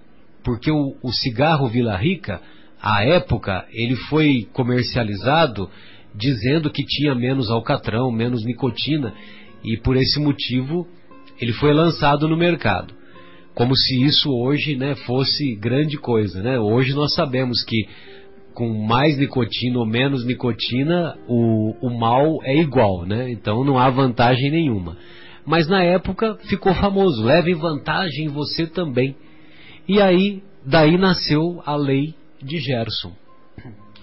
porque 0.45 0.71
o, 0.71 0.95
o 1.01 1.11
cigarro 1.11 1.67
Vila 1.67 1.97
Rica, 1.97 2.39
à 2.79 3.03
época, 3.03 3.65
ele 3.71 3.95
foi 3.95 4.47
comercializado 4.53 5.67
dizendo 6.13 6.69
que 6.69 6.85
tinha 6.85 7.15
menos 7.15 7.49
alcatrão, 7.49 8.11
menos 8.11 8.45
nicotina, 8.45 9.13
e 9.63 9.75
por 9.75 9.97
esse 9.97 10.19
motivo 10.19 10.87
ele 11.41 11.51
foi 11.53 11.73
lançado 11.73 12.27
no 12.27 12.37
mercado. 12.37 12.93
Como 13.55 13.75
se 13.75 14.03
isso 14.03 14.29
hoje 14.31 14.75
né, 14.75 14.95
fosse 14.95 15.55
grande 15.55 15.97
coisa. 15.97 16.41
Né? 16.41 16.59
Hoje 16.59 16.93
nós 16.93 17.13
sabemos 17.15 17.63
que 17.63 17.87
com 18.53 18.85
mais 18.85 19.17
nicotina 19.17 19.79
ou 19.79 19.85
menos 19.85 20.25
nicotina, 20.25 21.17
o, 21.27 21.75
o 21.81 21.99
mal 21.99 22.39
é 22.43 22.55
igual, 22.55 23.05
né? 23.05 23.29
Então 23.29 23.65
não 23.65 23.77
há 23.77 23.89
vantagem 23.89 24.49
nenhuma. 24.49 24.95
Mas 25.45 25.67
na 25.67 25.83
época 25.83 26.37
ficou 26.47 26.73
famoso, 26.73 27.21
leve 27.23 27.53
vantagem 27.53 28.29
você 28.29 28.65
também. 28.65 29.15
E 29.87 30.01
aí, 30.01 30.41
daí 30.65 30.97
nasceu 30.97 31.61
a 31.65 31.75
lei 31.75 32.15
de 32.41 32.57
Gerson. 32.59 33.15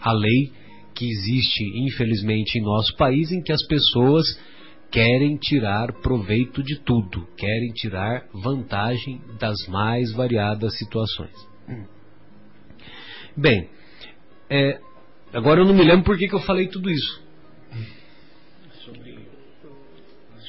A 0.00 0.12
lei 0.12 0.52
que 0.94 1.08
existe, 1.08 1.64
infelizmente, 1.86 2.58
em 2.58 2.62
nosso 2.62 2.96
país, 2.96 3.30
em 3.32 3.42
que 3.42 3.52
as 3.52 3.64
pessoas 3.66 4.38
querem 4.90 5.36
tirar 5.38 5.92
proveito 6.02 6.62
de 6.62 6.78
tudo, 6.80 7.26
querem 7.36 7.72
tirar 7.72 8.26
vantagem 8.32 9.20
das 9.40 9.66
mais 9.66 10.12
variadas 10.12 10.76
situações. 10.76 11.34
Bem, 13.34 13.70
é, 14.50 14.78
agora 15.32 15.60
eu 15.60 15.64
não 15.64 15.74
me 15.74 15.82
lembro 15.82 16.04
por 16.04 16.18
que, 16.18 16.28
que 16.28 16.34
eu 16.34 16.40
falei 16.40 16.68
tudo 16.68 16.90
isso. 16.90 17.22
Sobre 18.84 19.16
as 20.34 20.44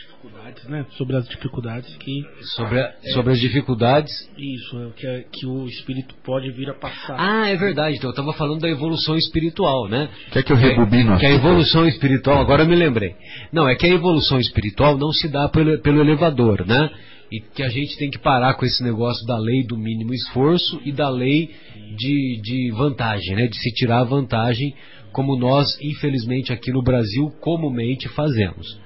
dificuldades, 0.64 0.68
né? 0.70 0.86
Sobre 0.98 1.16
as 1.18 1.28
dificuldades 1.28 1.96
que. 1.98 2.24
Sobre, 2.56 2.80
a- 2.80 2.94
sobre 3.14 3.34
as 3.34 3.40
dificuldades. 3.40 4.12
Isso, 4.38 4.78
é 4.78 4.88
o 4.88 4.92
que, 4.92 5.08
é- 5.08 5.24
que 5.32 5.46
o 5.46 5.66
espírito 5.66 6.16
pode 6.24 6.52
vir 6.52 6.70
a 6.70 6.74
passar. 6.74 7.16
Ah, 7.20 7.50
é 7.50 7.56
verdade. 7.56 7.98
Então 7.98 8.10
eu 8.10 8.14
estava 8.14 8.34
falando 8.34 8.62
da 8.62 8.70
evolução 8.70 9.16
espiritual, 9.16 9.88
né? 9.90 10.10
Quer 10.32 10.44
que 10.44 10.52
eu 10.52 10.58
rebobino 10.58 11.14
a 11.14 11.18
Que 11.18 11.26
a 11.26 11.32
evolução 11.32 11.88
espiritual, 11.88 12.40
agora 12.40 12.64
eu 12.64 12.68
me 12.68 12.76
lembrei. 12.76 13.16
Não, 13.52 13.68
é 13.68 13.76
que 13.76 13.86
a 13.86 13.90
evolução 13.90 14.40
espiritual 14.40 14.98
não 14.98 15.12
se 15.12 15.28
dá 15.28 15.48
pelo, 15.50 15.80
pelo 15.82 16.02
elevador, 16.02 16.66
né? 16.66 16.90
E 17.32 17.40
que 17.40 17.64
a 17.64 17.70
gente 17.70 17.98
tem 17.98 18.12
que 18.12 18.20
parar 18.20 18.54
com 18.56 18.66
esse 18.66 18.84
negócio 18.84 19.26
da 19.26 19.38
lei 19.38 19.64
do 19.66 19.76
mínimo 19.78 20.14
esforço 20.14 20.80
e 20.86 20.92
da 20.92 21.10
lei 21.10 21.50
de, 21.98 22.40
de 22.44 22.72
vantagem, 22.72 23.36
né? 23.36 23.48
De 23.48 23.58
se 23.58 23.72
tirar 23.74 24.04
vantagem, 24.04 24.74
como 25.12 25.36
nós, 25.38 25.80
infelizmente, 25.82 26.54
aqui 26.54 26.72
no 26.72 26.84
Brasil, 26.84 27.32
comumente 27.42 28.08
fazemos. 28.10 28.80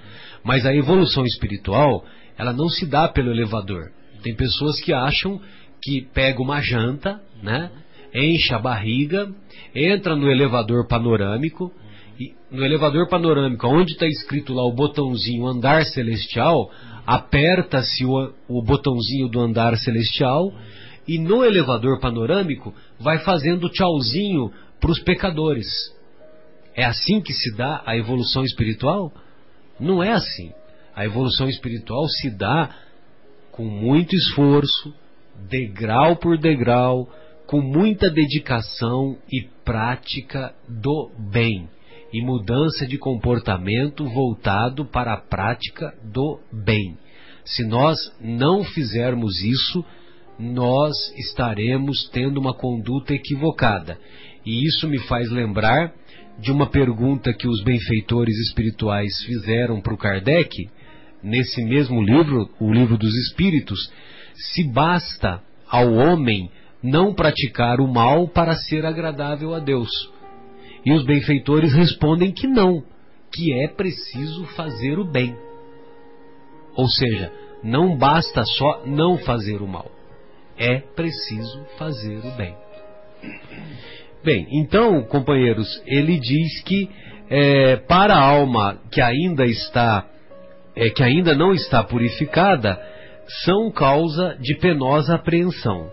Mas 0.47 0.65
a 0.65 0.73
evolução 0.73 1.25
espiritual, 1.25 2.05
ela 2.37 2.53
não 2.53 2.69
se 2.69 2.85
dá 2.85 3.05
pelo 3.09 3.31
elevador. 3.31 3.91
Tem 4.23 4.33
pessoas 4.33 4.79
que 4.79 4.93
acham 4.93 5.41
que 5.83 6.07
pega 6.13 6.41
uma 6.41 6.61
janta, 6.61 7.21
né? 7.43 7.69
Enche 8.15 8.53
a 8.53 8.57
barriga, 8.57 9.29
entra 9.75 10.15
no 10.15 10.31
elevador 10.31 10.87
panorâmico, 10.87 11.69
e 12.17 12.33
no 12.49 12.63
elevador 12.63 13.09
panorâmico, 13.09 13.67
onde 13.67 13.91
está 13.91 14.07
escrito 14.07 14.53
lá 14.53 14.63
o 14.63 14.73
botãozinho 14.73 15.45
andar 15.45 15.83
celestial, 15.83 16.71
aperta-se 17.05 18.05
o, 18.05 18.33
o 18.47 18.63
botãozinho 18.63 19.27
do 19.27 19.41
andar 19.41 19.75
celestial 19.75 20.53
e 21.05 21.19
no 21.19 21.43
elevador 21.43 21.99
panorâmico 21.99 22.73
vai 22.97 23.19
fazendo 23.19 23.67
tchauzinho 23.67 24.49
para 24.79 24.91
os 24.91 24.99
pecadores. 25.01 25.67
É 26.73 26.85
assim 26.85 27.19
que 27.19 27.33
se 27.33 27.53
dá 27.57 27.83
a 27.85 27.97
evolução 27.97 28.45
espiritual? 28.45 29.11
Não 29.79 30.03
é 30.03 30.11
assim. 30.11 30.51
A 30.95 31.05
evolução 31.05 31.47
espiritual 31.47 32.07
se 32.07 32.29
dá 32.29 32.75
com 33.51 33.65
muito 33.65 34.15
esforço, 34.15 34.93
degrau 35.49 36.15
por 36.15 36.37
degrau, 36.37 37.09
com 37.45 37.61
muita 37.61 38.09
dedicação 38.09 39.17
e 39.31 39.47
prática 39.63 40.53
do 40.67 41.11
bem 41.17 41.69
e 42.13 42.21
mudança 42.21 42.85
de 42.85 42.97
comportamento 42.97 44.05
voltado 44.05 44.85
para 44.85 45.13
a 45.13 45.21
prática 45.21 45.93
do 46.03 46.39
bem. 46.51 46.97
Se 47.45 47.65
nós 47.65 47.97
não 48.19 48.63
fizermos 48.63 49.41
isso, 49.41 49.83
nós 50.39 50.93
estaremos 51.17 52.09
tendo 52.09 52.39
uma 52.39 52.53
conduta 52.53 53.13
equivocada. 53.13 53.97
E 54.45 54.65
isso 54.65 54.87
me 54.87 54.99
faz 54.99 55.29
lembrar 55.29 55.93
de 56.39 56.51
uma 56.51 56.69
pergunta 56.69 57.33
que 57.33 57.47
os 57.47 57.63
benfeitores 57.63 58.35
espirituais 58.47 59.23
fizeram 59.25 59.81
para 59.81 59.93
o 59.93 59.97
Kardec, 59.97 60.69
nesse 61.23 61.63
mesmo 61.63 62.01
livro, 62.01 62.49
o 62.59 62.71
Livro 62.71 62.97
dos 62.97 63.13
Espíritos, 63.27 63.91
se 64.33 64.63
basta 64.71 65.41
ao 65.67 65.91
homem 65.93 66.49
não 66.81 67.13
praticar 67.13 67.79
o 67.79 67.87
mal 67.87 68.27
para 68.27 68.55
ser 68.55 68.85
agradável 68.85 69.53
a 69.53 69.59
Deus. 69.59 69.89
E 70.85 70.93
os 70.93 71.03
benfeitores 71.05 71.73
respondem 71.73 72.31
que 72.31 72.47
não, 72.47 72.83
que 73.33 73.53
é 73.63 73.67
preciso 73.67 74.45
fazer 74.55 74.99
o 74.99 75.05
bem. 75.05 75.35
Ou 76.75 76.87
seja, 76.87 77.31
não 77.63 77.97
basta 77.97 78.43
só 78.43 78.85
não 78.85 79.17
fazer 79.17 79.61
o 79.61 79.67
mal, 79.67 79.91
é 80.57 80.79
preciso 80.79 81.65
fazer 81.77 82.19
o 82.19 82.31
bem. 82.37 82.55
Bem, 84.27 84.45
então, 84.51 85.03
companheiros, 85.03 85.81
ele 85.85 86.19
diz 86.19 86.61
que 86.63 86.89
é, 87.29 87.77
para 87.77 88.13
a 88.13 88.19
alma 88.21 88.77
que 88.91 88.99
ainda 88.99 89.45
está, 89.45 90.05
é, 90.75 90.89
que 90.89 91.01
ainda 91.01 91.33
não 91.33 91.53
está 91.53 91.81
purificada, 91.81 92.77
são 93.45 93.71
causa 93.71 94.37
de 94.41 94.53
penosa 94.55 95.15
apreensão. 95.15 95.89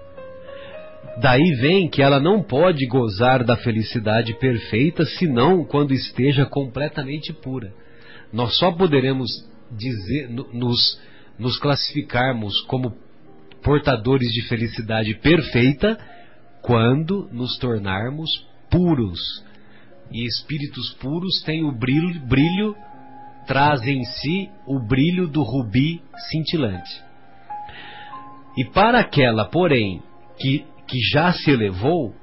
Daí 1.22 1.48
vem 1.60 1.88
que 1.88 2.02
ela 2.02 2.18
não 2.18 2.42
pode 2.42 2.84
gozar 2.88 3.44
da 3.44 3.56
felicidade 3.56 4.34
perfeita 4.40 5.04
senão 5.04 5.64
quando 5.64 5.94
esteja 5.94 6.44
completamente 6.44 7.32
pura. 7.32 7.72
Nós 8.32 8.58
só 8.58 8.72
poderemos 8.72 9.30
dizer, 9.70 10.28
no- 10.28 10.52
nos, 10.52 11.00
nos 11.38 11.56
classificarmos 11.60 12.62
como 12.62 12.96
portadores 13.62 14.26
de 14.32 14.42
felicidade 14.48 15.14
perfeita 15.20 15.96
quando 16.64 17.28
nos 17.30 17.58
tornarmos 17.58 18.30
puros. 18.70 19.20
E 20.10 20.26
espíritos 20.26 20.94
puros 20.94 21.42
têm 21.44 21.62
o 21.62 21.72
brilho, 21.72 22.20
brilho 22.26 22.74
trazem 23.46 23.98
em 23.98 24.04
si 24.04 24.50
o 24.66 24.80
brilho 24.80 25.28
do 25.28 25.42
rubi 25.42 26.00
cintilante. 26.30 27.02
E 28.56 28.64
para 28.64 29.00
aquela, 29.00 29.44
porém, 29.44 30.02
que, 30.38 30.64
que 30.86 30.98
já 31.12 31.32
se 31.32 31.50
elevou, 31.50 32.14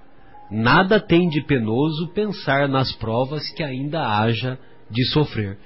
nada 0.49 0.99
tem 0.99 1.29
de 1.29 1.43
penoso 1.43 2.07
pensar 2.13 2.67
nas 2.67 2.91
provas 2.93 3.47
que 3.51 3.61
ainda 3.61 4.01
haja 4.01 4.57
de 4.89 5.05
sofrer. 5.05 5.59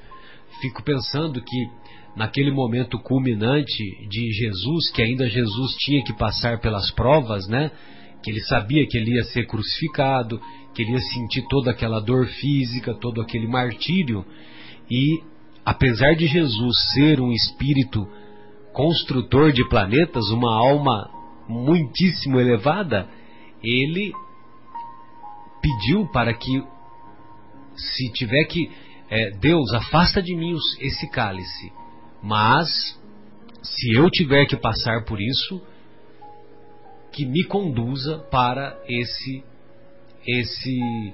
Fico 0.61 0.83
pensando 0.83 1.41
que 1.41 1.69
naquele 2.15 2.51
momento 2.51 2.99
culminante 2.99 3.83
de 4.09 4.31
Jesus, 4.31 4.91
que 4.91 5.01
ainda 5.01 5.29
Jesus 5.29 5.75
tinha 5.79 6.03
que 6.03 6.13
passar 6.17 6.59
pelas 6.59 6.91
provas, 6.91 7.47
né? 7.47 7.71
Que 8.25 8.31
ele 8.31 8.41
sabia 8.41 8.87
que 8.87 8.97
ele 8.97 9.11
ia 9.11 9.23
ser 9.25 9.45
crucificado, 9.45 10.41
que 10.73 10.81
ele 10.81 10.93
ia 10.93 10.99
sentir 10.99 11.43
toda 11.47 11.69
aquela 11.69 11.99
dor 11.99 12.25
física, 12.25 12.95
todo 12.95 13.21
aquele 13.21 13.47
martírio, 13.47 14.25
e 14.89 15.21
apesar 15.63 16.15
de 16.15 16.25
Jesus 16.25 16.91
ser 16.95 17.21
um 17.21 17.31
espírito 17.31 18.07
construtor 18.73 19.51
de 19.51 19.63
planetas, 19.69 20.25
uma 20.31 20.51
alma 20.55 21.07
muitíssimo 21.47 22.39
elevada, 22.39 23.07
ele 23.63 24.11
pediu 25.61 26.07
para 26.07 26.33
que, 26.33 26.63
se 27.75 28.11
tiver 28.13 28.45
que, 28.45 28.71
é, 29.07 29.37
Deus, 29.37 29.71
afasta 29.71 30.19
de 30.19 30.35
mim 30.35 30.57
esse 30.79 31.07
cálice, 31.11 31.71
mas 32.23 32.99
se 33.61 33.93
eu 33.93 34.09
tiver 34.09 34.47
que 34.47 34.57
passar 34.57 35.05
por 35.05 35.21
isso, 35.21 35.61
que 37.15 37.25
me 37.25 37.45
conduza 37.45 38.17
para 38.29 38.77
esse 38.89 39.41
esse 40.27 41.13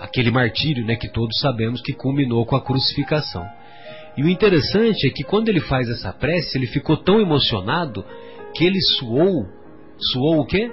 aquele 0.00 0.30
martírio, 0.30 0.84
né, 0.84 0.96
que 0.96 1.08
todos 1.10 1.38
sabemos 1.40 1.82
que 1.82 1.92
culminou 1.92 2.46
com 2.46 2.56
a 2.56 2.60
crucificação. 2.62 3.46
E 4.16 4.22
o 4.22 4.28
interessante 4.28 5.06
é 5.06 5.10
que 5.10 5.22
quando 5.24 5.48
ele 5.50 5.60
faz 5.60 5.90
essa 5.90 6.10
prece, 6.12 6.56
ele 6.56 6.66
ficou 6.66 6.96
tão 6.96 7.20
emocionado 7.20 8.02
que 8.54 8.64
ele 8.64 8.80
suou, 8.80 9.46
suou 9.98 10.40
o 10.40 10.46
quê? 10.46 10.72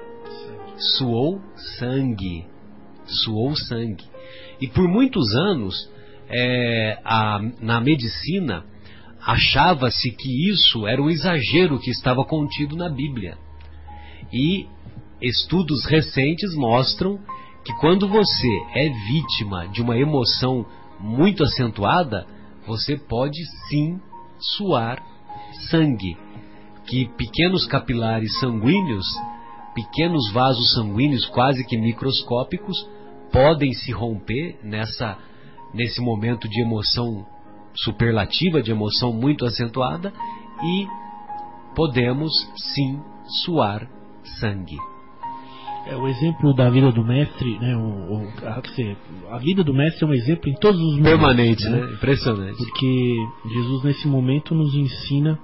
Suou 0.97 1.41
sangue, 1.77 2.45
suou 3.05 3.55
sangue. 3.55 4.05
E 4.61 4.67
por 4.67 4.87
muitos 4.87 5.35
anos, 5.35 5.89
é, 6.29 6.99
a- 7.03 7.41
na 7.59 7.81
medicina, 7.81 8.63
achava-se 9.25 10.09
que 10.11 10.49
isso 10.49 10.87
era 10.87 11.01
um 11.01 11.09
exagero 11.09 11.79
que 11.79 11.91
estava 11.91 12.23
contido 12.23 12.77
na 12.77 12.89
Bíblia. 12.89 13.37
E 14.31 14.67
estudos 15.21 15.85
recentes 15.85 16.53
mostram 16.55 17.19
que 17.65 17.73
quando 17.79 18.07
você 18.07 18.49
é 18.73 18.89
vítima 18.89 19.67
de 19.67 19.81
uma 19.81 19.97
emoção 19.97 20.65
muito 20.99 21.43
acentuada, 21.43 22.27
você 22.67 22.97
pode 22.97 23.39
sim 23.67 23.99
suar 24.39 25.01
sangue. 25.69 26.17
Que 26.85 27.07
pequenos 27.17 27.65
capilares 27.65 28.37
sanguíneos, 28.39 29.05
pequenos 29.73 30.31
vasos 30.31 30.73
sanguíneos 30.73 31.25
quase 31.27 31.65
que 31.65 31.77
microscópicos, 31.77 32.75
podem 33.31 33.73
se 33.73 33.91
romper 33.91 34.59
nessa, 34.63 35.17
nesse 35.73 36.01
momento 36.01 36.47
de 36.47 36.61
emoção 36.61 37.25
superlativa, 37.73 38.61
de 38.61 38.71
emoção 38.71 39.11
muito 39.13 39.45
acentuada, 39.45 40.13
e 40.61 40.87
podemos 41.73 42.31
sim 42.73 43.01
suar 43.43 43.89
sangue. 44.39 44.77
É, 45.85 45.95
o 45.97 46.07
exemplo 46.07 46.53
da 46.53 46.69
vida 46.69 46.91
do 46.93 47.03
mestre, 47.03 47.59
né? 47.59 47.75
O, 47.75 47.81
o- 47.81 48.31
a, 48.47 49.35
a 49.35 49.37
vida 49.39 49.63
do 49.63 49.73
mestre 49.73 50.05
é 50.05 50.07
um 50.07 50.13
exemplo 50.13 50.49
em 50.49 50.53
todos 50.55 50.79
os 50.79 50.97
momentos. 50.97 51.09
Permanente, 51.11 51.69
né? 51.69 51.91
Impressionante. 51.93 52.57
Porque 52.57 53.15
Jesus 53.53 53.83
nesse 53.83 54.07
momento 54.07 54.55
nos 54.55 54.73
ensina 54.75 55.37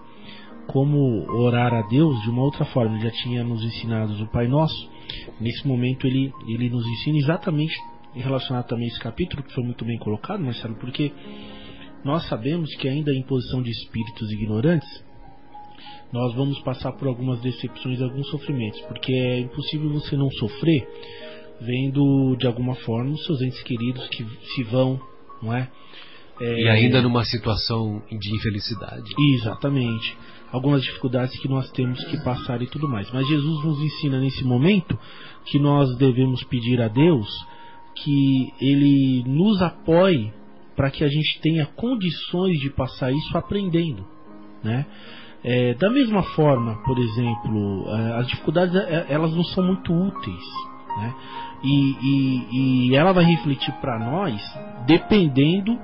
como 0.67 1.29
orar 1.31 1.73
a 1.73 1.81
Deus 1.87 2.21
de 2.21 2.29
uma 2.29 2.41
outra 2.43 2.63
forma. 2.65 2.95
Ele 2.95 3.03
já 3.03 3.11
tinha 3.11 3.43
nos 3.43 3.61
ensinado 3.63 4.13
o 4.23 4.27
Pai 4.27 4.47
Nosso. 4.47 4.89
Nesse 5.41 5.67
momento 5.67 6.07
ele, 6.07 6.31
ele 6.47 6.69
nos 6.69 6.85
ensina 6.87 7.17
exatamente 7.17 7.73
relacionado 8.13 8.65
também 8.67 8.85
a 8.85 8.87
esse 8.89 8.99
capítulo 8.99 9.43
que 9.43 9.53
foi 9.53 9.63
muito 9.63 9.83
bem 9.83 9.97
colocado, 9.97 10.41
Marcelo, 10.43 10.75
porque 10.75 11.11
nós 12.05 12.25
sabemos 12.29 12.73
que 12.75 12.87
ainda 12.87 13.11
em 13.11 13.23
posição 13.23 13.61
de 13.61 13.71
espíritos 13.71 14.31
ignorantes 14.31 14.87
nós 16.11 16.33
vamos 16.35 16.59
passar 16.61 16.91
por 16.93 17.07
algumas 17.07 17.39
decepções 17.41 17.99
e 17.99 18.03
alguns 18.03 18.27
sofrimentos, 18.29 18.81
porque 18.81 19.13
é 19.13 19.39
impossível 19.39 19.89
você 19.91 20.15
não 20.15 20.29
sofrer 20.31 20.87
vendo 21.61 22.35
de 22.37 22.47
alguma 22.47 22.75
forma 22.75 23.11
os 23.11 23.25
seus 23.25 23.41
entes 23.41 23.61
queridos 23.63 24.07
que 24.09 24.25
se 24.55 24.63
vão, 24.63 24.99
não 25.41 25.53
é? 25.53 25.69
É, 26.39 26.61
E 26.61 26.69
ainda 26.69 27.01
numa 27.01 27.23
situação 27.25 28.01
de 28.09 28.35
infelicidade. 28.35 29.03
Exatamente. 29.35 30.17
Algumas 30.51 30.81
dificuldades 30.81 31.37
que 31.39 31.49
nós 31.49 31.69
temos 31.71 32.03
que 32.05 32.17
passar 32.23 32.61
e 32.61 32.67
tudo 32.67 32.87
mais. 32.87 33.11
Mas 33.11 33.27
Jesus 33.27 33.63
nos 33.65 33.79
ensina 33.79 34.19
nesse 34.19 34.43
momento 34.43 34.97
que 35.45 35.59
nós 35.59 35.95
devemos 35.97 36.43
pedir 36.45 36.81
a 36.81 36.87
Deus 36.87 37.27
que 37.93 38.53
Ele 38.61 39.23
nos 39.27 39.61
apoie 39.61 40.31
para 40.75 40.89
que 40.89 41.03
a 41.03 41.09
gente 41.09 41.41
tenha 41.41 41.65
condições 41.65 42.57
de 42.59 42.69
passar 42.69 43.11
isso 43.11 43.37
aprendendo, 43.37 44.07
né? 44.63 44.85
É, 45.43 45.73
da 45.75 45.89
mesma 45.89 46.21
forma, 46.35 46.75
por 46.83 46.97
exemplo, 46.99 47.85
eh, 47.87 48.17
as 48.19 48.27
dificuldades 48.27 48.75
eh, 48.75 49.05
elas 49.09 49.33
não 49.33 49.43
são 49.45 49.63
muito 49.63 49.93
úteis, 49.93 50.43
né? 50.97 51.15
E, 51.63 51.95
e- 52.01 52.89
e 52.89 52.95
ela 52.95 53.13
vai 53.13 53.23
refletir 53.23 53.73
para 53.79 53.97
nós 53.99 54.41
dependendo 54.85 55.77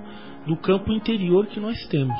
do 0.45 0.57
campo 0.57 0.91
interior 0.91 1.47
que 1.47 1.59
nós 1.59 1.77
temos. 1.87 2.17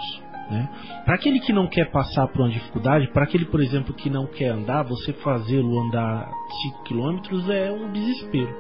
Né? 0.50 0.70
Para 1.04 1.16
aquele 1.16 1.40
que 1.40 1.52
não 1.52 1.68
quer 1.68 1.90
passar 1.92 2.28
por 2.28 2.42
uma 2.42 2.50
dificuldade, 2.50 3.12
para 3.12 3.24
aquele, 3.24 3.46
por 3.46 3.60
exemplo, 3.62 3.94
que 3.94 4.10
não 4.10 4.28
quer 4.28 4.50
andar, 4.50 4.84
você 4.84 5.12
fazê-lo 5.14 5.80
andar 5.88 6.30
5 6.64 6.84
km 6.84 7.50
é 7.52 7.72
um 7.72 7.92
desespero. 7.92 8.56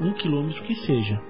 Um 0.00 0.12
quilômetro 0.12 0.62
que 0.64 0.74
seja. 0.76 1.20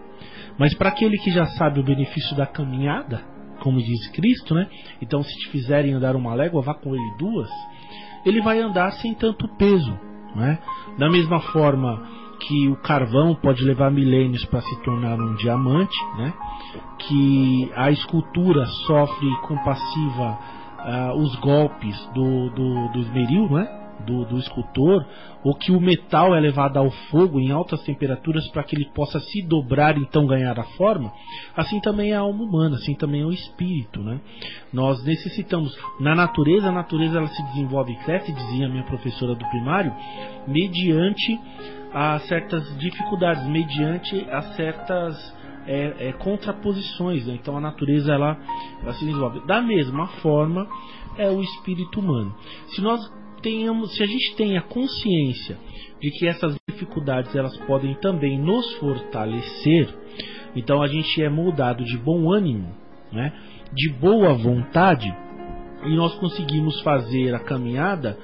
Mas 0.58 0.74
para 0.74 0.88
aquele 0.88 1.16
que 1.18 1.30
já 1.30 1.46
sabe 1.46 1.80
o 1.80 1.84
benefício 1.84 2.36
da 2.36 2.46
caminhada, 2.46 3.22
como 3.62 3.78
diz 3.78 4.08
Cristo, 4.08 4.54
né? 4.54 4.68
Então, 5.00 5.22
se 5.22 5.30
te 5.38 5.48
fizerem 5.50 5.94
andar 5.94 6.16
uma 6.16 6.34
légua, 6.34 6.60
vá 6.60 6.74
com 6.74 6.94
ele 6.94 7.16
duas. 7.18 7.48
Ele 8.26 8.42
vai 8.42 8.60
andar 8.60 8.90
sem 8.94 9.14
tanto 9.14 9.48
peso, 9.56 9.98
né? 10.34 10.58
Da 10.98 11.08
mesma 11.08 11.40
forma 11.40 12.02
que 12.40 12.68
o 12.68 12.76
carvão 12.76 13.36
pode 13.36 13.64
levar 13.64 13.90
milênios 13.90 14.44
para 14.46 14.60
se 14.60 14.82
tornar 14.82 15.18
um 15.18 15.34
diamante, 15.36 15.96
né? 16.16 16.34
Que 16.98 17.70
a 17.76 17.90
escultura 17.90 18.66
sofre 18.86 19.28
compassiva 19.42 20.38
ah, 20.78 21.14
os 21.14 21.34
golpes 21.36 21.96
do, 22.14 22.50
do, 22.50 22.88
do 22.88 22.98
esmeril, 22.98 23.48
né? 23.48 23.81
Do, 24.04 24.24
do 24.24 24.38
escultor, 24.38 25.04
ou 25.44 25.54
que 25.54 25.72
o 25.72 25.80
metal 25.80 26.34
é 26.34 26.40
levado 26.40 26.76
ao 26.76 26.90
fogo 27.10 27.40
em 27.40 27.50
altas 27.50 27.82
temperaturas 27.82 28.48
para 28.48 28.62
que 28.62 28.76
ele 28.76 28.86
possa 28.94 29.18
se 29.20 29.42
dobrar 29.42 29.96
e 29.96 30.02
então 30.02 30.26
ganhar 30.26 30.58
a 30.58 30.64
forma, 30.76 31.12
assim 31.56 31.80
também 31.80 32.12
é 32.12 32.16
a 32.16 32.20
alma 32.20 32.44
humana, 32.44 32.76
assim 32.76 32.94
também 32.94 33.22
é 33.22 33.24
o 33.24 33.32
espírito, 33.32 34.00
né? 34.00 34.20
Nós 34.72 35.02
necessitamos, 35.04 35.76
na 35.98 36.14
natureza, 36.14 36.68
a 36.68 36.72
natureza 36.72 37.18
ela 37.18 37.28
se 37.28 37.42
desenvolve 37.44 37.92
e 37.92 38.04
cresce, 38.04 38.32
dizia 38.32 38.68
minha 38.68 38.84
professora 38.84 39.34
do 39.34 39.48
primário, 39.48 39.94
mediante 40.46 41.38
a 41.92 42.18
certas 42.20 42.76
dificuldades, 42.78 43.46
mediante 43.46 44.26
a 44.30 44.42
certas 44.54 45.42
é, 45.66 46.08
é, 46.08 46.12
contraposições. 46.12 47.26
né? 47.26 47.34
Então 47.34 47.56
a 47.56 47.60
natureza 47.60 48.12
ela, 48.12 48.38
ela 48.82 48.92
se 48.94 49.04
desenvolve. 49.04 49.46
Da 49.46 49.60
mesma 49.60 50.06
forma 50.06 50.66
é 51.16 51.30
o 51.30 51.40
espírito 51.40 52.00
humano. 52.00 52.34
Se 52.68 52.80
nós 52.80 53.00
tenhamos, 53.42 53.94
se 53.96 54.02
a 54.02 54.06
gente 54.06 54.34
tem 54.36 54.56
a 54.56 54.62
consciência 54.62 55.58
de 56.00 56.10
que 56.10 56.26
essas 56.26 56.54
dificuldades 56.68 57.34
elas 57.34 57.56
podem 57.66 57.94
também 57.96 58.38
nos 58.38 58.74
fortalecer, 58.74 59.88
então 60.56 60.82
a 60.82 60.86
gente 60.86 61.22
é 61.22 61.28
moldado 61.28 61.84
de 61.84 61.98
bom 61.98 62.32
ânimo, 62.32 62.74
né? 63.12 63.32
de 63.72 63.90
boa 63.94 64.34
vontade 64.34 65.12
e 65.84 65.96
nós 65.96 66.14
conseguimos 66.14 66.80
fazer 66.82 67.34
a 67.34 67.40
caminhada 67.40 68.16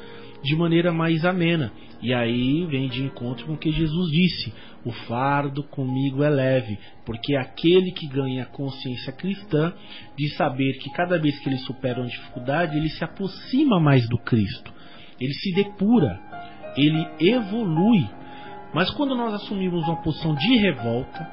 de 0.42 0.54
maneira 0.56 0.92
mais 0.92 1.24
amena. 1.24 1.72
E 2.00 2.14
aí 2.14 2.64
vem 2.66 2.88
de 2.88 3.02
encontro 3.02 3.46
com 3.46 3.54
o 3.54 3.58
que 3.58 3.72
Jesus 3.72 4.10
disse: 4.12 4.52
o 4.84 4.92
fardo 4.92 5.64
comigo 5.64 6.22
é 6.22 6.30
leve, 6.30 6.78
porque 7.04 7.34
aquele 7.34 7.90
que 7.90 8.06
ganha 8.06 8.44
a 8.44 8.46
consciência 8.46 9.12
cristã 9.12 9.72
de 10.16 10.28
saber 10.36 10.74
que 10.74 10.90
cada 10.92 11.18
vez 11.18 11.38
que 11.40 11.48
ele 11.48 11.58
supera 11.58 12.00
uma 12.00 12.08
dificuldade, 12.08 12.76
ele 12.76 12.88
se 12.88 13.02
aproxima 13.02 13.80
mais 13.80 14.08
do 14.08 14.18
Cristo, 14.18 14.72
ele 15.20 15.34
se 15.34 15.52
depura, 15.54 16.20
ele 16.76 17.06
evolui. 17.20 18.08
Mas 18.74 18.90
quando 18.90 19.14
nós 19.14 19.34
assumimos 19.34 19.86
uma 19.86 19.96
posição 20.02 20.34
de 20.34 20.56
revolta, 20.56 21.26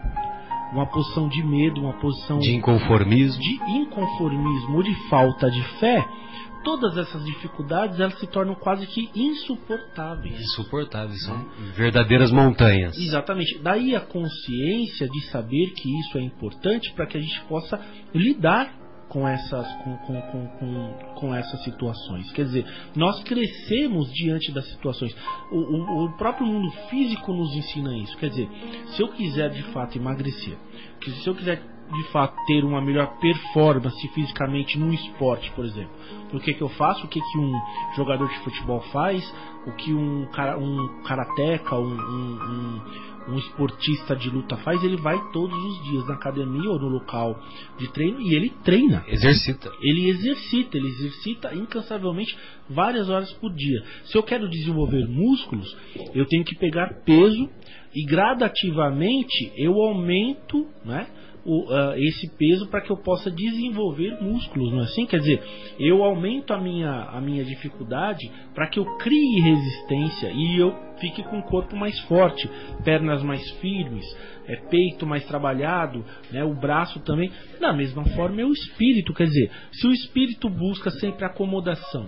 uma 0.71 0.85
posição 0.87 1.27
de 1.27 1.43
medo, 1.43 1.81
uma 1.81 1.93
posição 1.93 2.39
De 2.39 2.53
inconformismo. 2.53 3.41
de 3.41 3.53
inconformismo 3.71 4.75
ou 4.77 4.83
de 4.83 4.93
falta 5.09 5.49
de 5.49 5.61
fé, 5.79 6.05
todas 6.63 6.97
essas 6.97 7.23
dificuldades 7.25 7.99
elas 7.99 8.17
se 8.19 8.25
tornam 8.27 8.55
quase 8.55 8.87
que 8.87 9.09
insuportáveis. 9.15 10.39
Insuportáveis, 10.41 11.23
são 11.23 11.45
verdadeiras 11.75 12.31
montanhas. 12.31 12.97
Exatamente. 12.97 13.59
Daí 13.61 13.95
a 13.95 14.01
consciência 14.01 15.07
de 15.07 15.21
saber 15.27 15.67
que 15.73 15.99
isso 15.99 16.17
é 16.17 16.21
importante 16.21 16.91
para 16.93 17.05
que 17.05 17.17
a 17.17 17.21
gente 17.21 17.39
possa 17.43 17.79
lidar 18.13 18.73
com 19.09 19.27
essas, 19.27 19.67
com, 19.83 19.97
com, 19.97 20.21
com, 20.21 20.47
com, 20.47 20.93
com 21.15 21.35
essas 21.35 21.63
situações. 21.63 22.31
Quer 22.31 22.45
dizer, 22.45 22.65
nós 22.95 23.23
crescemos 23.23 24.11
diante 24.11 24.51
das 24.51 24.67
situações. 24.71 25.15
O, 25.51 25.57
o, 25.57 26.05
o 26.05 26.17
próprio 26.17 26.47
mundo 26.47 26.71
físico 26.89 27.31
nos 27.33 27.55
ensina 27.55 27.95
isso. 27.97 28.17
Quer 28.17 28.29
dizer, 28.29 28.49
se 28.87 29.01
eu 29.01 29.09
quiser 29.09 29.49
de 29.49 29.63
fato 29.71 29.97
emagrecer, 29.97 30.57
que 30.99 31.11
se 31.11 31.27
eu 31.27 31.35
quiser 31.35 31.61
de 31.93 32.03
fato 32.11 32.35
ter 32.47 32.63
uma 32.63 32.81
melhor 32.81 33.17
performance 33.19 34.07
fisicamente 34.09 34.77
num 34.77 34.91
esporte, 34.91 35.51
por 35.51 35.65
exemplo, 35.65 35.91
o 36.33 36.39
que, 36.39 36.53
que 36.53 36.61
eu 36.61 36.69
faço, 36.69 37.05
o 37.05 37.07
que, 37.07 37.21
que 37.21 37.37
um 37.37 37.53
jogador 37.95 38.27
de 38.27 38.39
futebol 38.39 38.81
faz, 38.91 39.23
o 39.67 39.71
que 39.73 39.93
um, 39.93 40.25
cara, 40.31 40.57
um 40.57 41.03
karateca, 41.03 41.75
um, 41.75 41.85
um, 41.85 42.39
um, 42.41 42.81
um 43.27 43.37
esportista 43.37 44.15
de 44.15 44.29
luta 44.29 44.57
faz, 44.57 44.83
ele 44.83 44.97
vai 44.97 45.17
todos 45.31 45.57
os 45.57 45.83
dias 45.83 46.07
na 46.07 46.15
academia 46.15 46.69
ou 46.69 46.79
no 46.79 46.89
local 46.89 47.39
de 47.77 47.91
treino 47.91 48.21
e 48.21 48.35
ele 48.35 48.49
treina. 48.63 49.03
Exercita. 49.07 49.71
Ele 49.81 50.09
exercita, 50.09 50.77
ele 50.77 50.87
exercita 50.87 51.53
incansavelmente 51.53 52.37
várias 52.69 53.09
horas 53.09 53.31
por 53.33 53.53
dia. 53.53 53.83
Se 54.05 54.17
eu 54.17 54.23
quero 54.23 54.49
desenvolver 54.49 55.07
músculos, 55.07 55.75
eu 56.13 56.25
tenho 56.25 56.43
que 56.43 56.57
pegar 56.57 57.01
peso 57.05 57.49
e 57.93 58.05
gradativamente 58.05 59.51
eu 59.55 59.73
aumento, 59.81 60.67
né? 60.83 61.07
o, 61.45 61.71
ah, 61.71 61.93
esse 61.97 62.27
peso 62.35 62.67
para 62.67 62.81
que 62.81 62.91
eu 62.91 62.97
possa 62.97 63.29
desenvolver 63.29 64.17
músculos, 64.19 64.71
não 64.71 64.79
é 64.79 64.83
assim? 64.83 65.05
Quer 65.05 65.19
dizer, 65.19 65.43
eu 65.79 66.03
aumento 66.03 66.51
a 66.51 66.59
minha, 66.59 67.03
a 67.03 67.21
minha 67.21 67.45
dificuldade 67.45 68.29
para 68.53 68.67
que 68.67 68.79
eu 68.79 68.97
crie 68.97 69.39
resistência 69.41 70.31
e 70.33 70.59
eu 70.59 70.84
fique 70.99 71.23
com 71.23 71.39
o 71.39 71.43
corpo 71.43 71.75
mais 71.75 71.99
forte, 72.01 72.49
pernas 72.83 73.23
mais 73.23 73.49
firmes, 73.59 74.05
é, 74.47 74.55
peito 74.55 75.05
mais 75.05 75.25
trabalhado, 75.25 76.03
né, 76.31 76.43
o 76.43 76.53
braço 76.53 76.99
também. 77.01 77.31
Da 77.59 77.73
mesma 77.73 78.03
forma 78.15 78.41
é 78.41 78.45
o 78.45 78.51
espírito, 78.51 79.13
quer 79.13 79.25
dizer, 79.25 79.51
se 79.71 79.87
o 79.87 79.91
espírito 79.91 80.49
busca 80.49 80.89
sempre 80.91 81.25
acomodação, 81.25 82.07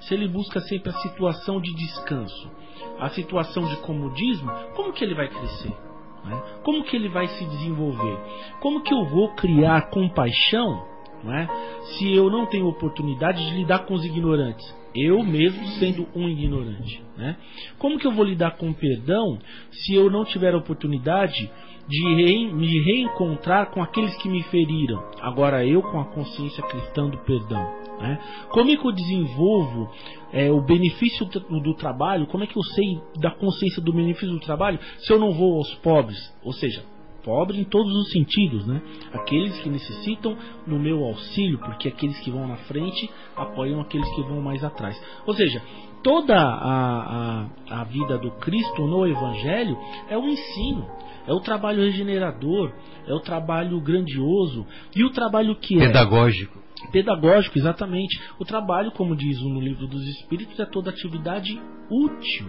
se 0.00 0.14
ele 0.14 0.28
busca 0.28 0.60
sempre 0.60 0.90
a 0.90 0.94
situação 0.94 1.60
de 1.60 1.74
descanso, 1.74 2.50
a 2.98 3.08
situação 3.10 3.66
de 3.66 3.76
comodismo, 3.76 4.50
como 4.74 4.92
que 4.92 5.04
ele 5.04 5.14
vai 5.14 5.28
crescer? 5.28 5.86
né? 6.26 6.42
Como 6.62 6.84
que 6.84 6.96
ele 6.96 7.08
vai 7.08 7.26
se 7.28 7.44
desenvolver? 7.44 8.18
Como 8.60 8.82
que 8.82 8.92
eu 8.92 9.04
vou 9.06 9.34
criar 9.34 9.88
compaixão 9.90 10.84
não 11.22 11.34
é? 11.34 11.48
se 11.96 12.12
eu 12.12 12.30
não 12.30 12.46
tenho 12.46 12.66
oportunidade 12.66 13.44
de 13.44 13.54
lidar 13.54 13.86
com 13.86 13.94
os 13.94 14.04
ignorantes? 14.04 14.74
Eu 14.96 15.22
mesmo 15.22 15.66
sendo 15.78 16.08
um 16.14 16.28
ignorante. 16.28 17.02
Né? 17.16 17.36
Como 17.78 17.98
que 17.98 18.06
eu 18.06 18.12
vou 18.12 18.24
lidar 18.24 18.56
com 18.56 18.72
perdão 18.72 19.38
se 19.70 19.94
eu 19.94 20.10
não 20.10 20.24
tiver 20.24 20.54
a 20.54 20.58
oportunidade 20.58 21.50
de 21.88 22.52
me 22.52 22.82
reencontrar 22.82 23.70
com 23.70 23.82
aqueles 23.82 24.16
que 24.16 24.28
me 24.28 24.42
feriram? 24.44 25.02
Agora 25.20 25.64
eu 25.64 25.82
com 25.82 26.00
a 26.00 26.06
consciência 26.06 26.62
cristã 26.64 27.08
do 27.08 27.18
perdão. 27.18 27.86
Né? 27.98 28.18
Como 28.50 28.70
é 28.70 28.76
que 28.76 28.86
eu 28.86 28.92
desenvolvo 28.92 29.90
é, 30.32 30.50
o 30.50 30.60
benefício 30.60 31.26
do 31.26 31.74
trabalho? 31.74 32.26
Como 32.26 32.44
é 32.44 32.46
que 32.46 32.56
eu 32.56 32.62
sei 32.62 33.00
da 33.20 33.30
consciência 33.30 33.82
do 33.82 33.92
benefício 33.92 34.30
do 34.30 34.40
trabalho 34.40 34.78
se 34.98 35.12
eu 35.12 35.18
não 35.18 35.32
vou 35.32 35.56
aos 35.56 35.74
pobres? 35.76 36.18
Ou 36.42 36.52
seja, 36.52 36.84
pobre 37.26 37.58
em 37.58 37.64
todos 37.64 37.92
os 37.92 38.12
sentidos, 38.12 38.64
né? 38.68 38.80
Aqueles 39.12 39.58
que 39.60 39.68
necessitam 39.68 40.36
no 40.64 40.78
meu 40.78 41.02
auxílio, 41.04 41.58
porque 41.58 41.88
aqueles 41.88 42.18
que 42.20 42.30
vão 42.30 42.46
na 42.46 42.56
frente 42.58 43.10
apoiam 43.34 43.80
aqueles 43.80 44.08
que 44.14 44.22
vão 44.22 44.40
mais 44.40 44.62
atrás. 44.62 44.96
Ou 45.26 45.34
seja, 45.34 45.60
toda 46.04 46.36
a, 46.38 47.48
a, 47.68 47.80
a 47.80 47.84
vida 47.84 48.16
do 48.16 48.30
Cristo 48.38 48.86
no 48.86 49.04
Evangelho 49.04 49.76
é 50.08 50.16
um 50.16 50.28
ensino, 50.28 50.86
é 51.26 51.32
o 51.32 51.40
trabalho 51.40 51.82
regenerador, 51.82 52.72
é 53.08 53.12
o 53.12 53.20
trabalho 53.20 53.80
grandioso 53.80 54.64
e 54.94 55.02
o 55.02 55.10
trabalho 55.10 55.56
que 55.56 55.76
é 55.76 55.86
Pedagógico. 55.88 56.62
pedagógico, 56.92 57.58
exatamente. 57.58 58.20
O 58.38 58.44
trabalho, 58.44 58.92
como 58.92 59.16
diz 59.16 59.42
no 59.42 59.60
livro 59.60 59.88
dos 59.88 60.06
Espíritos, 60.06 60.58
é 60.60 60.64
toda 60.66 60.90
atividade 60.90 61.60
útil, 61.90 62.46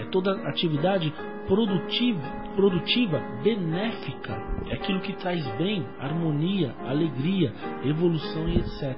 é 0.00 0.04
toda 0.06 0.32
atividade 0.48 1.12
produtiva, 1.46 2.22
produtiva, 2.54 3.20
benéfica, 3.42 4.32
é 4.68 4.74
aquilo 4.74 5.00
que 5.00 5.12
traz 5.14 5.44
bem, 5.56 5.86
harmonia, 5.98 6.74
alegria, 6.86 7.52
evolução 7.84 8.48
e 8.48 8.58
etc. 8.58 8.96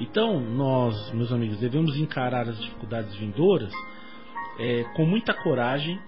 Então, 0.00 0.40
nós, 0.40 1.12
meus 1.12 1.32
amigos, 1.32 1.58
devemos 1.58 1.96
encarar 1.96 2.48
as 2.48 2.58
dificuldades 2.60 3.14
vindouras 3.16 3.72
é, 4.58 4.84
com 4.94 5.04
muita 5.04 5.34
coragem, 5.34 5.98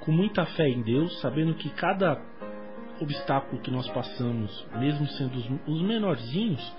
com 0.00 0.12
muita 0.12 0.44
fé 0.46 0.68
em 0.68 0.82
Deus, 0.82 1.20
sabendo 1.20 1.54
que 1.54 1.68
cada 1.70 2.20
obstáculo 3.00 3.60
que 3.60 3.70
nós 3.70 3.88
passamos, 3.90 4.66
mesmo 4.78 5.06
sendo 5.08 5.36
os, 5.36 5.50
os 5.66 5.82
menorzinhos, 5.82 6.72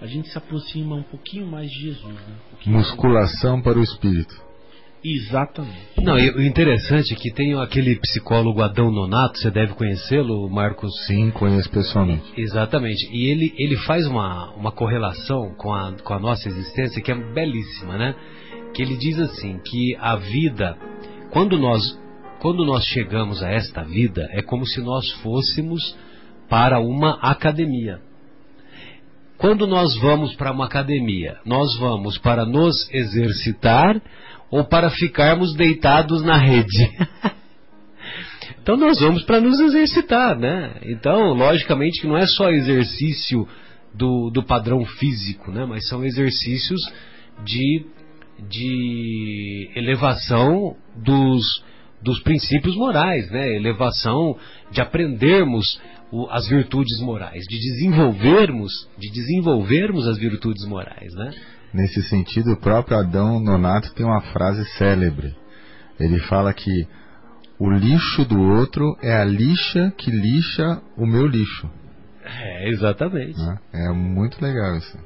a 0.00 0.06
gente 0.06 0.28
se 0.30 0.38
aproxima 0.38 0.96
um 0.96 1.02
pouquinho 1.02 1.46
mais 1.46 1.68
de 1.70 1.80
Jesus. 1.88 2.14
Né? 2.14 2.34
Pouquinho 2.50 2.76
mais- 2.76 2.88
Musculação 2.88 3.60
para 3.60 3.78
o 3.78 3.82
espírito. 3.82 4.49
Exatamente. 5.04 6.00
Não, 6.02 6.18
e 6.18 6.30
o 6.30 6.42
interessante 6.42 7.14
é 7.14 7.16
que 7.16 7.32
tem 7.32 7.54
aquele 7.58 7.96
psicólogo 7.96 8.62
Adão 8.62 8.90
Nonato, 8.90 9.38
você 9.38 9.50
deve 9.50 9.74
conhecê-lo, 9.74 10.48
Marcos. 10.50 10.90
Sim, 11.06 11.30
conheço 11.30 11.70
pessoalmente. 11.70 12.22
Exatamente. 12.36 13.08
E 13.10 13.30
ele, 13.30 13.54
ele 13.56 13.76
faz 13.78 14.06
uma, 14.06 14.52
uma 14.54 14.70
correlação 14.70 15.54
com 15.56 15.72
a, 15.72 15.92
com 16.02 16.14
a 16.14 16.18
nossa 16.18 16.48
existência 16.48 17.02
que 17.02 17.10
é 17.10 17.14
belíssima, 17.14 17.96
né? 17.96 18.14
Que 18.74 18.82
ele 18.82 18.96
diz 18.96 19.18
assim, 19.18 19.58
que 19.64 19.96
a 19.98 20.16
vida, 20.16 20.76
quando 21.30 21.58
nós, 21.58 21.80
quando 22.40 22.64
nós 22.64 22.84
chegamos 22.84 23.42
a 23.42 23.50
esta 23.50 23.82
vida, 23.82 24.28
é 24.32 24.42
como 24.42 24.66
se 24.66 24.80
nós 24.82 25.10
fôssemos 25.22 25.96
para 26.48 26.78
uma 26.80 27.18
academia. 27.22 28.00
Quando 29.40 29.66
nós 29.66 29.96
vamos 29.96 30.34
para 30.34 30.52
uma 30.52 30.66
academia, 30.66 31.38
nós 31.46 31.74
vamos 31.78 32.18
para 32.18 32.44
nos 32.44 32.86
exercitar 32.92 33.98
ou 34.50 34.64
para 34.64 34.90
ficarmos 34.90 35.54
deitados 35.54 36.22
na 36.22 36.36
rede? 36.36 36.90
Então 38.62 38.76
nós 38.76 39.00
vamos 39.00 39.22
para 39.22 39.40
nos 39.40 39.58
exercitar, 39.58 40.38
né? 40.38 40.74
Então, 40.82 41.32
logicamente 41.32 42.00
que 42.00 42.06
não 42.06 42.16
é 42.16 42.26
só 42.26 42.50
exercício 42.50 43.48
do, 43.94 44.30
do 44.30 44.44
padrão 44.44 44.84
físico, 44.84 45.50
né? 45.50 45.64
Mas 45.64 45.88
são 45.88 46.04
exercícios 46.04 46.78
de, 47.42 47.86
de 48.50 49.70
elevação 49.74 50.76
dos, 50.94 51.64
dos 52.02 52.20
princípios 52.20 52.76
morais, 52.76 53.30
né? 53.30 53.56
Elevação 53.56 54.36
de 54.70 54.80
aprendermos 54.82 55.80
o- 56.12 56.28
as 56.30 56.48
virtudes 56.48 57.00
morais, 57.00 57.44
de 57.48 57.58
desenvolvermos, 57.58 58.88
de 58.98 59.10
desenvolvermos 59.10 60.06
as 60.06 60.18
virtudes 60.18 60.66
morais, 60.66 61.12
né? 61.14 61.30
Nesse 61.72 62.02
sentido, 62.02 62.52
o 62.52 62.56
próprio 62.60 62.98
Adão 62.98 63.38
Nonato 63.40 63.92
tem 63.94 64.04
uma 64.04 64.20
frase 64.32 64.64
célebre. 64.76 65.34
Ele 65.98 66.18
fala 66.20 66.52
que 66.52 66.86
o 67.58 67.70
lixo 67.70 68.24
do 68.24 68.40
outro 68.40 68.96
é 69.02 69.12
a 69.14 69.24
lixa 69.24 69.92
que 69.96 70.10
lixa 70.10 70.82
o 70.96 71.06
meu 71.06 71.26
lixo. 71.26 71.70
É, 72.24 72.70
exatamente. 72.70 73.38
né? 73.38 73.58
É 73.72 73.92
muito 73.92 74.42
legal 74.42 74.76
isso. 74.76 74.98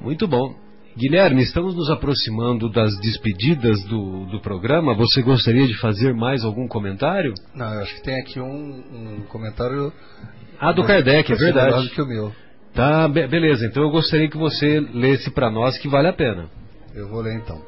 Muito 0.00 0.26
bom. 0.28 0.54
Guilherme, 0.96 1.42
estamos 1.42 1.74
nos 1.74 1.90
aproximando 1.90 2.70
das 2.70 2.96
despedidas 3.00 3.82
do, 3.84 4.26
do 4.26 4.40
programa. 4.40 4.94
Você 4.94 5.22
gostaria 5.22 5.66
de 5.66 5.76
fazer 5.78 6.14
mais 6.14 6.44
algum 6.44 6.68
comentário? 6.68 7.34
Não, 7.52 7.66
eu 7.74 7.80
acho 7.80 7.96
que 7.96 8.02
tem 8.02 8.20
aqui 8.20 8.38
um, 8.40 8.46
um 8.46 9.22
comentário. 9.28 9.92
Ah, 10.60 10.72
do 10.72 10.84
Kardec, 10.84 11.32
é 11.32 11.34
verdade. 11.34 11.88
do 11.88 11.90
que 11.90 12.00
o 12.00 12.06
meu. 12.06 12.32
Tá, 12.72 13.08
be- 13.08 13.26
beleza. 13.26 13.66
Então 13.66 13.82
eu 13.82 13.90
gostaria 13.90 14.30
que 14.30 14.36
você 14.36 14.78
lesse 14.92 15.32
para 15.32 15.50
nós 15.50 15.76
que 15.78 15.88
vale 15.88 16.06
a 16.08 16.12
pena. 16.12 16.48
Eu 16.94 17.08
vou 17.08 17.20
ler 17.22 17.34
então. 17.38 17.60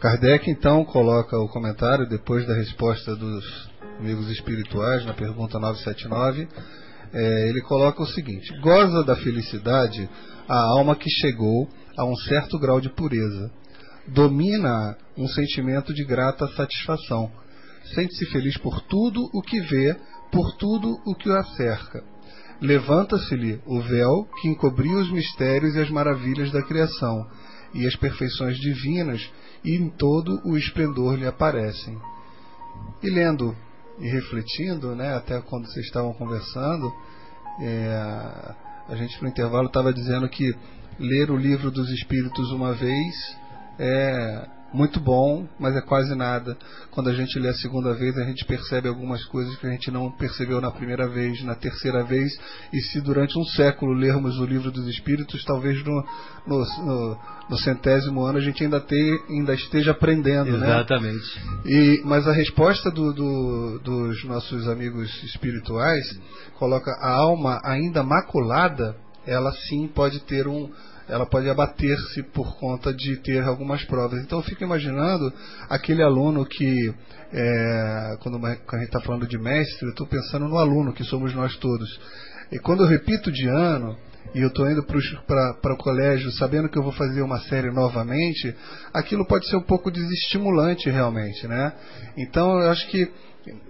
Kardec 0.00 0.50
então 0.50 0.84
coloca 0.84 1.38
o 1.38 1.48
comentário 1.48 2.08
depois 2.08 2.44
da 2.48 2.54
resposta 2.54 3.14
dos 3.14 3.70
amigos 4.00 4.28
espirituais 4.28 5.06
na 5.06 5.14
pergunta 5.14 5.58
979. 5.60 6.48
É, 7.14 7.48
ele 7.48 7.60
coloca 7.62 8.02
o 8.02 8.06
seguinte: 8.06 8.52
goza 8.60 9.04
da 9.04 9.14
felicidade 9.14 10.08
a 10.48 10.58
alma 10.76 10.96
que 10.96 11.08
chegou 11.08 11.68
a 11.96 12.04
um 12.04 12.14
certo 12.16 12.58
grau 12.58 12.80
de 12.80 12.90
pureza. 12.90 13.50
Domina 14.06 14.96
um 15.16 15.26
sentimento 15.26 15.92
de 15.92 16.04
grata 16.04 16.46
satisfação. 16.48 17.30
Sente-se 17.94 18.26
feliz 18.26 18.56
por 18.58 18.80
tudo 18.82 19.28
o 19.32 19.42
que 19.42 19.60
vê, 19.60 19.96
por 20.30 20.56
tudo 20.56 21.00
o 21.06 21.14
que 21.14 21.28
o 21.28 21.36
acerca. 21.36 22.02
Levanta-se-lhe 22.60 23.60
o 23.66 23.80
véu 23.80 24.28
que 24.40 24.48
encobria 24.48 24.96
os 24.96 25.10
mistérios 25.10 25.74
e 25.74 25.80
as 25.80 25.90
maravilhas 25.90 26.50
da 26.50 26.62
criação, 26.62 27.26
e 27.74 27.86
as 27.86 27.94
perfeições 27.96 28.56
divinas, 28.58 29.30
e 29.64 29.74
em 29.76 29.90
todo 29.90 30.40
o 30.44 30.56
esplendor 30.56 31.16
lhe 31.16 31.26
aparecem. 31.26 31.98
E 33.02 33.10
lendo 33.10 33.54
e 33.98 34.08
refletindo, 34.08 34.94
né, 34.94 35.14
até 35.14 35.40
quando 35.40 35.66
vocês 35.66 35.86
estavam 35.86 36.12
conversando, 36.14 36.92
é, 37.60 38.54
a 38.88 38.94
gente 38.94 39.20
no 39.22 39.28
intervalo 39.28 39.66
estava 39.66 39.92
dizendo 39.92 40.28
que 40.28 40.54
ler 40.98 41.30
o 41.30 41.36
livro 41.36 41.70
dos 41.70 41.90
Espíritos 41.90 42.50
uma 42.52 42.72
vez 42.72 43.14
é 43.78 44.46
muito 44.74 45.00
bom, 45.00 45.46
mas 45.58 45.74
é 45.76 45.80
quase 45.80 46.14
nada. 46.14 46.56
Quando 46.90 47.08
a 47.08 47.14
gente 47.14 47.38
lê 47.38 47.48
a 47.48 47.54
segunda 47.54 47.94
vez, 47.94 48.16
a 48.18 48.24
gente 48.24 48.44
percebe 48.44 48.88
algumas 48.88 49.24
coisas 49.26 49.56
que 49.56 49.66
a 49.66 49.70
gente 49.70 49.90
não 49.90 50.10
percebeu 50.10 50.60
na 50.60 50.70
primeira 50.70 51.08
vez, 51.08 51.42
na 51.44 51.54
terceira 51.54 52.02
vez, 52.04 52.36
e 52.72 52.80
se 52.80 53.00
durante 53.00 53.38
um 53.38 53.44
século 53.44 53.92
lermos 53.94 54.38
o 54.38 54.44
livro 54.44 54.70
dos 54.70 54.86
Espíritos, 54.88 55.42
talvez 55.44 55.82
no, 55.84 56.04
no, 56.46 56.58
no, 56.84 57.18
no 57.50 57.56
centésimo 57.58 58.22
ano 58.24 58.38
a 58.38 58.40
gente 58.40 58.64
ainda, 58.64 58.80
te, 58.80 59.24
ainda 59.30 59.54
esteja 59.54 59.92
aprendendo, 59.92 60.58
né? 60.58 60.66
Exatamente. 60.66 61.40
E, 61.64 62.02
mas 62.04 62.26
a 62.26 62.32
resposta 62.32 62.90
do- 62.90 63.14
do- 63.14 63.78
dos 63.78 64.24
nossos 64.24 64.68
amigos 64.68 65.08
espirituais 65.22 66.04
coloca 66.58 66.90
a 67.00 67.10
alma 67.14 67.60
ainda 67.64 68.02
maculada, 68.02 68.96
ela 69.26 69.52
sim 69.68 69.88
pode 69.88 70.20
ter 70.20 70.46
um, 70.46 70.70
ela 71.08 71.26
pode 71.26 71.48
abater-se 71.48 72.22
por 72.22 72.56
conta 72.58 72.92
de 72.92 73.16
ter 73.18 73.42
algumas 73.42 73.84
provas. 73.84 74.20
Então 74.22 74.38
eu 74.38 74.44
fico 74.44 74.64
imaginando 74.64 75.32
aquele 75.68 76.02
aluno 76.02 76.44
que, 76.44 76.94
é, 77.32 78.16
quando 78.20 78.44
a 78.44 78.50
gente 78.50 78.86
está 78.86 79.00
falando 79.00 79.26
de 79.26 79.38
mestre, 79.38 79.86
eu 79.86 79.90
estou 79.90 80.06
pensando 80.06 80.48
no 80.48 80.58
aluno 80.58 80.92
que 80.92 81.04
somos 81.04 81.34
nós 81.34 81.56
todos. 81.56 82.00
E 82.50 82.58
quando 82.58 82.84
eu 82.84 82.88
repito 82.88 83.30
de 83.30 83.46
ano, 83.48 83.96
e 84.34 84.40
eu 84.40 84.48
estou 84.48 84.68
indo 84.70 84.84
para 84.84 85.72
o 85.72 85.76
colégio 85.76 86.30
sabendo 86.32 86.68
que 86.68 86.78
eu 86.78 86.82
vou 86.82 86.92
fazer 86.92 87.22
uma 87.22 87.38
série 87.40 87.70
novamente, 87.70 88.54
aquilo 88.92 89.24
pode 89.24 89.48
ser 89.48 89.56
um 89.56 89.62
pouco 89.62 89.90
desestimulante 89.90 90.90
realmente, 90.90 91.46
né? 91.46 91.72
Então 92.16 92.60
eu 92.60 92.70
acho 92.70 92.86
que 92.88 93.10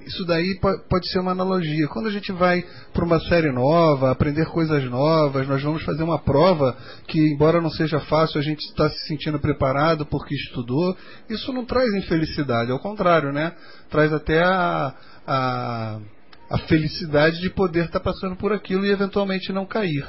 Isso 0.07 0.25
daí 0.25 0.59
po- 0.61 0.79
pode 0.89 1.09
ser 1.11 1.19
uma 1.19 1.33
analogia. 1.33 1.89
Quando 1.89 2.07
a 2.07 2.11
gente 2.11 2.33
vai 2.33 2.65
para 2.93 3.05
uma 3.05 3.21
série 3.21 3.51
nova, 3.53 4.11
aprender 4.11 4.47
coisas 4.47 4.85
novas, 4.85 5.47
nós 5.47 5.63
vamos 5.63 5.83
fazer 5.83 6.03
uma 6.03 6.19
prova 6.19 6.77
que, 7.07 7.19
embora 7.33 7.61
não 7.61 7.71
seja 7.71 8.01
fácil, 8.01 8.39
a 8.39 8.43
gente 8.43 8.61
está 8.61 8.89
se 8.89 9.07
sentindo 9.07 9.39
preparado 9.39 10.07
porque 10.07 10.35
estudou. 10.35 10.97
Isso 11.29 11.53
não 11.53 11.65
traz 11.65 11.93
infelicidade, 11.95 12.71
ao 12.71 12.79
contrário, 12.79 13.33
né? 13.33 13.53
Traz 13.91 14.13
até 14.13 14.43
a, 14.43 14.95
a, 15.27 15.99
a 16.51 16.59
felicidade 16.69 17.41
de 17.41 17.51
poder 17.51 17.87
estar 17.87 18.01
passando 18.01 18.37
por 18.37 18.53
aquilo 18.53 18.87
e 18.87 18.91
eventualmente 18.91 19.53
não 19.53 19.67
cair. 19.67 20.07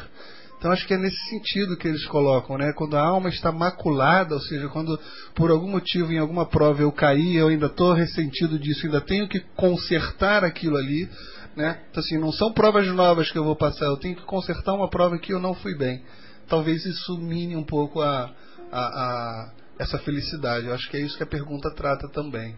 Então 0.58 0.72
acho 0.72 0.88
que 0.88 0.94
é 0.94 0.98
nesse 0.98 1.24
sentido 1.30 1.78
que 1.78 1.88
eles 1.88 2.06
colocam, 2.08 2.58
né? 2.58 2.74
Quando 2.74 2.98
a 2.98 3.02
alma 3.02 3.30
está 3.30 3.52
maculada, 3.52 4.34
ou 4.34 4.42
seja, 4.42 4.68
quando 4.70 5.00
por 5.36 5.52
algum 5.52 5.70
motivo 5.70 6.12
em 6.12 6.18
alguma 6.18 6.48
prova 6.48 6.82
eu 6.82 6.92
caí, 6.92 7.36
eu 7.36 7.50
ainda 7.50 7.68
estou 7.68 7.94
ressentido 7.94 8.58
disso, 8.58 8.86
ainda 8.86 9.00
tenho 9.00 9.28
que 9.28 9.40
consertar 9.56 10.44
aquilo 10.44 10.78
ali, 10.78 11.08
né? 11.56 11.80
Então 11.92 12.02
assim, 12.02 12.18
não 12.18 12.32
são 12.32 12.52
provas 12.52 12.88
novas 12.88 13.30
que 13.32 13.38
eu 13.38 13.44
vou 13.44 13.56
passar, 13.56 13.86
eu 13.86 13.98
tenho 13.98 14.16
que 14.16 14.24
consertar 14.24 14.74
uma 14.74 14.90
prova 14.90 15.20
que 15.20 15.32
eu 15.32 15.40
não 15.40 15.54
fui 15.54 15.78
bem. 15.78 16.02
Talvez 16.48 16.86
isso 16.86 17.18
mine 17.20 17.56
um 17.56 17.64
pouco 17.64 18.02
a, 18.02 18.32
a, 18.72 18.80
a 18.80 19.52
essa 19.78 20.00
felicidade. 20.00 20.66
Eu 20.66 20.74
acho 20.74 20.90
que 20.90 20.98
é 20.98 21.02
isso 21.02 21.18
que 21.18 21.24
a 21.24 21.28
pergunta 21.28 21.70
trata 21.76 22.08
também. 22.10 22.56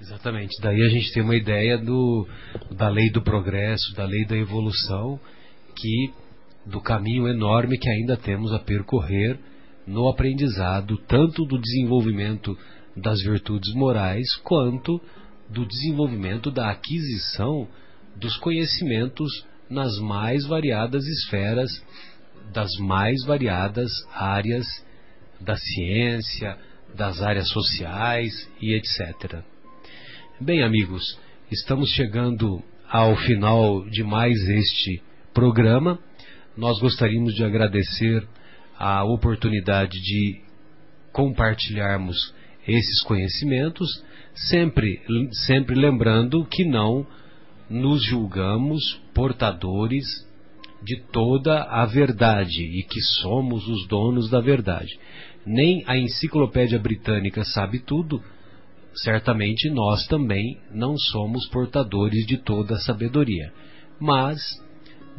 Exatamente. 0.00 0.60
Daí 0.60 0.82
a 0.82 0.88
gente 0.88 1.12
tem 1.12 1.22
uma 1.22 1.36
ideia 1.36 1.78
do, 1.78 2.26
da 2.72 2.88
lei 2.88 3.10
do 3.10 3.22
progresso, 3.22 3.94
da 3.94 4.04
lei 4.04 4.24
da 4.26 4.36
evolução, 4.36 5.20
que 5.76 6.12
do 6.66 6.80
caminho 6.80 7.28
enorme 7.28 7.78
que 7.78 7.88
ainda 7.88 8.16
temos 8.16 8.52
a 8.52 8.58
percorrer 8.58 9.38
no 9.86 10.08
aprendizado, 10.08 10.96
tanto 11.06 11.44
do 11.44 11.58
desenvolvimento 11.58 12.56
das 12.96 13.22
virtudes 13.22 13.74
morais, 13.74 14.34
quanto 14.42 15.00
do 15.48 15.66
desenvolvimento 15.66 16.50
da 16.50 16.70
aquisição 16.70 17.68
dos 18.16 18.36
conhecimentos 18.38 19.44
nas 19.68 19.98
mais 19.98 20.46
variadas 20.46 21.04
esferas, 21.06 21.70
das 22.52 22.70
mais 22.80 23.24
variadas 23.24 23.90
áreas 24.12 24.66
da 25.40 25.56
ciência, 25.56 26.56
das 26.94 27.20
áreas 27.20 27.48
sociais 27.48 28.32
e 28.60 28.74
etc. 28.74 29.42
Bem, 30.40 30.62
amigos, 30.62 31.18
estamos 31.50 31.90
chegando 31.90 32.62
ao 32.88 33.16
final 33.16 33.84
de 33.90 34.04
mais 34.04 34.36
este 34.48 35.02
programa. 35.32 35.98
Nós 36.56 36.78
gostaríamos 36.78 37.34
de 37.34 37.44
agradecer 37.44 38.26
a 38.78 39.04
oportunidade 39.04 40.00
de 40.00 40.40
compartilharmos 41.12 42.32
esses 42.66 43.02
conhecimentos, 43.02 43.88
sempre, 44.34 45.00
sempre 45.46 45.74
lembrando 45.74 46.44
que 46.46 46.64
não 46.64 47.06
nos 47.68 48.04
julgamos 48.04 49.00
portadores 49.12 50.04
de 50.82 51.00
toda 51.10 51.62
a 51.62 51.86
verdade 51.86 52.62
e 52.62 52.82
que 52.84 53.00
somos 53.00 53.66
os 53.66 53.88
donos 53.88 54.30
da 54.30 54.40
verdade. 54.40 54.98
Nem 55.46 55.82
a 55.86 55.96
enciclopédia 55.96 56.78
britânica 56.78 57.44
sabe 57.44 57.80
tudo, 57.80 58.22
certamente 59.02 59.68
nós 59.70 60.06
também 60.06 60.58
não 60.70 60.96
somos 60.96 61.48
portadores 61.48 62.24
de 62.26 62.38
toda 62.38 62.74
a 62.74 62.80
sabedoria, 62.80 63.52
mas 64.00 64.40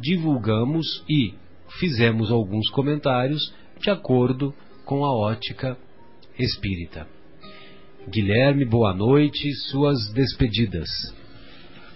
divulgamos 0.00 1.04
e 1.08 1.34
fizemos 1.78 2.30
alguns 2.30 2.68
comentários 2.70 3.52
de 3.80 3.90
acordo 3.90 4.54
com 4.84 5.04
a 5.04 5.12
ótica 5.12 5.76
espírita. 6.38 7.06
Guilherme, 8.08 8.64
boa 8.64 8.94
noite, 8.94 9.52
suas 9.70 10.12
despedidas. 10.12 10.88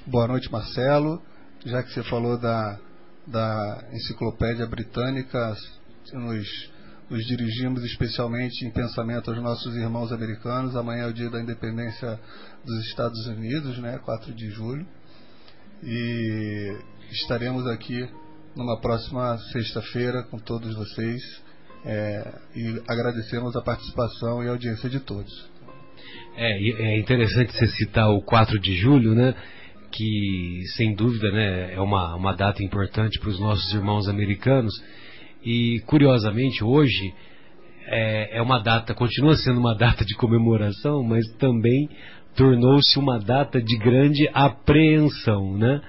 Boa 0.07 0.27
noite, 0.27 0.51
Marcelo. 0.51 1.23
Já 1.65 1.83
que 1.83 1.93
você 1.93 2.03
falou 2.03 2.39
da, 2.39 2.81
da 3.27 3.89
enciclopédia 3.93 4.67
britânica, 4.67 5.55
nos, 6.13 6.71
nos 7.09 7.25
dirigimos 7.27 7.85
especialmente 7.85 8.65
em 8.67 8.71
pensamento 8.71 9.31
aos 9.31 9.41
nossos 9.43 9.77
irmãos 9.77 10.11
americanos. 10.11 10.75
Amanhã 10.75 11.05
é 11.05 11.07
o 11.07 11.13
dia 11.13 11.31
da 11.31 11.41
independência 11.41 12.19
dos 12.65 12.87
Estados 12.87 13.27
Unidos, 13.27 13.79
né, 13.79 13.99
4 13.99 14.35
de 14.35 14.51
julho. 14.51 14.87
E 15.83 16.77
estaremos 17.15 17.66
aqui 17.66 18.09
numa 18.57 18.81
próxima 18.81 19.37
sexta-feira 19.53 20.23
com 20.24 20.39
todos 20.39 20.74
vocês. 20.74 21.23
é, 21.85 22.32
e 22.55 22.82
agradecemos 22.89 23.57
a 23.57 23.62
participação 23.62 24.45
e 24.45 24.49
a 24.49 24.51
audiência 24.51 24.89
de 24.91 25.01
todos. 25.01 25.32
É, 26.37 26.53
é 26.53 26.99
interessante 26.99 27.53
você 27.53 27.66
citar 27.69 28.11
o 28.11 28.23
4 28.23 28.59
de 28.61 28.77
julho, 28.77 29.15
né? 29.15 29.35
Que 29.91 30.62
sem 30.77 30.95
dúvida 30.95 31.31
né, 31.32 31.74
é 31.74 31.81
uma, 31.81 32.15
uma 32.15 32.35
data 32.35 32.62
importante 32.62 33.19
para 33.19 33.31
os 33.31 33.41
nossos 33.41 33.73
irmãos 33.73 34.09
americanos. 34.09 34.73
E 35.43 35.81
curiosamente 35.87 36.62
hoje 36.62 37.15
é, 37.87 38.39
é 38.39 38.43
uma 38.43 38.59
data, 38.59 38.95
continua 38.95 39.35
sendo 39.37 39.59
uma 39.59 39.74
data 39.74 40.05
de 40.05 40.15
comemoração, 40.15 41.03
mas 41.03 41.27
também 41.39 41.89
tornou-se 42.37 42.99
uma 42.99 43.19
data 43.19 43.61
de 43.61 43.77
grande 43.78 44.28
apreensão, 44.32 45.57
né? 45.57 45.81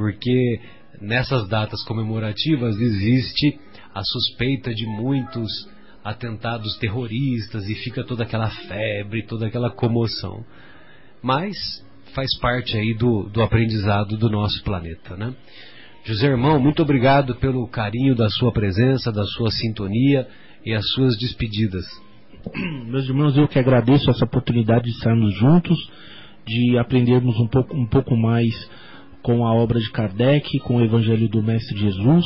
Porque 0.00 0.58
nessas 0.98 1.46
datas 1.46 1.84
comemorativas 1.84 2.80
existe 2.80 3.60
a 3.94 4.02
suspeita 4.02 4.72
de 4.74 4.86
muitos 4.86 5.68
atentados 6.02 6.78
terroristas 6.78 7.68
e 7.68 7.74
fica 7.74 8.02
toda 8.02 8.22
aquela 8.22 8.48
febre, 8.48 9.26
toda 9.26 9.46
aquela 9.46 9.68
comoção. 9.68 10.42
Mas 11.22 11.54
faz 12.14 12.34
parte 12.38 12.78
aí 12.78 12.94
do, 12.94 13.24
do 13.24 13.42
aprendizado 13.42 14.16
do 14.16 14.30
nosso 14.30 14.64
planeta, 14.64 15.18
né? 15.18 15.34
José 16.06 16.28
Irmão, 16.28 16.58
muito 16.58 16.82
obrigado 16.82 17.34
pelo 17.34 17.68
carinho 17.68 18.14
da 18.14 18.30
sua 18.30 18.50
presença, 18.50 19.12
da 19.12 19.24
sua 19.24 19.50
sintonia 19.50 20.26
e 20.64 20.72
as 20.72 20.88
suas 20.92 21.14
despedidas. 21.18 21.84
Meus 22.88 23.04
irmãos, 23.04 23.36
eu 23.36 23.46
que 23.46 23.58
agradeço 23.58 24.10
essa 24.10 24.24
oportunidade 24.24 24.84
de 24.84 24.92
estarmos 24.92 25.34
juntos, 25.34 25.78
de 26.46 26.78
aprendermos 26.78 27.38
um 27.38 27.46
pouco, 27.46 27.76
um 27.76 27.86
pouco 27.86 28.16
mais 28.16 28.54
com 29.22 29.46
a 29.46 29.54
obra 29.54 29.78
de 29.78 29.90
Kardec, 29.90 30.58
com 30.60 30.76
o 30.76 30.84
Evangelho 30.84 31.28
do 31.28 31.42
Mestre 31.42 31.78
Jesus. 31.78 32.24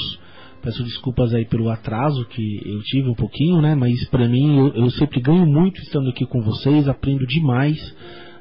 Peço 0.63 0.83
desculpas 0.83 1.35
aí 1.35 1.45
pelo 1.45 1.69
atraso 1.69 2.25
que 2.27 2.61
eu 2.65 2.81
tive 2.85 3.09
um 3.09 3.15
pouquinho, 3.15 3.61
né? 3.61 3.75
Mas 3.75 4.03
para 4.09 4.27
mim 4.27 4.59
eu, 4.59 4.69
eu, 4.75 4.91
sempre 4.91 5.21
ganho 5.21 5.45
muito 5.45 5.79
estando 5.83 6.09
aqui 6.09 6.25
com 6.25 6.41
vocês, 6.41 6.89
aprendo 6.89 7.27
demais 7.27 7.79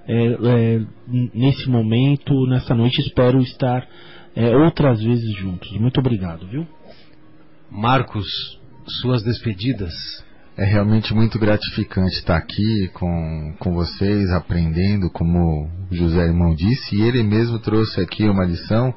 é, 0.07 0.27
é, 0.27 0.85
nesse 1.33 1.69
momento, 1.69 2.33
nessa 2.47 2.73
noite. 2.73 3.01
Espero 3.01 3.41
estar 3.41 3.85
é, 4.35 4.55
outras 4.55 5.03
vezes 5.03 5.35
juntos. 5.35 5.69
Muito 5.77 5.99
obrigado, 5.99 6.47
viu? 6.47 6.65
Marcos, 7.69 8.27
suas 9.01 9.21
despedidas. 9.23 9.93
É 10.55 10.65
realmente 10.65 11.15
muito 11.15 11.39
gratificante 11.39 12.15
estar 12.17 12.37
aqui 12.37 12.87
com, 12.93 13.55
com 13.57 13.73
vocês, 13.73 14.29
aprendendo, 14.31 15.09
como 15.09 15.67
o 15.89 15.95
José 15.95 16.25
Irmão 16.25 16.53
disse, 16.53 16.95
e 16.95 17.01
ele 17.01 17.23
mesmo 17.23 17.57
trouxe 17.57 17.99
aqui 17.99 18.29
uma 18.29 18.45
lição 18.45 18.93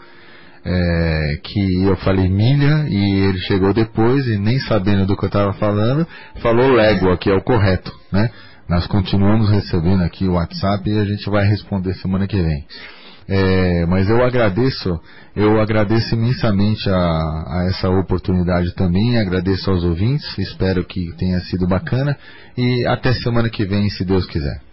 é, 0.63 1.39
que 1.43 1.83
eu 1.83 1.97
falei 1.97 2.29
milha 2.29 2.87
e 2.89 3.21
ele 3.21 3.39
chegou 3.39 3.73
depois 3.73 4.27
e 4.27 4.37
nem 4.37 4.59
sabendo 4.61 5.07
do 5.07 5.17
que 5.17 5.25
eu 5.25 5.29
estava 5.29 5.55
falando, 5.55 6.07
falou 6.43 6.73
légua, 6.73 7.17
que 7.17 7.31
é 7.31 7.35
o 7.35 7.43
correto, 7.43 7.91
né? 8.13 8.31
Nós 8.69 8.87
continuamos 8.87 9.49
recebendo 9.49 10.03
aqui 10.03 10.27
o 10.27 10.33
WhatsApp 10.33 10.91
e 10.91 10.99
a 10.99 11.05
gente 11.05 11.31
vai 11.31 11.47
responder 11.47 11.95
semana 11.95 12.27
que 12.27 12.37
vem. 12.37 12.67
É, 13.29 13.85
mas 13.87 14.09
eu 14.09 14.23
agradeço, 14.25 15.01
eu 15.35 15.61
agradeço 15.61 16.15
imensamente 16.15 16.89
a, 16.89 16.95
a, 16.95 17.67
essa 17.69 17.91
oportunidade 17.91 18.73
também, 18.75 19.19
agradeço 19.19 19.69
aos 19.69 19.83
ouvintes, 19.83 20.39
espero 20.39 20.85
que 20.85 21.13
tenha 21.17 21.41
sido 21.41 21.67
bacana 21.67 22.17
e 22.57 22.87
até 22.87 23.13
semana 23.15 23.51
que 23.51 23.65
vem, 23.65 23.91
se 23.91 24.05
Deus 24.05 24.27
quiser. 24.27 24.66